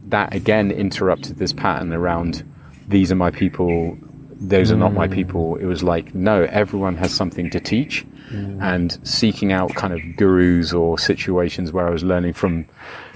that 0.09 0.35
again 0.35 0.71
interrupted 0.71 1.37
this 1.39 1.53
pattern 1.53 1.93
around 1.93 2.45
these 2.89 3.13
are 3.13 3.17
my 3.17 3.31
people, 3.31 3.97
those 4.41 4.73
are 4.73 4.77
not 4.77 4.95
my 4.95 5.07
hmm. 5.07 5.13
people. 5.13 5.57
It 5.57 5.67
was 5.67 5.83
like, 5.83 6.15
no, 6.15 6.45
everyone 6.45 6.97
has 6.97 7.13
something 7.13 7.51
to 7.51 7.61
teach. 7.61 8.07
Hmm. 8.31 8.63
And 8.63 8.99
seeking 9.03 9.53
out 9.53 9.75
kind 9.75 9.93
of 9.93 10.17
gurus 10.17 10.73
or 10.73 10.99
situations 10.99 11.73
where 11.73 11.87
I 11.87 11.91
was 11.91 12.05
learning 12.05 12.33
from 12.35 12.67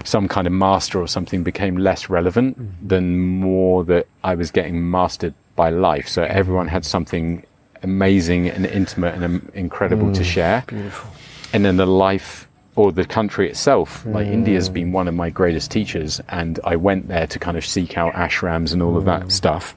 some 0.03 0.27
kind 0.27 0.45
of 0.45 0.53
master 0.53 0.99
or 0.99 1.07
something 1.07 1.41
became 1.43 1.77
less 1.77 2.09
relevant 2.09 2.57
hmm. 2.57 2.67
than 2.87 3.19
more 3.19 3.83
that 3.85 4.07
I 4.23 4.35
was 4.35 4.51
getting 4.51 4.89
mastered 4.89 5.33
by 5.55 5.69
life. 5.69 6.07
So 6.07 6.23
everyone 6.23 6.67
had 6.67 6.85
something 6.85 7.43
amazing 7.81 8.49
and 8.49 8.65
intimate 8.65 9.15
and 9.15 9.23
um, 9.23 9.51
incredible 9.53 10.11
to 10.13 10.23
share. 10.23 10.63
Beautiful. 10.67 11.09
And 11.53 11.63
then 11.63 11.77
the 11.77 11.85
life 11.85 12.44
or 12.75 12.91
the 12.91 13.05
country 13.05 13.49
itself, 13.49 14.05
like 14.05 14.27
India's 14.27 14.67
been 14.69 14.91
one 14.91 15.07
of 15.07 15.13
my 15.13 15.29
greatest 15.29 15.71
teachers. 15.71 16.19
And 16.27 16.59
I 16.63 16.75
went 16.75 17.07
there 17.07 17.25
to 17.27 17.39
kind 17.39 17.57
of 17.57 17.65
seek 17.65 17.97
out 17.97 18.13
ashrams 18.13 18.73
and 18.73 18.81
all 18.81 18.97
of 18.97 19.05
that 19.05 19.31
stuff. 19.31 19.75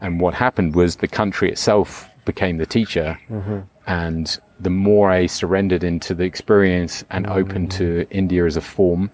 And 0.00 0.20
what 0.20 0.34
happened 0.34 0.74
was 0.74 0.96
the 0.96 1.08
country 1.08 1.50
itself 1.50 2.08
became 2.24 2.56
the 2.58 2.66
teacher. 2.66 3.18
And 3.86 4.38
the 4.58 4.70
more 4.70 5.10
I 5.10 5.26
surrendered 5.26 5.84
into 5.84 6.14
the 6.14 6.24
experience 6.24 7.04
and 7.10 7.26
opened 7.26 7.70
to 7.72 8.06
India 8.10 8.44
as 8.44 8.56
a 8.56 8.60
form, 8.60 9.10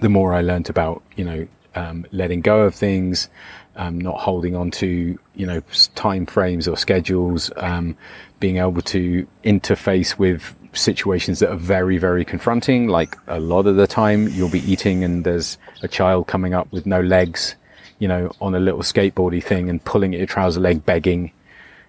the 0.00 0.08
more 0.08 0.32
I 0.34 0.42
learnt 0.42 0.68
about, 0.68 1.02
you 1.16 1.24
know, 1.24 1.48
um, 1.74 2.04
letting 2.12 2.40
go 2.40 2.62
of 2.62 2.74
things, 2.74 3.28
um, 3.76 3.98
not 4.00 4.18
holding 4.20 4.54
on 4.54 4.70
to, 4.72 5.18
you 5.34 5.46
know, 5.46 5.62
time 5.94 6.26
frames 6.26 6.68
or 6.68 6.76
schedules, 6.76 7.50
um, 7.56 7.96
being 8.38 8.58
able 8.58 8.82
to 8.82 9.26
interface 9.44 10.18
with 10.18 10.54
situations 10.72 11.38
that 11.40 11.50
are 11.50 11.56
very, 11.56 11.98
very 11.98 12.24
confronting. 12.24 12.88
Like 12.88 13.16
a 13.26 13.40
lot 13.40 13.66
of 13.66 13.76
the 13.76 13.86
time 13.86 14.28
you'll 14.28 14.50
be 14.50 14.70
eating 14.70 15.04
and 15.04 15.24
there's 15.24 15.58
a 15.82 15.88
child 15.88 16.26
coming 16.26 16.54
up 16.54 16.70
with 16.72 16.86
no 16.86 17.00
legs, 17.00 17.54
you 17.98 18.08
know, 18.08 18.32
on 18.40 18.54
a 18.54 18.60
little 18.60 18.80
skateboardy 18.80 19.42
thing 19.42 19.68
and 19.68 19.84
pulling 19.84 20.14
at 20.14 20.18
your 20.18 20.26
trouser 20.26 20.60
leg, 20.60 20.84
begging, 20.84 21.32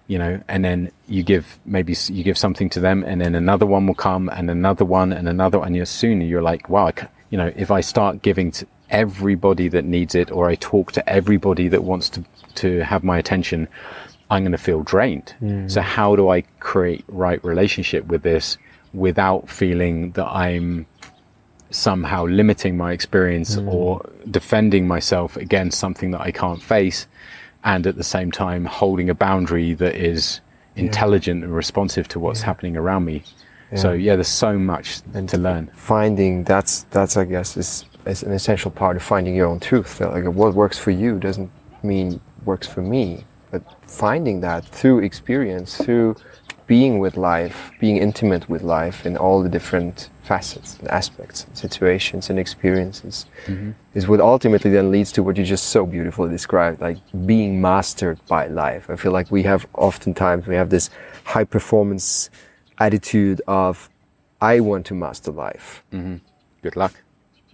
you 0.08 0.18
know, 0.18 0.40
and 0.48 0.64
then 0.64 0.90
you 1.08 1.22
give 1.22 1.58
maybe 1.64 1.94
you 2.08 2.22
give 2.22 2.36
something 2.36 2.68
to 2.70 2.80
them, 2.80 3.04
and 3.04 3.20
then 3.20 3.34
another 3.34 3.66
one 3.66 3.86
will 3.86 3.94
come, 3.94 4.28
and 4.28 4.50
another 4.50 4.84
one, 4.84 5.12
and 5.12 5.28
another, 5.28 5.58
one 5.58 5.68
and 5.68 5.76
you're 5.76 5.86
soon 5.86 6.20
you're 6.20 6.42
like, 6.42 6.68
wow, 6.68 6.92
you 7.30 7.38
know, 7.38 7.52
if 7.56 7.70
I 7.70 7.80
start 7.80 8.20
giving 8.22 8.50
to 8.52 8.66
everybody 8.90 9.68
that 9.68 9.84
needs 9.84 10.14
it, 10.14 10.30
or 10.30 10.48
I 10.48 10.56
talk 10.56 10.92
to 10.92 11.08
everybody 11.08 11.68
that 11.68 11.84
wants 11.84 12.10
to 12.10 12.24
to 12.56 12.80
have 12.80 13.02
my 13.04 13.16
attention, 13.16 13.68
I'm 14.30 14.42
going 14.42 14.52
to 14.52 14.58
feel 14.58 14.82
drained. 14.82 15.34
Mm. 15.40 15.70
So 15.70 15.80
how 15.80 16.16
do 16.16 16.28
I 16.28 16.42
create 16.60 17.04
right 17.08 17.42
relationship 17.44 18.06
with 18.06 18.22
this 18.22 18.58
without 18.94 19.48
feeling 19.48 20.12
that 20.12 20.26
I'm 20.26 20.86
somehow 21.70 22.26
limiting 22.26 22.76
my 22.76 22.92
experience 22.92 23.56
mm. 23.56 23.66
or 23.66 24.08
defending 24.30 24.86
myself 24.86 25.36
against 25.36 25.78
something 25.78 26.10
that 26.10 26.20
I 26.20 26.30
can't 26.30 26.62
face 26.62 27.06
and 27.64 27.86
at 27.86 27.96
the 27.96 28.04
same 28.04 28.30
time 28.30 28.64
holding 28.66 29.08
a 29.08 29.14
boundary 29.14 29.72
that 29.74 29.94
is 29.94 30.40
intelligent 30.76 31.44
and 31.44 31.54
responsive 31.54 32.08
to 32.08 32.18
what's 32.18 32.42
happening 32.42 32.76
around 32.76 33.04
me. 33.04 33.22
So 33.74 33.92
yeah, 33.92 34.16
there's 34.16 34.28
so 34.28 34.58
much 34.58 35.00
and 35.14 35.26
to 35.30 35.38
learn. 35.38 35.70
finding 35.74 36.44
that's 36.44 36.82
that's 36.90 37.16
I 37.16 37.24
guess 37.24 37.56
is, 37.56 37.86
is 38.04 38.22
an 38.22 38.32
essential 38.32 38.70
part 38.70 38.96
of 38.96 39.02
finding 39.02 39.34
your 39.34 39.46
own 39.46 39.60
truth. 39.60 39.98
Like 39.98 40.24
what 40.24 40.54
works 40.54 40.78
for 40.78 40.90
you 40.90 41.18
doesn't 41.18 41.50
mean 41.82 42.20
works 42.44 42.66
for 42.66 42.82
me, 42.82 43.24
but 43.50 43.62
finding 43.82 44.42
that 44.42 44.66
through 44.66 44.98
experience, 45.00 45.78
through 45.78 46.16
being 46.66 46.98
with 46.98 47.16
life, 47.16 47.70
being 47.80 47.96
intimate 47.96 48.48
with 48.48 48.62
life 48.62 49.04
in 49.04 49.16
all 49.16 49.42
the 49.42 49.48
different 49.48 50.08
facets 50.22 50.78
and 50.78 50.88
aspects, 50.88 51.44
and 51.44 51.56
situations 51.56 52.30
and 52.30 52.38
experiences, 52.38 53.26
mm-hmm. 53.46 53.72
is 53.94 54.06
what 54.06 54.20
ultimately 54.20 54.70
then 54.70 54.90
leads 54.90 55.12
to 55.12 55.22
what 55.22 55.36
you 55.36 55.44
just 55.44 55.68
so 55.68 55.84
beautifully 55.86 56.30
described, 56.30 56.80
like 56.80 56.98
being 57.26 57.60
mastered 57.60 58.18
by 58.26 58.46
life. 58.46 58.88
I 58.88 58.96
feel 58.96 59.12
like 59.12 59.30
we 59.30 59.42
have 59.44 59.66
oftentimes 59.74 60.46
we 60.46 60.54
have 60.54 60.70
this 60.70 60.90
high 61.24 61.44
performance 61.44 62.30
attitude 62.78 63.42
of 63.46 63.90
I 64.40 64.60
want 64.60 64.86
to 64.86 64.94
master 64.94 65.30
life, 65.30 65.84
mm-hmm. 65.92 66.16
Good 66.62 66.76
luck. 66.76 66.94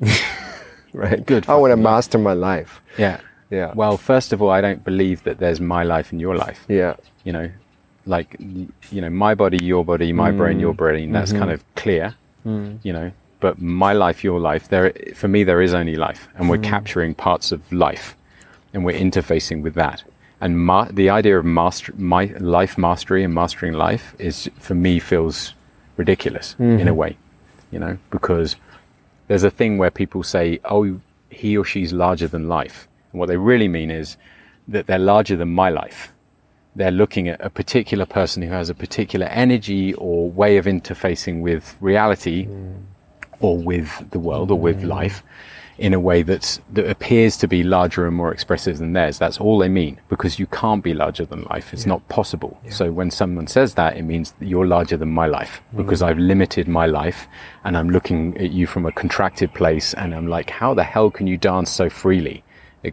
right? 0.93 1.25
Good 1.25 1.49
I 1.49 1.55
want 1.55 1.73
to 1.73 1.77
master 1.77 2.19
my 2.19 2.35
life. 2.35 2.83
Yeah. 2.99 3.21
Yeah. 3.51 3.73
Well, 3.75 3.97
first 3.97 4.35
of 4.35 4.43
all, 4.43 4.51
I 4.51 4.61
don't 4.61 4.85
believe 4.85 5.23
that 5.25 5.39
there's 5.39 5.61
my 5.61 5.83
life 5.83 6.13
and 6.13 6.21
your 6.21 6.37
life. 6.37 6.67
Yeah. 6.69 6.97
You 7.25 7.33
know, 7.33 7.51
like 8.09 8.37
you 8.39 9.01
know, 9.01 9.11
my 9.11 9.35
body, 9.35 9.59
your 9.63 9.85
body, 9.85 10.13
my 10.13 10.31
brain, 10.31 10.59
your 10.59 10.73
mm. 10.73 10.79
brain. 10.79 11.13
That's 11.13 11.33
kind 11.33 11.45
mm-hmm. 11.45 11.53
of 11.53 11.75
clear. 11.75 12.15
Mm. 12.47 12.79
You 12.83 12.93
know, 12.93 13.13
but 13.41 13.61
my 13.61 13.93
life, 13.93 14.25
your 14.25 14.41
life. 14.41 14.69
There, 14.69 14.93
for 15.15 15.29
me, 15.29 15.45
there 15.45 15.63
is 15.63 15.75
only 15.75 15.97
life, 15.97 16.29
and 16.35 16.49
we're 16.49 16.59
mm. 16.59 16.65
capturing 16.65 17.15
parts 17.15 17.53
of 17.53 17.71
life, 17.73 18.17
and 18.73 18.85
we're 18.85 18.99
interfacing 18.99 19.63
with 19.63 19.75
that. 19.75 20.03
And 20.41 20.59
ma- 20.59 20.89
the 20.91 21.11
idea 21.11 21.39
of 21.39 21.45
master, 21.45 21.93
my 21.97 22.27
life 22.39 22.79
mastery 22.79 23.25
and 23.25 23.35
mastering 23.35 23.73
life 23.73 24.15
is, 24.19 24.49
for 24.59 24.75
me, 24.75 25.01
feels 25.01 25.55
ridiculous 25.97 26.55
in 26.59 26.81
a 26.81 26.85
mm-hmm. 26.85 26.97
way. 26.97 27.17
You 27.71 27.79
know, 27.81 27.99
because 28.11 28.57
there's 29.27 29.45
a 29.45 29.51
thing 29.51 29.79
where 29.79 29.91
people 29.91 30.23
say, 30.23 30.61
"Oh, 30.65 31.01
he 31.31 31.57
or 31.57 31.65
she's 31.65 31.93
larger 31.93 32.29
than 32.29 32.49
life," 32.49 32.89
and 33.13 33.21
what 33.21 33.29
they 33.29 33.37
really 33.37 33.69
mean 33.69 33.91
is 33.91 34.17
that 34.67 34.87
they're 34.87 34.99
larger 34.99 35.37
than 35.37 35.49
my 35.49 35.71
life. 35.71 36.13
They're 36.79 36.99
looking 37.03 37.29
at 37.29 37.39
a 37.45 37.51
particular 37.51 38.07
person 38.07 38.43
who 38.43 38.53
has 38.61 38.71
a 38.71 38.75
particular 38.75 39.27
energy 39.27 39.95
or 39.95 40.31
way 40.31 40.57
of 40.59 40.65
interfacing 40.65 41.43
with 41.43 41.77
reality, 41.81 42.47
mm. 42.47 42.81
or 43.41 43.59
with 43.59 43.91
the 44.13 44.21
world, 44.29 44.51
or 44.51 44.59
with 44.69 44.83
mm. 44.83 44.89
life, 44.99 45.23
in 45.77 45.93
a 45.95 46.01
way 46.09 46.23
that's 46.23 46.61
that 46.77 46.89
appears 46.89 47.37
to 47.37 47.47
be 47.47 47.63
larger 47.63 48.07
and 48.07 48.17
more 48.17 48.33
expressive 48.33 48.79
than 48.79 48.93
theirs. 48.95 49.19
That's 49.19 49.39
all 49.45 49.59
they 49.59 49.69
mean, 49.69 49.95
because 50.09 50.39
you 50.41 50.47
can't 50.47 50.83
be 50.83 50.95
larger 50.95 51.27
than 51.27 51.43
life. 51.55 51.67
It's 51.75 51.87
not 51.95 52.09
possible. 52.09 52.53
So 52.71 52.85
when 52.99 53.11
someone 53.11 53.49
says 53.49 53.75
that, 53.75 53.97
it 53.97 54.05
means 54.13 54.27
that 54.39 54.47
you're 54.47 54.67
larger 54.77 54.97
than 54.97 55.11
my 55.23 55.27
life, 55.39 55.61
mm. 55.61 55.77
because 55.79 56.01
I've 56.07 56.19
limited 56.19 56.67
my 56.69 56.87
life, 56.87 57.21
and 57.65 57.77
I'm 57.77 57.91
looking 57.91 58.37
at 58.45 58.51
you 58.59 58.67
from 58.67 58.87
a 58.87 58.93
contracted 58.93 59.51
place, 59.53 59.95
and 59.95 60.15
I'm 60.17 60.29
like, 60.37 60.51
how 60.61 60.75
the 60.75 60.85
hell 60.85 61.11
can 61.11 61.27
you 61.27 61.37
dance 61.37 61.71
so 61.71 61.91
freely? 61.91 62.45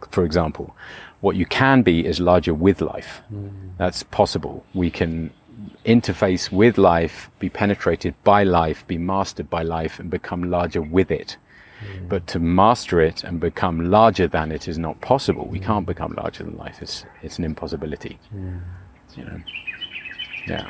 For 0.09 0.25
example, 0.25 0.75
what 1.25 1.35
you 1.35 1.47
can 1.47 1.81
be 1.81 2.05
is 2.05 2.19
larger 2.19 2.53
with 2.53 2.81
life. 2.81 3.23
Mm. 3.33 3.49
That's 3.79 4.03
possible. 4.03 4.63
We 4.75 4.91
can 4.91 5.31
interface 5.83 6.51
with 6.51 6.77
life, 6.77 7.31
be 7.39 7.49
penetrated 7.49 8.13
by 8.23 8.43
life, 8.43 8.85
be 8.85 8.99
mastered 8.99 9.49
by 9.49 9.63
life, 9.63 9.99
and 9.99 10.07
become 10.11 10.51
larger 10.51 10.83
with 10.83 11.09
it. 11.09 11.37
Mm. 11.81 12.09
But 12.09 12.27
to 12.27 12.37
master 12.39 13.01
it 13.01 13.23
and 13.23 13.39
become 13.39 13.89
larger 13.89 14.27
than 14.27 14.51
it 14.51 14.67
is 14.67 14.77
not 14.77 15.01
possible. 15.01 15.45
We 15.47 15.59
mm. 15.59 15.65
can't 15.69 15.87
become 15.87 16.13
larger 16.13 16.43
than 16.43 16.57
life. 16.57 16.77
It's 16.85 17.05
it's 17.23 17.39
an 17.39 17.45
impossibility. 17.51 18.19
You 19.17 19.23
know. 19.27 19.39
Yeah. 20.47 20.67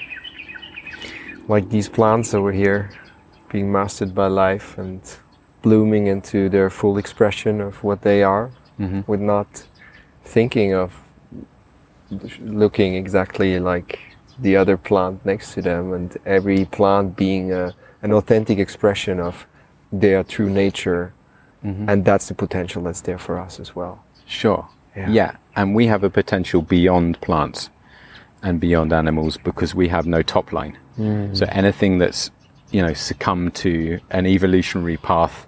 Like 1.50 1.70
these 1.70 1.90
plants 1.90 2.34
over 2.34 2.54
here, 2.54 2.92
being 3.52 3.70
mastered 3.80 4.16
by 4.16 4.28
life 4.28 4.78
and 4.78 5.02
blooming 5.62 6.08
into 6.08 6.48
their 6.48 6.70
full 6.70 6.98
expression 6.98 7.60
of 7.60 7.84
what 7.84 8.00
they 8.04 8.24
are, 8.24 8.52
mm-hmm. 8.80 9.02
with 9.12 9.20
not 9.20 9.48
thinking 10.26 10.74
of 10.74 11.00
looking 12.42 12.96
exactly 12.96 13.60
like 13.60 14.00
the 14.40 14.58
other 14.58 14.78
plant 14.78 15.26
next 15.26 15.54
to 15.54 15.62
them, 15.62 15.94
and 15.94 16.18
every 16.26 16.66
plant 16.66 17.16
being 17.16 17.54
a, 17.54 17.74
an 18.02 18.12
authentic 18.12 18.60
expression 18.60 19.20
of 19.20 19.46
their 19.92 20.24
true 20.24 20.50
nature, 20.50 21.14
and 21.64 22.06
that's 22.06 22.28
the 22.28 22.34
potential 22.36 22.84
that's 22.84 23.02
there 23.02 23.18
for 23.18 23.40
us 23.40 23.60
as 23.60 23.76
well. 23.76 24.04
Sure. 24.28 24.68
Yeah. 24.96 25.10
Yeah. 25.10 25.36
And 25.56 25.74
we 25.74 25.88
have 25.88 26.04
a 26.04 26.10
potential 26.12 26.62
beyond 26.62 27.20
plants 27.22 27.72
and 28.44 28.60
beyond 28.60 28.94
animals 28.94 29.38
because 29.38 29.74
we 29.74 29.88
have 29.88 30.06
no 30.06 30.22
top 30.22 30.52
line. 30.54 30.78
So 31.34 31.46
anything 31.50 31.98
that's, 31.98 32.30
you 32.72 32.82
know, 32.82 32.94
succumbed 32.94 33.56
to 33.56 34.00
an 34.12 34.28
evolutionary 34.28 34.98
path 34.98 35.48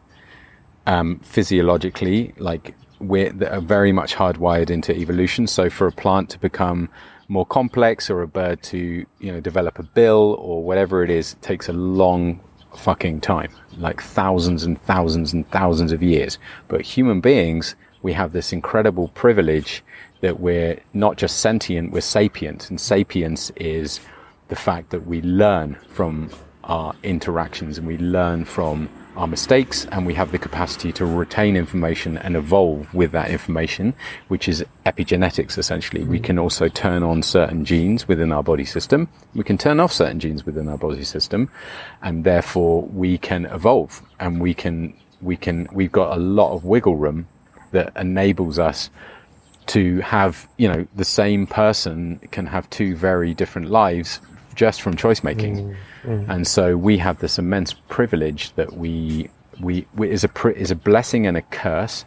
um, 0.88 1.20
physiologically, 1.20 2.34
like 2.38 2.74
we're 3.00 3.32
that 3.32 3.54
are 3.54 3.62
very 3.62 3.92
much 3.92 4.16
hardwired 4.16 4.70
into 4.70 4.96
evolution. 4.96 5.48
So 5.48 5.70
for 5.70 5.88
a 5.88 5.92
plant 5.92 6.30
to 6.32 6.40
become 6.40 6.90
more 7.28 7.46
complex 7.46 8.10
or 8.10 8.22
a 8.22 8.28
bird 8.28 8.64
to, 8.64 9.06
you 9.20 9.32
know, 9.32 9.40
develop 9.40 9.80
a 9.80 9.84
bill 9.84 10.36
or 10.40 10.64
whatever 10.64 11.04
it 11.04 11.10
is, 11.10 11.34
it 11.34 11.42
takes 11.42 11.68
a 11.68 11.74
long 11.74 12.40
fucking 12.76 13.22
time, 13.22 13.52
like 13.78 14.02
thousands 14.02 14.64
and 14.64 14.82
thousands 14.84 15.34
and 15.34 15.50
thousands 15.50 15.92
of 15.92 16.02
years. 16.02 16.38
But 16.68 16.82
human 16.82 17.22
beings, 17.22 17.76
we 18.02 18.14
have 18.14 18.32
this 18.32 18.54
incredible 18.54 19.10
privilege 19.10 19.84
that 20.22 20.40
we're 20.40 20.80
not 20.94 21.18
just 21.18 21.40
sentient, 21.40 21.92
we're 21.92 22.02
sapient. 22.02 22.70
And 22.70 22.80
sapience 22.80 23.52
is 23.56 24.00
the 24.48 24.56
fact 24.56 24.92
that 24.92 25.06
we 25.06 25.22
learn 25.22 25.76
from 25.90 26.30
our 26.64 26.94
interactions 27.04 27.78
and 27.78 27.88
we 27.88 27.98
learn 27.98 28.46
from 28.46 28.90
our 29.18 29.28
mistakes 29.28 29.86
and 29.92 30.06
we 30.06 30.14
have 30.14 30.32
the 30.32 30.38
capacity 30.38 30.92
to 30.94 31.06
retain 31.06 31.58
information 31.58 32.18
and 32.20 32.36
evolve 32.36 32.94
with 32.94 33.12
that 33.12 33.32
information, 33.32 33.94
which 34.28 34.48
is 34.48 34.64
epigenetics 34.86 35.58
essentially. 35.58 36.04
We 36.04 36.20
can 36.20 36.38
also 36.38 36.70
turn 36.70 37.02
on 37.02 37.24
certain 37.24 37.66
genes 37.66 38.08
within 38.08 38.32
our 38.32 38.44
body 38.44 38.64
system. 38.64 39.10
We 39.34 39.44
can 39.44 39.58
turn 39.58 39.80
off 39.80 39.92
certain 39.92 40.20
genes 40.20 40.46
within 40.46 40.70
our 40.70 40.78
body 40.78 41.04
system 41.04 41.50
and 42.02 42.24
therefore 42.24 42.84
we 42.84 43.18
can 43.18 43.46
evolve 43.46 44.04
and 44.20 44.40
we 44.40 44.54
can, 44.54 44.94
we 45.22 45.36
can, 45.36 45.68
we've 45.72 45.92
got 45.92 46.16
a 46.16 46.20
lot 46.20 46.54
of 46.54 46.64
wiggle 46.64 46.96
room 46.96 47.28
that 47.72 47.92
enables 47.98 48.60
us 48.60 48.92
to 49.68 50.00
have, 50.00 50.48
you 50.58 50.68
know, 50.68 50.88
the 50.96 51.04
same 51.04 51.48
person 51.48 52.20
can 52.32 52.46
have 52.46 52.70
two 52.70 52.96
very 52.96 53.34
different 53.34 53.70
lives 53.70 54.22
just 54.58 54.82
from 54.82 54.98
choice 54.98 55.24
making. 55.24 55.56
Mm, 55.56 55.76
mm. 56.04 56.30
And 56.30 56.46
so 56.46 56.76
we 56.76 56.98
have 56.98 57.20
this 57.20 57.40
immense 57.40 57.74
privilege 57.74 58.52
that 58.56 58.74
we, 58.74 59.30
we, 59.62 59.86
we 59.96 60.10
is 60.10 60.26
a, 60.26 60.48
is 60.58 60.72
a 60.72 60.76
blessing 60.76 61.26
and 61.28 61.38
a 61.38 61.44
curse 61.44 62.04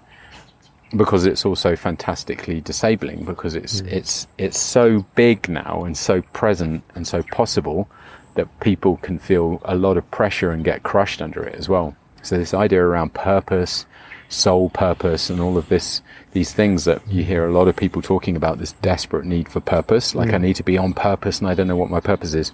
because 0.97 1.24
it's 1.24 1.47
also 1.47 1.77
fantastically 1.77 2.60
disabling 2.60 3.24
because 3.24 3.55
it's, 3.55 3.81
mm. 3.81 3.93
it's, 3.93 4.27
it's 4.36 4.59
so 4.59 5.06
big 5.14 5.48
now 5.48 5.85
and 5.85 5.97
so 5.97 6.20
present 6.32 6.82
and 6.97 7.06
so 7.06 7.22
possible 7.22 7.89
that 8.35 8.48
people 8.60 8.97
can 8.97 9.18
feel 9.18 9.62
a 9.64 9.77
lot 9.77 9.97
of 9.97 10.10
pressure 10.10 10.51
and 10.51 10.64
get 10.64 10.82
crushed 10.82 11.22
under 11.22 11.43
it 11.44 11.55
as 11.55 11.68
well. 11.68 11.94
So 12.22 12.36
this 12.36 12.52
idea 12.52 12.82
around 12.82 13.14
purpose, 13.14 13.86
soul 14.31 14.70
purpose, 14.70 15.28
and 15.28 15.40
all 15.40 15.59
of 15.59 15.69
this, 15.69 16.01
these 16.32 16.52
things 16.55 16.85
that 16.86 17.07
you 17.11 17.24
hear 17.24 17.44
a 17.44 17.52
lot 17.52 17.69
of 17.69 17.77
people 17.77 18.01
talking 18.01 18.36
about 18.36 18.59
this 18.59 18.73
desperate 18.81 19.27
need 19.27 19.48
for 19.48 19.61
purpose, 19.61 20.15
like 20.15 20.32
I 20.32 20.39
need 20.39 20.57
to 20.57 20.62
be 20.62 20.78
on 20.78 20.94
purpose 20.94 21.40
and 21.40 21.48
I 21.48 21.55
don't 21.55 21.69
know 21.69 21.77
what 21.77 21.90
my 21.90 22.01
purpose 22.01 22.32
is. 22.32 22.52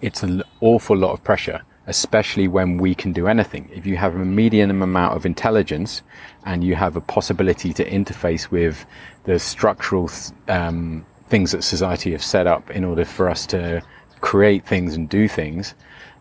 It's 0.00 0.22
an 0.22 0.42
awful 0.60 0.96
lot 0.96 1.12
of 1.12 1.22
pressure, 1.22 1.62
especially 1.86 2.48
when 2.48 2.78
we 2.78 2.94
can 2.94 3.12
do 3.12 3.26
anything. 3.26 3.68
If 3.74 3.86
you 3.86 3.96
have 3.96 4.14
a 4.14 4.24
medium 4.24 4.82
amount 4.82 5.16
of 5.16 5.26
intelligence 5.26 6.02
and 6.46 6.64
you 6.64 6.76
have 6.76 6.96
a 6.96 7.00
possibility 7.00 7.72
to 7.74 7.84
interface 7.84 8.50
with 8.50 8.86
the 9.24 9.38
structural 9.38 10.10
um, 10.48 11.04
things 11.28 11.52
that 11.52 11.62
society 11.62 12.12
have 12.12 12.22
set 12.22 12.46
up 12.46 12.70
in 12.70 12.84
order 12.84 13.04
for 13.04 13.28
us 13.28 13.46
to 13.46 13.82
create 14.20 14.64
things 14.64 14.94
and 14.94 15.08
do 15.08 15.26
things, 15.26 15.74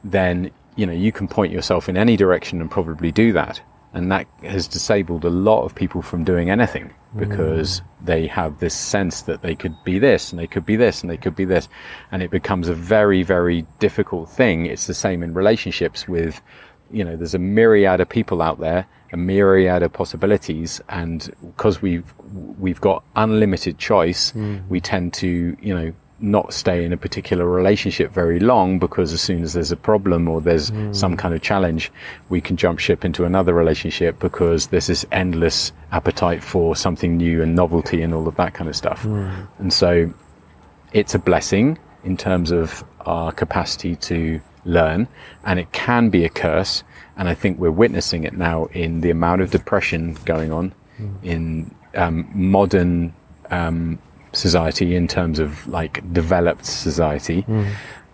then 0.04 0.52
you 0.76 0.86
know 0.86 0.94
you 0.94 1.12
can 1.12 1.28
point 1.28 1.52
yourself 1.52 1.88
in 1.88 1.96
any 1.96 2.18
direction 2.18 2.60
and 2.62 2.72
probably 2.72 3.12
do 3.12 3.32
that. 3.34 3.62
And 3.94 4.12
that 4.12 4.28
has 4.44 4.68
disabled 4.68 5.26
a 5.26 5.30
lot 5.30 5.64
of 5.64 5.76
people 5.76 6.02
from 6.02 6.24
doing 6.24 6.50
anything 6.50 6.94
mm. 7.16 7.20
because 7.20 7.82
they 8.02 8.28
have 8.28 8.60
this 8.60 8.74
sense 8.74 9.24
that 9.24 9.42
they 9.42 9.56
could 9.56 9.76
be 9.84 10.00
this 10.00 10.32
and 10.32 10.40
they 10.40 10.48
could 10.48 10.66
be 10.66 10.76
this 10.76 11.02
and 11.02 11.10
they 11.10 11.18
could 11.18 11.36
be 11.36 11.46
this. 11.46 11.68
And 12.12 12.24
it 12.24 12.32
becomes 12.32 12.68
a 12.70 12.74
very 12.74 13.24
very 13.24 13.66
difficult 13.80 14.30
thing. 14.30 14.66
It's 14.66 14.88
the 14.88 14.94
same 14.94 15.24
in 15.24 15.34
relationships 15.34 16.08
with 16.08 16.42
you 16.92 17.04
know 17.04 17.16
there's 17.16 17.36
a 17.36 17.40
myriad 17.40 18.00
of 18.02 18.10
people 18.10 18.42
out 18.42 18.60
there 18.60 18.88
a 19.14 19.18
myriad 19.18 19.84
of 19.84 19.94
possibilities. 19.94 20.82
And 20.90 21.30
because 21.42 21.82
we've 21.82 22.14
we've 22.60 22.82
got 22.82 23.04
unlimited 23.16 23.78
choice 23.78 24.32
mm. 24.32 24.68
we 24.70 24.80
tend 24.80 25.14
to 25.16 25.58
you 25.62 25.74
know 25.74 25.94
not 26.22 26.54
stay 26.54 26.86
in 26.86 26.94
a 26.94 26.98
particular 26.98 27.46
relationship 27.48 28.12
very 28.12 28.40
long 28.40 28.80
because 28.80 29.14
as 29.14 29.22
soon 29.22 29.44
as 29.44 29.54
there's 29.54 29.72
a 29.72 29.78
problem 29.78 30.28
or 30.28 30.42
there's 30.42 30.72
some 30.92 31.18
kind 31.18 31.34
of 31.34 31.42
challenge, 31.42 31.92
we 32.30 32.42
can 32.42 32.58
jump 32.58 32.80
ship 32.80 33.04
into 33.04 33.26
another 33.26 33.54
relationship 33.54 34.20
because 34.20 34.68
there's 34.68 34.88
this 34.88 35.06
endless 35.12 35.72
appetite 35.92 36.44
for 36.44 36.76
something 36.76 37.18
new 37.18 37.42
and 37.42 37.56
novelty 37.56 38.02
and 38.02 38.14
all 38.14 38.28
of 38.28 38.36
that 38.36 38.54
kind 38.54 38.70
of 38.70 38.76
stuff. 38.76 39.04
And 39.60 39.72
so 39.74 40.14
it's 40.94 41.16
a 41.16 41.20
blessing 41.20 41.78
in 42.04 42.18
terms 42.18 42.52
of 42.52 42.84
our 43.06 43.32
capacity 43.32 43.96
to 43.96 44.40
learn 44.66 45.08
and 45.44 45.60
it 45.60 45.72
can 45.72 46.10
be 46.10 46.24
a 46.26 46.30
curse. 46.30 46.84
And 47.18 47.28
I 47.28 47.34
think 47.34 47.60
we're 47.60 47.72
witnessing 47.72 48.24
it 48.24 48.34
now 48.34 48.66
in 48.68 49.02
the 49.02 49.10
amount 49.10 49.42
of 49.42 49.52
depression 49.52 50.18
going 50.26 50.52
on 50.52 50.74
in 51.24 51.74
um, 51.96 52.30
modern 52.34 53.14
um, 53.50 54.00
society 54.34 54.96
in 54.96 55.08
terms 55.08 55.40
of 55.40 55.68
like 55.68 56.02
developed 56.14 56.66
society 56.66 57.46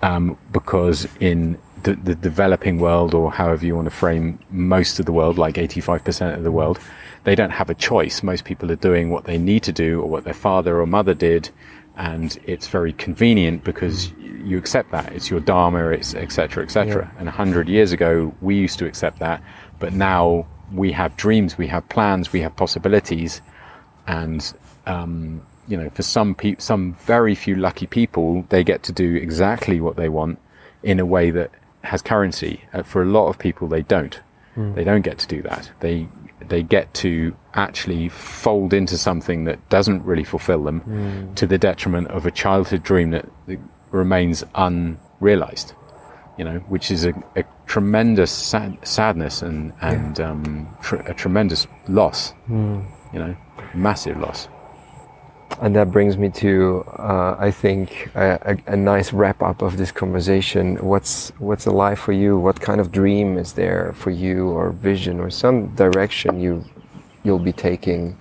um, 0.02 0.38
because 0.52 1.08
in 1.20 1.58
the, 1.84 1.96
the 1.96 2.16
developing 2.16 2.80
world 2.80 3.14
or 3.14 3.32
however 3.32 3.66
you 3.66 3.76
want 3.76 3.86
to 3.86 3.96
frame 3.96 4.40
most 4.50 5.00
of 5.00 5.06
the 5.06 5.12
world 5.12 5.38
like 5.38 5.56
85% 5.56 6.36
of 6.36 6.44
the 6.44 6.52
world 6.52 6.80
they 7.24 7.36
don't 7.36 7.50
have 7.50 7.70
a 7.70 7.74
choice. 7.74 8.24
Most 8.24 8.46
people 8.46 8.72
are 8.72 8.78
doing 8.78 9.10
what 9.10 9.26
they 9.26 9.38
need 9.38 9.62
to 9.64 9.74
do 9.74 10.02
or 10.02 10.10
what 10.10 10.24
their 10.24 10.34
father 10.34 10.80
or 10.80 10.86
mother 10.86 11.14
did 11.14 11.50
and 11.98 12.40
it's 12.46 12.68
very 12.68 12.94
convenient 12.94 13.64
because 13.64 14.12
you 14.22 14.58
accept 14.58 14.92
that. 14.92 15.12
It's 15.12 15.30
your 15.30 15.40
dharma 15.40 15.90
it's 15.90 16.14
etc 16.16 16.64
etc 16.64 17.12
and 17.18 17.26
100 17.26 17.68
years 17.68 17.92
ago 17.92 18.34
we 18.42 18.56
used 18.56 18.80
to 18.80 18.86
accept 18.86 19.20
that 19.20 19.44
but 19.80 19.94
now 19.94 20.48
we 20.72 20.92
have 20.92 21.16
dreams 21.18 21.58
we 21.58 21.68
have 21.68 21.88
plans 21.90 22.34
we 22.34 22.42
have 22.42 22.56
possibilities 22.56 23.42
and 24.08 24.54
um, 24.86 25.42
you 25.68 25.78
know, 25.78 25.90
for 25.90 26.04
some 26.04 26.34
people, 26.36 26.62
some 26.62 26.94
very 27.06 27.36
few 27.36 27.56
lucky 27.56 27.88
people, 27.88 28.46
they 28.50 28.64
get 28.64 28.84
to 28.84 28.92
do 28.92 29.16
exactly 29.16 29.80
what 29.82 29.96
they 29.96 30.10
want 30.10 30.40
in 30.84 31.00
a 31.00 31.06
way 31.06 31.30
that 31.32 31.52
has 31.84 32.02
currency. 32.02 32.62
Uh, 32.74 32.84
for 32.84 33.02
a 33.02 33.06
lot 33.06 33.28
of 33.28 33.38
people, 33.38 33.68
they 33.68 33.82
don't. 33.82 34.20
They 34.56 34.84
don't 34.84 35.04
get 35.04 35.20
to 35.20 35.28
do 35.28 35.44
that. 35.44 35.70
They 35.82 36.08
they 36.50 36.64
get 36.64 36.92
to 36.96 37.36
actually 37.54 38.10
fold 38.10 38.74
into 38.74 38.98
something 38.98 39.44
that 39.46 39.70
doesn't 39.70 40.04
really 40.04 40.24
fulfill 40.24 40.64
them, 40.64 41.32
to 41.36 41.46
the 41.46 41.60
detriment 41.60 42.08
of 42.08 42.26
a 42.26 42.32
childhood 42.32 42.82
dream 42.82 43.12
that, 43.12 43.26
that 43.46 43.60
remains 43.92 44.44
unrealized. 44.56 45.74
You 46.40 46.46
know, 46.46 46.60
which 46.70 46.90
is 46.92 47.06
a, 47.06 47.14
a 47.36 47.44
tremendous 47.68 48.32
sad, 48.32 48.78
sadness 48.88 49.42
and 49.44 49.74
and 49.82 50.20
um, 50.20 50.68
tr- 50.82 50.98
a 51.08 51.14
tremendous 51.14 51.68
loss. 51.88 52.34
You 53.14 53.20
know, 53.20 53.36
massive 53.76 54.18
loss. 54.20 54.48
And 55.60 55.76
that 55.76 55.92
brings 55.92 56.18
me 56.18 56.30
to, 56.30 56.84
uh, 57.00 57.36
I 57.40 57.50
think, 57.50 58.12
a, 58.16 58.58
a, 58.68 58.74
a 58.74 58.78
nice 58.78 59.12
wrap 59.12 59.42
up 59.42 59.62
of 59.64 59.78
this 59.78 59.92
conversation. 59.92 60.76
What's 60.78 61.32
what's 61.40 61.66
alive 61.66 61.98
for 62.00 62.12
you? 62.12 62.38
What 62.38 62.62
kind 62.62 62.80
of 62.80 62.92
dream 62.92 63.38
is 63.38 63.54
there 63.54 63.94
for 63.94 64.12
you, 64.12 64.50
or 64.50 64.70
vision, 64.70 65.20
or 65.20 65.32
some 65.32 65.74
direction 65.76 66.40
you 66.40 66.64
you'll 67.24 67.40
be 67.40 67.54
taking 67.54 68.18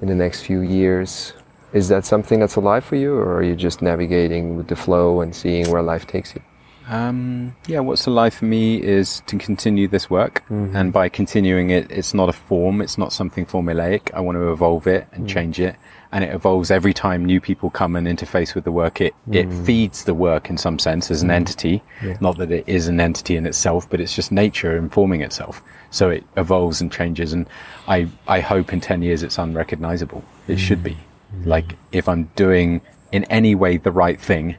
in 0.00 0.08
the 0.08 0.14
next 0.14 0.42
few 0.42 0.60
years? 0.60 1.32
Is 1.72 1.88
that 1.88 2.06
something 2.06 2.38
that's 2.38 2.56
alive 2.56 2.84
for 2.84 2.96
you, 2.96 3.14
or 3.14 3.34
are 3.36 3.42
you 3.42 3.56
just 3.56 3.82
navigating 3.82 4.56
with 4.56 4.68
the 4.68 4.76
flow 4.76 5.20
and 5.20 5.34
seeing 5.34 5.68
where 5.70 5.82
life 5.82 6.06
takes 6.06 6.34
you? 6.34 6.42
Um, 6.88 7.56
yeah, 7.66 7.80
what's 7.80 8.06
alive 8.06 8.32
for 8.34 8.44
me 8.44 8.80
is 8.80 9.20
to 9.26 9.36
continue 9.38 9.88
this 9.88 10.08
work, 10.08 10.44
and 10.48 10.92
by 10.92 11.08
continuing 11.08 11.70
it, 11.70 11.90
it's 11.90 12.14
not 12.14 12.28
a 12.28 12.32
form, 12.32 12.80
it's 12.80 12.96
not 12.96 13.12
something 13.12 13.44
formulaic. 13.44 14.14
I 14.14 14.20
want 14.20 14.36
to 14.36 14.52
evolve 14.52 14.86
it 14.86 15.08
and 15.10 15.28
change 15.28 15.58
it, 15.58 15.74
and 16.12 16.24
it 16.24 16.34
evolves 16.34 16.70
every 16.70 16.94
time 16.94 17.24
new 17.24 17.40
people 17.40 17.70
come 17.70 17.96
and 17.96 18.06
interface 18.06 18.54
with 18.54 18.64
the 18.64 18.72
work. 18.72 19.00
It 19.00 19.14
it 19.30 19.46
hmm. 19.46 19.64
feeds 19.64 20.04
the 20.04 20.14
work 20.14 20.50
in 20.50 20.58
some 20.58 20.78
sense 20.78 21.10
as 21.10 21.22
an 21.22 21.28
hmm. 21.28 21.34
entity, 21.34 21.82
not 22.20 22.38
that 22.38 22.50
it 22.50 22.64
is 22.68 22.88
an 22.88 23.00
entity 23.00 23.36
in 23.36 23.46
itself, 23.46 23.88
but 23.88 24.00
it's 24.00 24.14
just 24.14 24.32
nature 24.32 24.76
informing 24.76 25.22
itself. 25.22 25.62
So 25.90 26.10
it 26.10 26.24
evolves 26.36 26.80
and 26.80 26.92
changes, 26.92 27.32
and 27.32 27.46
I 27.88 28.08
I 28.26 28.40
hope 28.40 28.72
in 28.72 28.80
ten 28.80 29.02
years 29.02 29.22
it's 29.22 29.38
unrecognizable. 29.38 30.24
It 30.48 30.58
should 30.58 30.82
be. 30.82 30.96
Hmm. 31.30 31.48
Like 31.48 31.76
if 31.92 32.08
I'm 32.08 32.30
doing 32.36 32.80
in 33.12 33.24
any 33.24 33.54
way 33.54 33.76
the 33.76 33.92
right 33.92 34.20
thing 34.20 34.56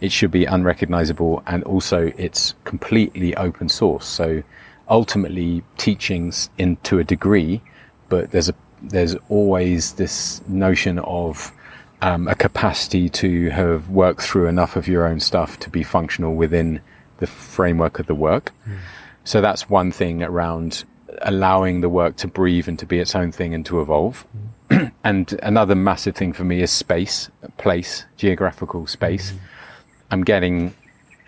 it 0.00 0.10
should 0.10 0.30
be 0.30 0.46
unrecognizable 0.46 1.42
and 1.46 1.62
also 1.64 2.10
it's 2.16 2.54
completely 2.64 3.36
open 3.36 3.68
source. 3.68 4.06
So 4.06 4.42
ultimately 4.88 5.62
teachings 5.76 6.50
in 6.58 6.76
to 6.76 6.98
a 6.98 7.04
degree 7.04 7.60
but 8.10 8.32
there's 8.32 8.48
a 8.50 8.54
there's 8.82 9.14
always 9.28 9.92
this 9.92 10.40
notion 10.48 10.98
of 11.00 11.52
um, 12.02 12.28
a 12.28 12.34
capacity 12.34 13.08
to 13.08 13.50
have 13.50 13.88
worked 13.88 14.22
through 14.22 14.46
enough 14.46 14.76
of 14.76 14.88
your 14.88 15.06
own 15.06 15.20
stuff 15.20 15.58
to 15.60 15.70
be 15.70 15.82
functional 15.82 16.34
within 16.34 16.80
the 17.18 17.26
framework 17.26 17.98
of 17.98 18.06
the 18.06 18.14
work. 18.14 18.52
Hmm. 18.64 18.76
So 19.24 19.40
that's 19.40 19.68
one 19.68 19.92
thing 19.92 20.22
around 20.22 20.84
allowing 21.22 21.82
the 21.82 21.88
work 21.88 22.16
to 22.16 22.28
breathe 22.28 22.68
and 22.68 22.78
to 22.78 22.86
be 22.86 22.98
its 22.98 23.14
own 23.14 23.32
thing 23.32 23.54
and 23.54 23.64
to 23.66 23.80
evolve. 23.80 24.26
Hmm. 24.70 24.86
And 25.02 25.32
another 25.42 25.74
massive 25.74 26.14
thing 26.14 26.32
for 26.34 26.44
me 26.44 26.60
is 26.60 26.70
space 26.70 27.30
place 27.56 28.04
geographical 28.16 28.86
space. 28.86 29.30
Hmm. 29.30 29.38
I'm 30.12 30.24
getting 30.24 30.74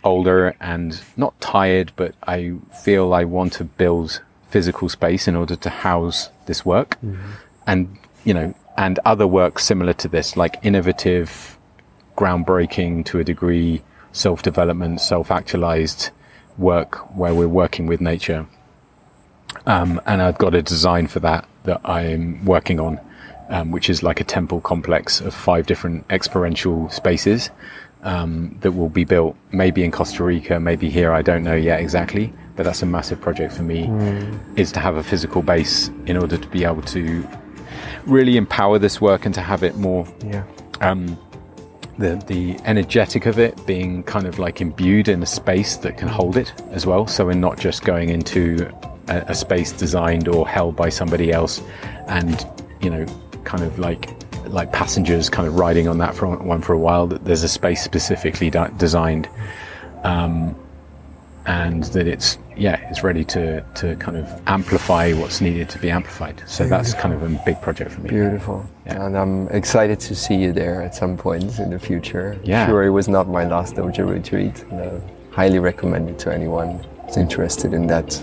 older 0.04 0.54
and 0.60 1.00
not 1.16 1.40
tired, 1.40 1.92
but 1.96 2.14
I 2.22 2.54
feel 2.82 3.14
I 3.14 3.24
want 3.24 3.52
to 3.54 3.64
build 3.64 4.22
physical 4.52 4.88
space 4.88 5.26
in 5.30 5.34
order 5.34 5.56
to 5.56 5.70
house 5.70 6.28
this 6.46 6.60
work 6.64 6.90
and, 7.66 7.80
you 8.24 8.34
know, 8.34 8.54
and 8.76 8.98
other 9.04 9.26
work 9.26 9.58
similar 9.58 9.94
to 9.94 10.08
this, 10.08 10.36
like 10.36 10.54
innovative, 10.62 11.58
groundbreaking 12.16 13.04
to 13.06 13.18
a 13.18 13.24
degree, 13.24 13.82
self 14.12 14.42
development, 14.42 15.00
self 15.00 15.30
actualized 15.30 16.10
work 16.58 16.96
where 17.16 17.34
we're 17.34 17.48
working 17.48 17.86
with 17.86 18.00
nature. 18.00 18.46
Um, 19.66 20.00
and 20.06 20.22
I've 20.22 20.38
got 20.38 20.54
a 20.54 20.62
design 20.62 21.06
for 21.06 21.20
that 21.20 21.46
that 21.64 21.80
I'm 21.84 22.44
working 22.44 22.80
on, 22.80 23.00
um, 23.48 23.70
which 23.70 23.88
is 23.88 24.02
like 24.02 24.20
a 24.20 24.24
temple 24.24 24.60
complex 24.60 25.20
of 25.20 25.34
five 25.34 25.66
different 25.66 26.04
experiential 26.10 26.88
spaces 26.90 27.50
um, 28.02 28.56
that 28.60 28.72
will 28.72 28.88
be 28.88 29.04
built 29.04 29.36
maybe 29.52 29.84
in 29.84 29.90
Costa 29.90 30.24
Rica, 30.24 30.58
maybe 30.58 30.90
here. 30.90 31.12
I 31.12 31.22
don't 31.22 31.44
know 31.44 31.54
yet 31.54 31.80
exactly, 31.80 32.32
but 32.56 32.64
that's 32.64 32.82
a 32.82 32.86
massive 32.86 33.20
project 33.20 33.52
for 33.54 33.62
me. 33.62 33.90
Is 34.56 34.72
to 34.72 34.80
have 34.80 34.96
a 34.96 35.02
physical 35.02 35.42
base 35.42 35.90
in 36.06 36.16
order 36.16 36.36
to 36.36 36.48
be 36.48 36.64
able 36.64 36.82
to 36.82 37.26
really 38.06 38.36
empower 38.36 38.78
this 38.78 39.00
work 39.00 39.24
and 39.26 39.34
to 39.34 39.40
have 39.40 39.62
it 39.62 39.76
more 39.76 40.06
Yeah. 40.26 40.42
um, 40.80 41.16
the 41.98 42.16
the 42.26 42.56
energetic 42.64 43.26
of 43.26 43.38
it 43.38 43.66
being 43.66 44.02
kind 44.04 44.26
of 44.26 44.38
like 44.38 44.60
imbued 44.60 45.08
in 45.08 45.22
a 45.22 45.26
space 45.26 45.76
that 45.76 45.96
can 45.98 46.08
hold 46.08 46.36
it 46.36 46.52
as 46.70 46.86
well. 46.86 47.06
So 47.06 47.26
we're 47.26 47.34
not 47.34 47.58
just 47.58 47.84
going 47.84 48.08
into 48.08 48.68
a, 49.08 49.18
a 49.28 49.34
space 49.34 49.72
designed 49.72 50.26
or 50.28 50.48
held 50.48 50.74
by 50.74 50.88
somebody 50.88 51.32
else, 51.32 51.62
and 52.08 52.44
you 52.80 52.90
know, 52.90 53.04
kind 53.44 53.62
of 53.62 53.78
like 53.78 54.10
like 54.48 54.72
passengers 54.72 55.30
kind 55.30 55.46
of 55.46 55.54
riding 55.56 55.86
on 55.86 55.98
that 55.98 56.14
for 56.14 56.26
one 56.36 56.60
for 56.62 56.72
a 56.72 56.78
while. 56.78 57.06
That 57.06 57.24
there's 57.24 57.42
a 57.44 57.48
space 57.48 57.82
specifically 57.82 58.50
de- 58.50 58.72
designed, 58.78 59.28
um, 60.02 60.56
and 61.46 61.84
that 61.84 62.06
it's 62.06 62.38
yeah, 62.56 62.88
it's 62.90 63.02
ready 63.02 63.24
to 63.24 63.62
to 63.74 63.96
kind 63.96 64.16
of 64.16 64.26
amplify 64.46 65.12
what's 65.12 65.40
needed 65.40 65.68
to 65.70 65.78
be 65.78 65.90
amplified. 65.90 66.42
So 66.46 66.66
that's 66.66 66.94
kind 66.94 67.14
of 67.14 67.22
a 67.22 67.28
big 67.44 67.60
project 67.60 67.92
for 67.92 68.00
me. 68.00 68.10
Beautiful. 68.10 68.66
Yeah. 68.86 69.04
And 69.04 69.16
I'm 69.16 69.48
excited 69.48 70.00
to 70.00 70.14
see 70.14 70.34
you 70.34 70.52
there 70.52 70.82
at 70.82 70.94
some 70.94 71.16
point 71.16 71.58
in 71.58 71.70
the 71.70 71.78
future. 71.78 72.38
Yeah. 72.44 72.66
Sure, 72.66 72.84
it 72.84 72.90
was 72.90 73.08
not 73.08 73.28
my 73.28 73.44
last 73.44 73.76
dojo 73.76 74.08
retreat. 74.08 74.64
And 74.70 74.80
I 74.80 75.00
highly 75.30 75.58
recommend 75.58 76.10
it 76.10 76.18
to 76.20 76.32
anyone 76.32 76.80
who's 77.04 77.16
interested 77.16 77.72
in 77.72 77.86
that 77.88 78.22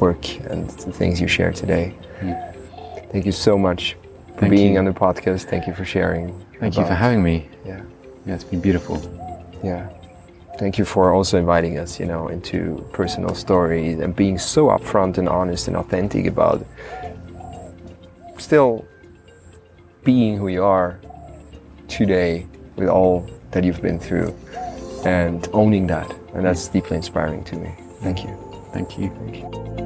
work 0.00 0.24
and 0.50 0.68
the 0.70 0.92
things 0.92 1.20
you 1.20 1.28
share 1.28 1.52
today. 1.52 1.94
Mm. 2.20 3.10
Thank 3.12 3.26
you 3.26 3.32
so 3.32 3.58
much 3.58 3.96
for. 4.34 4.40
Thank 4.40 4.52
being 4.52 4.72
you. 4.74 4.78
on 4.78 4.84
the 4.84 4.92
podcast. 4.92 5.44
Thank 5.44 5.66
you 5.66 5.74
for 5.74 5.84
sharing. 5.84 6.38
Thank 6.58 6.76
you 6.76 6.84
for 6.84 6.94
having 6.94 7.22
me. 7.22 7.48
Yeah. 7.66 7.82
Yeah, 8.26 8.34
it's 8.34 8.44
been 8.44 8.60
beautiful. 8.60 9.00
Yeah. 9.64 9.88
Thank 10.62 10.78
you 10.78 10.84
for 10.84 11.12
also 11.12 11.38
inviting 11.38 11.76
us, 11.76 11.98
you 11.98 12.06
know, 12.06 12.28
into 12.28 12.88
personal 12.92 13.34
stories 13.34 13.98
and 13.98 14.14
being 14.14 14.38
so 14.38 14.68
upfront 14.68 15.18
and 15.18 15.28
honest 15.28 15.66
and 15.66 15.76
authentic 15.76 16.24
about 16.26 16.64
still 18.38 18.86
being 20.04 20.36
who 20.36 20.46
you 20.46 20.62
are 20.62 21.00
today 21.88 22.46
with 22.76 22.88
all 22.88 23.28
that 23.50 23.64
you've 23.64 23.82
been 23.82 23.98
through 23.98 24.32
and 25.04 25.48
owning 25.52 25.88
that. 25.88 26.08
And 26.32 26.46
that's 26.46 26.68
deeply 26.68 26.96
inspiring 26.96 27.42
to 27.42 27.56
me. 27.56 27.74
Thank 28.00 28.22
you. 28.22 28.38
Thank 28.72 28.96
you. 28.96 29.10
Thank 29.18 29.38
you. 29.38 29.81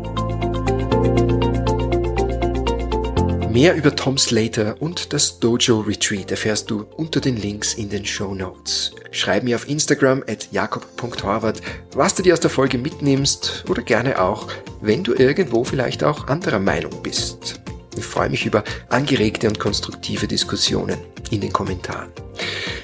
Mehr 3.57 3.75
über 3.75 3.97
Tom 3.97 4.19
Slater 4.19 4.77
und 4.81 5.15
das 5.15 5.41
Dojo 5.41 5.81
Retreat 5.81 6.31
erfährst 6.31 6.71
du 6.71 6.83
unter 6.95 7.23
den 7.23 7.39
Links 7.39 7.73
in 7.73 7.89
den 7.89 8.05
Show 8.05 8.35
Notes. 8.35 8.93
Schreib 9.13 9.45
mir 9.45 9.57
auf 9.57 9.67
Instagram 9.67 10.23
at 10.29 10.53
jakob.horvath, 10.53 11.63
was 11.95 12.15
du 12.15 12.23
dir 12.23 12.35
aus 12.35 12.41
der 12.41 12.51
Folge 12.51 12.77
mitnimmst 12.77 13.65
oder 13.71 13.81
gerne 13.81 14.21
auch, 14.21 14.49
wenn 14.83 15.05
du 15.05 15.15
irgendwo 15.15 15.65
vielleicht 15.65 16.05
auch 16.05 16.29
anderer 16.29 16.59
Meinung 16.59 17.03
bist. 17.03 17.63
Ich 17.97 18.05
freue 18.05 18.29
mich 18.29 18.45
über 18.45 18.63
angeregte 18.91 19.49
und 19.49 19.59
konstruktive 19.59 20.29
Diskussionen 20.29 20.99
in 21.31 21.41
den 21.41 21.51
Kommentaren. 21.51 22.13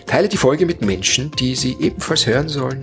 Teile 0.06 0.30
die 0.30 0.38
Folge 0.38 0.64
mit 0.64 0.80
Menschen, 0.80 1.32
die 1.32 1.54
sie 1.54 1.76
ebenfalls 1.80 2.26
hören 2.26 2.48
sollen. 2.48 2.80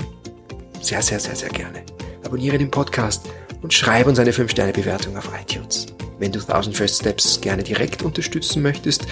Sehr, 0.80 1.02
sehr, 1.02 1.20
sehr, 1.20 1.36
sehr 1.36 1.50
gerne. 1.50 1.82
Abonniere 2.24 2.60
den 2.60 2.70
Podcast 2.70 3.26
und 3.64 3.74
schreibe 3.74 4.12
uns 4.12 4.20
eine 4.20 4.32
5-Sterne-Bewertung 4.32 5.18
auf 5.18 5.32
iTunes. 5.42 5.88
Wenn 6.20 6.32
du 6.34 6.40
1000 6.40 6.76
First 6.76 7.00
Steps 7.00 7.40
gerne 7.40 7.64
direkt 7.64 8.04
unterstützen 8.04 8.62
möchtest, 8.62 9.08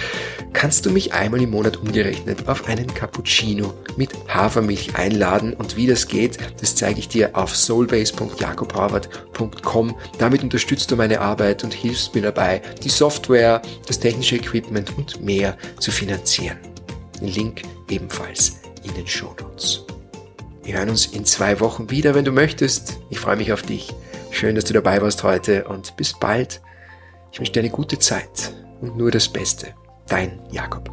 kannst 0.52 0.84
du 0.84 0.90
mich 0.90 1.14
einmal 1.14 1.40
im 1.42 1.48
Monat 1.50 1.78
umgerechnet 1.78 2.46
auf 2.48 2.68
einen 2.68 2.92
Cappuccino 2.92 3.72
mit 3.96 4.10
Hafermilch 4.28 4.96
einladen 4.96 5.54
und 5.54 5.76
wie 5.76 5.86
das 5.86 6.06
geht, 6.06 6.36
das 6.60 6.74
zeige 6.74 6.98
ich 7.00 7.08
dir 7.08 7.34
auf 7.34 7.56
soulbase.jakobharvard.com. 7.56 9.96
Damit 10.18 10.42
unterstützt 10.42 10.90
du 10.90 10.96
meine 10.96 11.22
Arbeit 11.22 11.64
und 11.64 11.72
hilfst 11.72 12.14
mir 12.14 12.20
dabei, 12.22 12.60
die 12.84 12.90
Software, 12.90 13.62
das 13.86 13.98
technische 13.98 14.36
Equipment 14.36 14.98
und 14.98 15.24
mehr 15.24 15.56
zu 15.80 15.90
finanzieren. 15.90 16.58
Den 17.20 17.28
Link 17.28 17.62
ebenfalls 17.88 18.60
in 18.84 18.92
den 18.94 19.06
Show 19.06 19.34
Notes. 19.40 19.86
Wir 20.62 20.76
hören 20.76 20.90
uns 20.90 21.06
in 21.06 21.24
zwei 21.24 21.60
Wochen 21.60 21.88
wieder, 21.90 22.14
wenn 22.14 22.26
du 22.26 22.32
möchtest. 22.32 22.98
Ich 23.08 23.18
freue 23.18 23.36
mich 23.36 23.54
auf 23.54 23.62
dich. 23.62 23.94
Schön, 24.30 24.54
dass 24.54 24.66
du 24.66 24.74
dabei 24.74 25.00
warst 25.00 25.22
heute 25.22 25.64
und 25.64 25.96
bis 25.96 26.12
bald. 26.12 26.60
Ich 27.32 27.38
wünsche 27.38 27.52
dir 27.52 27.60
eine 27.60 27.70
gute 27.70 27.98
Zeit 27.98 28.52
und 28.80 28.96
nur 28.96 29.10
das 29.10 29.28
Beste. 29.28 29.74
Dein 30.06 30.40
Jakob. 30.50 30.90